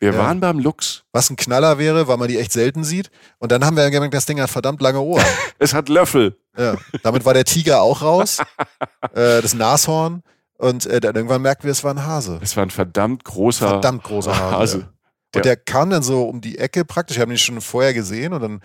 wir 0.00 0.14
ja. 0.14 0.18
waren 0.18 0.40
beim 0.40 0.58
Lux. 0.58 1.04
Was 1.12 1.28
ein 1.28 1.36
Knaller 1.36 1.78
wäre, 1.78 2.08
weil 2.08 2.16
man 2.16 2.26
die 2.26 2.38
echt 2.38 2.52
selten 2.52 2.84
sieht. 2.84 3.10
Und 3.38 3.52
dann 3.52 3.64
haben 3.64 3.76
wir 3.76 3.88
gemerkt, 3.90 4.14
das 4.14 4.24
Ding 4.24 4.40
hat 4.40 4.48
verdammt 4.48 4.80
lange 4.80 5.00
Ohren. 5.00 5.24
es 5.58 5.74
hat 5.74 5.90
Löffel. 5.90 6.39
Ja. 6.60 6.76
Damit 7.02 7.24
war 7.24 7.34
der 7.34 7.44
Tiger 7.44 7.82
auch 7.82 8.02
raus. 8.02 8.38
äh, 9.14 9.40
das 9.40 9.54
Nashorn. 9.54 10.22
Und 10.58 10.84
äh, 10.86 11.00
dann 11.00 11.16
irgendwann 11.16 11.40
merkten 11.40 11.64
wir, 11.64 11.72
es 11.72 11.82
war 11.82 11.94
ein 11.94 12.04
Hase. 12.04 12.38
Es 12.42 12.56
war 12.56 12.64
ein 12.64 12.70
verdammt 12.70 13.24
großer 13.24 13.68
Verdammt 13.68 14.02
großer 14.02 14.38
Hase. 14.38 14.56
Hase. 14.56 14.78
Ja. 14.78 15.38
Und 15.38 15.44
der 15.44 15.56
kam 15.56 15.90
dann 15.90 16.02
so 16.02 16.24
um 16.24 16.40
die 16.40 16.58
Ecke 16.58 16.84
praktisch. 16.84 17.16
Wir 17.16 17.22
haben 17.22 17.30
ihn 17.30 17.38
schon 17.38 17.60
vorher 17.60 17.94
gesehen 17.94 18.32
und 18.34 18.42
dann 18.42 18.60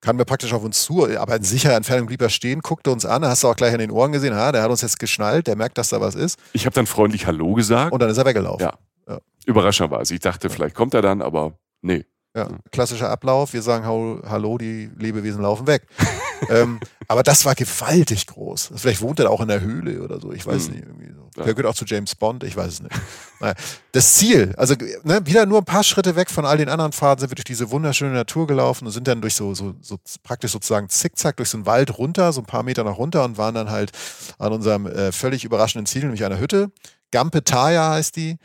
kam 0.00 0.18
er 0.18 0.24
praktisch 0.24 0.52
auf 0.52 0.62
uns 0.62 0.82
zu, 0.82 1.08
aber 1.18 1.36
in 1.36 1.42
sicherer 1.42 1.74
Entfernung 1.74 2.06
blieb 2.06 2.20
er 2.20 2.28
stehen, 2.28 2.60
guckte 2.60 2.90
uns 2.90 3.06
an, 3.06 3.24
hast 3.24 3.42
du 3.42 3.48
auch 3.48 3.56
gleich 3.56 3.72
an 3.72 3.78
den 3.78 3.90
Ohren 3.90 4.12
gesehen, 4.12 4.34
ha, 4.34 4.52
der 4.52 4.62
hat 4.62 4.70
uns 4.70 4.82
jetzt 4.82 4.98
geschnallt, 4.98 5.46
der 5.46 5.56
merkt, 5.56 5.78
dass 5.78 5.88
da 5.88 6.00
was 6.00 6.14
ist. 6.14 6.38
Ich 6.52 6.66
habe 6.66 6.74
dann 6.74 6.86
freundlich 6.86 7.26
Hallo 7.26 7.54
gesagt. 7.54 7.90
Und 7.90 8.00
dann 8.00 8.10
ist 8.10 8.18
er 8.18 8.26
weggelaufen. 8.26 8.66
Ja. 8.66 8.74
Ja. 9.08 9.18
Überraschenderweise. 9.46 10.14
Ich 10.14 10.20
dachte, 10.20 10.50
vielleicht 10.50 10.74
kommt 10.74 10.94
er 10.94 11.02
dann, 11.02 11.22
aber 11.22 11.58
nee. 11.80 12.04
Ja, 12.36 12.48
klassischer 12.72 13.10
Ablauf. 13.10 13.52
Wir 13.52 13.62
sagen 13.62 13.86
Hallo, 13.86 14.58
die 14.58 14.90
Lebewesen 14.98 15.42
laufen 15.42 15.68
weg. 15.68 15.86
ähm, 16.50 16.80
aber 17.06 17.22
das 17.22 17.44
war 17.44 17.54
gewaltig 17.54 18.26
groß. 18.26 18.72
Vielleicht 18.74 19.02
wohnt 19.02 19.20
er 19.20 19.30
auch 19.30 19.40
in 19.40 19.46
der 19.46 19.60
Höhle 19.60 20.02
oder 20.02 20.20
so. 20.20 20.32
Ich 20.32 20.44
weiß 20.44 20.66
hm. 20.66 20.72
nicht. 20.72 20.82
Irgendwie 20.84 21.12
so. 21.14 21.30
Ja. 21.36 21.44
Der 21.44 21.54
gehört 21.54 21.72
auch 21.72 21.76
zu 21.76 21.84
James 21.84 22.16
Bond. 22.16 22.42
Ich 22.42 22.56
weiß 22.56 22.72
es 22.72 22.82
nicht. 22.82 22.94
naja. 23.40 23.54
Das 23.92 24.14
Ziel, 24.14 24.52
also 24.56 24.74
ne, 25.04 25.24
wieder 25.24 25.46
nur 25.46 25.58
ein 25.58 25.64
paar 25.64 25.84
Schritte 25.84 26.16
weg 26.16 26.28
von 26.28 26.44
all 26.44 26.58
den 26.58 26.68
anderen 26.68 26.90
Fahrten, 26.90 27.20
sind 27.20 27.30
wir 27.30 27.36
durch 27.36 27.44
diese 27.44 27.70
wunderschöne 27.70 28.12
Natur 28.12 28.48
gelaufen 28.48 28.86
und 28.86 28.90
sind 28.90 29.06
dann 29.06 29.20
durch 29.20 29.36
so, 29.36 29.54
so, 29.54 29.74
so 29.80 29.98
praktisch 30.24 30.50
sozusagen 30.50 30.88
zickzack 30.88 31.36
durch 31.36 31.50
so 31.50 31.58
einen 31.58 31.66
Wald 31.66 31.98
runter, 31.98 32.32
so 32.32 32.40
ein 32.40 32.46
paar 32.46 32.64
Meter 32.64 32.82
nach 32.82 32.98
runter 32.98 33.24
und 33.24 33.38
waren 33.38 33.54
dann 33.54 33.70
halt 33.70 33.92
an 34.38 34.52
unserem 34.52 34.86
äh, 34.86 35.12
völlig 35.12 35.44
überraschenden 35.44 35.86
Ziel, 35.86 36.02
nämlich 36.02 36.24
einer 36.24 36.40
Hütte. 36.40 36.72
Gampetaya 37.12 37.90
heißt 37.90 38.16
die. 38.16 38.38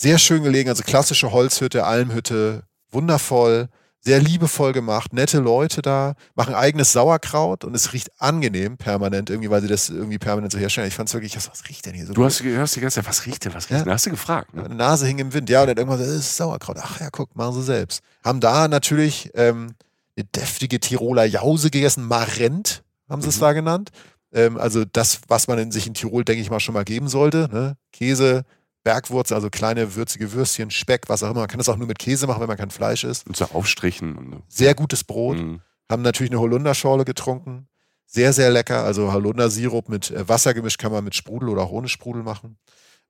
Sehr 0.00 0.18
schön 0.18 0.44
gelegen, 0.44 0.68
also 0.68 0.84
klassische 0.84 1.32
Holzhütte, 1.32 1.84
Almhütte, 1.84 2.67
wundervoll, 2.90 3.68
sehr 4.00 4.20
liebevoll 4.20 4.72
gemacht, 4.72 5.12
nette 5.12 5.38
Leute 5.38 5.82
da, 5.82 6.14
machen 6.34 6.54
eigenes 6.54 6.92
Sauerkraut 6.92 7.64
und 7.64 7.74
es 7.74 7.92
riecht 7.92 8.10
angenehm 8.18 8.76
permanent 8.76 9.28
irgendwie, 9.28 9.50
weil 9.50 9.60
sie 9.60 9.68
das 9.68 9.90
irgendwie 9.90 10.18
permanent 10.18 10.52
so 10.52 10.58
herstellen. 10.58 10.88
Ich 10.88 10.94
fand 10.94 11.08
es 11.08 11.14
wirklich, 11.14 11.36
was 11.36 11.68
riecht 11.68 11.84
denn 11.84 11.94
hier 11.94 12.06
so? 12.06 12.12
Du 12.12 12.24
hast, 12.24 12.42
hast 12.42 12.76
die 12.76 12.80
ganze 12.80 12.96
Zeit, 12.96 13.08
was 13.08 13.26
riecht 13.26 13.44
denn, 13.44 13.54
was 13.54 13.68
riecht 13.70 13.84
denn? 13.84 13.92
Hast 13.92 14.06
du 14.06 14.10
gefragt? 14.10 14.54
Ne? 14.54 14.68
Nase 14.68 15.06
hing 15.06 15.18
im 15.18 15.32
Wind, 15.32 15.50
ja, 15.50 15.62
und 15.62 15.66
dann 15.68 15.76
irgendwann 15.76 15.98
das 15.98 16.08
ist 16.08 16.36
Sauerkraut. 16.36 16.78
Ach 16.80 17.00
ja, 17.00 17.08
guck, 17.10 17.34
machen 17.34 17.54
sie 17.54 17.62
selbst. 17.62 18.02
Haben 18.24 18.40
da 18.40 18.68
natürlich 18.68 19.30
ähm, 19.34 19.74
eine 20.16 20.24
deftige 20.24 20.80
Tiroler 20.80 21.24
Jause 21.24 21.70
gegessen, 21.70 22.04
Marent 22.06 22.82
haben 23.08 23.22
sie 23.22 23.28
es 23.28 23.36
mhm. 23.36 23.40
da 23.40 23.52
genannt. 23.52 23.90
Ähm, 24.32 24.58
also 24.58 24.84
das, 24.84 25.20
was 25.28 25.48
man 25.48 25.58
in 25.58 25.72
sich 25.72 25.86
in 25.86 25.94
Tirol, 25.94 26.24
denke 26.24 26.42
ich 26.42 26.50
mal, 26.50 26.60
schon 26.60 26.74
mal 26.74 26.84
geben 26.84 27.08
sollte. 27.08 27.48
Ne? 27.52 27.76
Käse, 27.92 28.44
Bergwurzel, 28.88 29.34
also 29.34 29.50
kleine 29.50 29.96
würzige 29.96 30.32
Würstchen, 30.32 30.70
Speck, 30.70 31.10
was 31.10 31.22
auch 31.22 31.30
immer. 31.30 31.40
Man 31.40 31.48
kann 31.48 31.58
das 31.58 31.68
auch 31.68 31.76
nur 31.76 31.86
mit 31.86 31.98
Käse 31.98 32.26
machen, 32.26 32.40
wenn 32.40 32.48
man 32.48 32.56
kein 32.56 32.70
Fleisch 32.70 33.04
isst. 33.04 33.26
Und 33.26 33.36
so 33.36 33.44
aufstrichen. 33.52 34.42
Sehr 34.48 34.74
gutes 34.74 35.04
Brot. 35.04 35.36
Mhm. 35.36 35.60
Haben 35.90 36.00
natürlich 36.00 36.32
eine 36.32 36.40
Holunderschorle 36.40 37.04
getrunken. 37.04 37.68
Sehr, 38.06 38.32
sehr 38.32 38.50
lecker. 38.50 38.84
Also 38.84 39.12
Holundersirup 39.12 39.90
mit 39.90 40.10
äh, 40.10 40.26
Wasser 40.26 40.54
gemischt 40.54 40.80
kann 40.80 40.90
man 40.90 41.04
mit 41.04 41.14
Sprudel 41.14 41.50
oder 41.50 41.64
auch 41.64 41.70
ohne 41.70 41.88
Sprudel 41.88 42.22
machen. 42.22 42.56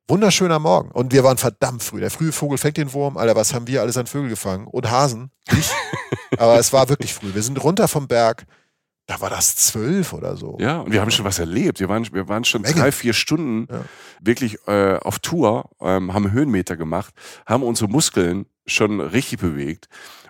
Wunderschöner 0.09 0.59
Morgen. 0.59 0.91
Und 0.91 1.13
wir 1.13 1.23
waren 1.23 1.39
verdammt 1.39 1.85
früh. 1.85 2.01
Der 2.01 2.11
frühe 2.11 2.33
Vogel 2.33 2.59
fängt 2.59 2.77
den 2.77 2.93
Wurm. 2.93 3.17
Alter, 3.17 3.37
was 3.37 3.55
haben 3.55 3.69
wir 3.69 3.81
alles 3.81 3.97
an 3.97 4.09
Vögel 4.09 4.31
gefangen? 4.31 4.67
Und 4.67 4.91
Hasen. 4.91 5.31
Ich. 5.57 5.71
Aber 6.39 6.59
es 6.59 6.73
war 6.73 6.89
wirklich 6.89 7.15
früh. 7.15 7.33
Wir 7.35 7.43
sind 7.45 7.63
runter 7.63 7.87
vom 7.87 8.09
Berg 8.09 8.47
da 9.09 9.23
war 9.23 9.31
das 9.31 9.57
zwölf 9.57 10.13
oder 10.13 10.37
so. 10.37 10.59
Ja, 10.61 10.81
und 10.81 10.93
wir 10.93 11.01
haben 11.01 11.11
schon 11.11 11.25
was 11.25 11.39
erlebt. 11.39 11.81
Wir 11.81 11.89
waren, 11.89 12.07
wir 12.13 12.29
waren 12.29 12.45
schon 12.45 12.61
Menge. 12.61 12.75
drei, 12.75 12.93
vier 12.93 13.15
Stunden 13.15 13.67
ja. 13.73 13.81
wirklich 14.21 14.59
äh, 14.69 14.99
auf 14.99 15.19
Tour, 15.19 15.71
ähm, 15.81 16.13
haben 16.13 16.31
Höhenmeter 16.31 16.77
gemacht, 16.77 17.15
haben 17.47 17.63
unsere 17.63 17.91
Muskeln 17.91 18.45
schon 18.69 19.01
richtig 19.01 19.41
bewegt 19.41 19.89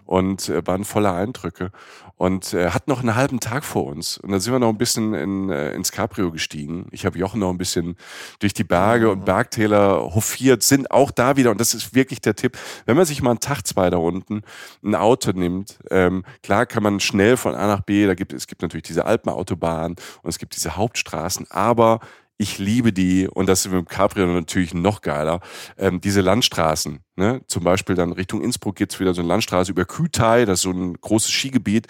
und 0.08 0.48
äh, 0.48 0.66
waren 0.66 0.84
voller 0.84 1.14
Eindrücke 1.14 1.70
und 2.16 2.54
äh, 2.54 2.70
hat 2.70 2.88
noch 2.88 3.00
einen 3.00 3.14
halben 3.14 3.40
Tag 3.40 3.62
vor 3.62 3.84
uns. 3.86 4.16
Und 4.16 4.32
dann 4.32 4.40
sind 4.40 4.52
wir 4.52 4.58
noch 4.58 4.70
ein 4.70 4.78
bisschen 4.78 5.12
in, 5.12 5.50
äh, 5.50 5.72
ins 5.72 5.92
Cabrio 5.92 6.32
gestiegen. 6.32 6.86
Ich 6.90 7.04
habe 7.04 7.18
Jochen 7.18 7.40
noch 7.40 7.50
ein 7.50 7.58
bisschen 7.58 7.96
durch 8.38 8.54
die 8.54 8.64
Berge 8.64 9.10
und 9.10 9.26
Bergtäler 9.26 10.14
hofiert, 10.14 10.62
sind 10.62 10.90
auch 10.90 11.10
da 11.10 11.36
wieder, 11.36 11.50
und 11.50 11.60
das 11.60 11.74
ist 11.74 11.94
wirklich 11.94 12.22
der 12.22 12.34
Tipp, 12.34 12.56
wenn 12.86 12.96
man 12.96 13.04
sich 13.04 13.20
mal 13.20 13.30
einen 13.30 13.40
Tag, 13.40 13.66
zwei 13.66 13.90
da 13.90 13.98
unten 13.98 14.42
ein 14.82 14.94
Auto 14.94 15.32
nimmt, 15.32 15.78
ähm, 15.90 16.24
klar 16.42 16.64
kann 16.64 16.82
man 16.82 17.00
schnell 17.00 17.36
von 17.36 17.54
A 17.54 17.66
nach 17.66 17.82
B, 17.82 18.06
da 18.06 18.14
gibt 18.14 18.32
es 18.32 18.46
gibt 18.46 18.62
natürlich 18.62 18.84
diese 18.84 19.04
Alpenautobahn 19.04 19.92
und 20.22 20.28
es 20.28 20.38
gibt 20.38 20.56
diese 20.56 20.76
Hauptstraßen, 20.76 21.50
aber 21.50 22.00
ich 22.38 22.58
liebe 22.58 22.92
die, 22.94 23.28
und 23.28 23.46
das 23.46 23.66
ist 23.66 23.72
mit 23.72 23.80
dem 23.80 23.88
Cabrio 23.88 24.26
natürlich 24.26 24.72
noch 24.72 25.02
geiler, 25.02 25.40
ähm, 25.76 26.00
diese 26.00 26.22
Landstraßen. 26.22 27.00
Ne? 27.18 27.40
Zum 27.48 27.64
Beispiel 27.64 27.96
dann 27.96 28.12
Richtung 28.12 28.42
Innsbruck 28.42 28.76
geht's 28.76 29.00
wieder 29.00 29.12
so 29.12 29.22
eine 29.22 29.28
Landstraße 29.28 29.72
über 29.72 29.84
Kütai, 29.84 30.44
das 30.44 30.60
ist 30.60 30.62
so 30.62 30.70
ein 30.70 30.94
großes 31.00 31.32
Skigebiet 31.32 31.88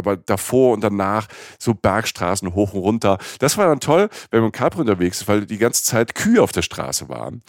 aber 0.00 0.16
davor 0.16 0.72
und 0.72 0.82
danach 0.82 1.28
so 1.58 1.74
Bergstraßen 1.74 2.54
hoch 2.54 2.72
und 2.72 2.80
runter. 2.80 3.18
Das 3.38 3.56
war 3.56 3.66
dann 3.66 3.80
toll, 3.80 4.08
wenn 4.30 4.40
man 4.40 4.50
dem 4.50 4.52
Capri 4.52 4.80
unterwegs 4.80 5.20
ist, 5.20 5.28
weil 5.28 5.46
die 5.46 5.58
ganze 5.58 5.84
Zeit 5.84 6.14
Kühe 6.14 6.42
auf 6.42 6.52
der 6.52 6.62
Straße 6.62 7.08
waren, 7.08 7.42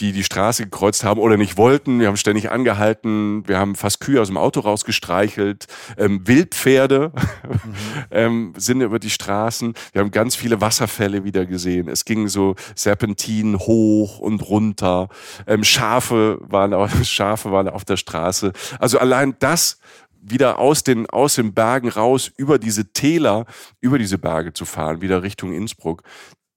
die 0.00 0.12
die 0.12 0.24
Straße 0.24 0.64
gekreuzt 0.64 1.04
haben 1.04 1.20
oder 1.20 1.36
nicht 1.36 1.56
wollten. 1.56 2.00
Wir 2.00 2.08
haben 2.08 2.16
ständig 2.16 2.50
angehalten, 2.50 3.46
wir 3.46 3.58
haben 3.58 3.74
fast 3.74 4.00
Kühe 4.00 4.20
aus 4.20 4.28
dem 4.28 4.36
Auto 4.36 4.60
rausgestreichelt, 4.60 5.66
ähm, 5.96 6.26
Wildpferde 6.26 7.12
mhm. 7.14 7.74
ähm, 8.10 8.52
sind 8.56 8.80
über 8.80 8.98
die 8.98 9.10
Straßen. 9.10 9.74
Wir 9.92 10.00
haben 10.00 10.10
ganz 10.10 10.34
viele 10.34 10.60
Wasserfälle 10.60 11.24
wieder 11.24 11.46
gesehen. 11.46 11.88
Es 11.88 12.04
ging 12.04 12.28
so 12.28 12.54
Serpentinen 12.74 13.58
hoch 13.58 14.18
und 14.18 14.40
runter. 14.48 15.08
Ähm, 15.46 15.62
Schafe 15.62 16.38
waren, 16.40 16.72
Schafe 17.02 17.50
waren 17.50 17.68
auf 17.68 17.84
der 17.84 17.96
Straße. 17.96 18.52
Also 18.78 18.98
allein 18.98 19.36
das 19.38 19.78
wieder 20.20 20.58
aus 20.58 20.82
den, 20.82 21.08
aus 21.08 21.34
den 21.34 21.54
Bergen 21.54 21.88
raus, 21.88 22.30
über 22.36 22.58
diese 22.58 22.92
Täler, 22.92 23.46
über 23.80 23.98
diese 23.98 24.18
Berge 24.18 24.52
zu 24.52 24.64
fahren, 24.64 25.00
wieder 25.00 25.22
Richtung 25.22 25.52
Innsbruck. 25.52 26.02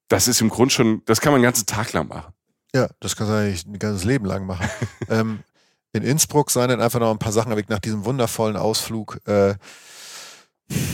Das 0.08 0.28
ist 0.28 0.42
im 0.42 0.50
Grunde 0.50 0.74
schon, 0.74 1.02
das 1.06 1.22
kann 1.22 1.32
man 1.32 1.42
den 1.42 1.46
ganzen 1.46 1.66
Tag 1.66 1.94
lang 1.94 2.08
machen. 2.08 2.34
Ja, 2.74 2.90
das 3.00 3.16
kann 3.16 3.28
man 3.28 3.38
eigentlich 3.44 3.66
ein 3.66 3.80
ganzes 3.80 4.04
Leben 4.04 4.26
lang 4.26 4.46
machen. 4.46 4.70
ähm, 5.10 5.40
in 5.94 6.04
Innsbruck 6.04 6.52
seien 6.52 6.70
dann 6.70 6.82
einfach 6.82 7.00
noch 7.00 7.12
ein 7.12 7.20
paar 7.20 7.34
Sachen 7.34 7.56
weg 7.56 7.70
nach 7.70 7.80
diesem 7.80 8.06
wundervollen 8.06 8.56
Ausflug. 8.56 9.20
Äh, 9.28 9.56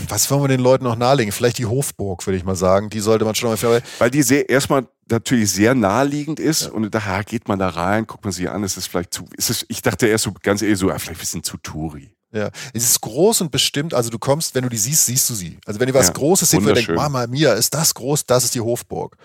was 0.09 0.29
wollen 0.31 0.43
wir 0.43 0.47
den 0.47 0.59
Leuten 0.59 0.83
noch 0.83 0.95
nahelegen? 0.95 1.31
Vielleicht 1.31 1.57
die 1.57 1.65
Hofburg, 1.65 2.25
würde 2.25 2.37
ich 2.37 2.43
mal 2.43 2.55
sagen. 2.55 2.89
Die 2.89 2.99
sollte 2.99 3.25
man 3.25 3.35
schon 3.35 3.49
mal. 3.49 3.81
Weil 3.99 4.11
die 4.11 4.23
sehr, 4.23 4.49
erstmal 4.49 4.87
natürlich 5.09 5.51
sehr 5.51 5.75
naheliegend 5.75 6.39
ist 6.39 6.65
ja. 6.65 6.71
und 6.71 6.93
da 6.93 7.21
geht 7.23 7.47
man 7.47 7.59
da 7.59 7.69
rein, 7.69 8.07
guckt 8.07 8.23
man 8.23 8.33
sich 8.33 8.49
an, 8.49 8.63
ist 8.63 8.77
es 8.77 8.87
vielleicht 8.87 9.13
zu, 9.13 9.25
ist 9.35 9.49
es, 9.49 9.65
ich 9.69 9.81
dachte 9.81 10.07
erst 10.07 10.25
so 10.25 10.33
ganz 10.41 10.61
ehrlich 10.61 10.79
so, 10.79 10.87
vielleicht 10.87 11.09
ein 11.09 11.17
bisschen 11.17 11.43
zu 11.43 11.57
Touri. 11.57 12.13
Ja, 12.33 12.49
es 12.73 12.83
ist 12.83 13.01
groß 13.01 13.41
und 13.41 13.51
bestimmt, 13.51 13.93
also 13.93 14.09
du 14.09 14.19
kommst, 14.19 14.53
wenn 14.53 14.63
du 14.63 14.69
die 14.69 14.77
siehst, 14.77 15.05
siehst 15.05 15.29
du 15.29 15.33
sie. 15.33 15.57
Also 15.65 15.79
wenn 15.79 15.87
du 15.87 15.93
was 15.93 16.07
ja, 16.07 16.13
Großes 16.13 16.49
siehst, 16.51 16.67
denkst, 16.67 16.89
Mama 16.89 17.25
mia, 17.25 17.53
ist 17.53 17.73
das 17.73 17.93
groß, 17.93 18.25
das 18.25 18.43
ist 18.43 18.55
die 18.55 18.61
Hofburg. 18.61 19.15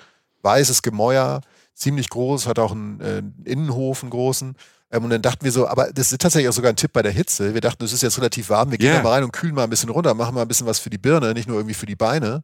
Weißes 0.42 0.82
Gemäuer, 0.82 1.40
ziemlich 1.74 2.08
groß, 2.08 2.46
hat 2.46 2.58
auch 2.58 2.72
einen, 2.72 3.00
äh, 3.00 3.18
einen 3.18 3.42
Innenhof, 3.44 4.02
einen 4.02 4.10
großen. 4.10 4.56
Ähm, 4.92 5.04
und 5.04 5.10
dann 5.10 5.22
dachten 5.22 5.44
wir 5.44 5.50
so, 5.50 5.66
aber 5.66 5.90
das 5.92 6.12
ist 6.12 6.20
tatsächlich 6.20 6.48
auch 6.48 6.52
sogar 6.52 6.70
ein 6.70 6.76
Tipp 6.76 6.92
bei 6.92 7.02
der 7.02 7.12
Hitze. 7.12 7.54
Wir 7.54 7.60
dachten, 7.60 7.84
es 7.84 7.92
ist 7.92 8.02
jetzt 8.02 8.18
relativ 8.18 8.50
warm, 8.50 8.70
wir 8.70 8.78
gehen 8.78 8.88
yeah. 8.88 8.98
da 8.98 9.02
mal 9.02 9.14
rein 9.14 9.24
und 9.24 9.32
kühlen 9.32 9.54
mal 9.54 9.64
ein 9.64 9.70
bisschen 9.70 9.90
runter, 9.90 10.14
machen 10.14 10.34
mal 10.34 10.42
ein 10.42 10.48
bisschen 10.48 10.66
was 10.66 10.78
für 10.78 10.90
die 10.90 10.98
Birne, 10.98 11.32
nicht 11.32 11.48
nur 11.48 11.56
irgendwie 11.56 11.74
für 11.74 11.86
die 11.86 11.96
Beine. 11.96 12.42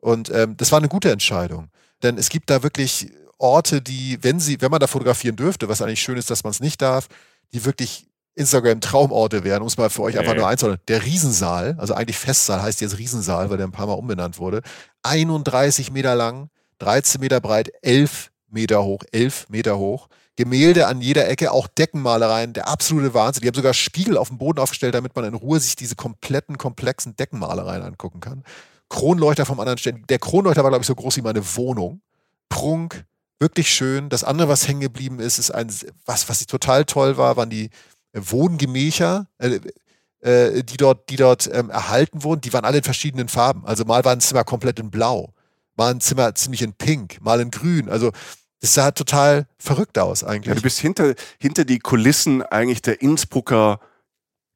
Und 0.00 0.30
ähm, 0.30 0.56
das 0.56 0.72
war 0.72 0.78
eine 0.78 0.88
gute 0.88 1.12
Entscheidung. 1.12 1.68
Denn 2.02 2.18
es 2.18 2.28
gibt 2.28 2.50
da 2.50 2.62
wirklich 2.62 3.12
Orte, 3.38 3.82
die, 3.82 4.18
wenn 4.22 4.40
sie, 4.40 4.60
wenn 4.60 4.70
man 4.70 4.80
da 4.80 4.86
fotografieren 4.86 5.36
dürfte, 5.36 5.68
was 5.68 5.82
eigentlich 5.82 6.00
schön 6.00 6.16
ist, 6.16 6.30
dass 6.30 6.44
man 6.44 6.50
es 6.50 6.60
nicht 6.60 6.80
darf, 6.80 7.08
die 7.52 7.64
wirklich 7.64 8.06
Instagram-Traumorte 8.34 9.44
wären, 9.44 9.60
um 9.60 9.68
es 9.68 9.76
mal 9.76 9.90
für 9.90 10.02
euch 10.02 10.18
einfach 10.18 10.34
nur 10.34 10.48
einzuordnen. 10.48 10.80
Der 10.88 11.04
Riesensaal, 11.04 11.76
also 11.78 11.94
eigentlich 11.94 12.16
Festsaal 12.16 12.62
heißt 12.62 12.80
jetzt 12.80 12.98
Riesensaal, 12.98 13.50
weil 13.50 13.58
der 13.58 13.66
ein 13.66 13.72
paar 13.72 13.86
Mal 13.86 13.92
umbenannt 13.94 14.38
wurde. 14.38 14.62
31 15.02 15.92
Meter 15.92 16.14
lang, 16.14 16.48
13 16.78 17.20
Meter 17.20 17.40
breit, 17.40 17.72
11 17.82 18.30
Meter 18.48 18.82
hoch, 18.84 19.02
11 19.12 19.48
Meter 19.50 19.78
hoch. 19.78 20.08
Gemälde 20.36 20.86
an 20.86 21.00
jeder 21.00 21.28
Ecke, 21.28 21.52
auch 21.52 21.68
Deckenmalereien, 21.68 22.54
der 22.54 22.68
absolute 22.68 23.12
Wahnsinn. 23.12 23.42
Die 23.42 23.48
haben 23.48 23.54
sogar 23.54 23.74
Spiegel 23.74 24.16
auf 24.16 24.28
dem 24.28 24.38
Boden 24.38 24.60
aufgestellt, 24.60 24.94
damit 24.94 25.14
man 25.14 25.26
in 25.26 25.34
Ruhe 25.34 25.60
sich 25.60 25.76
diese 25.76 25.94
kompletten, 25.94 26.56
komplexen 26.56 27.16
Deckenmalereien 27.16 27.82
angucken 27.82 28.20
kann. 28.20 28.42
Kronleuchter 28.88 29.44
vom 29.44 29.60
anderen 29.60 29.78
Stellen. 29.78 30.04
Der 30.08 30.18
Kronleuchter 30.18 30.62
war, 30.62 30.70
glaube 30.70 30.82
ich, 30.82 30.86
so 30.86 30.94
groß 30.94 31.16
wie 31.18 31.22
meine 31.22 31.42
Wohnung. 31.56 32.00
Prunk, 32.48 33.04
wirklich 33.38 33.70
schön. 33.70 34.08
Das 34.08 34.24
andere, 34.24 34.48
was 34.48 34.68
hängen 34.68 34.80
geblieben 34.80 35.20
ist, 35.20 35.38
ist 35.38 35.50
ein, 35.50 35.68
was, 36.06 36.28
was 36.28 36.46
total 36.46 36.84
toll 36.86 37.18
war, 37.18 37.36
waren 37.36 37.50
die 37.50 37.70
Wohngemächer, 38.14 39.26
äh, 39.38 39.60
äh, 40.20 40.62
die 40.62 40.76
dort, 40.76 41.10
die 41.10 41.16
dort 41.16 41.50
ähm, 41.52 41.70
erhalten 41.70 42.22
wurden. 42.22 42.40
Die 42.40 42.52
waren 42.52 42.64
alle 42.64 42.78
in 42.78 42.84
verschiedenen 42.84 43.28
Farben. 43.28 43.66
Also 43.66 43.84
mal 43.84 44.04
war 44.04 44.12
ein 44.12 44.20
Zimmer 44.20 44.44
komplett 44.44 44.78
in 44.78 44.90
Blau, 44.90 45.34
mal 45.76 45.90
ein 45.90 46.00
Zimmer 46.00 46.34
ziemlich 46.34 46.62
in 46.62 46.72
Pink, 46.72 47.18
mal 47.20 47.40
in 47.40 47.50
Grün. 47.50 47.88
Also 47.88 48.12
das 48.62 48.74
sah 48.74 48.92
total 48.92 49.46
verrückt 49.58 49.98
aus 49.98 50.22
eigentlich. 50.24 50.46
Ja, 50.46 50.54
du 50.54 50.62
bist 50.62 50.78
hinter, 50.78 51.14
hinter 51.38 51.64
die 51.64 51.80
Kulissen 51.80 52.42
eigentlich 52.42 52.80
der 52.80 53.02
Innsbrucker 53.02 53.80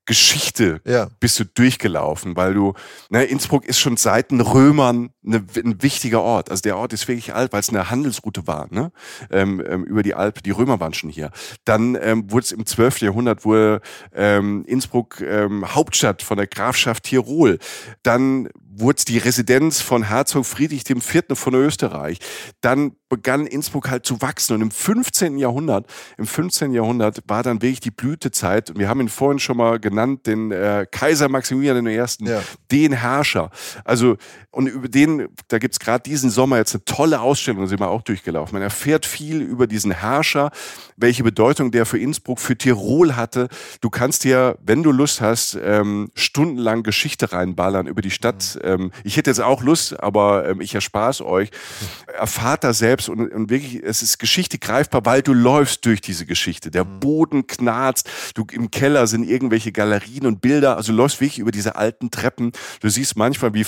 Geschichte 0.07 0.81
ja. 0.85 1.09
bist 1.19 1.41
du 1.41 1.45
durchgelaufen, 1.45 2.37
weil 2.37 2.55
du, 2.55 2.75
ne, 3.11 3.25
Innsbruck 3.25 3.65
ist 3.65 3.81
schon 3.81 3.97
seit 3.97 4.31
den 4.31 4.41
Römern 4.41 5.11
eine, 5.27 5.45
ein 5.57 5.83
wichtiger 5.83 6.23
Ort. 6.23 6.49
Also 6.49 6.63
der 6.63 6.77
Ort 6.77 6.93
ist 6.93 7.09
wirklich 7.09 7.35
alt, 7.35 7.53
weil 7.53 7.59
es 7.59 7.71
eine 7.71 7.91
Handelsroute 7.91 8.47
war, 8.47 8.69
ne? 8.71 8.93
Ähm, 9.31 9.61
ähm, 9.67 9.83
über 9.83 10.05
die 10.05 10.15
Alp. 10.15 10.45
Die 10.45 10.53
Römer 10.53 10.79
waren 10.79 10.95
schon 10.95 11.11
hier. 11.11 11.33
Dann 11.65 11.99
ähm, 12.01 12.31
wurde 12.31 12.45
es 12.45 12.53
im 12.53 12.65
12. 12.65 13.01
Jahrhundert 13.01 13.45
wurde 13.45 13.81
ähm, 14.15 14.65
Innsbruck 14.67 15.21
ähm, 15.21 15.75
Hauptstadt 15.75 16.23
von 16.23 16.37
der 16.37 16.47
Grafschaft 16.47 17.03
Tirol. 17.03 17.59
Dann 18.05 18.49
wurde 18.79 19.05
die 19.07 19.19
Residenz 19.19 19.81
von 19.81 20.05
Herzog 20.05 20.47
Friedrich 20.47 20.89
IV. 20.89 21.25
von 21.35 21.55
Österreich. 21.55 22.19
Dann 22.61 22.93
begann 23.09 23.47
Innsbruck 23.47 23.89
halt 23.89 24.05
zu 24.05 24.21
wachsen 24.21 24.55
und 24.55 24.63
im 24.63 24.71
15. 24.71 25.39
Jahrhundert, 25.39 25.87
im 26.19 26.27
15. 26.27 26.73
Jahrhundert 26.73 27.23
war 27.27 27.43
dann 27.43 27.63
wirklich 27.63 27.81
die 27.81 27.91
Blütezeit 27.91 28.71
und 28.71 28.79
wir 28.79 28.89
haben 28.89 29.01
ihn 29.01 29.09
vorhin 29.09 29.39
schon 29.39 29.57
mal 29.57 29.79
genannt, 29.79 30.27
den 30.27 30.51
äh, 30.51 30.87
Kaiser 30.91 31.29
Maximilian 31.29 31.87
I., 31.87 31.95
ja. 31.95 32.43
den 32.71 32.93
Herrscher. 32.93 33.51
Also 33.85 34.17
und 34.51 34.69
über 34.69 34.89
den, 34.89 35.29
da 35.49 35.59
gibt's 35.59 35.79
gerade 35.79 36.03
diesen 36.03 36.31
Sommer 36.31 36.57
jetzt 36.57 36.75
eine 36.75 36.85
tolle 36.85 37.21
Ausstellung, 37.21 37.61
da 37.61 37.67
sind 37.67 37.79
wir 37.79 37.91
auch 37.91 38.03
durchgelaufen. 38.03 38.55
Man 38.55 38.63
erfährt 38.63 39.05
viel 39.05 39.43
über 39.43 39.67
diesen 39.67 39.91
Herrscher, 39.91 40.51
welche 40.97 41.23
Bedeutung 41.23 41.71
der 41.71 41.85
für 41.85 41.99
Innsbruck, 41.99 42.41
für 42.41 42.57
Tirol 42.57 43.17
hatte. 43.17 43.49
Du 43.83 43.91
kannst 43.91 44.25
dir, 44.25 44.57
wenn 44.65 44.83
du 44.83 44.93
Lust 44.93 45.21
hast, 45.21 45.59
ähm, 45.63 46.11
stundenlang 46.15 46.83
Geschichte 46.83 47.33
reinballern 47.33 47.87
über 47.87 48.01
die 48.01 48.11
Stadt. 48.11 48.59
Ähm, 48.67 48.91
ich 49.05 49.17
hätte 49.17 49.31
jetzt 49.31 49.41
auch 49.41 49.63
Lust, 49.63 49.99
aber 50.01 50.49
ähm, 50.49 50.61
ich 50.61 50.75
erspare 50.75 51.11
es 51.11 51.21
euch. 51.21 51.51
Erfahrt 52.19 52.65
da 52.65 52.73
selbst 52.73 53.09
und, 53.09 53.33
und 53.33 53.51
wirklich, 53.51 53.83
es 53.83 54.03
ist 54.03 54.19
Geschichte 54.19 54.59
greifbar, 54.59 55.05
weil 55.05 55.23
du 55.23 55.33
läufst 55.33 55.85
durch 55.87 56.01
diese 56.01 56.27
Geschichte. 56.27 56.71
Der 56.71 56.85
mhm. 56.85 57.01
Boden 57.01 57.47
knarzt, 57.47 58.09
du 58.35 58.47
im 58.53 58.71
Keller 58.71 59.07
sind 59.07 59.29
irgendwelche 59.29 59.73
Galerien 59.73 60.27
und 60.27 60.41
Bilder, 60.41 60.77
also 60.77 60.93
du 60.93 60.99
läufst 60.99 61.21
wirklich 61.21 61.39
über 61.39 61.53
diese 61.53 61.77
alten 61.77 62.11
Treppen. 62.11 62.53
Du 62.81 62.89
siehst 62.89 63.17
manchmal, 63.17 63.55
wie 63.55 63.65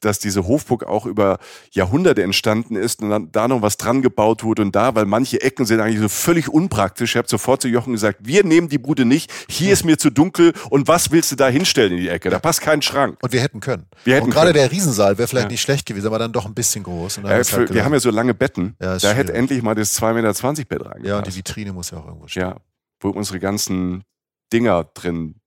dass 0.00 0.18
diese 0.18 0.46
Hofburg 0.46 0.84
auch 0.84 1.06
über 1.06 1.38
Jahrhunderte 1.72 2.22
entstanden 2.22 2.76
ist 2.76 3.00
und 3.02 3.10
dann 3.10 3.32
da 3.32 3.48
noch 3.48 3.62
was 3.62 3.76
dran 3.76 4.02
gebaut 4.02 4.44
wurde 4.44 4.62
und 4.62 4.74
da, 4.74 4.94
weil 4.94 5.06
manche 5.06 5.40
Ecken 5.40 5.66
sind 5.66 5.80
eigentlich 5.80 6.00
so 6.00 6.08
völlig 6.08 6.48
unpraktisch. 6.48 7.12
Ich 7.12 7.16
habe 7.16 7.28
sofort 7.28 7.62
zu 7.62 7.68
Jochen 7.68 7.92
gesagt, 7.92 8.20
wir 8.22 8.44
nehmen 8.44 8.68
die 8.68 8.78
Bude 8.78 9.04
nicht, 9.04 9.32
hier 9.48 9.72
ist 9.72 9.84
mir 9.84 9.98
zu 9.98 10.10
dunkel 10.10 10.52
und 10.70 10.88
was 10.88 11.10
willst 11.10 11.32
du 11.32 11.36
da 11.36 11.48
hinstellen 11.48 11.92
in 11.92 11.98
die 11.98 12.08
Ecke? 12.08 12.30
Da 12.30 12.38
passt 12.38 12.60
kein 12.60 12.82
Schrank. 12.82 13.18
Und 13.22 13.32
wir 13.32 13.40
hätten 13.40 13.60
können. 13.60 13.86
Wir 14.04 14.16
hätten 14.16 14.30
gerade 14.36 14.52
der 14.52 14.70
Riesensaal 14.70 15.18
wäre 15.18 15.28
vielleicht 15.28 15.46
ja. 15.46 15.50
nicht 15.50 15.60
schlecht 15.60 15.86
gewesen, 15.86 16.06
aber 16.06 16.18
dann 16.18 16.32
doch 16.32 16.46
ein 16.46 16.54
bisschen 16.54 16.84
groß. 16.84 17.18
Äh, 17.18 17.44
für, 17.44 17.56
halt 17.56 17.74
wir 17.74 17.84
haben 17.84 17.92
ja 17.92 18.00
so 18.00 18.10
lange 18.10 18.34
Betten, 18.34 18.76
ja, 18.80 18.96
da 18.98 19.12
hätte 19.12 19.32
endlich 19.32 19.62
mal 19.62 19.74
das 19.74 20.00
2,20 20.00 20.14
Meter 20.14 20.32
Bett 20.64 20.86
reingepasst. 20.86 21.04
Ja, 21.04 21.18
und 21.18 21.26
die 21.26 21.34
Vitrine 21.34 21.72
muss 21.72 21.90
ja 21.90 21.98
auch 21.98 22.06
irgendwo 22.06 22.28
stehen. 22.28 22.42
Ja, 22.42 22.56
wo 23.00 23.10
unsere 23.10 23.40
ganzen 23.40 24.04
Dinger 24.52 24.84
drin, 24.84 25.40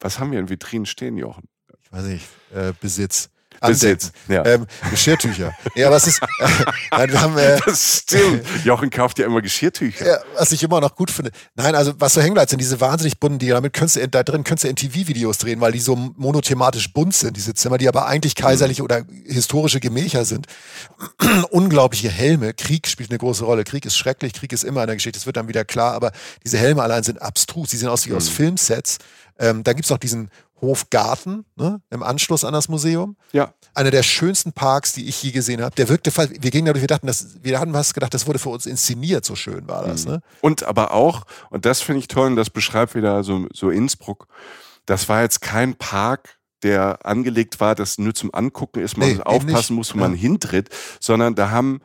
was 0.00 0.18
haben 0.18 0.32
wir 0.32 0.38
in 0.38 0.48
Vitrinen 0.48 0.86
stehen, 0.86 1.18
Jochen? 1.18 1.48
Ich 1.82 1.92
weiß 1.92 2.04
nicht, 2.04 2.26
äh, 2.54 2.72
Besitz. 2.80 3.30
Besitz. 3.60 4.12
Ja. 4.28 4.44
Ähm, 4.44 4.66
Geschirrtücher. 4.90 5.52
ja, 5.74 5.90
was 5.90 6.06
ist. 6.06 6.22
Äh, 6.22 6.48
nein, 6.90 7.12
wir 7.12 7.20
haben, 7.20 7.38
äh, 7.38 7.58
das 7.66 7.98
stimmt. 8.02 8.44
Jochen 8.64 8.90
kauft 8.90 9.18
ja 9.18 9.26
immer 9.26 9.42
Geschirrtücher. 9.42 10.06
Ja, 10.06 10.18
was 10.36 10.52
ich 10.52 10.62
immer 10.62 10.80
noch 10.80 10.94
gut 10.94 11.10
finde. 11.10 11.30
Nein, 11.54 11.74
also 11.74 11.92
was 11.98 12.14
so 12.14 12.20
hängen 12.20 12.34
bleibt, 12.34 12.50
sind 12.50 12.60
diese 12.60 12.80
wahnsinnig 12.80 13.18
bunten 13.18 13.38
Dinger. 13.38 13.54
Damit 13.54 13.72
könntest 13.72 13.96
du, 13.96 14.08
da 14.08 14.22
drin 14.22 14.44
könntest 14.44 14.64
du 14.64 14.68
NTV-Videos 14.68 15.38
drehen, 15.38 15.60
weil 15.60 15.72
die 15.72 15.80
so 15.80 15.96
monothematisch 15.96 16.92
bunt 16.92 17.14
sind, 17.14 17.36
diese 17.36 17.54
Zimmer, 17.54 17.78
die 17.78 17.88
aber 17.88 18.06
eigentlich 18.06 18.34
kaiserliche 18.34 18.82
mhm. 18.82 18.86
oder 18.86 19.04
historische 19.24 19.80
Gemächer 19.80 20.24
sind. 20.24 20.46
Unglaubliche 21.50 22.10
Helme. 22.10 22.54
Krieg 22.54 22.86
spielt 22.86 23.10
eine 23.10 23.18
große 23.18 23.44
Rolle. 23.44 23.64
Krieg 23.64 23.84
ist 23.86 23.96
schrecklich, 23.96 24.32
Krieg 24.32 24.52
ist 24.52 24.64
immer 24.64 24.82
in 24.82 24.86
der 24.88 24.96
Geschichte, 24.96 25.18
das 25.18 25.26
wird 25.26 25.36
dann 25.36 25.48
wieder 25.48 25.64
klar, 25.64 25.94
aber 25.94 26.12
diese 26.44 26.58
Helme 26.58 26.82
allein 26.82 27.02
sind 27.02 27.20
abstrus. 27.22 27.70
Die 27.70 27.76
sehen 27.76 27.88
aus 27.88 28.06
wie 28.06 28.10
mhm. 28.10 28.16
aus 28.16 28.28
Filmsets. 28.28 28.98
Ähm, 29.38 29.64
da 29.64 29.72
gibt's 29.72 29.92
auch 29.92 29.98
diesen 29.98 30.30
Hofgarten 30.60 31.44
ne, 31.56 31.82
im 31.90 32.02
Anschluss 32.02 32.44
an 32.44 32.52
das 32.52 32.68
Museum. 32.68 33.16
Ja. 33.32 33.52
Einer 33.74 33.90
der 33.90 34.02
schönsten 34.02 34.52
Parks, 34.52 34.92
die 34.94 35.06
ich 35.06 35.22
je 35.22 35.30
gesehen 35.30 35.60
habe. 35.60 35.74
Der 35.74 35.88
wirkte, 35.88 36.10
wir 36.16 36.50
gingen 36.50 36.66
dadurch, 36.66 36.82
wir 36.82 36.88
dachten, 36.88 37.06
das, 37.06 37.36
wir 37.42 37.60
hatten 37.60 37.74
was 37.74 37.92
gedacht, 37.92 38.14
das 38.14 38.26
wurde 38.26 38.38
für 38.38 38.48
uns 38.48 38.64
inszeniert, 38.64 39.24
so 39.24 39.34
schön 39.34 39.68
war 39.68 39.84
das. 39.84 40.06
Mhm. 40.06 40.12
Ne? 40.12 40.22
Und 40.40 40.62
aber 40.62 40.92
auch, 40.92 41.24
und 41.50 41.66
das 41.66 41.82
finde 41.82 42.00
ich 42.00 42.08
toll, 42.08 42.28
und 42.28 42.36
das 42.36 42.48
beschreibt 42.48 42.94
wieder 42.94 43.22
so, 43.22 43.46
so 43.52 43.70
Innsbruck, 43.70 44.28
das 44.86 45.08
war 45.08 45.22
jetzt 45.22 45.42
kein 45.42 45.74
Park, 45.74 46.38
der 46.62 47.04
angelegt 47.04 47.60
war, 47.60 47.74
das 47.74 47.98
nur 47.98 48.14
zum 48.14 48.32
Angucken 48.34 48.80
ist, 48.80 48.96
man 48.96 49.08
nee, 49.08 49.20
aufpassen 49.22 49.76
muss, 49.76 49.94
wo 49.94 49.98
ja. 49.98 50.08
man 50.08 50.14
hintritt, 50.14 50.70
sondern 51.00 51.34
da 51.34 51.50
haben 51.50 51.80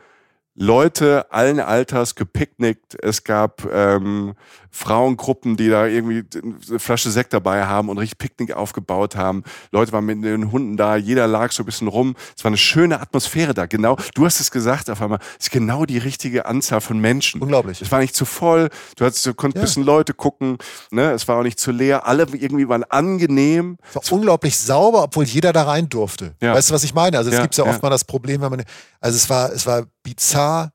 Leute 0.54 1.32
allen 1.32 1.60
Alters 1.60 2.16
gepicknickt. 2.16 3.02
Es 3.02 3.24
gab 3.24 3.66
ähm, 3.72 4.34
Frauengruppen, 4.72 5.58
die 5.58 5.70
da 5.70 5.86
irgendwie 5.86 6.24
eine 6.42 6.80
Flasche 6.80 7.12
Sekt 7.12 7.34
dabei 7.34 7.66
haben 7.66 7.90
und 7.90 7.98
richtig 7.98 8.18
Picknick 8.18 8.54
aufgebaut 8.54 9.16
haben. 9.16 9.44
Leute 9.72 9.92
waren 9.92 10.06
mit 10.06 10.24
den 10.24 10.52
Hunden 10.52 10.78
da, 10.78 10.96
jeder 10.96 11.28
lag 11.28 11.52
so 11.52 11.64
ein 11.64 11.66
bisschen 11.66 11.88
rum. 11.88 12.16
Es 12.38 12.44
war 12.44 12.50
eine 12.50 12.58
schöne 12.58 13.02
Atmosphäre 13.02 13.54
da. 13.54 13.66
Genau, 13.66 13.98
du 14.16 14.26
hast 14.26 14.40
es 14.40 14.50
gesagt 14.50 14.90
auf 14.90 15.02
einmal, 15.02 15.20
es 15.38 15.48
ist 15.48 15.52
genau 15.52 15.86
die 15.86 15.98
richtige 15.98 16.46
Anzahl 16.46 16.82
von 16.82 17.00
Menschen. 17.00 17.42
Unglaublich. 17.42 17.82
Es 17.82 17.92
war 17.92 18.00
nicht 18.00 18.16
zu 18.16 18.26
voll, 18.26 18.70
du, 18.96 19.06
hattest, 19.06 19.26
du 19.26 19.34
konntest 19.34 19.58
ja. 19.58 19.62
ein 19.62 19.66
bisschen 19.66 19.84
Leute 19.84 20.14
gucken, 20.14 20.58
ne? 20.90 21.12
es 21.12 21.28
war 21.28 21.38
auch 21.38 21.44
nicht 21.44 21.60
zu 21.60 21.72
leer. 21.72 22.08
Alle 22.08 22.26
irgendwie 22.32 22.68
waren 22.70 22.84
angenehm. 22.86 23.78
Es 23.90 23.96
war 23.96 24.18
unglaublich 24.18 24.58
sauber, 24.58 25.04
obwohl 25.04 25.26
jeder 25.26 25.52
da 25.54 25.64
rein 25.64 25.90
durfte. 25.90 26.36
Ja. 26.42 26.54
Weißt 26.54 26.70
du, 26.70 26.74
was 26.74 26.84
ich 26.84 26.94
meine? 26.94 27.18
Also 27.18 27.30
es 27.30 27.36
ja, 27.36 27.42
gibt 27.42 27.58
ja 27.58 27.66
oft 27.66 27.84
mal 27.84 27.90
das 27.90 28.06
Problem, 28.06 28.42
wenn 28.42 28.50
man, 28.50 28.64
also 29.00 29.16
es 29.16 29.30
war, 29.30 29.52
es 29.52 29.66
war 29.66 29.86
bizarr 30.04 30.72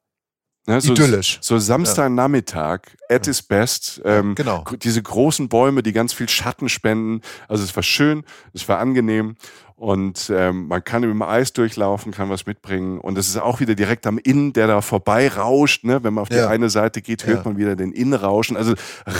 Ne, 0.67 0.81
so, 0.81 0.93
Idyllisch. 0.93 1.39
So 1.41 1.59
Samstagnachmittag, 1.59 2.81
at 3.09 3.29
its 3.29 3.41
best. 3.41 4.01
Ähm, 4.05 4.35
genau. 4.35 4.65
Diese 4.83 5.01
großen 5.01 5.49
Bäume, 5.49 5.83
die 5.83 5.93
ganz 5.93 6.13
viel 6.13 6.29
Schatten 6.29 6.69
spenden. 6.69 7.23
Also 7.49 7.63
es 7.63 7.75
war 7.77 7.85
schön, 7.85 8.25
es 8.53 8.69
war 8.69 8.79
angenehm 8.79 9.37
und 9.77 10.33
ähm, 10.35 10.69
man 10.69 10.83
kann 10.83 11.03
im 11.03 11.21
Eis 11.21 11.53
durchlaufen, 11.53 12.11
kann 12.11 12.31
was 12.31 12.47
mitbringen 12.47 12.99
und 12.99 13.19
es 13.19 13.29
ist 13.29 13.37
auch 13.37 13.61
wieder 13.61 13.75
direkt 13.75 14.07
am 14.07 14.17
Inn, 14.17 14.55
der 14.55 14.67
da 14.67 14.81
vorbei 14.81 15.29
rauscht. 15.29 15.85
Ne? 15.85 16.03
Wenn 16.03 16.15
man 16.15 16.23
auf 16.23 16.31
die 16.31 16.37
ja. 16.37 16.49
eine 16.49 16.71
Seite 16.71 17.03
geht, 17.03 17.27
hört 17.27 17.45
ja. 17.45 17.51
man 17.51 17.59
wieder 17.59 17.77
den 17.77 17.93
Inn 17.93 18.15
rauschen. 18.15 18.57
Also 18.57 18.75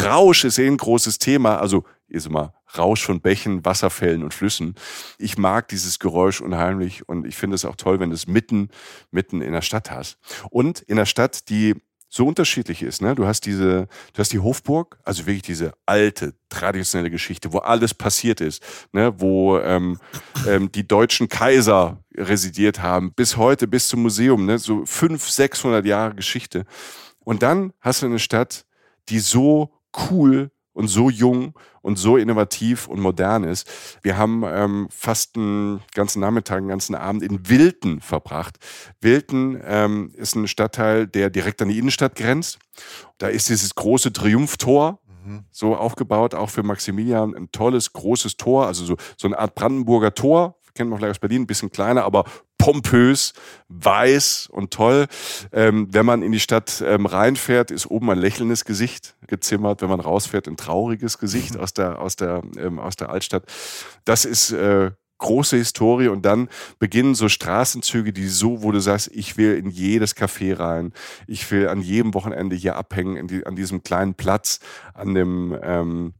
Rausch 0.05 0.45
ist 0.45 0.59
eh 0.59 0.67
ein 0.67 0.79
großes 0.79 1.19
Thema. 1.19 1.59
Also 1.59 1.85
ist 2.09 2.27
immer 2.27 2.55
Rausch 2.79 3.05
von 3.05 3.21
Bächen, 3.21 3.65
Wasserfällen 3.67 4.23
und 4.23 4.33
Flüssen. 4.33 4.77
Ich 5.19 5.37
mag 5.37 5.69
dieses 5.69 5.99
Geräusch 5.99 6.41
unheimlich 6.41 7.07
und 7.07 7.27
ich 7.27 7.37
finde 7.37 7.57
es 7.57 7.65
auch 7.67 7.77
toll, 7.77 8.01
wenn 8.01 8.11
du 8.11 8.15
es 8.15 8.27
mitten, 8.27 8.71
mitten 9.11 9.43
in 9.43 9.53
der 9.53 9.63
Stadt 9.63 9.91
hast. 9.91 10.19
Und 10.51 10.81
in 10.81 10.97
der 10.97 11.07
Stadt, 11.07 11.51
die 11.51 11.75
so 12.17 12.27
unterschiedlich 12.27 12.83
ist. 12.83 13.03
Ne? 13.03 13.15
Du 13.15 13.27
hast 13.27 13.43
diese, 13.47 13.89
du 14.13 14.19
hast 14.19 14.33
die 14.33 14.39
Hofburg, 14.39 14.99
also 15.05 15.27
wirklich 15.27 15.43
diese 15.43 15.73
alte, 15.85 16.35
traditionelle 16.49 17.11
Geschichte, 17.11 17.53
wo 17.53 17.59
alles 17.59 17.95
passiert 17.95 18.41
ist, 18.41 18.63
ne? 18.93 19.15
wo 19.19 19.59
ähm, 19.59 19.99
ähm, 20.49 20.73
die 20.73 20.87
deutschen 20.87 21.29
Kaiser 21.29 22.03
residiert 22.17 22.83
haben, 22.83 23.13
bis 23.13 23.37
heute, 23.37 23.69
bis 23.69 23.89
zum 23.89 24.03
Museum, 24.03 24.47
ne? 24.47 24.59
so 24.59 24.85
fünf, 24.87 25.29
sechshundert 25.29 25.87
Jahre 25.87 26.15
Geschichte. 26.15 26.65
Und 27.21 27.43
dann 27.43 27.73
hast 27.81 28.03
du 28.03 28.07
eine 28.07 28.19
Stadt, 28.19 28.65
die 29.09 29.19
so 29.19 29.73
cool 30.11 30.51
und 30.77 30.89
so 30.89 31.09
jung 31.09 31.55
und 31.81 31.97
so 31.97 32.19
innovativ 32.19 32.87
und 32.87 33.01
modern 33.01 33.45
ist. 33.45 33.67
Wir 34.03 34.19
haben 34.19 34.45
ähm, 34.47 34.89
fast 34.91 35.37
einen 35.37 35.81
ganzen 35.95 36.21
Nachmittag, 36.21 36.59
einen 36.59 36.69
ganzen 36.69 36.95
Abend 36.95 37.23
in 37.23 37.49
Wilten 37.49 38.01
verbracht. 38.01 38.59
Wilten 39.01 39.59
ähm, 39.65 40.13
ist 40.17 40.37
ein 40.37 40.47
Stadtteil, 40.47 41.07
der 41.07 41.31
direkt 41.31 41.63
an 41.63 41.69
die 41.69 41.79
Innenstadt 41.79 42.15
grenzt. 42.15 42.59
Da 43.17 43.29
ist 43.29 43.49
dieses 43.49 43.75
große 43.75 44.13
Triumphtor, 44.13 45.01
mhm. 45.25 45.45
so 45.51 45.75
aufgebaut, 45.75 46.35
auch 46.35 46.51
für 46.51 46.63
Maximilian, 46.63 47.35
ein 47.35 47.51
tolles, 47.53 47.95
großes 47.95 48.37
Tor, 48.37 48.67
also 48.67 48.85
so, 48.85 48.97
so 49.17 49.29
eine 49.29 49.39
Art 49.39 49.55
Brandenburger 49.55 50.13
Tor, 50.15 50.59
kennt 50.75 50.91
man 50.91 50.99
vielleicht 50.99 51.13
aus 51.13 51.21
Berlin, 51.21 51.43
ein 51.43 51.47
bisschen 51.47 51.71
kleiner, 51.71 52.05
aber 52.05 52.25
pompös, 52.59 53.33
weiß 53.69 54.49
und 54.51 54.73
toll. 54.73 55.07
Ähm, 55.53 55.89
wenn 55.91 56.07
man 56.07 56.23
in 56.23 56.33
die 56.33 56.41
Stadt 56.41 56.83
ähm, 56.85 57.07
reinfährt, 57.07 57.71
ist 57.71 57.87
oben 57.87 58.11
ein 58.11 58.19
lächelndes 58.19 58.65
Gesicht 58.65 59.17
gezimmert. 59.27 59.83
Wenn 59.83 59.89
man 59.89 60.01
rausfährt, 60.01 60.49
ein 60.49 60.57
trauriges 60.57 61.19
Gesicht 61.19 61.57
aus 61.59 61.75
der, 61.75 62.01
aus 62.01 62.17
der, 62.17 62.43
ähm, 62.59 62.79
aus 62.79 62.97
der 62.97 63.11
Altstadt. 63.11 63.45
Das 64.05 64.25
ist 64.25 64.53
äh, 64.53 64.91
große 65.19 65.57
Historie 65.57 66.09
und 66.09 66.23
dann 66.25 66.49
beginnen 66.79 67.15
so 67.15 67.29
Straßenzüge, 67.29 68.13
die 68.13 68.29
so, 68.29 68.63
wo 68.63 68.73
du 68.73 68.81
sagst, 68.81 69.11
ich 69.13 69.37
will 69.37 69.57
in 69.57 69.71
jedes 69.71 70.17
Café 70.17 70.59
rein, 70.59 70.93
ich 71.27 71.51
will 71.51 71.69
an 71.69 71.81
jedem 71.81 72.15
Wochenende 72.15 72.57
hier 72.57 72.77
abhängen, 72.77 73.27
die, 73.27 73.47
an 73.47 73.57
diesem 73.57 73.83
kleinen 73.83 74.15
Platz, 74.15 74.61
an 74.93 75.15
dem 75.15 75.59
ähm, 75.63 76.15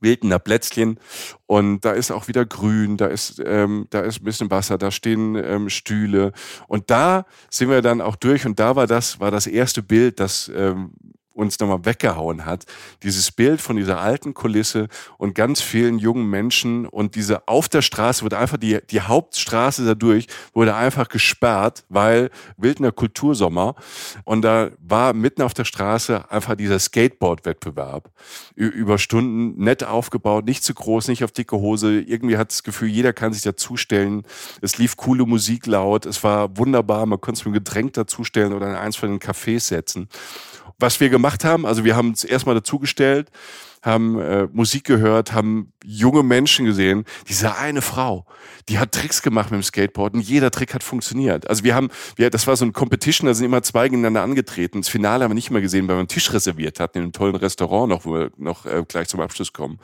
Wildener 0.00 0.38
Plätzchen. 0.38 0.98
Und 1.46 1.84
da 1.84 1.92
ist 1.92 2.10
auch 2.10 2.28
wieder 2.28 2.44
Grün, 2.44 2.96
da 2.96 3.06
ist, 3.06 3.42
ähm, 3.44 3.86
da 3.90 4.00
ist 4.00 4.20
ein 4.20 4.24
bisschen 4.24 4.50
Wasser, 4.50 4.78
da 4.78 4.90
stehen 4.90 5.36
ähm, 5.36 5.68
Stühle. 5.68 6.32
Und 6.68 6.90
da 6.90 7.26
sind 7.50 7.70
wir 7.70 7.82
dann 7.82 8.00
auch 8.00 8.16
durch. 8.16 8.46
Und 8.46 8.58
da 8.58 8.76
war 8.76 8.86
das, 8.86 9.20
war 9.20 9.30
das 9.30 9.46
erste 9.46 9.82
Bild, 9.82 10.20
das 10.20 10.50
ähm, 10.54 10.92
uns 11.36 11.58
nochmal 11.60 11.84
weggehauen 11.84 12.44
hat. 12.44 12.64
Dieses 13.02 13.30
Bild 13.30 13.60
von 13.60 13.76
dieser 13.76 14.00
alten 14.00 14.34
Kulisse 14.34 14.88
und 15.18 15.34
ganz 15.34 15.60
vielen 15.60 15.98
jungen 15.98 16.28
Menschen 16.28 16.86
und 16.86 17.14
diese 17.14 17.46
auf 17.46 17.68
der 17.68 17.82
Straße 17.82 18.24
wurde 18.24 18.38
einfach 18.38 18.56
die, 18.56 18.78
die 18.90 19.02
Hauptstraße 19.02 19.84
dadurch 19.84 20.26
wurde 20.54 20.74
einfach 20.74 21.08
gesperrt, 21.08 21.84
weil 21.88 22.30
Wildner 22.56 22.92
Kultursommer 22.92 23.74
und 24.24 24.42
da 24.42 24.70
war 24.78 25.12
mitten 25.12 25.42
auf 25.42 25.54
der 25.54 25.64
Straße 25.64 26.30
einfach 26.30 26.56
dieser 26.56 26.78
Skateboard-Wettbewerb 26.78 28.10
über 28.54 28.98
Stunden 28.98 29.62
nett 29.62 29.84
aufgebaut, 29.84 30.46
nicht 30.46 30.64
zu 30.64 30.72
groß, 30.72 31.08
nicht 31.08 31.22
auf 31.22 31.32
dicke 31.32 31.56
Hose. 31.56 32.00
Irgendwie 32.00 32.38
hat 32.38 32.50
das 32.50 32.62
Gefühl, 32.62 32.88
jeder 32.88 33.12
kann 33.12 33.32
sich 33.32 33.42
dazustellen. 33.42 34.22
Es 34.62 34.78
lief 34.78 34.96
coole 34.96 35.26
Musik 35.26 35.66
laut, 35.66 36.06
es 36.06 36.24
war 36.24 36.56
wunderbar, 36.56 37.04
man 37.04 37.20
konnte 37.20 37.40
es 37.40 37.44
mit 37.44 37.54
einem 37.54 37.64
Getränk 37.64 37.92
dazustellen 37.92 38.52
oder 38.52 38.68
in 38.68 38.74
eins 38.74 38.96
von 38.96 39.10
den 39.10 39.20
Cafés 39.20 39.60
setzen 39.60 40.08
was 40.78 41.00
wir 41.00 41.08
gemacht 41.08 41.25
haben, 41.44 41.66
also 41.66 41.84
wir 41.84 41.96
haben 41.96 42.10
es 42.10 42.24
erstmal 42.24 42.54
dazugestellt, 42.54 43.30
haben 43.82 44.18
äh, 44.18 44.48
Musik 44.52 44.84
gehört, 44.84 45.32
haben 45.32 45.72
junge 45.84 46.22
Menschen 46.22 46.66
gesehen. 46.66 47.04
Diese 47.28 47.56
eine 47.56 47.82
Frau, 47.82 48.26
die 48.68 48.78
hat 48.78 48.92
Tricks 48.92 49.22
gemacht 49.22 49.50
mit 49.50 49.60
dem 49.60 49.62
Skateboard 49.62 50.14
und 50.14 50.20
jeder 50.20 50.50
Trick 50.50 50.74
hat 50.74 50.82
funktioniert. 50.82 51.48
Also 51.48 51.62
wir 51.62 51.74
haben, 51.74 51.88
wir, 52.16 52.30
das 52.30 52.46
war 52.46 52.56
so 52.56 52.64
ein 52.64 52.72
Competition, 52.72 53.28
da 53.28 53.34
sind 53.34 53.44
immer 53.46 53.62
zwei 53.62 53.84
gegeneinander 53.88 54.22
angetreten. 54.22 54.80
Das 54.80 54.88
Finale 54.88 55.24
haben 55.24 55.30
wir 55.30 55.36
nicht 55.36 55.50
mehr 55.50 55.60
gesehen, 55.60 55.86
weil 55.86 55.96
wir 55.96 56.00
einen 56.00 56.08
Tisch 56.08 56.32
reserviert 56.32 56.80
hatten 56.80 56.98
in 56.98 57.04
einem 57.04 57.12
tollen 57.12 57.36
Restaurant 57.36 57.88
noch, 57.88 58.04
wo 58.04 58.14
wir 58.14 58.30
noch 58.36 58.66
äh, 58.66 58.84
gleich 58.86 59.08
zum 59.08 59.20
Abschluss 59.20 59.52
kommen. 59.52 59.78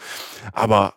Aber 0.52 0.94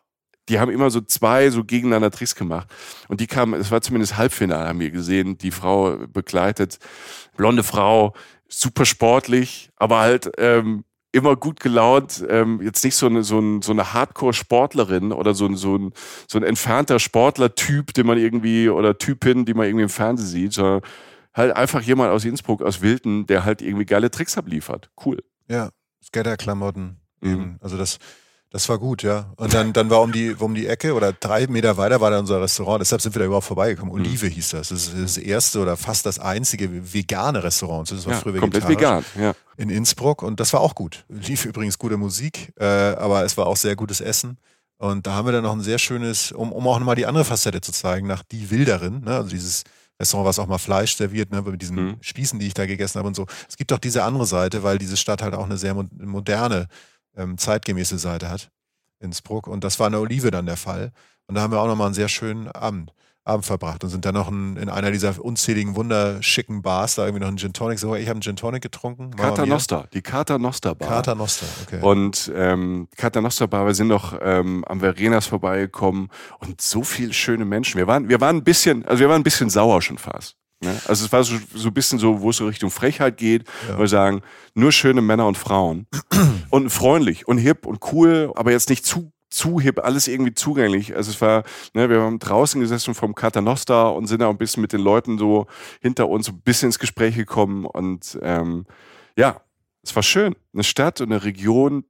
die 0.49 0.59
haben 0.59 0.71
immer 0.71 0.91
so 0.91 1.01
zwei 1.01 1.49
so 1.49 1.63
gegeneinander 1.63 2.11
Tricks 2.11 2.35
gemacht. 2.35 2.67
Und 3.07 3.19
die 3.19 3.27
kamen, 3.27 3.59
es 3.59 3.71
war 3.71 3.81
zumindest 3.81 4.17
Halbfinale, 4.17 4.67
haben 4.67 4.79
wir 4.79 4.91
gesehen, 4.91 5.37
die 5.37 5.51
Frau 5.51 5.97
begleitet, 6.07 6.79
blonde 7.35 7.63
Frau, 7.63 8.13
super 8.47 8.85
sportlich, 8.85 9.69
aber 9.75 9.99
halt 9.99 10.31
ähm, 10.37 10.83
immer 11.11 11.35
gut 11.35 11.59
gelaunt. 11.59 12.23
Ähm, 12.29 12.61
jetzt 12.61 12.83
nicht 12.83 12.95
so 12.95 13.05
eine, 13.05 13.23
so, 13.23 13.39
ein, 13.39 13.61
so 13.61 13.71
eine 13.71 13.93
Hardcore-Sportlerin 13.93 15.11
oder 15.11 15.33
so 15.33 15.45
ein, 15.45 15.55
so, 15.55 15.77
ein, 15.77 15.93
so 16.27 16.37
ein 16.37 16.43
entfernter 16.43 16.99
Sportler-Typ, 16.99 17.93
den 17.93 18.05
man 18.05 18.17
irgendwie, 18.17 18.69
oder 18.69 18.97
Typin, 18.97 19.45
die 19.45 19.53
man 19.53 19.67
irgendwie 19.67 19.83
im 19.83 19.89
Fernsehen 19.89 20.27
sieht, 20.27 20.53
sondern 20.53 20.81
halt 21.33 21.55
einfach 21.55 21.81
jemand 21.81 22.11
aus 22.11 22.25
Innsbruck, 22.25 22.61
aus 22.61 22.81
Wilden, 22.81 23.27
der 23.27 23.45
halt 23.45 23.61
irgendwie 23.61 23.85
geile 23.85 24.11
Tricks 24.11 24.37
abliefert. 24.37 24.89
Cool. 25.05 25.23
Ja, 25.47 25.69
Skater-Klamotten. 26.03 26.99
Mhm. 27.21 27.57
Also 27.61 27.77
das 27.77 27.97
das 28.55 28.69
war 28.69 28.79
gut, 28.79 29.03
ja. 29.03 29.33
Und 29.35 29.53
dann, 29.53 29.73
dann 29.73 29.89
war 29.89 30.01
um 30.01 30.13
die, 30.13 30.33
um 30.33 30.55
die 30.55 30.65
Ecke 30.65 30.93
oder 30.93 31.11
drei 31.11 31.45
Meter 31.47 31.75
weiter 31.75 31.99
war 31.99 32.09
da 32.09 32.19
unser 32.19 32.41
Restaurant. 32.41 32.79
Deshalb 32.79 33.01
sind 33.01 33.13
wir 33.13 33.19
da 33.19 33.25
überhaupt 33.25 33.47
vorbeigekommen. 33.47 33.93
Mhm. 33.93 33.99
Olive 33.99 34.27
hieß 34.27 34.51
das. 34.51 34.69
Das 34.69 34.87
ist 34.87 34.97
das 34.97 35.17
erste 35.17 35.59
oder 35.59 35.75
fast 35.75 36.05
das 36.05 36.19
einzige 36.19 36.69
vegane 36.93 37.43
Restaurant. 37.43 37.91
Das 37.91 38.05
war 38.05 38.13
ja, 38.13 38.19
früher 38.21 38.39
komplett 38.39 38.65
vegan, 38.65 39.03
ja. 39.19 39.33
In 39.57 39.69
Innsbruck. 39.69 40.23
Und 40.23 40.39
das 40.39 40.53
war 40.53 40.61
auch 40.61 40.73
gut. 40.73 41.03
Lief 41.09 41.43
übrigens 41.43 41.77
gute 41.77 41.97
Musik, 41.97 42.53
äh, 42.57 42.63
aber 42.63 43.25
es 43.25 43.35
war 43.35 43.45
auch 43.45 43.57
sehr 43.57 43.75
gutes 43.75 43.99
Essen. 43.99 44.37
Und 44.77 45.05
da 45.05 45.15
haben 45.15 45.27
wir 45.27 45.33
dann 45.33 45.43
noch 45.43 45.51
ein 45.51 45.59
sehr 45.59 45.77
schönes, 45.77 46.31
um, 46.31 46.53
um 46.53 46.65
auch 46.65 46.79
nochmal 46.79 46.95
die 46.95 47.07
andere 47.07 47.25
Facette 47.25 47.59
zu 47.59 47.73
zeigen, 47.73 48.07
nach 48.07 48.23
Die 48.23 48.51
Wilderin, 48.51 49.01
ne? 49.01 49.17
also 49.17 49.31
dieses 49.31 49.63
Restaurant, 49.99 50.29
was 50.29 50.39
auch 50.39 50.47
mal 50.47 50.59
Fleisch 50.59 50.95
serviert, 50.95 51.29
ne? 51.29 51.41
mit 51.41 51.61
diesen 51.61 51.75
mhm. 51.75 51.97
Spießen, 51.99 52.39
die 52.39 52.47
ich 52.47 52.53
da 52.53 52.65
gegessen 52.65 52.99
habe 52.99 53.09
und 53.09 53.17
so. 53.17 53.25
Es 53.49 53.57
gibt 53.57 53.73
auch 53.73 53.79
diese 53.79 54.03
andere 54.03 54.25
Seite, 54.25 54.63
weil 54.63 54.77
diese 54.77 54.95
Stadt 54.95 55.21
halt 55.21 55.33
auch 55.33 55.43
eine 55.43 55.57
sehr 55.57 55.73
moderne, 55.73 56.69
ähm, 57.15 57.37
zeitgemäße 57.37 57.97
Seite 57.97 58.29
hat. 58.29 58.51
Innsbruck. 58.99 59.47
Und 59.47 59.63
das 59.63 59.79
war 59.79 59.87
in 59.87 59.93
der 59.93 60.01
Olive 60.01 60.31
dann 60.31 60.45
der 60.45 60.57
Fall. 60.57 60.91
Und 61.27 61.35
da 61.35 61.41
haben 61.41 61.51
wir 61.51 61.59
auch 61.59 61.67
nochmal 61.67 61.87
einen 61.87 61.95
sehr 61.95 62.07
schönen 62.07 62.47
Abend, 62.49 62.93
Abend 63.23 63.45
verbracht 63.45 63.83
und 63.83 63.89
sind 63.89 64.05
dann 64.05 64.13
noch 64.13 64.29
in, 64.29 64.55
in 64.57 64.69
einer 64.69 64.91
dieser 64.91 65.23
unzähligen, 65.23 65.75
wunderschicken 65.75 66.61
Bars, 66.61 66.95
da 66.95 67.05
irgendwie 67.05 67.21
noch 67.21 67.27
einen 67.27 67.37
Gin 67.37 67.53
Tonic. 67.53 67.79
So, 67.79 67.95
ich 67.95 68.03
habe 68.03 68.11
einen 68.11 68.21
Gin 68.21 68.35
Tonic 68.35 68.61
getrunken. 68.61 69.15
Kater 69.15 69.47
Nostra, 69.47 69.87
die 69.93 70.01
Kater 70.03 70.37
Nostra 70.37 70.75
Bar. 70.75 70.87
Kater 70.87 71.15
Nostra, 71.15 71.47
okay. 71.63 71.81
Und 71.81 72.31
ähm, 72.35 72.87
Nostra 73.15 73.47
Bar, 73.47 73.65
wir 73.65 73.73
sind 73.73 73.87
noch 73.87 74.17
ähm, 74.21 74.63
am 74.65 74.79
Verenas 74.79 75.25
vorbeigekommen 75.25 76.09
und 76.39 76.61
so 76.61 76.83
viele 76.83 77.13
schöne 77.13 77.45
Menschen. 77.45 77.79
Wir 77.79 77.87
waren, 77.87 78.09
wir 78.09 78.21
waren 78.21 78.37
ein 78.37 78.43
bisschen, 78.43 78.85
also 78.85 78.99
wir 78.99 79.09
waren 79.09 79.21
ein 79.21 79.23
bisschen 79.23 79.49
sauer 79.49 79.81
schon 79.81 79.97
fast. 79.97 80.37
Ne? 80.61 80.79
Also 80.87 81.05
es 81.05 81.11
war 81.11 81.23
so, 81.23 81.35
so 81.53 81.67
ein 81.67 81.73
bisschen 81.73 81.99
so, 81.99 82.21
wo 82.21 82.29
es 82.29 82.37
so 82.37 82.47
Richtung 82.47 82.71
Frechheit 82.71 83.17
geht, 83.17 83.43
ja. 83.67 83.77
wir 83.77 83.87
sagen, 83.87 84.21
nur 84.53 84.71
schöne 84.71 85.01
Männer 85.01 85.27
und 85.27 85.37
Frauen 85.37 85.87
und 86.49 86.69
freundlich 86.69 87.27
und 87.27 87.37
hip 87.37 87.65
und 87.65 87.79
cool, 87.91 88.31
aber 88.35 88.51
jetzt 88.51 88.69
nicht 88.69 88.85
zu 88.85 89.11
zu 89.35 89.59
hip, 89.59 89.79
alles 89.83 90.07
irgendwie 90.07 90.33
zugänglich. 90.33 90.95
Also 90.95 91.11
es 91.11 91.19
war, 91.19 91.43
ne, 91.73 91.89
wir 91.89 92.01
haben 92.01 92.19
draußen 92.19 92.61
gesessen 92.61 92.93
vom 92.93 93.15
Caternosta 93.15 93.89
und 93.89 94.07
sind 94.07 94.23
auch 94.23 94.29
ein 94.29 94.37
bisschen 94.37 94.61
mit 94.61 94.71
den 94.71 94.79
Leuten 94.79 95.17
so 95.17 95.47
hinter 95.81 96.07
uns 96.07 96.29
ein 96.29 96.39
bisschen 96.39 96.67
ins 96.67 96.79
Gespräch 96.79 97.15
gekommen 97.15 97.65
und 97.65 98.17
ähm, 98.21 98.65
ja, 99.17 99.41
es 99.83 99.95
war 99.95 100.03
schön. 100.03 100.35
Eine 100.53 100.63
Stadt 100.63 101.01
und 101.01 101.11
eine 101.11 101.23
Region, 101.23 101.83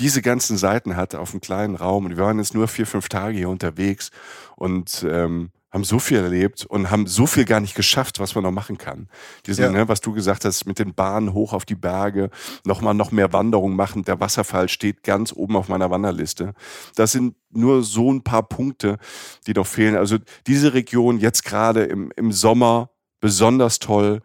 diese 0.00 0.22
ganzen 0.22 0.56
Seiten 0.56 0.96
hat 0.96 1.14
auf 1.14 1.32
einem 1.32 1.40
kleinen 1.40 1.74
Raum 1.74 2.06
und 2.06 2.16
wir 2.16 2.24
waren 2.24 2.38
jetzt 2.38 2.54
nur 2.54 2.68
vier, 2.68 2.86
fünf 2.86 3.08
Tage 3.08 3.36
hier 3.36 3.50
unterwegs 3.50 4.10
und 4.56 5.04
ähm, 5.08 5.50
haben 5.70 5.84
so 5.84 5.98
viel 5.98 6.18
erlebt 6.18 6.64
und 6.64 6.90
haben 6.90 7.06
so 7.06 7.26
viel 7.26 7.44
gar 7.44 7.60
nicht 7.60 7.74
geschafft, 7.74 8.20
was 8.20 8.34
man 8.34 8.44
noch 8.44 8.50
machen 8.50 8.78
kann. 8.78 9.08
Diesen, 9.46 9.64
ja. 9.64 9.70
ne, 9.70 9.88
was 9.88 10.00
du 10.00 10.12
gesagt 10.12 10.44
hast, 10.44 10.66
mit 10.66 10.78
den 10.78 10.94
Bahnen 10.94 11.34
hoch 11.34 11.52
auf 11.52 11.66
die 11.66 11.74
Berge, 11.74 12.30
nochmal 12.64 12.94
noch 12.94 13.12
mehr 13.12 13.32
Wanderung 13.32 13.76
machen. 13.76 14.04
Der 14.04 14.18
Wasserfall 14.18 14.68
steht 14.68 15.02
ganz 15.02 15.32
oben 15.32 15.56
auf 15.56 15.68
meiner 15.68 15.90
Wanderliste. 15.90 16.54
Das 16.96 17.12
sind 17.12 17.34
nur 17.50 17.82
so 17.82 18.10
ein 18.10 18.22
paar 18.22 18.42
Punkte, 18.42 18.98
die 19.46 19.52
noch 19.52 19.66
fehlen. 19.66 19.96
Also 19.96 20.16
diese 20.46 20.72
Region 20.72 21.18
jetzt 21.18 21.44
gerade 21.44 21.84
im, 21.84 22.12
im 22.16 22.32
Sommer 22.32 22.90
besonders 23.20 23.78
toll. 23.78 24.20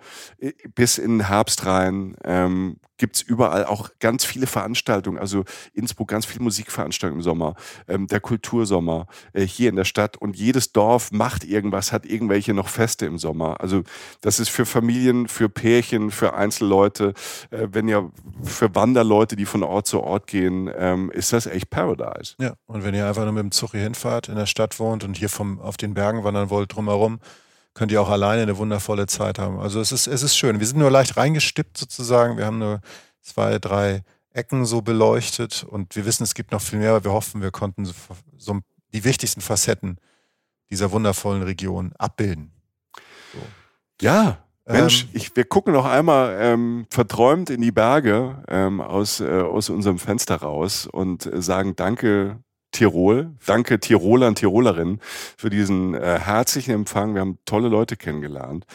Bis 0.76 0.98
in 0.98 1.20
den 1.20 1.28
Herbst 1.28 1.66
rein 1.66 2.16
ähm, 2.24 2.78
gibt 2.98 3.22
überall 3.22 3.66
auch 3.66 3.90
ganz 4.00 4.24
viele 4.24 4.48
Veranstaltungen. 4.48 5.18
Also 5.18 5.44
Innsbruck 5.74 6.08
ganz 6.08 6.26
viele 6.26 6.44
Musikveranstaltungen 6.44 7.20
im 7.20 7.24
Sommer, 7.24 7.56
ähm, 7.88 8.08
der 8.08 8.20
Kultursommer 8.20 9.08
äh, 9.34 9.46
hier 9.46 9.70
in 9.70 9.76
der 9.76 9.84
Stadt. 9.84 10.16
Und 10.18 10.38
jedes 10.38 10.72
Dorf 10.72 11.12
macht 11.12 11.44
irgendwas, 11.44 11.92
hat 11.92 12.06
irgendwelche 12.06 12.54
noch 12.54 12.70
Feste 12.70 13.06
im 13.06 13.18
Sommer. 13.18 13.60
Also 13.60 13.84
das 14.22 14.40
ist 14.40 14.50
für 14.50 14.66
Familien, 14.66 15.28
für 15.28 15.50
Pärchen, 15.50 16.12
für 16.12 16.34
Einzelleute, 16.34 17.14
äh, 17.50 17.68
wenn 17.72 17.88
ihr 17.88 18.12
für 18.44 18.74
Wanderleute, 18.76 19.36
die 19.36 19.46
von 19.46 19.64
Ort 19.64 19.88
zu 19.88 20.02
Ort 20.02 20.28
gehen, 20.28 20.70
ähm, 20.74 21.12
ist 21.12 21.34
das 21.34 21.46
echt 21.46 21.70
Paradise. 21.70 22.36
Ja, 22.40 22.54
und 22.68 22.84
wenn 22.84 22.94
ihr 22.94 23.08
einfach 23.08 23.24
nur 23.24 23.34
mit 23.34 23.44
dem 23.44 23.52
Zug 23.52 23.72
hier 23.72 23.82
hinfahrt, 23.82 24.30
in 24.30 24.36
der 24.36 24.46
Stadt 24.46 24.80
wohnt 24.80 25.04
und 25.04 25.18
hier 25.18 25.30
vom, 25.30 25.60
auf 25.60 25.78
den 25.78 25.94
Bergen 25.94 26.24
wandern 26.24 26.50
wollt, 26.50 26.74
drumherum, 26.74 27.20
könnt 27.74 27.92
ihr 27.92 28.02
auch 28.02 28.10
alleine 28.10 28.44
eine 28.44 28.58
wundervolle 28.58 29.08
Zeit 29.08 29.40
haben. 29.40 29.60
Also 29.60 29.80
es 29.80 29.92
ist, 29.92 30.08
es 30.08 30.24
ist 30.24 30.38
schön. 30.38 30.60
Wir 30.60 30.68
sind 30.68 30.80
nur 30.80 30.92
leicht 30.92 31.18
reingestippt 31.18 31.78
sozusagen. 31.78 32.38
Wir 32.38 32.46
haben 32.46 32.60
nur 32.60 32.82
zwei, 33.22 33.60
drei 33.60 34.04
Ecken 34.32 34.66
so 34.66 34.82
beleuchtet 34.82 35.64
und 35.64 35.96
wir 35.96 36.06
wissen, 36.06 36.24
es 36.24 36.34
gibt 36.34 36.52
noch 36.52 36.62
viel 36.62 36.80
mehr, 36.80 36.92
aber 36.92 37.04
wir 37.04 37.12
hoffen, 37.12 37.42
wir 37.42 37.52
konnten 37.52 37.86
so, 37.86 37.94
so 38.38 38.60
die 38.94 39.04
wichtigsten 39.04 39.42
Facetten 39.42 39.98
dieser 40.70 40.92
wundervollen 40.92 41.44
Region 41.44 41.94
abbilden. 41.98 42.52
So. 43.34 43.40
Ja, 44.02 44.44
Mensch, 44.66 45.04
ähm, 45.04 45.10
ich, 45.14 45.36
wir 45.36 45.44
gucken 45.44 45.74
noch 45.74 45.86
einmal 45.86 46.38
ähm, 46.40 46.86
verträumt 46.90 47.50
in 47.50 47.62
die 47.62 47.72
Berge 47.72 48.44
ähm, 48.48 48.80
aus, 48.82 49.20
äh, 49.20 49.42
aus 49.42 49.70
unserem 49.70 50.00
Fenster 50.00 50.38
raus 50.38 50.88
und 50.88 51.26
äh, 51.26 51.42
sagen 51.42 51.76
Danke 51.76 52.40
Tirol. 52.74 53.32
Danke 53.46 53.80
Tirolern, 53.80 54.36
Tirolerinnen 54.36 55.00
für 55.38 55.50
diesen 55.50 55.94
äh, 55.94 56.20
herzlichen 56.20 56.72
Empfang. 56.72 57.14
Wir 57.14 57.22
haben 57.22 57.40
tolle 57.46 57.70
Leute 57.70 57.96
kennengelernt. 57.96 58.66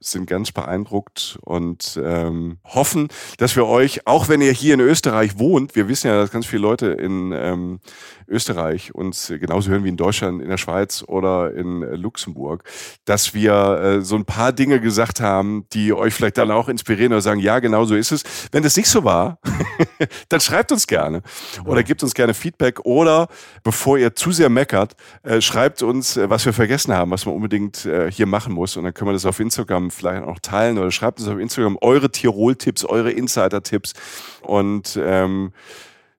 Sind 0.00 0.26
ganz 0.26 0.50
beeindruckt 0.50 1.38
und 1.42 2.00
ähm, 2.02 2.58
hoffen, 2.64 3.08
dass 3.36 3.54
wir 3.54 3.66
euch, 3.66 4.06
auch 4.06 4.28
wenn 4.28 4.40
ihr 4.40 4.52
hier 4.52 4.74
in 4.74 4.80
Österreich 4.80 5.38
wohnt, 5.38 5.76
wir 5.76 5.88
wissen 5.88 6.08
ja, 6.08 6.16
dass 6.16 6.30
ganz 6.30 6.46
viele 6.46 6.62
Leute 6.62 6.86
in 6.86 7.32
ähm, 7.32 7.80
Österreich 8.26 8.94
uns 8.94 9.28
genauso 9.28 9.70
hören 9.70 9.84
wie 9.84 9.90
in 9.90 9.98
Deutschland, 9.98 10.40
in 10.40 10.48
der 10.48 10.56
Schweiz 10.56 11.04
oder 11.06 11.52
in 11.54 11.80
Luxemburg, 11.80 12.64
dass 13.04 13.34
wir 13.34 13.52
äh, 13.52 14.00
so 14.02 14.16
ein 14.16 14.24
paar 14.24 14.52
Dinge 14.52 14.80
gesagt 14.80 15.20
haben, 15.20 15.66
die 15.72 15.92
euch 15.92 16.14
vielleicht 16.14 16.38
dann 16.38 16.50
auch 16.50 16.68
inspirieren 16.68 17.12
oder 17.12 17.20
sagen, 17.20 17.40
ja, 17.40 17.58
genau 17.58 17.84
so 17.84 17.94
ist 17.94 18.12
es. 18.12 18.22
Wenn 18.52 18.62
das 18.62 18.76
nicht 18.76 18.88
so 18.88 19.04
war, 19.04 19.38
dann 20.30 20.40
schreibt 20.40 20.72
uns 20.72 20.86
gerne 20.86 21.22
oder 21.66 21.82
gebt 21.82 22.02
uns 22.02 22.14
gerne 22.14 22.32
Feedback 22.32 22.80
oder 22.84 23.28
bevor 23.62 23.98
ihr 23.98 24.14
zu 24.14 24.32
sehr 24.32 24.48
meckert, 24.48 24.94
äh, 25.24 25.42
schreibt 25.42 25.82
uns, 25.82 26.16
äh, 26.16 26.30
was 26.30 26.46
wir 26.46 26.54
vergessen 26.54 26.94
haben, 26.94 27.10
was 27.10 27.26
man 27.26 27.34
unbedingt 27.34 27.84
äh, 27.84 28.10
hier 28.10 28.26
machen 28.26 28.54
muss 28.54 28.76
und 28.76 28.84
dann 28.84 28.94
können 28.94 29.10
wir 29.10 29.14
das 29.14 29.26
auf 29.26 29.40
Instagram 29.40 29.89
vielleicht 29.90 30.24
auch 30.24 30.38
teilen 30.40 30.78
oder 30.78 30.90
schreibt 30.90 31.20
uns 31.20 31.28
auf 31.28 31.38
Instagram 31.38 31.78
eure 31.80 32.10
Tirol-Tipps, 32.10 32.84
eure 32.84 33.10
Insider-Tipps. 33.10 33.94
Und 34.42 34.98
ähm, 35.02 35.52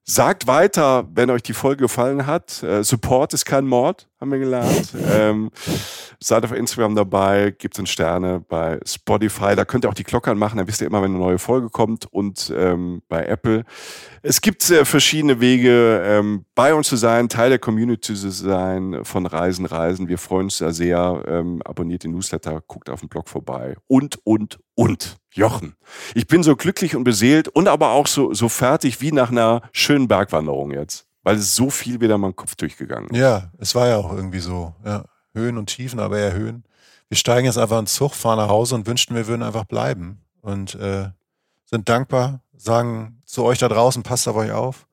Sagt 0.04 0.48
weiter, 0.48 1.08
wenn 1.14 1.30
euch 1.30 1.44
die 1.44 1.52
Folge 1.52 1.82
gefallen 1.82 2.26
hat. 2.26 2.60
Äh, 2.64 2.82
Support 2.82 3.34
ist 3.34 3.44
kein 3.44 3.64
Mord, 3.64 4.08
haben 4.20 4.32
wir 4.32 4.40
gelernt. 4.40 4.92
ähm, 5.12 5.52
seid 6.18 6.44
auf 6.44 6.50
Instagram 6.50 6.96
dabei, 6.96 7.54
gebt 7.56 7.78
uns 7.78 7.88
Sterne 7.88 8.40
bei 8.40 8.80
Spotify. 8.84 9.54
Da 9.54 9.64
könnt 9.64 9.84
ihr 9.84 9.88
auch 9.88 9.94
die 9.94 10.02
Glocke 10.02 10.32
anmachen, 10.32 10.56
dann 10.56 10.66
wisst 10.66 10.80
ihr 10.80 10.88
immer, 10.88 11.02
wenn 11.02 11.12
eine 11.12 11.20
neue 11.20 11.38
Folge 11.38 11.70
kommt. 11.70 12.06
Und 12.06 12.52
ähm, 12.56 13.02
bei 13.08 13.24
Apple. 13.26 13.64
Es 14.22 14.40
gibt 14.40 14.68
äh, 14.70 14.84
verschiedene 14.84 15.38
Wege, 15.38 16.02
ähm, 16.04 16.46
bei 16.56 16.74
uns 16.74 16.88
zu 16.88 16.96
sein, 16.96 17.28
Teil 17.28 17.50
der 17.50 17.60
Community 17.60 18.14
zu 18.14 18.30
sein, 18.30 19.04
von 19.04 19.24
Reisen, 19.26 19.66
Reisen. 19.66 20.08
Wir 20.08 20.18
freuen 20.18 20.46
uns 20.46 20.58
da 20.58 20.72
sehr. 20.72 21.22
Ähm, 21.28 21.62
abonniert 21.64 22.02
den 22.02 22.10
Newsletter, 22.10 22.60
guckt 22.66 22.90
auf 22.90 23.00
dem 23.00 23.08
Blog 23.08 23.28
vorbei. 23.28 23.76
Und, 23.86 24.18
und, 24.24 24.58
und. 24.74 25.21
Jochen. 25.32 25.74
Ich 26.14 26.26
bin 26.26 26.42
so 26.42 26.56
glücklich 26.56 26.94
und 26.94 27.04
beseelt 27.04 27.48
und 27.48 27.68
aber 27.68 27.90
auch 27.90 28.06
so, 28.06 28.34
so 28.34 28.48
fertig 28.48 29.00
wie 29.00 29.12
nach 29.12 29.30
einer 29.30 29.62
schönen 29.72 30.08
Bergwanderung 30.08 30.70
jetzt. 30.72 31.06
Weil 31.22 31.36
es 31.36 31.54
so 31.54 31.70
viel 31.70 32.00
wieder 32.00 32.16
in 32.16 32.20
meinem 32.20 32.36
Kopf 32.36 32.56
durchgegangen 32.56 33.10
ist. 33.10 33.18
Ja, 33.18 33.50
es 33.58 33.74
war 33.74 33.88
ja 33.88 33.96
auch 33.96 34.12
irgendwie 34.12 34.40
so. 34.40 34.74
Ja. 34.84 35.04
Höhen 35.34 35.56
und 35.56 35.66
Tiefen, 35.66 36.00
aber 36.00 36.18
eher 36.18 36.32
Höhen. 36.32 36.64
Wir 37.08 37.16
steigen 37.16 37.46
jetzt 37.46 37.58
einfach 37.58 37.78
in 37.78 37.84
den 37.84 37.88
Zug, 37.88 38.14
fahren 38.14 38.38
nach 38.38 38.48
Hause 38.48 38.74
und 38.74 38.86
wünschten, 38.86 39.16
wir 39.16 39.26
würden 39.26 39.42
einfach 39.42 39.64
bleiben. 39.64 40.20
Und 40.40 40.74
äh, 40.74 41.10
sind 41.64 41.88
dankbar, 41.88 42.40
sagen 42.56 43.22
zu 43.24 43.44
euch 43.44 43.58
da 43.58 43.68
draußen, 43.68 44.02
passt 44.02 44.26
auf 44.28 44.36
euch 44.36 44.52
auf. 44.52 44.86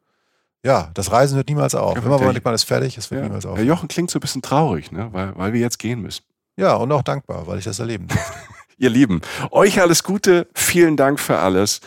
Ja, 0.64 0.92
das 0.94 1.12
Reisen 1.12 1.36
hört 1.36 1.48
niemals 1.48 1.76
auf. 1.76 1.96
Ja, 1.96 2.02
Immer 2.02 2.20
wenn 2.20 2.42
man 2.44 2.54
ist 2.54 2.64
fertig, 2.64 2.98
es 2.98 3.10
wird 3.10 3.22
ja, 3.22 3.28
niemals 3.28 3.46
auf. 3.46 3.58
Herr 3.58 3.64
Jochen 3.64 3.88
klingt 3.88 4.12
so 4.12 4.20
ein 4.20 4.22
bisschen 4.22 4.42
traurig, 4.42 4.92
ne? 4.92 5.10
weil, 5.12 5.36
weil 5.38 5.54
wir 5.54 5.62
jetzt 5.62 5.80
gehen 5.80 6.02
müssen. 6.02 6.24
Ja, 6.58 6.76
und 6.76 6.92
auch 6.92 7.04
dankbar, 7.04 7.48
weil 7.48 7.58
ich 7.58 7.64
das 7.64 7.80
erleben 7.80 8.08
durfte. 8.08 8.34
Ihr 8.82 8.90
Lieben, 8.90 9.20
euch 9.52 9.82
alles 9.82 10.04
Gute, 10.04 10.48
vielen 10.56 10.96
Dank 10.96 11.20
für 11.20 11.40
alles. 11.40 11.82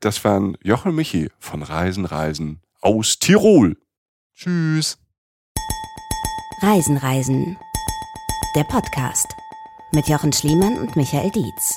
Das 0.00 0.24
waren 0.24 0.56
Jochen 0.62 0.94
Michi 0.94 1.30
von 1.38 1.62
Reisen, 1.62 2.06
Reisen 2.06 2.62
aus 2.80 3.18
Tirol. 3.18 3.76
Tschüss. 4.34 4.96
Reisen, 6.62 6.96
Reisen. 6.96 7.58
Der 8.56 8.64
Podcast 8.64 9.26
mit 9.92 10.08
Jochen 10.08 10.32
Schliemann 10.32 10.78
und 10.78 10.96
Michael 10.96 11.30
Dietz. 11.32 11.76